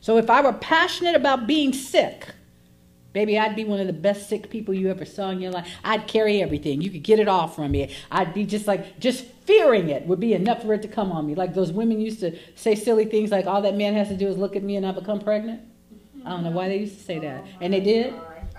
So 0.00 0.16
if 0.16 0.28
I 0.28 0.40
were 0.40 0.52
passionate 0.52 1.14
about 1.14 1.46
being 1.46 1.72
sick, 1.72 2.34
Baby, 3.12 3.38
I'd 3.38 3.54
be 3.54 3.64
one 3.64 3.78
of 3.78 3.86
the 3.86 3.92
best 3.92 4.28
sick 4.28 4.48
people 4.48 4.72
you 4.72 4.88
ever 4.90 5.04
saw 5.04 5.30
in 5.30 5.40
your 5.40 5.52
life. 5.52 5.68
I'd 5.84 6.06
carry 6.06 6.40
everything. 6.40 6.80
You 6.80 6.90
could 6.90 7.02
get 7.02 7.18
it 7.18 7.28
off 7.28 7.56
from 7.56 7.70
me. 7.70 7.94
I'd 8.10 8.32
be 8.32 8.46
just 8.46 8.66
like, 8.66 8.98
just 8.98 9.26
fearing 9.44 9.90
it 9.90 10.06
would 10.06 10.20
be 10.20 10.32
enough 10.32 10.62
for 10.62 10.72
it 10.72 10.82
to 10.82 10.88
come 10.88 11.12
on 11.12 11.26
me. 11.26 11.34
Like 11.34 11.52
those 11.52 11.72
women 11.72 12.00
used 12.00 12.20
to 12.20 12.38
say 12.54 12.74
silly 12.74 13.04
things 13.04 13.30
like, 13.30 13.46
all 13.46 13.60
that 13.62 13.76
man 13.76 13.94
has 13.94 14.08
to 14.08 14.16
do 14.16 14.28
is 14.28 14.38
look 14.38 14.56
at 14.56 14.62
me 14.62 14.76
and 14.76 14.86
I 14.86 14.92
become 14.92 15.20
pregnant. 15.20 15.60
I 16.24 16.30
don't 16.30 16.44
know 16.44 16.50
why 16.52 16.68
they 16.68 16.78
used 16.78 16.96
to 16.98 17.04
say 17.04 17.18
that. 17.18 17.44
And 17.60 17.74
they 17.74 17.80
did. 17.80 18.14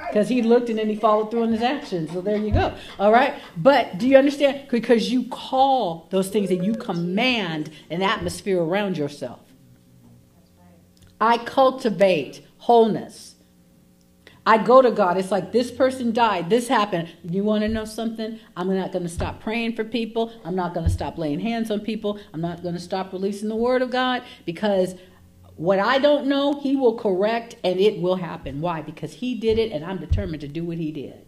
Because 0.07 0.29
he 0.29 0.41
looked 0.41 0.69
and 0.69 0.77
then 0.77 0.89
he 0.89 0.95
followed 0.95 1.31
through 1.31 1.43
on 1.43 1.51
his 1.51 1.61
actions. 1.61 2.11
So 2.11 2.21
there 2.21 2.37
you 2.37 2.51
go. 2.51 2.75
All 2.99 3.11
right? 3.11 3.33
But 3.57 3.97
do 3.97 4.07
you 4.07 4.17
understand? 4.17 4.67
Because 4.69 5.11
you 5.11 5.25
call 5.25 6.07
those 6.11 6.29
things 6.29 6.51
and 6.51 6.65
you 6.65 6.75
command 6.75 7.71
an 7.89 8.01
atmosphere 8.01 8.61
around 8.61 8.97
yourself. 8.97 9.39
I 11.19 11.37
cultivate 11.37 12.45
wholeness. 12.57 13.33
I 14.45 14.57
go 14.57 14.81
to 14.81 14.91
God. 14.91 15.17
It's 15.17 15.31
like 15.31 15.53
this 15.53 15.71
person 15.71 16.11
died, 16.11 16.49
this 16.49 16.67
happened. 16.67 17.09
You 17.23 17.43
want 17.45 17.61
to 17.61 17.69
know 17.69 17.85
something? 17.85 18.39
I'm 18.57 18.75
not 18.75 18.91
going 18.91 19.03
to 19.03 19.09
stop 19.09 19.39
praying 19.39 19.75
for 19.75 19.85
people. 19.85 20.33
I'm 20.43 20.55
not 20.55 20.73
going 20.73 20.85
to 20.85 20.91
stop 20.91 21.17
laying 21.17 21.39
hands 21.39 21.71
on 21.71 21.79
people. 21.79 22.19
I'm 22.33 22.41
not 22.41 22.61
going 22.61 22.75
to 22.75 22.81
stop 22.81 23.13
releasing 23.13 23.47
the 23.47 23.55
word 23.55 23.81
of 23.81 23.89
God 23.89 24.21
because 24.45 24.95
what 25.55 25.79
I 25.79 25.99
don't 25.99 26.27
know, 26.27 26.59
He 26.59 26.75
will 26.75 26.97
correct 26.97 27.55
and 27.63 27.79
it 27.79 28.01
will 28.01 28.15
happen. 28.15 28.61
Why? 28.61 28.81
Because 28.81 29.13
He 29.13 29.35
did 29.35 29.59
it 29.59 29.71
and 29.71 29.85
I'm 29.85 29.99
determined 29.99 30.41
to 30.41 30.47
do 30.47 30.63
what 30.63 30.77
He 30.77 30.91
did. 30.91 31.25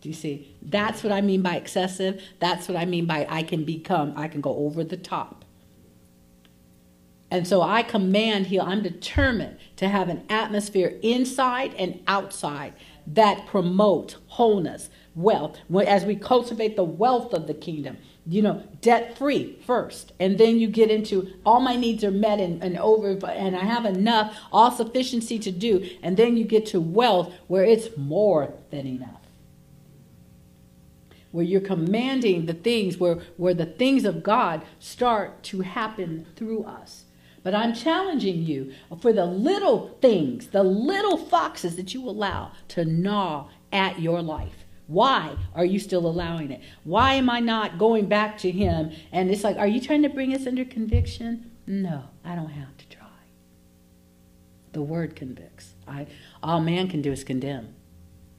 Do 0.00 0.08
you 0.08 0.14
see? 0.14 0.56
That's 0.62 1.02
what 1.02 1.12
I 1.12 1.20
mean 1.20 1.42
by 1.42 1.56
excessive. 1.56 2.22
That's 2.38 2.68
what 2.68 2.76
I 2.76 2.84
mean 2.84 3.06
by 3.06 3.26
I 3.28 3.42
can 3.42 3.64
become, 3.64 4.12
I 4.16 4.28
can 4.28 4.40
go 4.40 4.56
over 4.56 4.84
the 4.84 4.96
top. 4.96 5.44
And 7.30 7.46
so 7.46 7.60
I 7.60 7.82
command 7.82 8.46
here, 8.46 8.62
I'm 8.62 8.82
determined 8.82 9.58
to 9.76 9.88
have 9.88 10.08
an 10.08 10.24
atmosphere 10.30 10.98
inside 11.02 11.74
and 11.74 12.00
outside 12.06 12.74
that 13.06 13.46
promote 13.46 14.16
wholeness, 14.28 14.88
wealth. 15.14 15.58
As 15.86 16.04
we 16.04 16.16
cultivate 16.16 16.76
the 16.76 16.84
wealth 16.84 17.34
of 17.34 17.46
the 17.46 17.54
kingdom, 17.54 17.98
you 18.28 18.42
know, 18.42 18.62
debt 18.82 19.16
free 19.16 19.58
first. 19.66 20.12
And 20.20 20.36
then 20.38 20.58
you 20.58 20.68
get 20.68 20.90
into 20.90 21.32
all 21.46 21.60
my 21.60 21.76
needs 21.76 22.04
are 22.04 22.10
met 22.10 22.40
and, 22.40 22.62
and 22.62 22.78
over, 22.78 23.18
and 23.26 23.56
I 23.56 23.64
have 23.64 23.86
enough, 23.86 24.36
all 24.52 24.70
sufficiency 24.70 25.38
to 25.38 25.50
do. 25.50 25.88
And 26.02 26.16
then 26.16 26.36
you 26.36 26.44
get 26.44 26.66
to 26.66 26.80
wealth 26.80 27.32
where 27.46 27.64
it's 27.64 27.96
more 27.96 28.52
than 28.70 28.86
enough 28.86 29.18
where 31.30 31.44
you're 31.44 31.60
commanding 31.60 32.46
the 32.46 32.54
things 32.54 32.98
where, 32.98 33.18
where 33.36 33.54
the 33.54 33.66
things 33.66 34.04
of 34.04 34.22
God 34.22 34.62
start 34.78 35.42
to 35.44 35.60
happen 35.60 36.26
through 36.36 36.64
us. 36.64 37.04
But 37.42 37.54
I'm 37.54 37.74
challenging 37.74 38.42
you 38.42 38.72
for 39.00 39.12
the 39.12 39.24
little 39.24 39.96
things, 40.00 40.48
the 40.48 40.62
little 40.62 41.16
foxes 41.16 41.76
that 41.76 41.94
you 41.94 42.08
allow 42.08 42.52
to 42.68 42.84
gnaw 42.84 43.48
at 43.72 44.00
your 44.00 44.22
life. 44.22 44.57
Why 44.88 45.36
are 45.54 45.64
you 45.64 45.78
still 45.78 46.06
allowing 46.06 46.50
it? 46.50 46.60
Why 46.82 47.14
am 47.14 47.30
I 47.30 47.38
not 47.38 47.78
going 47.78 48.06
back 48.06 48.38
to 48.38 48.50
him? 48.50 48.90
And 49.12 49.30
it's 49.30 49.44
like, 49.44 49.56
are 49.56 49.66
you 49.66 49.80
trying 49.80 50.02
to 50.02 50.08
bring 50.08 50.34
us 50.34 50.46
under 50.46 50.64
conviction? 50.64 51.50
No, 51.66 52.04
I 52.24 52.34
don't 52.34 52.50
have 52.50 52.76
to 52.76 52.88
try. 52.88 53.06
The 54.72 54.82
word 54.82 55.14
convicts. 55.14 55.74
I, 55.86 56.06
all 56.42 56.60
man 56.60 56.88
can 56.88 57.02
do 57.02 57.12
is 57.12 57.22
condemn. 57.22 57.74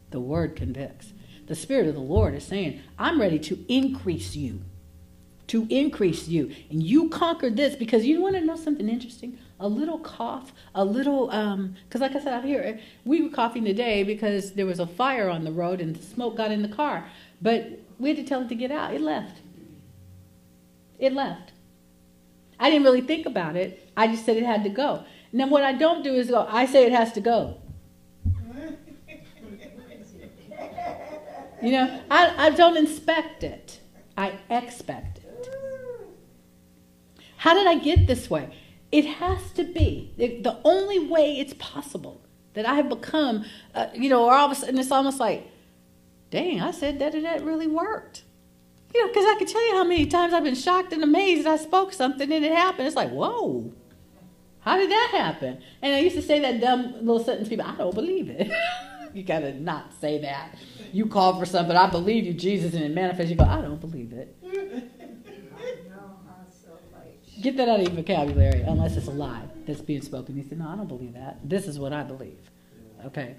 The 0.10 0.20
word 0.20 0.56
convicts. 0.56 1.14
The 1.46 1.56
Spirit 1.56 1.88
of 1.88 1.96
the 1.96 2.02
Lord 2.02 2.36
is 2.36 2.44
saying, 2.44 2.82
I'm 2.98 3.22
ready 3.22 3.40
to 3.40 3.66
increase 3.68 4.36
you 4.36 4.62
to 5.50 5.66
increase 5.70 6.28
you. 6.28 6.52
And 6.70 6.82
you 6.82 7.10
conquered 7.10 7.58
this 7.58 7.76
because 7.76 8.06
you 8.06 8.22
want 8.22 8.36
to 8.36 8.42
know 8.42 8.56
something 8.56 8.88
interesting? 8.88 9.38
A 9.60 9.68
little 9.68 10.00
cough, 10.00 10.54
a 10.74 10.86
little, 10.86 11.28
because 11.28 12.02
um, 12.02 12.02
like 12.02 12.16
I 12.16 12.20
said 12.20 12.34
out 12.34 12.46
here, 12.46 12.80
we 13.04 13.22
were 13.22 13.30
coughing 13.30 13.66
today 13.66 14.04
because 14.04 14.54
there 14.54 14.66
was 14.66 14.80
a 14.80 14.88
fire 14.88 15.30
on 15.30 15.44
the 15.44 15.52
road 15.52 15.82
and 15.82 15.96
the 15.96 16.02
smoke 16.02 16.38
got 16.38 16.52
in 16.52 16.62
the 16.62 16.70
car. 16.70 17.06
But 17.42 17.80
we 18.00 18.10
had 18.10 18.18
to 18.18 18.24
tell 18.24 18.42
it 18.42 18.50
to 18.50 18.56
get 18.56 18.72
out. 18.72 18.94
It 18.94 19.02
left. 19.02 19.42
It 20.98 21.14
left. 21.14 21.52
I 22.60 22.70
didn't 22.70 22.84
really 22.84 23.02
think 23.02 23.26
about 23.26 23.56
it. 23.56 23.90
I 23.96 24.08
just 24.08 24.26
said 24.26 24.38
it 24.38 24.44
had 24.44 24.64
to 24.64 24.70
go. 24.70 25.04
Then 25.32 25.50
what 25.50 25.64
I 25.64 25.74
don't 25.74 26.04
do 26.04 26.14
is 26.14 26.30
go, 26.30 26.48
I 26.50 26.66
say 26.66 26.86
it 26.86 26.92
has 26.92 27.12
to 27.14 27.22
go. 27.22 27.58
You 31.62 31.74
know, 31.74 32.02
I, 32.10 32.48
I 32.48 32.50
don't 32.52 32.78
inspect 32.78 33.44
it. 33.44 33.82
I 34.18 34.34
expect 34.50 35.18
it. 35.18 35.50
How 37.36 37.54
did 37.54 37.68
I 37.68 37.76
get 37.76 38.08
this 38.08 38.30
way? 38.30 38.50
It 38.92 39.06
has 39.06 39.52
to 39.52 39.64
be 39.64 40.14
the 40.18 40.58
only 40.64 41.00
way 41.00 41.40
it's 41.40 41.54
possible 41.54 42.22
that 42.54 42.66
I 42.66 42.76
have 42.76 42.90
become, 42.90 43.46
uh, 43.76 43.88
you 43.94 44.10
know, 44.10 44.26
or 44.26 44.34
all 44.34 44.48
of 44.48 44.52
a 44.52 44.56
sudden 44.56 44.80
it's 44.80 44.92
almost 44.92 45.20
like, 45.20 45.48
dang, 46.32 46.62
I 46.62 46.72
said 46.72 47.00
that 47.00 47.14
and 47.14 47.26
that 47.26 47.44
really 47.44 47.68
worked. 47.68 48.24
You 48.94 49.02
know, 49.02 49.08
because 49.08 49.26
I 49.26 49.36
can 49.38 49.48
tell 49.48 49.68
you 49.68 49.76
how 49.76 49.84
many 49.84 50.08
times 50.08 50.34
I've 50.34 50.44
been 50.44 50.56
shocked 50.56 50.94
and 50.94 51.04
amazed 51.04 51.46
that 51.46 51.52
I 51.52 51.58
spoke 51.58 51.94
something 51.94 52.32
and 52.32 52.44
it 52.44 52.52
happened. 52.52 52.88
It's 52.88 52.96
like, 52.96 53.12
whoa, 53.12 53.72
how 54.62 54.78
did 54.78 54.90
that 54.90 55.10
happen? 55.12 55.62
And 55.82 55.94
I 55.94 56.00
used 56.00 56.16
to 56.16 56.22
say 56.22 56.40
that 56.40 56.60
dumb 56.60 56.94
little 56.96 57.24
sentence, 57.24 57.48
to 57.48 57.56
people, 57.56 57.66
I 57.66 57.76
don't 57.76 57.94
believe 57.94 58.30
it. 58.30 58.52
you 59.14 59.24
got 59.24 59.40
to 59.40 59.54
not 59.54 59.94
say 60.02 60.20
that. 60.22 60.56
You 60.92 61.06
call 61.06 61.38
for 61.40 61.46
something, 61.46 61.76
I 61.76 61.90
believe 61.90 62.26
you, 62.26 62.34
Jesus, 62.34 62.74
and 62.74 62.84
it 62.84 62.92
manifests. 62.92 63.30
You 63.30 63.38
go, 63.38 63.46
I 63.46 63.62
don't 63.62 63.80
believe 63.80 64.12
it. 64.12 64.36
Get 67.42 67.58
that 67.58 67.70
out 67.70 67.80
of 67.80 67.88
your 67.88 67.96
vocabulary 67.96 68.62
unless 68.62 68.98
it's 68.98 69.08
a 69.08 69.12
lie 69.12 69.44
that's 69.66 69.82
being 69.82 70.02
spoken. 70.02 70.36
He 70.36 70.44
said, 70.44 70.60
No, 70.60 70.70
I 70.70 70.76
don't 70.76 70.88
believe 70.88 71.14
that. 71.14 71.40
This 71.48 71.68
is 71.68 71.80
what 71.80 71.94
I 71.94 72.04
believe. 72.04 72.50
Okay. 73.06 73.36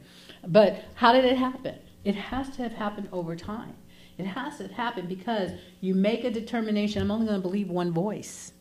But 0.46 0.84
how 0.94 1.12
did 1.12 1.24
it 1.24 1.36
happen? 1.36 1.76
It 2.04 2.14
has 2.14 2.48
to 2.56 2.62
have 2.62 2.72
happened 2.72 3.08
over 3.12 3.36
time. 3.36 3.74
It 4.16 4.26
has 4.26 4.58
to 4.58 4.68
happen 4.68 5.06
because 5.06 5.50
you 5.80 5.94
make 5.94 6.24
a 6.24 6.30
determination. 6.30 7.02
I'm 7.02 7.10
only 7.10 7.26
going 7.26 7.38
to 7.38 7.42
believe 7.42 7.68
one 7.68 7.92
voice. 7.92 8.52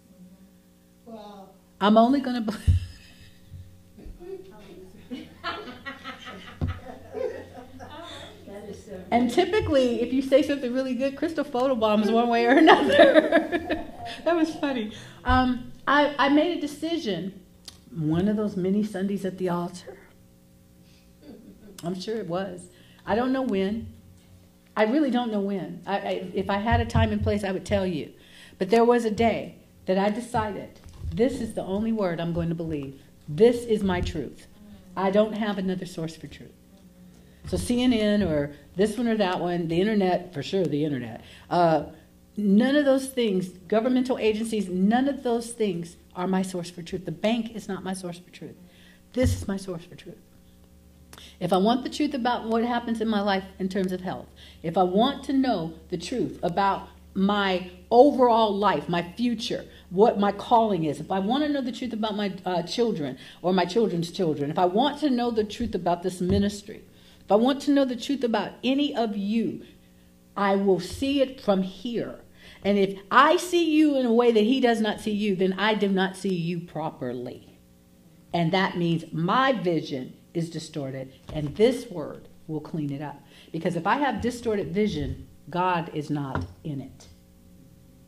Wow. 1.05 1.49
I'm 1.79 1.97
only 1.97 2.19
going 2.19 2.35
to 2.35 2.41
believe. 2.41 2.79
And 9.11 9.31
typically, 9.31 10.01
if 10.01 10.13
you 10.13 10.21
say 10.21 10.43
something 10.43 10.73
really 10.73 10.93
good, 10.93 11.15
Crystal 11.15 11.43
photobombs 11.43 12.11
one 12.11 12.29
way 12.29 12.45
or 12.45 12.51
another. 12.51 13.85
that 14.23 14.35
was 14.35 14.53
funny. 14.55 14.91
Um, 15.23 15.71
I, 15.87 16.13
I 16.19 16.29
made 16.29 16.57
a 16.57 16.61
decision 16.61 17.39
one 17.91 18.27
of 18.27 18.35
those 18.35 18.55
many 18.55 18.83
Sundays 18.83 19.25
at 19.25 19.37
the 19.37 19.49
altar. 19.49 19.97
I'm 21.83 21.99
sure 21.99 22.17
it 22.17 22.27
was. 22.27 22.67
I 23.05 23.15
don't 23.15 23.31
know 23.31 23.41
when. 23.41 23.91
I 24.77 24.83
really 24.83 25.09
don't 25.09 25.31
know 25.31 25.39
when. 25.39 25.81
I, 25.85 25.97
I, 25.97 26.31
if 26.33 26.49
I 26.49 26.57
had 26.57 26.81
a 26.81 26.85
time 26.85 27.11
and 27.11 27.23
place, 27.23 27.43
I 27.43 27.51
would 27.51 27.65
tell 27.65 27.85
you. 27.85 28.13
But 28.57 28.69
there 28.69 28.85
was 28.85 29.05
a 29.05 29.11
day 29.11 29.55
that 29.85 29.97
I 29.97 30.09
decided 30.09 30.79
this 31.11 31.41
is 31.41 31.53
the 31.53 31.63
only 31.63 31.91
word 31.91 32.19
I'm 32.19 32.33
going 32.33 32.49
to 32.49 32.55
believe. 32.55 33.01
This 33.27 33.63
is 33.63 33.83
my 33.83 34.01
truth. 34.01 34.47
I 34.95 35.09
don't 35.11 35.33
have 35.33 35.57
another 35.57 35.85
source 35.85 36.15
for 36.15 36.27
truth. 36.27 36.51
So 37.47 37.57
CNN 37.57 38.27
or 38.29 38.53
this 38.79 38.97
one 38.97 39.09
or 39.09 39.17
that 39.17 39.41
one, 39.41 39.67
the 39.67 39.81
internet, 39.81 40.33
for 40.33 40.41
sure, 40.41 40.63
the 40.63 40.85
internet. 40.85 41.21
Uh, 41.49 41.83
none 42.37 42.77
of 42.77 42.85
those 42.85 43.07
things, 43.07 43.49
governmental 43.67 44.17
agencies, 44.17 44.69
none 44.69 45.09
of 45.09 45.21
those 45.21 45.51
things 45.51 45.97
are 46.15 46.27
my 46.27 46.41
source 46.41 46.71
for 46.71 46.81
truth. 46.81 47.03
The 47.03 47.11
bank 47.11 47.53
is 47.53 47.67
not 47.67 47.83
my 47.83 47.93
source 47.93 48.19
for 48.19 48.29
truth. 48.31 48.55
This 49.11 49.35
is 49.35 49.49
my 49.49 49.57
source 49.57 49.83
for 49.83 49.95
truth. 49.95 50.17
If 51.41 51.51
I 51.51 51.57
want 51.57 51.83
the 51.83 51.89
truth 51.89 52.13
about 52.13 52.45
what 52.45 52.63
happens 52.63 53.01
in 53.01 53.09
my 53.09 53.19
life 53.19 53.43
in 53.59 53.67
terms 53.67 53.91
of 53.91 53.99
health, 53.99 54.27
if 54.63 54.77
I 54.77 54.83
want 54.83 55.25
to 55.25 55.33
know 55.33 55.73
the 55.89 55.97
truth 55.97 56.39
about 56.41 56.87
my 57.13 57.69
overall 57.91 58.55
life, 58.55 58.87
my 58.87 59.03
future, 59.17 59.65
what 59.89 60.17
my 60.17 60.31
calling 60.31 60.85
is, 60.85 61.01
if 61.01 61.11
I 61.11 61.19
want 61.19 61.43
to 61.43 61.49
know 61.49 61.61
the 61.61 61.73
truth 61.73 61.91
about 61.91 62.15
my 62.15 62.33
uh, 62.45 62.63
children 62.63 63.17
or 63.41 63.51
my 63.51 63.65
children's 63.65 64.09
children, 64.09 64.49
if 64.49 64.57
I 64.57 64.65
want 64.65 64.99
to 64.99 65.09
know 65.09 65.31
the 65.31 65.43
truth 65.43 65.75
about 65.75 66.01
this 66.01 66.21
ministry, 66.21 66.81
if 67.29 67.33
I 67.33 67.35
want 67.35 67.61
to 67.61 67.71
know 67.71 67.85
the 67.85 67.95
truth 67.95 68.23
about 68.23 68.53
any 68.63 68.95
of 68.95 69.15
you, 69.15 69.61
I 70.35 70.55
will 70.55 70.79
see 70.79 71.21
it 71.21 71.39
from 71.39 71.61
here. 71.61 72.21
And 72.63 72.75
if 72.79 72.97
I 73.11 73.37
see 73.37 73.69
you 73.69 73.95
in 73.97 74.07
a 74.07 74.11
way 74.11 74.31
that 74.31 74.39
he 74.39 74.59
does 74.59 74.81
not 74.81 74.99
see 74.99 75.11
you, 75.11 75.35
then 75.35 75.53
I 75.53 75.75
do 75.75 75.89
not 75.89 76.17
see 76.17 76.33
you 76.33 76.59
properly. 76.59 77.59
And 78.33 78.51
that 78.51 78.79
means 78.79 79.13
my 79.13 79.51
vision 79.51 80.15
is 80.33 80.49
distorted, 80.49 81.13
and 81.31 81.55
this 81.55 81.85
word 81.91 82.29
will 82.47 82.61
clean 82.61 82.91
it 82.91 83.03
up. 83.03 83.21
Because 83.51 83.75
if 83.75 83.85
I 83.85 83.97
have 83.97 84.21
distorted 84.21 84.73
vision, 84.73 85.27
God 85.51 85.91
is 85.93 86.09
not 86.09 86.47
in 86.63 86.81
it. 86.81 87.09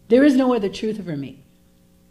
There 0.07 0.23
is 0.23 0.35
no 0.35 0.55
other 0.55 0.67
truth 0.67 1.05
for 1.05 1.15
me. 1.15 1.45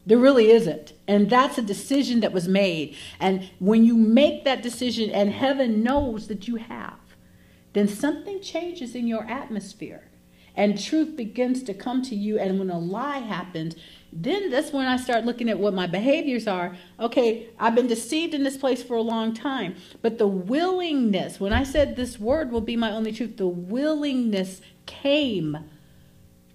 There 0.07 0.17
really 0.17 0.53
isn't. 0.53 0.93
And 1.09 1.29
that's 1.29 1.59
a 1.59 1.63
decision 1.63 2.21
that 2.21 2.33
was 2.33 2.47
made. 2.47 2.97
And 3.19 3.51
when 3.59 3.85
you 3.85 3.97
make 3.97 4.45
that 4.45 4.63
decision, 4.63 5.11
and 5.11 5.33
heaven 5.33 5.83
knows 5.83 6.29
that 6.29 6.47
you 6.47 6.55
have, 6.55 7.00
then 7.73 7.89
something 7.89 8.41
changes 8.41 8.95
in 8.95 9.07
your 9.07 9.25
atmosphere. 9.25 10.05
And 10.57 10.83
truth 10.83 11.17
begins 11.17 11.63
to 11.65 11.75
come 11.75 12.03
to 12.03 12.15
you. 12.15 12.39
And 12.39 12.59
when 12.59 12.71
a 12.71 12.79
lie 12.79 13.19
happens, 13.19 13.77
then 14.13 14.51
that's 14.51 14.73
when 14.73 14.87
I 14.87 14.97
start 14.97 15.25
looking 15.25 15.49
at 15.49 15.59
what 15.59 15.75
my 15.75 15.87
behaviors 15.87 16.49
are. 16.49 16.77
Okay, 16.99 17.49
I've 17.59 17.77
been 17.77 17.87
deceived 17.87 18.35
in 18.35 18.43
this 18.43 18.57
place 18.57 18.83
for 18.83 18.97
a 18.97 19.03
long 19.03 19.33
time. 19.33 19.77
But 20.03 20.19
the 20.19 20.27
willingness, 20.27 21.39
when 21.39 21.53
I 21.53 21.63
said 21.63 21.95
this 21.95 22.19
word 22.19 22.51
will 22.51 22.61
be 22.61 22.77
my 22.77 22.91
only 22.91 23.13
truth, 23.13 23.37
the 23.37 23.47
willingness 23.47 24.61
came 24.87 25.57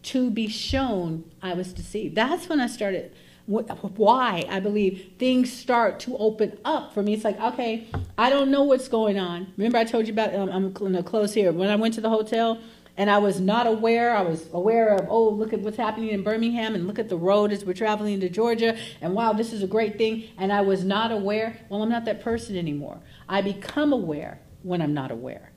to 0.04 0.30
be 0.30 0.48
shown 0.48 1.24
I 1.42 1.54
was 1.54 1.74
deceived. 1.74 2.16
That's 2.16 2.50
when 2.50 2.60
I 2.60 2.68
started 2.68 3.16
why 3.48 4.44
I 4.50 4.60
believe 4.60 5.14
things 5.20 5.54
start 5.54 6.00
to 6.02 6.18
open 6.18 6.58
up 6.66 6.94
for 6.94 7.04
me. 7.04 7.14
It's 7.14 7.24
like, 7.24 7.40
okay, 7.40 7.88
I 8.18 8.30
don't 8.30 8.50
know 8.50 8.64
what's 8.64 8.88
going 8.88 9.20
on. 9.20 9.54
Remember, 9.58 9.78
I 9.78 9.84
told 9.84 10.08
you 10.08 10.14
about, 10.14 10.34
um, 10.34 10.50
I'm 10.50 10.74
going 10.74 10.94
to 10.94 11.04
close 11.04 11.34
here. 11.34 11.52
When 11.52 11.70
I 11.70 11.76
went 11.76 11.94
to 11.96 12.02
the 12.02 12.10
hotel 12.10 12.60
and 12.98 13.10
I 13.10 13.20
was 13.20 13.40
not 13.40 13.68
aware, 13.68 14.16
I 14.16 14.22
was 14.22 14.50
aware 14.52 14.96
of, 14.96 15.08
oh, 15.10 15.30
look 15.30 15.54
at 15.54 15.60
what's 15.60 15.78
happening 15.78 16.10
in 16.10 16.24
Birmingham 16.24 16.74
and 16.74 16.88
look 16.88 16.98
at 16.98 17.10
the 17.10 17.18
road 17.18 17.52
as 17.52 17.64
we're 17.64 17.74
traveling 17.74 18.20
to 18.22 18.30
Georgia 18.30 18.78
and 19.02 19.14
wow, 19.14 19.34
this 19.34 19.54
is 19.54 19.62
a 19.62 19.68
great 19.68 19.98
thing. 19.98 20.26
And 20.38 20.52
I 20.52 20.62
was 20.62 20.84
not 20.84 21.12
aware. 21.12 21.60
Well, 21.70 21.84
I'm 21.84 21.90
not 21.90 22.06
that 22.06 22.22
person 22.22 22.58
anymore. 22.58 23.00
I 23.30 23.42
become 23.42 23.94
aware 23.94 24.40
when 24.64 24.82
I'm 24.82 24.94
not 24.94 25.12
aware. 25.12 25.52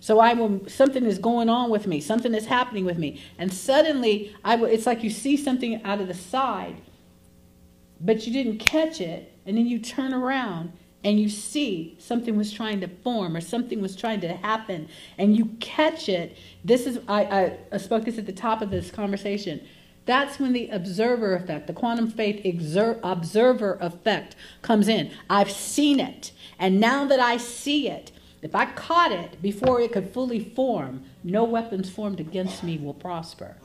So 0.00 0.18
I 0.18 0.32
will, 0.34 0.66
something 0.68 1.04
is 1.04 1.18
going 1.18 1.48
on 1.48 1.70
with 1.70 1.86
me, 1.86 2.00
something 2.00 2.34
is 2.34 2.46
happening 2.46 2.84
with 2.84 2.98
me. 2.98 3.22
And 3.38 3.52
suddenly, 3.52 4.34
I 4.44 4.56
will, 4.56 4.66
it's 4.66 4.86
like 4.86 5.02
you 5.02 5.10
see 5.10 5.36
something 5.36 5.82
out 5.82 6.00
of 6.00 6.08
the 6.08 6.14
side 6.14 6.80
but 8.04 8.26
you 8.26 8.32
didn't 8.32 8.58
catch 8.58 9.00
it, 9.00 9.32
and 9.46 9.56
then 9.56 9.66
you 9.66 9.78
turn 9.78 10.12
around 10.12 10.72
and 11.02 11.20
you 11.20 11.28
see 11.28 11.96
something 11.98 12.36
was 12.36 12.50
trying 12.50 12.80
to 12.80 12.88
form 12.88 13.36
or 13.36 13.40
something 13.40 13.80
was 13.82 13.94
trying 13.94 14.20
to 14.20 14.32
happen, 14.32 14.88
and 15.18 15.36
you 15.36 15.46
catch 15.60 16.08
it. 16.08 16.36
This 16.64 16.86
is, 16.86 16.98
I, 17.08 17.58
I 17.72 17.76
spoke 17.76 18.04
this 18.04 18.16
at 18.18 18.26
the 18.26 18.32
top 18.32 18.62
of 18.62 18.70
this 18.70 18.90
conversation. 18.90 19.60
That's 20.06 20.38
when 20.38 20.52
the 20.52 20.68
observer 20.68 21.34
effect, 21.34 21.66
the 21.66 21.72
quantum 21.72 22.10
faith 22.10 22.42
exer- 22.44 23.00
observer 23.02 23.78
effect 23.80 24.36
comes 24.62 24.88
in. 24.88 25.10
I've 25.28 25.50
seen 25.50 26.00
it. 26.00 26.32
And 26.58 26.80
now 26.80 27.06
that 27.06 27.20
I 27.20 27.38
see 27.38 27.88
it, 27.88 28.12
if 28.42 28.54
I 28.54 28.66
caught 28.66 29.12
it 29.12 29.40
before 29.40 29.80
it 29.80 29.92
could 29.92 30.12
fully 30.12 30.40
form, 30.40 31.04
no 31.22 31.44
weapons 31.44 31.88
formed 31.88 32.20
against 32.20 32.62
me 32.62 32.76
will 32.76 32.92
prosper. 32.92 33.56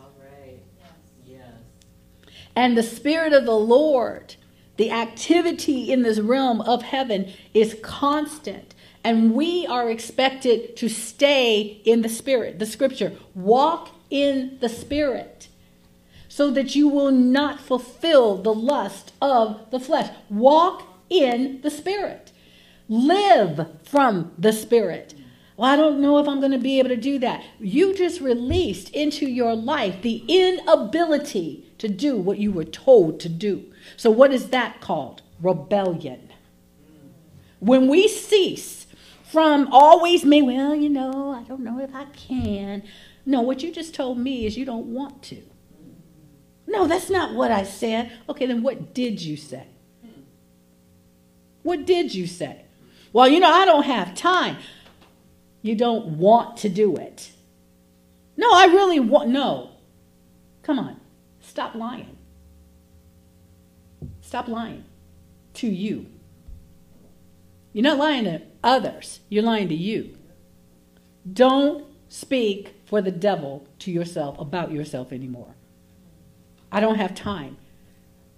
And 2.59 2.77
the 2.77 2.83
Spirit 2.83 3.31
of 3.31 3.45
the 3.45 3.55
Lord, 3.55 4.35
the 4.75 4.91
activity 4.91 5.93
in 5.93 6.01
this 6.01 6.19
realm 6.19 6.59
of 6.59 6.83
heaven 6.83 7.31
is 7.53 7.77
constant. 7.81 8.75
And 9.01 9.33
we 9.33 9.65
are 9.65 9.89
expected 9.89 10.75
to 10.75 10.89
stay 10.89 11.81
in 11.85 12.01
the 12.01 12.09
Spirit. 12.09 12.59
The 12.59 12.65
scripture, 12.65 13.13
walk 13.33 13.91
in 14.09 14.57
the 14.59 14.67
Spirit 14.67 15.47
so 16.27 16.51
that 16.51 16.75
you 16.75 16.89
will 16.89 17.11
not 17.11 17.61
fulfill 17.61 18.35
the 18.35 18.53
lust 18.53 19.13
of 19.21 19.71
the 19.71 19.79
flesh. 19.79 20.13
Walk 20.29 20.83
in 21.09 21.61
the 21.61 21.71
Spirit. 21.71 22.33
Live 22.89 23.69
from 23.83 24.33
the 24.37 24.51
Spirit. 24.51 25.13
Well, 25.55 25.71
I 25.71 25.77
don't 25.77 26.01
know 26.01 26.17
if 26.17 26.27
I'm 26.27 26.41
going 26.41 26.51
to 26.51 26.57
be 26.57 26.79
able 26.79 26.89
to 26.89 26.97
do 26.97 27.19
that. 27.19 27.41
You 27.57 27.95
just 27.95 28.19
released 28.19 28.89
into 28.89 29.27
your 29.27 29.55
life 29.55 30.01
the 30.01 30.25
inability 30.27 31.68
to 31.79 31.87
do 31.87 32.17
what 32.17 32.37
you 32.37 32.51
were 32.51 32.65
told 32.65 33.19
to 33.21 33.29
do. 33.29 33.65
So, 33.97 34.09
what 34.11 34.31
is 34.31 34.49
that 34.49 34.79
called? 34.79 35.21
Rebellion. 35.41 36.31
When 37.59 37.87
we 37.87 38.07
cease 38.07 38.87
from 39.23 39.67
always 39.71 40.23
me, 40.23 40.41
well, 40.41 40.75
you 40.75 40.89
know, 40.89 41.31
I 41.31 41.43
don't 41.43 41.61
know 41.61 41.79
if 41.79 41.93
I 41.93 42.05
can. 42.05 42.83
No, 43.25 43.41
what 43.41 43.63
you 43.63 43.71
just 43.71 43.93
told 43.93 44.17
me 44.17 44.45
is 44.45 44.57
you 44.57 44.65
don't 44.65 44.87
want 44.87 45.23
to. 45.23 45.41
No, 46.67 46.87
that's 46.87 47.09
not 47.09 47.33
what 47.33 47.51
I 47.51 47.63
said. 47.63 48.11
Okay, 48.29 48.45
then 48.45 48.61
what 48.61 48.93
did 48.93 49.21
you 49.21 49.35
say? 49.35 49.67
What 51.63 51.85
did 51.85 52.13
you 52.13 52.27
say? 52.27 52.65
Well, 53.11 53.27
you 53.27 53.39
know, 53.39 53.51
I 53.51 53.65
don't 53.65 53.83
have 53.83 54.15
time. 54.15 54.57
You 55.61 55.75
don't 55.75 56.17
want 56.17 56.57
to 56.57 56.69
do 56.69 56.95
it. 56.95 57.31
No, 58.37 58.49
I 58.53 58.65
really 58.65 58.99
want. 58.99 59.29
No. 59.29 59.71
Come 60.63 60.79
on. 60.79 60.98
Stop 61.59 61.75
lying. 61.75 62.15
Stop 64.21 64.47
lying 64.47 64.85
to 65.55 65.67
you. 65.67 66.05
You're 67.73 67.83
not 67.83 67.97
lying 67.97 68.23
to 68.23 68.43
others, 68.63 69.19
you're 69.27 69.43
lying 69.43 69.67
to 69.67 69.75
you. 69.75 70.15
Don't 71.33 71.85
speak 72.07 72.75
for 72.85 73.01
the 73.01 73.11
devil 73.11 73.67
to 73.79 73.91
yourself 73.91 74.39
about 74.39 74.71
yourself 74.71 75.11
anymore. 75.11 75.53
I 76.71 76.79
don't 76.79 76.95
have 76.95 77.13
time. 77.13 77.57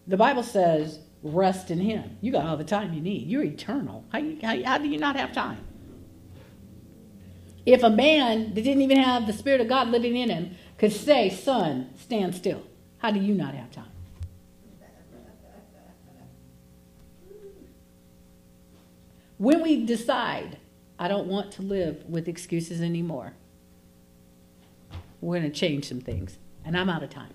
The 0.08 0.18
Bible 0.18 0.42
says, 0.42 0.98
rest 1.22 1.70
in 1.70 1.80
Him. 1.80 2.18
You 2.22 2.32
got 2.32 2.48
all 2.48 2.58
the 2.58 2.64
time 2.64 2.92
you 2.92 3.02
need. 3.02 3.28
You're 3.28 3.44
eternal. 3.44 4.04
How, 4.12 4.20
how, 4.42 4.64
how 4.64 4.78
do 4.80 4.88
you 4.88 4.98
not 4.98 5.16
have 5.16 5.32
time? 5.32 5.64
If 7.68 7.84
a 7.84 7.92
man 7.92 8.56
that 8.56 8.64
didn't 8.64 8.82
even 8.82 8.98
have 8.98 9.28
the 9.28 9.34
Spirit 9.34 9.62
of 9.62 9.68
God 9.68 9.90
living 9.90 10.18
in 10.18 10.32
him 10.32 10.56
could 10.80 10.92
say, 10.92 11.30
Sun, 11.30 11.92
stand 12.00 12.34
still, 12.34 12.64
how 13.02 13.10
do 13.10 13.20
you 13.20 13.34
not 13.34 13.56
have 13.56 13.72
time? 13.72 13.86
When 19.40 19.64
we 19.64 19.84
decide, 19.88 20.60
I 21.00 21.08
don't 21.08 21.26
want 21.26 21.52
to 21.54 21.64
live 21.64 22.06
with 22.08 22.28
excuses 22.28 22.80
anymore, 22.80 23.34
we're 25.20 25.40
going 25.40 25.52
to 25.52 25.60
change 25.60 25.88
some 25.88 26.00
things. 26.00 26.38
And 26.64 26.78
I'm 26.78 26.90
out 26.90 27.02
of 27.02 27.10
time. 27.10 27.34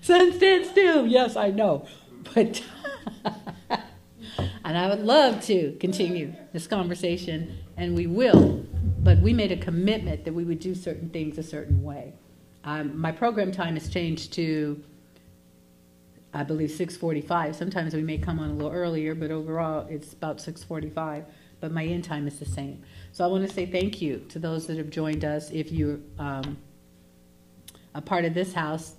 Sun 0.00 0.32
stand 0.34 0.64
still. 0.66 1.08
Yes, 1.08 1.34
I 1.34 1.50
know. 1.50 1.88
But, 2.32 2.62
and 4.64 4.78
I 4.78 4.88
would 4.88 5.00
love 5.00 5.42
to 5.46 5.76
continue 5.80 6.34
this 6.52 6.68
conversation, 6.68 7.58
and 7.76 7.96
we 7.96 8.06
will. 8.06 8.64
But 9.00 9.18
we 9.18 9.32
made 9.32 9.50
a 9.50 9.56
commitment 9.56 10.24
that 10.24 10.34
we 10.34 10.44
would 10.44 10.60
do 10.60 10.76
certain 10.76 11.10
things 11.10 11.36
a 11.36 11.42
certain 11.42 11.82
way. 11.82 12.14
Um, 12.64 12.98
my 12.98 13.12
program 13.12 13.52
time 13.52 13.74
has 13.74 13.88
changed 13.88 14.32
to, 14.34 14.82
I 16.34 16.42
believe, 16.42 16.70
6:45. 16.70 17.54
Sometimes 17.54 17.94
we 17.94 18.02
may 18.02 18.18
come 18.18 18.38
on 18.38 18.50
a 18.50 18.52
little 18.52 18.72
earlier, 18.72 19.14
but 19.14 19.30
overall 19.30 19.86
it's 19.88 20.12
about 20.12 20.40
6:45. 20.40 21.24
But 21.60 21.72
my 21.72 21.84
end 21.84 22.04
time 22.04 22.26
is 22.26 22.38
the 22.38 22.46
same. 22.46 22.82
So 23.12 23.24
I 23.24 23.26
want 23.26 23.46
to 23.46 23.52
say 23.52 23.66
thank 23.66 24.00
you 24.00 24.24
to 24.30 24.38
those 24.38 24.66
that 24.66 24.78
have 24.78 24.90
joined 24.90 25.24
us. 25.24 25.50
If 25.50 25.70
you're 25.72 25.98
um, 26.18 26.56
a 27.94 28.00
part 28.00 28.24
of 28.24 28.34
this 28.34 28.54
house, 28.54 28.94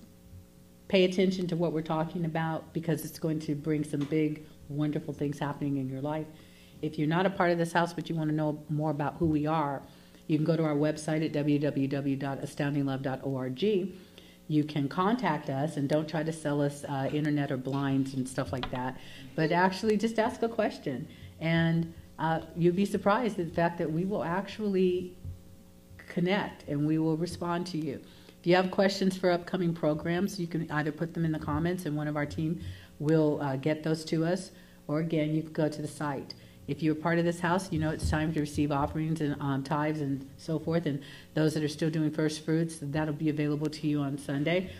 pay 0.87 1.05
attention 1.05 1.47
to 1.47 1.55
what 1.55 1.73
we're 1.73 1.81
talking 1.81 2.25
about 2.25 2.73
because 2.73 3.05
it's 3.05 3.17
going 3.17 3.39
to 3.39 3.55
bring 3.55 3.83
some 3.83 4.01
big, 4.01 4.45
wonderful 4.69 5.13
things 5.13 5.39
happening 5.39 5.77
in 5.77 5.89
your 5.89 6.01
life. 6.01 6.27
If 6.81 6.99
you're 6.99 7.07
not 7.07 7.25
a 7.25 7.29
part 7.29 7.51
of 7.51 7.57
this 7.57 7.71
house, 7.71 7.93
but 7.93 8.09
you 8.09 8.15
want 8.15 8.29
to 8.29 8.35
know 8.35 8.63
more 8.69 8.91
about 8.91 9.15
who 9.15 9.25
we 9.25 9.47
are, 9.47 9.81
you 10.31 10.37
can 10.37 10.45
go 10.45 10.55
to 10.55 10.63
our 10.63 10.75
website 10.75 11.25
at 11.25 11.33
www.astoundinglove.org. 11.33 13.63
You 14.47 14.63
can 14.63 14.87
contact 14.87 15.49
us 15.49 15.75
and 15.75 15.89
don't 15.89 16.07
try 16.07 16.23
to 16.23 16.31
sell 16.31 16.61
us 16.61 16.85
uh, 16.85 17.09
internet 17.11 17.51
or 17.51 17.57
blinds 17.57 18.13
and 18.13 18.25
stuff 18.27 18.51
like 18.53 18.71
that, 18.71 18.97
but 19.35 19.51
actually 19.51 19.97
just 19.97 20.17
ask 20.19 20.41
a 20.41 20.47
question. 20.47 21.05
And 21.41 21.93
uh, 22.17 22.39
you'd 22.55 22.77
be 22.77 22.85
surprised 22.85 23.37
at 23.39 23.49
the 23.49 23.53
fact 23.53 23.77
that 23.79 23.91
we 23.91 24.05
will 24.05 24.23
actually 24.23 25.17
connect 25.97 26.65
and 26.69 26.87
we 26.87 26.97
will 26.97 27.17
respond 27.17 27.67
to 27.67 27.77
you. 27.77 27.99
If 28.39 28.47
you 28.47 28.55
have 28.55 28.71
questions 28.71 29.17
for 29.17 29.31
upcoming 29.31 29.73
programs, 29.73 30.39
you 30.39 30.47
can 30.47 30.71
either 30.71 30.93
put 30.93 31.13
them 31.13 31.25
in 31.25 31.33
the 31.33 31.39
comments 31.39 31.85
and 31.85 31.97
one 31.97 32.07
of 32.07 32.15
our 32.15 32.25
team 32.25 32.61
will 32.99 33.41
uh, 33.41 33.57
get 33.57 33.83
those 33.83 34.05
to 34.05 34.25
us, 34.25 34.51
or 34.87 34.99
again, 34.99 35.35
you 35.35 35.43
can 35.43 35.51
go 35.51 35.67
to 35.67 35.81
the 35.81 35.89
site. 35.89 36.35
If 36.71 36.81
you're 36.81 36.95
part 36.95 37.19
of 37.19 37.25
this 37.25 37.41
house, 37.41 37.69
you 37.69 37.79
know 37.79 37.89
it's 37.89 38.09
time 38.09 38.33
to 38.33 38.39
receive 38.39 38.71
offerings 38.71 39.19
and 39.19 39.35
um, 39.41 39.61
tithes 39.61 39.99
and 39.99 40.25
so 40.37 40.57
forth, 40.57 40.85
and 40.85 41.03
those 41.33 41.53
that 41.53 41.63
are 41.63 41.67
still 41.67 41.89
doing 41.89 42.11
first 42.11 42.45
fruits, 42.45 42.77
that'll 42.81 43.13
be 43.13 43.27
available 43.27 43.67
to 43.67 43.87
you 43.87 43.99
on 43.99 44.17
Sunday. 44.17 44.71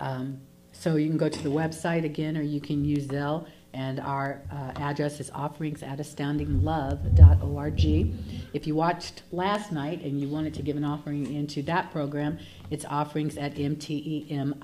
Um, 0.00 0.40
so 0.72 0.96
you 0.96 1.08
can 1.08 1.18
go 1.18 1.28
to 1.28 1.42
the 1.42 1.50
website 1.50 2.06
again, 2.06 2.38
or 2.38 2.40
you 2.40 2.58
can 2.58 2.86
use 2.86 3.06
Zelle, 3.06 3.46
and 3.74 4.00
our 4.00 4.40
uh, 4.50 4.72
address 4.76 5.20
is 5.20 5.30
offerings 5.34 5.82
at 5.82 5.98
astoundinglove.org. 5.98 8.14
If 8.54 8.66
you 8.66 8.74
watched 8.74 9.24
last 9.30 9.72
night 9.72 10.00
and 10.00 10.22
you 10.22 10.28
wanted 10.28 10.54
to 10.54 10.62
give 10.62 10.78
an 10.78 10.84
offering 10.84 11.34
into 11.34 11.60
that 11.64 11.92
program, 11.92 12.38
it's 12.70 12.86
offerings 12.86 13.36
at 13.36 13.56
mteminc.org. 13.56 14.54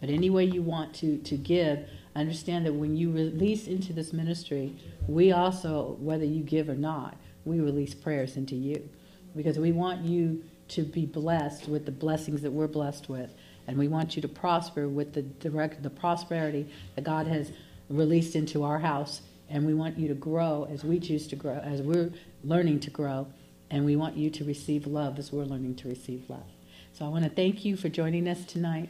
But 0.00 0.10
any 0.10 0.30
way 0.30 0.44
you 0.44 0.62
want 0.62 0.94
to, 0.94 1.18
to 1.18 1.36
give, 1.36 1.88
understand 2.20 2.66
that 2.66 2.72
when 2.72 2.96
you 2.96 3.10
release 3.10 3.66
into 3.66 3.92
this 3.92 4.12
ministry, 4.12 4.76
we 5.06 5.32
also, 5.32 5.96
whether 6.00 6.24
you 6.24 6.42
give 6.42 6.68
or 6.68 6.74
not, 6.74 7.16
we 7.44 7.60
release 7.60 7.94
prayers 7.94 8.36
into 8.36 8.54
you. 8.54 8.88
Because 9.36 9.58
we 9.58 9.72
want 9.72 10.04
you 10.04 10.42
to 10.68 10.82
be 10.82 11.06
blessed 11.06 11.68
with 11.68 11.86
the 11.86 11.92
blessings 11.92 12.42
that 12.42 12.50
we're 12.50 12.66
blessed 12.66 13.08
with. 13.08 13.34
And 13.66 13.78
we 13.78 13.88
want 13.88 14.16
you 14.16 14.22
to 14.22 14.28
prosper 14.28 14.88
with 14.88 15.12
the 15.12 15.22
direct, 15.22 15.82
the 15.82 15.90
prosperity 15.90 16.68
that 16.94 17.04
God 17.04 17.26
has 17.26 17.52
released 17.88 18.34
into 18.34 18.64
our 18.64 18.78
house. 18.78 19.22
And 19.50 19.66
we 19.66 19.74
want 19.74 19.98
you 19.98 20.08
to 20.08 20.14
grow 20.14 20.66
as 20.70 20.84
we 20.84 21.00
choose 21.00 21.26
to 21.28 21.36
grow, 21.36 21.58
as 21.58 21.82
we're 21.82 22.10
learning 22.44 22.80
to 22.80 22.90
grow. 22.90 23.26
And 23.70 23.84
we 23.84 23.96
want 23.96 24.16
you 24.16 24.30
to 24.30 24.44
receive 24.44 24.86
love 24.86 25.18
as 25.18 25.32
we're 25.32 25.44
learning 25.44 25.76
to 25.76 25.88
receive 25.88 26.28
love. 26.28 26.46
So 26.92 27.04
I 27.04 27.08
want 27.08 27.24
to 27.24 27.30
thank 27.30 27.64
you 27.64 27.76
for 27.76 27.88
joining 27.88 28.26
us 28.28 28.44
tonight. 28.44 28.88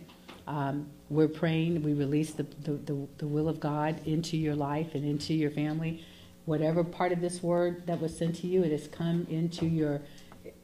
Um, 0.49 0.89
we're 1.11 1.29
praying, 1.29 1.83
we 1.83 1.93
release 1.93 2.33
the, 2.33 2.45
the, 2.63 2.73
the, 2.73 3.07
the 3.19 3.27
will 3.27 3.51
of 3.51 3.61
God 3.61 4.01
into 4.07 4.39
your 4.39 4.55
life 4.55 4.95
and 4.95 5.05
into 5.05 5.35
your 5.35 5.51
family. 5.51 6.03
Whatever 6.47 6.83
part 6.83 7.13
of 7.13 7.21
this 7.21 7.43
word 7.43 7.87
that 7.87 8.01
was 8.01 8.17
sent 8.17 8.37
to 8.37 8.47
you, 8.47 8.65
it 8.65 8.73
has 8.73 8.89
come 8.89 9.27
into 9.31 9.67
your 9.67 10.01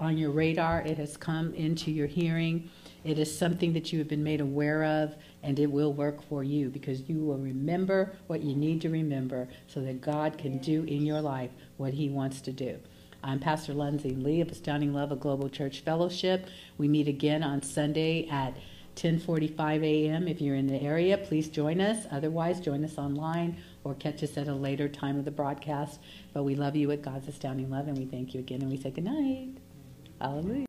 on 0.01 0.17
your 0.17 0.31
radar, 0.31 0.81
it 0.81 0.97
has 0.97 1.19
come 1.19 1.53
into 1.53 1.91
your 1.91 2.07
hearing. 2.07 2.71
It 3.05 3.19
is 3.19 3.37
something 3.37 3.75
that 3.75 3.93
you 3.93 3.99
have 3.99 4.09
been 4.09 4.25
made 4.25 4.41
aware 4.41 4.83
of, 4.83 5.15
and 5.43 5.59
it 5.59 5.71
will 5.71 5.93
work 5.93 6.27
for 6.27 6.43
you 6.43 6.71
because 6.71 7.03
you 7.03 7.19
will 7.19 7.37
remember 7.37 8.17
what 8.27 8.41
you 8.41 8.57
need 8.57 8.81
to 8.81 8.89
remember 8.89 9.47
so 9.67 9.83
that 9.83 10.01
God 10.01 10.39
can 10.39 10.57
do 10.59 10.85
in 10.85 11.05
your 11.05 11.21
life 11.21 11.51
what 11.77 11.93
He 11.93 12.09
wants 12.09 12.41
to 12.43 12.53
do. 12.53 12.79
I'm 13.23 13.39
Pastor 13.39 13.75
Lindsay 13.75 14.11
Lee 14.11 14.41
of 14.41 14.51
Astounding 14.51 14.95
Love 14.95 15.13
of 15.13 15.21
Global 15.21 15.51
Church 15.51 15.81
Fellowship. 15.81 16.47
We 16.79 16.89
meet 16.89 17.09
again 17.09 17.43
on 17.43 17.63
Sunday 17.63 18.27
at 18.29 18.57
10:45 18.97 19.83
a.m. 19.83 20.29
If 20.29 20.41
you're 20.41 20.57
in 20.57 20.67
the 20.67 20.81
area, 20.81 21.19
please 21.19 21.49
join 21.49 21.81
us. 21.81 22.07
Otherwise, 22.11 22.61
join 22.61 22.85
us 22.85 22.99
online 22.99 23.57
or 23.83 23.95
catch 23.95 24.23
us 24.23 24.37
at 24.37 24.49
a 24.49 24.55
later 24.55 24.89
time 24.89 25.19
of 25.19 25.25
the 25.25 25.31
broadcast. 25.31 26.01
But 26.33 26.45
we 26.45 26.55
love 26.55 26.77
you 26.77 26.91
at 26.91 27.03
God's 27.03 27.29
Astounding 27.29 27.71
Love, 27.71 27.89
and 27.89 27.99
we 27.99 28.05
thank 28.07 28.35
you 28.35 28.41
again, 28.41 28.63
and 28.63 28.71
we 28.71 28.77
say 28.77 28.91
good 28.91 29.05
night. 29.05 29.51
Hallelujah. 30.21 30.63